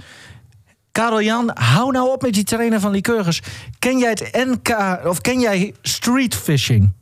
Karel 0.93 1.23
Jan, 1.23 1.51
hou 1.55 1.93
nou 1.93 2.11
op 2.11 2.23
met 2.23 2.35
die 2.35 2.45
trainer 2.45 2.81
van 2.81 2.91
Lycurgus. 2.91 3.43
Ken 3.79 3.99
jij 3.99 4.11
het 4.11 4.31
NK, 4.33 4.99
of 5.05 5.21
ken 5.21 5.41
jij 5.41 5.75
street 5.83 6.35
fishing? 6.35 6.93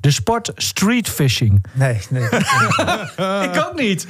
De 0.00 0.10
sport 0.10 0.52
street 0.54 1.08
fishing. 1.08 1.64
Nee, 1.72 1.98
nee. 2.10 2.22
ik 3.48 3.56
ook 3.56 3.72
niet. 3.74 4.06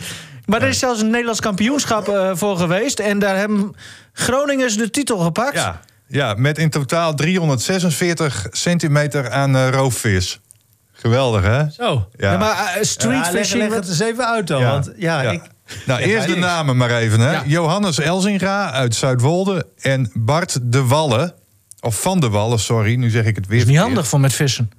Maar 0.47 0.63
er 0.63 0.69
is 0.69 0.79
zelfs 0.79 1.01
een 1.01 1.11
Nederlands 1.11 1.41
kampioenschap 1.41 2.09
eh, 2.09 2.31
voor 2.35 2.57
geweest. 2.57 2.99
En 2.99 3.19
daar 3.19 3.37
hebben 3.37 3.77
Groningers 4.13 4.77
de 4.77 4.91
titel 4.91 5.19
gepakt. 5.19 5.55
Ja, 5.55 5.81
ja, 6.07 6.35
met 6.35 6.59
in 6.59 6.71
totaal 6.71 7.15
346 7.15 8.47
centimeter 8.51 9.31
aan 9.31 9.57
eh, 9.57 9.69
roofvis. 9.69 10.41
Geweldig, 10.93 11.43
hè? 11.43 11.71
Zo. 11.71 12.09
Ja. 12.17 12.33
Ja, 12.33 12.39
maar 12.39 12.75
eh, 12.77 12.83
street 12.83 13.25
Ja, 13.25 13.33
leg, 13.33 13.41
fishing... 13.47 13.63
leg 13.63 13.75
het 13.75 13.89
eens 13.89 14.01
even 14.01 14.27
uit 14.27 14.47
dan. 14.47 14.61
Ja. 14.61 14.71
Want 14.71 14.91
ja, 14.97 15.23
Ja. 15.23 15.31
ik... 15.31 15.43
Nou, 15.87 16.01
eerst 16.01 16.27
de 16.27 16.37
namen 16.37 16.77
maar 16.77 16.91
even. 16.91 17.21
Hè. 17.21 17.31
Ja. 17.33 17.43
Johannes 17.47 17.99
Elzinga 17.99 18.71
uit 18.71 18.95
Zuidwolde 18.95 19.67
en 19.81 20.11
Bart 20.15 20.59
de 20.63 20.85
Wallen. 20.85 21.35
Of 21.81 22.01
Van 22.01 22.21
de 22.21 22.29
Wallen, 22.29 22.59
sorry. 22.59 22.95
Nu 22.95 23.11
zeg 23.11 23.25
ik 23.25 23.37
het 23.37 23.47
weer 23.47 23.57
is 23.59 23.65
niet 23.65 23.67
verkeerd. 23.75 23.87
handig 23.87 24.09
voor 24.09 24.21
met 24.21 24.33
vissen. 24.33 24.71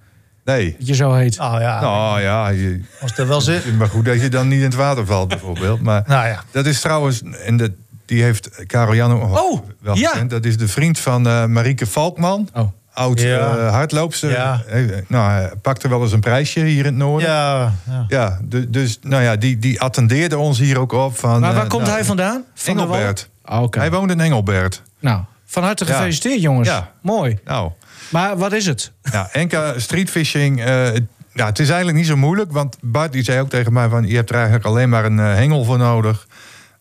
Nee. 0.46 0.76
Dat 0.78 0.88
je 0.88 0.96
zo 0.96 1.14
heet. 1.14 1.40
Oh 1.40 1.56
ja, 1.60 1.82
Nou 1.82 2.22
ja, 2.22 2.48
je, 2.50 2.82
als 3.02 3.16
dat 3.16 3.28
wel 3.28 3.42
zit. 3.42 3.78
maar 3.78 3.88
goed 3.88 4.06
dat 4.06 4.22
je 4.22 4.30
dan 4.30 4.48
niet 4.48 4.58
in 4.58 4.64
het 4.66 4.76
water 4.76 5.06
valt 5.06 5.28
bijvoorbeeld. 5.30 5.82
Maar 5.82 6.04
Nou 6.08 6.28
ja. 6.28 6.44
dat 6.52 6.66
is 6.66 6.80
trouwens... 6.82 7.22
En 7.46 7.58
dat, 7.58 7.72
die 8.06 8.24
heeft 8.24 8.66
Karel 8.68 8.96
Jan 8.96 9.12
ook 9.12 9.22
nog 9.22 9.42
Oh, 9.44 9.60
wel 9.82 9.96
ja. 9.98 10.10
gekend. 10.10 10.30
Dat 10.30 10.46
is 10.46 10.58
de 10.58 10.68
vriend 10.68 11.00
van 11.00 11.28
eh 11.28 11.46
Marieke 11.46 11.88
Valkman. 11.88 12.50
Oh. 12.54 12.68
Oud 12.94 13.20
Ja. 13.22 13.56
eh, 13.58 13.70
hardloopster. 13.72 14.32
Ja. 14.32 14.62
Nou, 15.08 15.32
hij 15.32 15.52
pakte 15.62 15.88
wel 15.90 16.02
eens 16.02 16.12
een 16.12 16.20
prijsje 16.20 16.60
hier 16.60 16.78
in 16.80 16.86
het 16.86 16.96
noorden. 16.96 17.30
Ja, 17.30 17.74
ja. 17.90 18.06
Ja, 18.08 18.40
du- 18.44 18.70
dus 18.70 19.00
nou 19.02 19.24
ja, 19.24 19.36
die, 19.36 19.60
die 19.60 19.82
attendeerde 19.82 20.38
ons 20.38 20.60
hier 20.60 20.80
ook 20.80 20.92
op. 20.92 21.18
Van, 21.18 21.40
Maar 21.40 21.54
waar 21.54 21.64
eh, 21.64 21.70
komt 21.70 21.84
nou, 21.84 21.96
hij 21.96 22.06
vandaan? 22.06 22.44
Van 22.54 22.74
Engelbert. 22.74 23.30
Oké. 23.46 23.80
Hij 23.80 23.92
woont 23.92 24.12
in 24.12 24.20
Engelbert. 24.20 24.82
Nou, 25.00 25.22
van 25.46 25.64
harte 25.64 25.86
Ja. 25.86 25.92
gefeliciteerd, 25.94 26.42
jongens. 26.42 26.68
Ja. 26.68 26.92
Mooi. 27.02 27.40
Nou, 27.46 27.72
Maar 28.12 28.38
wat 28.38 28.54
is 28.54 28.66
het? 28.66 28.92
ja, 29.02 29.30
NK 29.34 29.74
streetfishing. 29.78 30.64
eh, 30.64 30.94
ja, 31.34 31.46
het 31.46 31.60
is 31.60 31.68
eigenlijk 31.68 31.98
niet 31.98 32.08
zo 32.08 32.18
moeilijk. 32.18 32.52
Want 32.52 32.78
Bart 32.82 33.12
die 33.12 33.24
zei 33.24 33.40
ook 33.40 33.50
tegen 33.50 33.74
mij 33.74 33.90
van... 33.90 34.08
je 34.08 34.16
hebt 34.16 34.30
er 34.30 34.36
eigenlijk 34.36 34.66
alleen 34.66 34.90
maar 34.90 35.06
een 35.06 35.20
eh, 35.20 35.26
hengel 35.34 35.64
voor 35.64 35.78
nodig. 35.78 36.28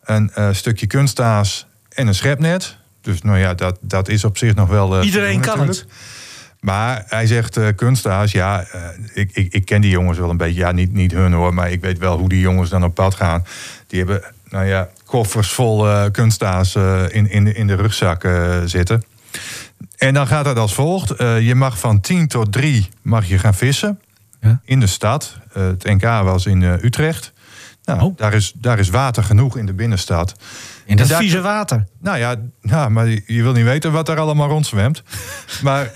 Een 0.05 0.31
eh, 0.35 0.49
stukje 0.53 0.87
kunstaas 0.87 1.67
en 1.89 2.07
een 2.07 2.15
schepnet. 2.15 2.77
Dus 3.03 3.23
nou 3.23 3.39
ja, 3.39 3.55
dat, 3.55 3.79
dat 3.81 4.09
is 4.09 4.25
op 4.25 4.39
zich 4.39 4.55
nog 4.55 4.69
wel... 4.69 5.03
Iedereen 5.03 5.41
kan 5.41 5.59
natuurlijk. 5.59 5.87
Maar 6.61 7.05
hij 7.07 7.27
zegt 7.27 7.57
eh 7.57 7.67
kunstaas, 7.77 8.33
ja, 8.33 8.65
ik, 9.15 9.31
ik, 9.33 9.53
ik 9.53 9.65
ken 9.65 9.81
die 9.81 9.91
jongens 9.91 10.19
wel 10.19 10.31
een 10.31 10.37
beetje. 10.37 10.61
Ja, 10.61 10.73
niet, 10.73 10.93
niet 10.93 11.13
hun 11.13 11.33
hoor, 11.33 11.55
maar 11.55 11.71
ik 11.71 11.81
weet 11.81 11.99
wel 11.99 12.19
hoe 12.19 12.29
die 12.29 12.41
jongens 12.41 12.71
dan 12.71 12.85
op 12.85 12.95
pad 12.95 13.15
gaan. 13.15 13.45
Die 13.87 13.99
hebben, 13.99 14.23
nou 14.49 14.67
ja, 14.67 14.89
koffers 15.05 15.53
vol 15.53 15.89
eh 15.89 16.05
kunstaas 16.13 16.75
in, 17.09 17.31
in, 17.31 17.45
de- 17.45 17.53
in 17.55 17.67
de 17.67 17.75
rugzak 17.75 18.29
zitten. 18.65 19.03
En 19.97 20.15
dan 20.15 20.27
gaat 20.27 20.45
het 20.45 20.59
als 20.59 20.75
volgt. 20.75 21.11
Eh, 21.11 21.41
je 21.47 21.55
mag 21.55 21.79
van 21.79 22.01
10 22.01 22.29
tot 22.29 22.53
3 22.53 22.89
mag 23.03 23.27
je 23.27 23.39
gaan 23.39 23.55
vissen 23.55 24.01
Ja. 24.41 24.61
in 24.65 24.81
de 24.81 24.87
stad. 24.87 25.37
Eh, 25.53 25.63
het 25.67 25.85
NK 25.85 26.03
was 26.03 26.47
in 26.47 26.63
eh, 26.63 26.73
Utrecht. 26.83 27.33
Nou, 27.85 28.01
Oh. 28.03 28.17
daar, 28.17 28.35
is, 28.35 28.53
daar 28.57 28.79
is 28.79 28.89
water 28.89 29.25
genoeg 29.25 29.57
in 29.57 29.67
de 29.67 29.73
binnenstad. 29.73 30.35
In 30.85 30.97
dat 30.97 31.09
daar- 31.09 31.21
vieze 31.21 31.41
water. 31.41 31.87
Nou 32.01 32.19
ja, 32.19 32.35
ja, 32.63 32.89
maar 32.89 33.07
je 33.09 33.23
je 33.27 33.43
wil 33.43 33.53
niet 33.53 33.65
weten 33.65 33.93
wat 33.93 34.07
daar 34.07 34.19
allemaal 34.19 34.49
rondzwemt. 34.49 35.03
Maar 35.63 35.91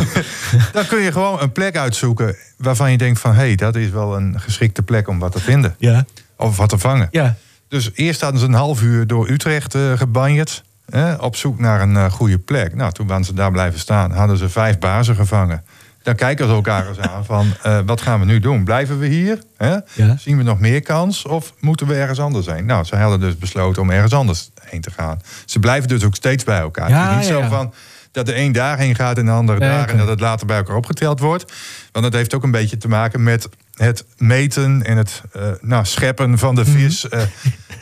dan 0.72 0.86
kun 0.86 1.00
je 1.00 1.12
gewoon 1.12 1.40
een 1.40 1.52
plek 1.52 1.76
uitzoeken 1.76 2.36
waarvan 2.56 2.90
je 2.90 2.98
denkt 2.98 3.20
van... 3.20 3.30
hé, 3.32 3.36
hey, 3.40 3.54
dat 3.54 3.76
is 3.76 3.90
wel 3.90 4.16
een 4.16 4.40
geschikte 4.40 4.82
plek 4.82 5.08
om 5.08 5.18
wat 5.18 5.32
te 5.32 5.40
vinden. 5.40 5.74
Ja. 5.78 6.04
Of 6.36 6.56
wat 6.56 6.68
te 6.68 6.78
vangen. 6.78 7.08
Ja. 7.10 7.36
Dus 7.68 7.90
eerst 7.94 8.20
hadden 8.20 8.40
ze 8.40 8.46
een 8.46 8.52
half 8.54 8.82
uur 8.82 9.06
door 9.06 9.28
Utrecht 9.30 9.74
eh 9.74 9.92
gebanjerd. 9.98 10.62
Hè, 10.90 11.14
op 11.14 11.36
zoek 11.36 11.58
naar 11.58 11.80
een 11.80 11.96
eh, 11.96 12.10
goede 12.10 12.38
plek. 12.38 12.74
Nou, 12.74 12.92
toen 12.92 13.06
waren 13.06 13.24
ze 13.24 13.34
daar 13.34 13.50
blijven 13.50 13.80
staan. 13.80 14.10
Hadden 14.10 14.36
ze 14.36 14.48
vijf 14.48 14.78
bazen 14.78 15.14
gevangen. 15.14 15.64
Dan 16.02 16.14
kijken 16.14 16.46
ze 16.46 16.52
elkaar 16.52 16.88
eens 16.88 16.98
aan 16.98 17.24
van... 17.24 17.46
eh, 17.62 17.78
wat 17.86 18.00
gaan 18.00 18.20
we 18.20 18.26
nu 18.26 18.38
doen? 18.38 18.64
Blijven 18.64 18.98
we 18.98 19.06
hier? 19.06 19.38
Hè? 19.56 19.76
Ja. 19.92 20.16
Zien 20.16 20.36
we 20.36 20.42
nog 20.42 20.60
meer 20.60 20.82
kans? 20.82 21.24
Of 21.24 21.54
moeten 21.60 21.86
we 21.86 21.94
ergens 21.94 22.20
anders 22.20 22.46
heen? 22.46 22.66
Nou, 22.66 22.84
ze 22.84 22.96
hadden 22.96 23.20
dus 23.20 23.38
besloten 23.38 23.82
om 23.82 23.90
ergens 23.90 24.12
anders 24.12 24.50
heen 24.62 24.80
te 24.80 24.90
gaan. 24.90 25.20
Ze 25.44 25.58
blijven 25.58 25.88
dus 25.88 26.04
ook 26.04 26.14
steeds 26.14 26.44
bij 26.44 26.58
elkaar. 26.58 26.88
Ja, 26.88 27.02
Het 27.02 27.10
is 27.10 27.28
niet 27.28 27.36
ja, 27.36 27.42
zo 27.42 27.48
van... 27.48 27.72
dat 28.12 28.26
de 28.26 28.36
een 28.36 28.52
daarheen 28.52 28.94
gaat 28.94 29.18
en 29.18 29.24
de 29.24 29.30
ander 29.30 29.62
Ja, 29.62 29.68
daar. 29.68 29.88
En 29.88 29.96
dat 29.96 30.08
het 30.08 30.20
later 30.20 30.46
bij 30.46 30.56
elkaar 30.56 30.76
opgeteld 30.76 31.20
wordt. 31.20 31.52
Want 31.92 32.04
dat 32.04 32.14
heeft 32.14 32.34
ook 32.34 32.42
een 32.42 32.50
beetje 32.50 32.76
te 32.76 32.88
maken 32.88 33.22
met 33.22 33.48
het 33.86 34.04
meten 34.16 34.82
en 34.82 34.96
het 34.96 35.22
eh, 35.32 35.42
nou, 35.60 35.84
scheppen 35.84 36.38
van 36.38 36.54
de 36.54 36.64
vis. 36.64 37.08
Eh, 37.08 37.20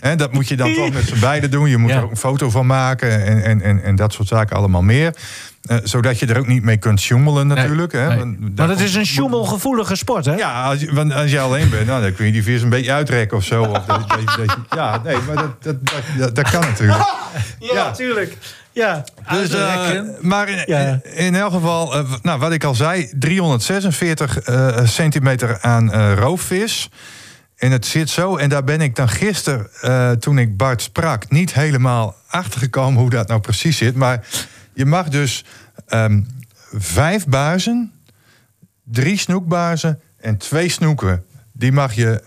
hè, 0.00 0.16
dat 0.16 0.32
moet 0.32 0.48
je 0.48 0.56
dan 0.56 0.74
toch 0.74 0.92
met 0.92 1.08
z'n 1.08 1.20
beiden 1.20 1.50
doen. 1.50 1.68
Je 1.68 1.76
moet 1.76 1.86
Mhm. 1.88 1.96
Ja. 1.96 1.98
er 1.98 2.04
ook 2.04 2.10
een 2.10 2.16
foto 2.16 2.50
van 2.50 2.66
maken 2.66 3.24
en, 3.26 3.42
en, 3.44 3.62
en, 3.62 3.82
en 3.82 3.96
dat 3.96 4.12
soort 4.12 4.28
zaken 4.28 4.56
allemaal 4.56 4.82
meer. 4.82 5.14
Eh, 5.62 5.76
zodat 5.82 6.18
je 6.18 6.26
er 6.26 6.38
ook 6.38 6.46
niet 6.46 6.62
mee 6.62 6.76
kunt 6.76 7.00
sjoemelen 7.00 7.46
natuurlijk. 7.46 7.92
hè. 7.92 8.08
Nee. 8.08 8.18
Want 8.18 8.56
Maar 8.56 8.66
dat 8.66 8.80
is 8.80 8.94
een 8.94 9.06
sjoemelgevoelige 9.06 9.96
sport, 9.96 10.24
hè? 10.24 10.34
ja, 10.34 10.62
als 10.64 10.80
je, 10.80 10.94
want 10.94 11.12
als 11.12 11.30
je 11.30 11.40
alleen 11.40 11.70
bent, 11.70 11.86
nou, 11.86 12.02
dan 12.02 12.14
kun 12.14 12.26
je 12.26 12.32
die 12.32 12.42
vis 12.42 12.62
een 12.62 12.68
beetje 12.68 12.92
uitrekken 12.92 13.36
of 13.36 13.44
zo. 13.44 13.62
Of 13.62 13.84
dat, 13.84 14.08
dat, 14.08 14.56
ja, 14.70 15.00
nee, 15.04 15.16
maar 15.26 15.34
dat, 15.36 15.62
dat, 15.62 15.76
dat, 15.86 16.02
dat, 16.18 16.34
dat 16.34 16.50
kan 16.50 16.60
natuurlijk. 16.60 16.98
Ja, 17.72 17.90
tuurlijk. 17.90 18.30
Ja. 18.30 18.36
Dus, 19.30 19.50
eh, 19.54 20.00
maar 20.20 20.48
in, 20.48 20.62
Ja. 20.66 21.00
in 21.02 21.34
elk 21.34 21.52
geval, 21.52 21.94
eh, 21.94 22.12
nou, 22.22 22.38
wat 22.38 22.52
ik 22.52 22.64
al 22.64 22.74
zei, 22.74 23.12
346 23.18 24.38
eh, 24.40 24.86
centimeter 24.86 25.60
aan 25.60 26.12
roofvis. 26.14 26.90
En 27.56 27.70
het 27.72 27.86
zit 27.86 28.10
zo, 28.10 28.36
en 28.36 28.48
daar 28.48 28.64
ben 28.64 28.80
ik 28.80 28.96
dan 28.96 29.08
gisteren, 29.08 30.18
toen 30.20 30.38
ik 30.38 30.56
Bart 30.56 30.82
sprak, 30.82 31.30
niet 31.30 31.54
helemaal 31.54 32.16
achtergekomen 32.28 33.00
hoe 33.00 33.10
dat 33.10 33.28
nou 33.28 33.40
precies 33.40 33.76
zit. 33.76 33.94
Maar 33.94 34.26
je 34.72 34.84
mag 34.86 35.08
dus 35.08 35.44
ehm, 35.86 36.20
vijf 36.76 37.26
baarzen, 37.26 37.92
drie 38.84 39.18
snoekbaarzen 39.18 40.00
en 40.20 40.36
twee 40.36 40.68
snoeken, 40.68 41.24
die 41.52 41.72
mag 41.72 41.92
je 41.92 42.22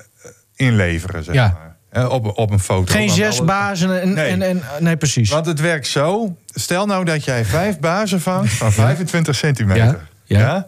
inleveren, 0.56 1.24
zeg 1.24 1.36
Ja. 1.36 1.48
maar. 1.58 1.71
Eh, 1.92 2.10
op, 2.10 2.38
op 2.38 2.52
een 2.52 2.60
foto. 2.60 2.92
Geen 2.94 3.10
zes 3.10 3.38
alle- 3.38 3.46
bazen 3.48 4.02
en, 4.02 4.14
Nee. 4.14 4.30
en, 4.30 4.42
en... 4.42 4.62
Nee, 4.80 4.98
precies. 4.98 5.30
want 5.30 5.46
het 5.46 5.60
werkt 5.60 5.88
zo. 5.88 6.36
Stel 6.46 6.86
nou 6.86 7.06
dat 7.06 7.24
jij 7.24 7.46
vijf 7.46 7.80
bazen 7.80 8.22
vangt 8.22 8.52
van 8.64 8.72
25 8.72 9.36
centimeter. 9.36 10.00
Ja, 10.24 10.40
ja. 10.40 10.66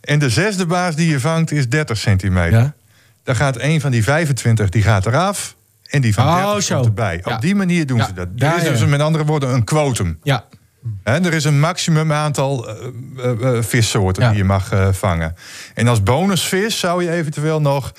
En 0.00 0.18
de 0.18 0.30
zesde 0.30 0.66
baas 0.66 0.94
die 0.94 1.10
je 1.10 1.20
vangt 1.20 1.50
is 1.52 1.68
30 1.68 1.98
centimeter. 1.98 2.58
Ja. 2.58 2.74
Dan 3.24 3.36
gaat 3.36 3.60
een 3.60 3.80
van 3.80 3.90
die 3.90 4.02
25 4.02 4.68
die 4.68 4.82
gaat 4.82 5.06
eraf. 5.06 5.56
En 5.84 6.00
die 6.00 6.14
van 6.14 6.26
Oh, 6.26 6.44
30 6.44 6.62
zo. 6.62 6.74
komt 6.74 6.86
erbij. 6.86 7.20
Op 7.24 7.40
die 7.40 7.54
manier 7.54 7.86
doen 7.86 8.02
ze 8.02 8.12
dat. 8.12 8.28
Er 8.38 8.56
is 8.56 8.62
dus 8.78 8.84
met 8.86 9.00
andere 9.00 9.24
woorden 9.24 9.54
een 9.54 9.64
quotum. 9.64 10.18
Ja. 10.22 10.44
Er 11.04 11.32
is 11.34 11.44
een 11.44 11.60
maximum 11.60 12.12
aantal 12.12 12.68
eh, 12.68 12.76
eh, 13.56 13.62
vissoorten 13.62 14.28
die 14.28 14.36
je 14.36 14.44
mag 14.44 14.72
vangen. 14.90 15.34
En 15.74 15.88
als 15.88 16.02
bonusvis 16.02 16.78
zou 16.78 17.04
je 17.04 17.10
eventueel 17.10 17.60
nog, 17.60 17.92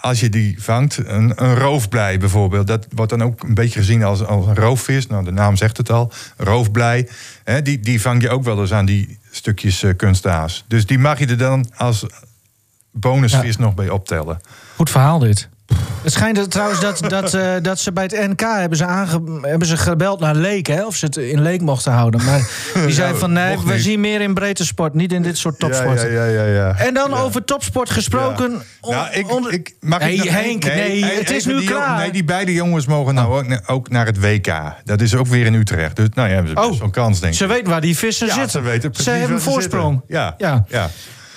als 0.00 0.20
je 0.20 0.28
die 0.28 0.62
vangt, 0.62 0.98
een, 1.04 1.32
een 1.36 1.54
roofblij 1.54 2.18
bijvoorbeeld. 2.18 2.66
Dat 2.66 2.86
wordt 2.90 3.10
dan 3.10 3.22
ook 3.22 3.42
een 3.42 3.54
beetje 3.54 3.78
gezien 3.78 4.04
als, 4.04 4.24
als 4.24 4.46
een 4.46 4.54
roofvis. 4.54 5.06
Nou, 5.06 5.24
de 5.24 5.30
naam 5.30 5.56
zegt 5.56 5.76
het 5.76 5.90
al, 5.90 6.12
roofblij. 6.36 7.08
Hè, 7.44 7.62
die, 7.62 7.80
die 7.80 8.00
vang 8.00 8.22
je 8.22 8.30
ook 8.30 8.44
wel 8.44 8.60
eens 8.60 8.72
aan 8.72 8.86
die 8.86 9.18
stukjes 9.30 9.84
kunstaas. 9.96 10.64
Dus 10.68 10.86
die 10.86 10.98
mag 10.98 11.18
je 11.18 11.26
er 11.26 11.38
dan 11.38 11.70
als 11.76 12.06
bonusvis 12.90 13.56
nog 13.56 13.74
bij 13.74 13.88
optellen. 13.88 14.40
Goed 14.76 14.90
verhaal 14.90 15.18
dit. 15.18 15.48
Het 16.02 16.12
schijnt 16.12 16.50
trouwens 16.50 16.80
dat, 16.80 17.00
dat, 17.08 17.34
eh, 17.34 17.50
dat 17.62 17.78
ze 17.78 17.92
bij 17.92 18.04
het 18.04 18.28
NK 18.30 18.40
hebben 18.40 18.78
ze, 18.78 18.84
aange, 18.86 19.20
hebben 19.42 19.68
ze 19.68 19.76
gebeld 19.76 20.20
naar 20.20 20.34
Leek, 20.34 20.66
hè, 20.66 20.84
of 20.86 20.96
ze 20.96 21.04
het 21.06 21.16
in 21.16 21.42
Leek 21.42 21.60
mochten 21.60 21.92
houden. 21.92 22.24
Maar 22.24 22.48
die 22.74 22.90
zei 23.02 23.14
van 23.18 23.32
nee, 23.32 23.58
we 23.64 23.72
niet. 23.72 23.82
zien 23.82 24.00
meer 24.00 24.20
in 24.20 24.34
breedte 24.34 24.64
sport, 24.64 24.94
niet 24.94 25.12
in 25.12 25.22
dit 25.22 25.38
soort 25.38 25.58
topsport. 25.58 26.00
Ja, 26.00 26.06
ja, 26.08 26.24
ja, 26.24 26.42
ja, 26.44 26.52
ja. 26.54 26.74
En 26.76 26.94
dan 26.94 27.10
Ja. 27.10 27.16
over 27.16 27.44
topsport 27.44 27.90
gesproken. 27.90 28.62
on- 28.80 28.94
Nou, 28.94 29.06
ik, 29.12 29.26
ik, 29.50 29.74
mag 29.80 29.98
Nee, 30.00 30.12
ik 30.14 30.24
nog- 30.24 30.28
Henk, 30.34 30.64
nee, 30.64 31.04
het 31.04 31.30
is 31.30 31.44
nu 31.46 31.64
klaar. 31.64 31.98
Nee, 31.98 32.12
die 32.12 32.24
beide 32.24 32.52
jongens 32.52 32.86
mogen 32.86 33.14
nou 33.14 33.38
ook, 33.38 33.46
na- 33.46 33.62
ook 33.66 33.88
naar 33.90 34.06
het 34.06 34.20
WK. 34.20 34.52
Dat 34.84 35.00
is 35.00 35.14
ook 35.14 35.26
weer 35.26 35.46
in 35.46 35.54
Utrecht. 35.54 35.96
Dus 35.96 36.08
nou 36.14 36.28
ja, 36.28 36.34
hebben 36.34 36.52
ze 36.52 36.60
Oh, 36.62 36.78
wel 36.78 36.90
kans, 36.90 37.20
denk 37.20 37.32
ik. 37.32 37.38
Ze 37.38 37.46
weten 37.46 37.68
waar 37.70 37.80
die 37.80 37.96
vissen 37.96 38.26
ja, 38.26 38.32
zitten. 38.32 38.50
ze 38.50 38.60
weten 38.60 38.90
Ze 38.94 39.10
hebben 39.10 39.36
een 39.36 39.42
voorsprong. 39.42 40.00
Ja, 40.08 40.34
Ja. 40.38 40.64
ja. 40.68 40.90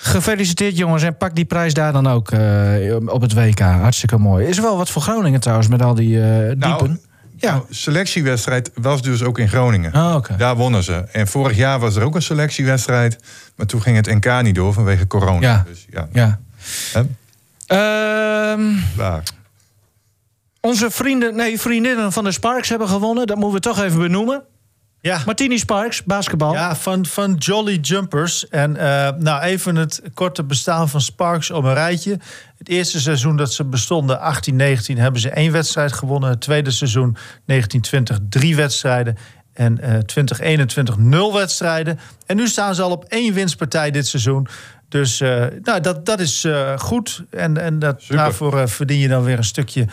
Gefeliciteerd 0.04 0.76
jongens 0.76 1.02
en 1.02 1.16
pak 1.16 1.34
die 1.34 1.44
prijs 1.44 1.74
daar 1.74 1.92
dan 1.92 2.06
ook 2.06 2.30
eh, 2.30 2.96
op 3.06 3.20
het 3.20 3.34
WK. 3.34 3.58
Hartstikke 3.60 4.18
mooi. 4.18 4.46
Is 4.46 4.56
er 4.56 4.62
wel 4.62 4.76
wat 4.76 4.90
voor 4.90 5.02
Groningen 5.02 5.40
trouwens 5.40 5.68
met 5.68 5.82
al 5.82 5.94
die 5.94 6.22
eh, 6.22 6.48
diepen? 6.48 6.58
Nou, 6.58 6.96
ja. 7.36 7.52
Nou, 7.52 7.64
selectiewedstrijd 7.70 8.70
was 8.74 9.02
dus 9.02 9.22
ook 9.22 9.38
in 9.38 9.48
Groningen. 9.48 9.94
Oh. 9.94 10.24
Daar 10.36 10.56
wonnen 10.56 10.82
ze. 10.82 11.04
En 11.12 11.26
vorig 11.26 11.56
jaar 11.56 11.78
was 11.78 11.96
er 11.96 12.02
ook 12.02 12.14
een 12.14 12.22
selectiewedstrijd. 12.22 13.18
Maar 13.56 13.66
toen 13.66 13.82
ging 13.82 13.96
het 13.96 14.06
NK 14.06 14.42
niet 14.42 14.54
door 14.54 14.72
vanwege 14.72 15.06
corona. 15.06 15.46
Ja. 15.46 15.64
Dus 15.66 15.86
ja, 15.90 16.08
Ja. 16.12 16.38
Ehm, 17.66 18.60
onze 20.60 20.90
vrienden, 20.90 21.36
nee, 21.36 21.60
vriendinnen 21.60 22.12
van 22.12 22.24
de 22.24 22.32
Sparks 22.32 22.68
hebben 22.68 22.88
gewonnen. 22.88 23.26
Dat 23.26 23.36
moeten 23.36 23.54
we 23.54 23.60
toch 23.60 23.84
even 23.84 23.98
benoemen. 23.98 24.42
Ja. 25.02 25.22
Martini 25.26 25.58
Sparks, 25.58 26.04
basketbal. 26.04 26.52
Ja, 26.52 26.76
van, 26.76 27.06
van 27.06 27.34
Jolly 27.34 27.78
Jumpers. 27.80 28.48
En 28.48 28.76
eh, 28.76 29.08
nou, 29.18 29.42
even 29.42 29.76
het 29.76 30.02
korte 30.14 30.44
bestaan 30.44 30.88
van 30.88 31.00
Sparks 31.00 31.50
op 31.50 31.64
een 31.64 31.74
rijtje. 31.74 32.18
Het 32.58 32.68
eerste 32.68 33.00
seizoen 33.00 33.36
dat 33.36 33.52
ze 33.52 33.64
bestonden, 33.64 34.18
18-19, 34.18 34.22
hebben 34.94 35.20
ze 35.20 35.30
één 35.30 35.52
wedstrijd 35.52 35.92
gewonnen. 35.92 36.30
Het 36.30 36.40
tweede 36.40 36.70
seizoen, 36.70 37.16
1920, 37.44 38.18
drie 38.28 38.56
wedstrijden. 38.56 39.16
En 39.52 39.80
eh 39.80 39.98
2021, 39.98 40.98
nul 40.98 41.34
wedstrijden. 41.34 41.98
En 42.26 42.36
nu 42.36 42.48
staan 42.48 42.74
ze 42.74 42.82
al 42.82 42.90
op 42.90 43.04
één 43.04 43.34
winstpartij 43.34 43.90
dit 43.90 44.06
seizoen. 44.06 44.48
Dus 44.88 45.20
eh, 45.20 45.44
nou, 45.62 45.80
dat, 45.80 46.06
dat 46.06 46.20
is 46.20 46.44
eh, 46.44 46.78
goed. 46.78 47.24
En, 47.30 47.56
en 47.56 47.78
dat, 47.78 48.02
Super. 48.02 48.16
daarvoor 48.16 48.68
verdien 48.68 48.98
je 48.98 49.08
dan 49.08 49.22
weer 49.22 49.38
een 49.38 49.44
stukje 49.44 49.86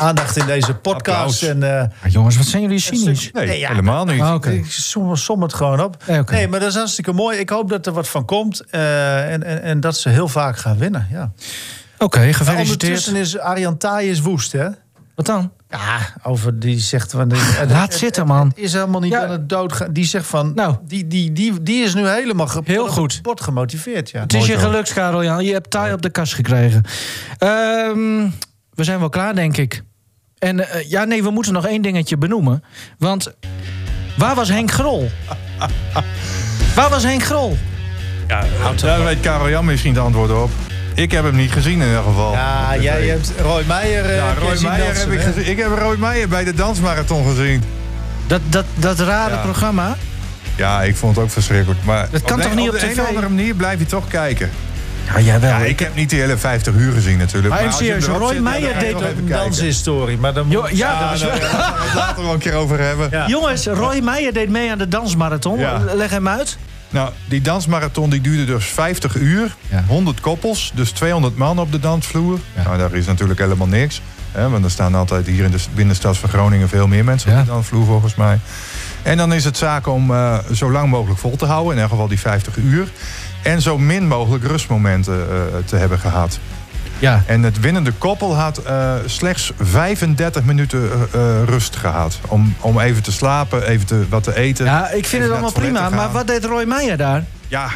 aandacht 0.00 0.36
in 0.36 0.46
deze 0.46 0.74
podcast. 0.74 1.42
En, 1.42 1.62
eh, 1.62 1.80
Ah, 1.80 1.88
jongens, 2.12 2.36
wat 2.36 2.46
zijn 2.46 2.62
jullie 2.62 2.78
cynisch? 2.78 3.30
Nee, 3.32 3.46
Nee, 3.46 3.58
ja, 3.58 3.68
helemaal 3.68 4.04
niet. 4.04 4.20
Ah, 4.20 4.34
oké. 4.34 4.50
ik 4.50 4.66
som, 4.70 5.16
som 5.16 5.42
het 5.42 5.54
gewoon 5.54 5.80
op. 5.80 5.96
Nee, 6.30 6.48
maar 6.48 6.60
dat 6.60 6.68
is 6.68 6.74
hartstikke 6.74 7.12
mooi. 7.12 7.38
Ik 7.38 7.48
hoop 7.50 7.68
dat 7.68 7.86
er 7.86 7.92
wat 7.92 8.08
van 8.08 8.24
komt. 8.24 8.64
eh, 8.70 9.32
en, 9.32 9.42
en, 9.42 9.62
en 9.62 9.80
dat 9.80 9.96
ze 9.98 10.08
heel 10.08 10.28
vaak 10.28 10.56
gaan 10.58 10.78
winnen. 10.78 11.06
Ja. 11.12 11.30
Oké, 11.98 12.18
Maar 12.18 12.34
gefeliciteerd. 12.34 12.70
ondertussen 12.82 13.16
is 13.16 13.38
Arjan 13.38 13.76
Taaij 13.76 14.18
woest, 14.22 14.52
hè? 14.52 14.66
Wat 15.14 15.26
dan? 15.26 15.50
Ja, 15.70 15.98
over 16.22 16.58
die 16.60 16.78
zegt 16.78 17.10
van. 17.10 17.32
Laat 17.68 17.94
zitten, 17.94 18.26
man. 18.26 18.52
Is 18.54 18.72
helemaal 18.72 19.00
niet 19.00 19.12
Ja. 19.12 19.22
aan 19.24 19.30
het 19.30 19.48
doodgaan. 19.48 19.92
Die 19.92 20.04
zegt 20.04 20.26
van. 20.26 20.52
Nou. 20.54 20.76
die, 20.86 21.06
die, 21.06 21.32
die, 21.32 21.62
die 21.62 21.82
is 21.84 21.94
nu 21.94 22.08
helemaal 22.08 22.46
ge- 22.46 22.60
Heel 22.64 22.88
goed. 22.88 23.20
gemotiveerd. 23.22 24.10
Ja. 24.10 24.20
Het 24.20 24.32
is 24.32 24.38
Mooi 24.38 24.52
je 24.52 24.58
zo. 24.58 24.64
gelukt, 24.66 24.92
Karel 24.92 25.22
Jan. 25.24 25.44
Je 25.44 25.52
hebt 25.52 25.70
taai 25.70 25.92
op 25.92 26.02
de 26.02 26.10
kast 26.10 26.34
gekregen. 26.34 26.82
Ehm, 27.38 28.28
we 28.76 28.84
zijn 28.84 28.98
wel 28.98 29.08
klaar, 29.08 29.34
denk 29.34 29.56
ik. 29.56 29.82
En 30.38 30.68
eh, 30.70 30.90
ja, 30.90 31.04
nee, 31.04 31.22
we 31.22 31.30
moeten 31.30 31.52
nog 31.52 31.66
één 31.66 31.82
dingetje 31.82 32.16
benoemen. 32.16 32.62
Want 32.98 33.34
waar 34.16 34.34
was 34.34 34.48
Henk 34.48 34.70
Grol? 34.70 35.10
waar 36.76 36.90
was 36.90 37.02
Henk 37.02 37.22
Grol? 37.22 37.56
Daar 38.80 39.04
weet 39.04 39.20
Karel 39.20 39.48
Jan 39.48 39.64
misschien 39.64 39.94
de 39.94 40.00
antwoorden 40.00 40.42
op. 40.42 40.50
Ik 40.94 41.10
heb 41.12 41.24
hem 41.24 41.36
niet 41.36 41.52
gezien 41.52 41.80
in 41.80 41.86
ieder 41.86 42.02
geval. 42.02 42.32
Ja, 42.32 42.76
jij 42.80 43.06
hebt 43.06 43.32
Roy 43.40 43.62
Meijer. 43.66 44.04
eh, 44.04 44.16
Ja, 44.16 44.34
Roy 44.34 44.58
Meijer 44.62 44.86
dansen, 44.86 45.10
heb 45.10 45.18
ik 45.18 45.24
gezien. 45.24 45.50
Ik 45.50 45.58
heb 45.58 45.78
Roy 45.78 45.96
Meijer 45.98 46.28
bij 46.28 46.44
de 46.44 46.54
dansmarathon 46.54 47.26
gezien. 47.28 47.62
Dat, 48.26 48.40
dat, 48.48 48.64
dat 48.74 48.98
rare 48.98 49.34
Ja. 49.34 49.40
programma. 49.42 49.96
Ja, 50.56 50.82
ik 50.82 50.96
vond 50.96 51.14
het 51.16 51.24
ook 51.24 51.30
verschrikkelijk. 51.30 51.84
Maar 51.84 52.08
Dat 52.10 52.22
kan 52.22 52.36
op 52.36 52.42
toch 52.42 52.54
niet 52.54 52.68
op 52.68 52.74
de 52.74 52.80
tv? 52.80 52.96
een 52.96 53.00
of 53.02 53.08
andere 53.08 53.28
manier 53.28 53.54
blijf 53.54 53.78
je 53.78 53.86
toch 53.86 54.08
kijken. 54.08 54.50
Ja, 55.14 55.20
jij 55.20 55.40
wel. 55.40 55.50
Ja, 55.50 55.58
ik 55.58 55.78
heb 55.78 55.94
niet 55.94 56.10
die 56.10 56.20
hele 56.20 56.36
50 56.36 56.74
uur 56.74 56.92
gezien 56.92 57.18
natuurlijk. 57.18 57.54
Maar 57.54 57.64
je 57.64 57.70
serieus, 57.72 58.04
Roy 58.06 58.18
zit, 58.26 58.34
dan 58.34 58.42
Meijer 58.42 58.68
je 58.86 58.94
deed 58.94 59.00
Een 59.18 59.26
danshistorie. 59.28 60.18
Maar 60.18 60.34
dan 60.34 60.46
Jo, 60.48 60.60
moet- 60.60 60.76
ja, 60.76 61.10
dat 61.10 61.20
daar 61.20 61.40
gaan 61.40 61.74
we 61.74 61.82
het 61.82 61.94
later 61.94 62.22
wel 62.22 62.32
een 62.32 62.38
keer 62.38 62.54
over 62.54 62.78
hebben. 62.80 63.08
Ja. 63.10 63.26
Jongens, 63.26 63.66
Roy 63.66 63.98
Meijer 64.00 64.32
deed 64.32 64.48
mee 64.48 64.70
aan 64.70 64.78
de 64.78 64.88
dansmarathon. 64.88 65.58
Ja. 65.58 65.80
Leg 65.94 66.10
hem 66.10 66.28
uit. 66.28 66.58
Nou, 66.88 67.10
die 67.24 67.40
dansmarathon 67.40 68.10
die 68.10 68.20
duurde 68.20 68.44
dus 68.44 68.64
50 68.66 69.16
uur. 69.16 69.54
Ja. 69.68 69.84
100 69.88 70.20
koppels, 70.20 70.72
dus 70.74 70.90
200 70.90 71.36
man 71.36 71.58
op 71.58 71.72
de 71.72 71.80
dansvloer. 71.80 72.38
Ja. 72.54 72.62
Nou, 72.62 72.78
daar 72.78 72.94
is 72.94 73.06
natuurlijk 73.06 73.38
helemaal 73.38 73.66
niks. 73.66 74.00
Hè, 74.32 74.48
want 74.48 74.64
er 74.64 74.70
staan 74.70 74.94
altijd 74.94 75.26
hier 75.26 75.44
in 75.44 75.50
de 75.50 75.58
binnenstad 75.74 76.16
van 76.18 76.28
Groningen 76.28 76.68
veel 76.68 76.86
meer 76.86 77.04
mensen 77.04 77.30
Ja. 77.32 77.38
op 77.40 77.44
de 77.46 77.50
dansvloer 77.52 77.84
volgens 77.86 78.14
mij. 78.14 78.38
En 79.02 79.16
dan 79.16 79.32
is 79.32 79.44
het 79.44 79.56
zaak 79.56 79.86
om 79.86 80.10
eh, 80.10 80.38
zo 80.52 80.70
lang 80.70 80.88
mogelijk 80.90 81.20
vol 81.20 81.36
te 81.36 81.44
houden. 81.46 81.74
In 81.74 81.80
elk 81.80 81.90
geval 81.90 82.08
die 82.08 82.20
50 82.20 82.56
uur. 82.56 82.88
En 83.46 83.62
zo 83.62 83.78
min 83.78 84.06
mogelijk 84.06 84.44
rustmomenten 84.44 85.28
eh, 85.30 85.58
te 85.64 85.76
hebben 85.76 85.98
gehad. 85.98 86.38
Ja. 86.98 87.22
En 87.26 87.42
het 87.42 87.60
winnende 87.60 87.92
koppel 87.98 88.36
had 88.36 88.58
eh, 88.58 88.94
slechts 89.06 89.52
35 89.58 90.44
minuten 90.44 90.90
eh, 91.12 91.42
rust 91.44 91.76
gehad. 91.76 92.18
Om, 92.28 92.54
om 92.60 92.80
even 92.80 93.02
te 93.02 93.12
slapen, 93.12 93.68
even 93.68 93.86
te, 93.86 94.04
wat 94.08 94.22
te 94.22 94.36
eten. 94.36 94.64
ja, 94.64 94.90
ik 94.90 95.06
vind 95.06 95.22
het 95.22 95.32
allemaal 95.32 95.52
prima. 95.52 95.90
Maar 95.90 96.12
wat 96.12 96.26
deed 96.26 96.44
Roy 96.44 96.64
Meijer 96.64 96.96
daar? 96.96 97.24
Ja, 97.48 97.68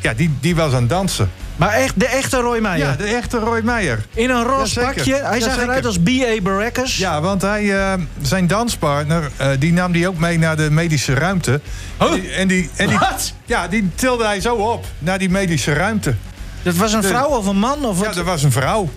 ja 0.00 0.14
die, 0.14 0.36
die 0.40 0.56
was 0.56 0.72
aan 0.72 0.80
het 0.80 0.88
dansen. 0.88 1.30
Maar 1.56 1.72
echt, 1.72 1.92
de 2.00 2.06
echte 2.06 2.36
Roy 2.40 2.58
Meijer. 2.60 2.86
Ja, 2.86 2.96
de 2.96 3.04
echte 3.04 3.38
Roy 3.38 3.60
Meijer. 3.64 4.04
In 4.14 4.30
een 4.30 4.42
roze 4.42 4.80
pakje. 4.80 5.14
Hij 5.14 5.40
zag 5.40 5.56
eruit 5.58 5.86
als 5.86 5.98
B.A. 5.98 6.40
Baracus. 6.42 6.96
Ja, 6.96 7.20
want 7.20 7.42
hij, 7.42 7.76
eh, 7.78 7.92
zijn 8.22 8.46
danspartner, 8.46 9.30
eh, 9.36 9.48
die 9.58 9.72
nam 9.72 9.92
die 9.92 10.08
ook 10.08 10.18
mee 10.18 10.38
naar 10.38 10.56
de 10.56 10.70
medische 10.70 11.14
ruimte. 11.14 11.60
Oh. 12.00 12.12
En 12.12 12.20
die, 12.20 12.30
en 12.30 12.48
die, 12.48 12.70
en 12.76 12.88
die- 12.88 12.98
Wat? 12.98 13.32
Ja, 13.44 13.68
die 13.68 13.88
tilde 13.94 14.24
hij 14.24 14.40
zo 14.40 14.54
op 14.54 14.84
naar 14.98 15.18
die 15.18 15.30
medische 15.30 15.72
ruimte. 15.72 16.14
Dat 16.62 16.74
was 16.76 16.92
een 16.92 17.00
De- 17.00 17.08
vrouw 17.08 17.28
of 17.28 17.46
een 17.46 17.58
man? 17.58 17.84
Of 17.84 18.00
Ja, 18.02 18.14
er 18.14 18.24
was 18.24 18.42
een 18.42 18.52
vrouw. 18.52 18.90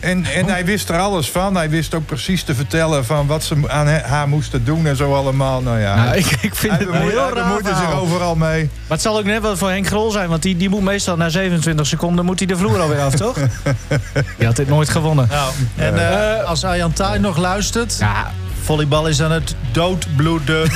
En, 0.00 0.24
en 0.24 0.46
hij 0.46 0.64
wist 0.64 0.88
er 0.88 0.98
alles 0.98 1.30
van. 1.30 1.54
Hij 1.54 1.70
wist 1.70 1.94
ook 1.94 2.06
precies 2.06 2.42
te 2.42 2.54
vertellen 2.54 3.04
van 3.04 3.26
wat 3.26 3.44
ze 3.44 3.56
aan 3.68 3.86
haar 3.88 4.28
moesten 4.28 4.64
doen 4.64 4.86
en 4.86 4.96
zo 4.96 5.14
allemaal. 5.14 5.62
Nou 5.62 5.80
ja, 5.80 5.94
Nou, 5.94 6.08
hij, 6.08 6.18
ik, 6.18 6.26
ik 6.40 6.54
vind 6.54 6.72
hij 6.72 6.86
het 6.86 6.94
heel 6.94 7.06
hij 7.06 7.14
raar 7.14 7.32
bemoeide 7.32 7.68
zich 7.68 8.00
overal 8.00 8.34
mee. 8.34 8.62
Maar 8.62 8.96
het 8.96 9.02
zal 9.02 9.18
ook 9.18 9.24
net 9.24 9.42
wel 9.42 9.56
voor 9.56 9.70
Henk 9.70 9.86
Grol 9.86 10.10
zijn, 10.10 10.28
want 10.28 10.42
die, 10.42 10.56
die 10.56 10.68
moet 10.68 10.82
meestal 10.82 11.16
na 11.16 11.28
27 11.28 11.86
seconden 11.86 12.24
moet 12.24 12.38
hij 12.38 12.48
de 12.48 12.56
vloer 12.56 12.80
alweer 12.80 13.00
af, 13.00 13.14
toch? 13.14 13.36
Die 14.38 14.46
had 14.46 14.56
dit 14.56 14.68
nooit 14.68 14.88
gewonnen. 14.88 15.28
Nou, 15.30 15.52
en 15.76 16.10
eh, 16.38 16.44
als 16.44 16.64
Arjan 16.64 16.92
Thaai 16.92 17.18
nog 17.18 17.36
luistert... 17.36 17.96
Ja, 18.00 18.30
volleybal 18.62 19.06
is 19.08 19.22
aan 19.22 19.32
het 19.32 19.54
doodbloeden. 19.72 20.70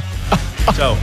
Zo. 0.78 0.96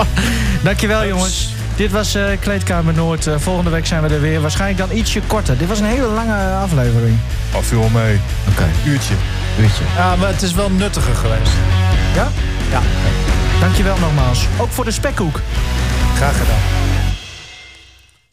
dankjewel 0.63 1.05
jongens. 1.05 1.49
Dit 1.75 1.91
was 1.91 2.15
eh, 2.15 2.23
Kleedkamer 2.39 2.93
Noord. 2.93 3.27
Eh, 3.27 3.33
volgende 3.37 3.69
week 3.69 3.85
zijn 3.85 4.01
we 4.01 4.13
er 4.13 4.21
weer. 4.21 4.41
Waarschijnlijk 4.41 4.87
dan 4.87 4.97
ietsje 4.97 5.21
korter. 5.27 5.57
Dit 5.57 5.67
was 5.67 5.79
een 5.79 5.85
hele 5.85 6.07
lange 6.07 6.35
aflevering. 6.53 7.17
Viel 7.61 7.79
wel 7.79 7.89
mee. 7.89 8.19
Oké, 8.49 8.65
Uurtje. 8.85 9.13
uurtje. 9.59 9.83
Ja, 9.95 10.15
maar 10.15 10.27
het 10.27 10.41
is 10.41 10.53
wel 10.53 10.69
nuttiger 10.69 11.15
geweest. 11.15 11.51
Ja? 12.15 12.27
Ja. 12.71 12.81
Dankjewel 13.59 13.97
nogmaals. 13.99 14.47
Ook 14.57 14.71
voor 14.71 14.85
de 14.85 14.91
spekkoek. 14.91 15.39
Graag 16.15 16.37
gedaan. 16.37 16.92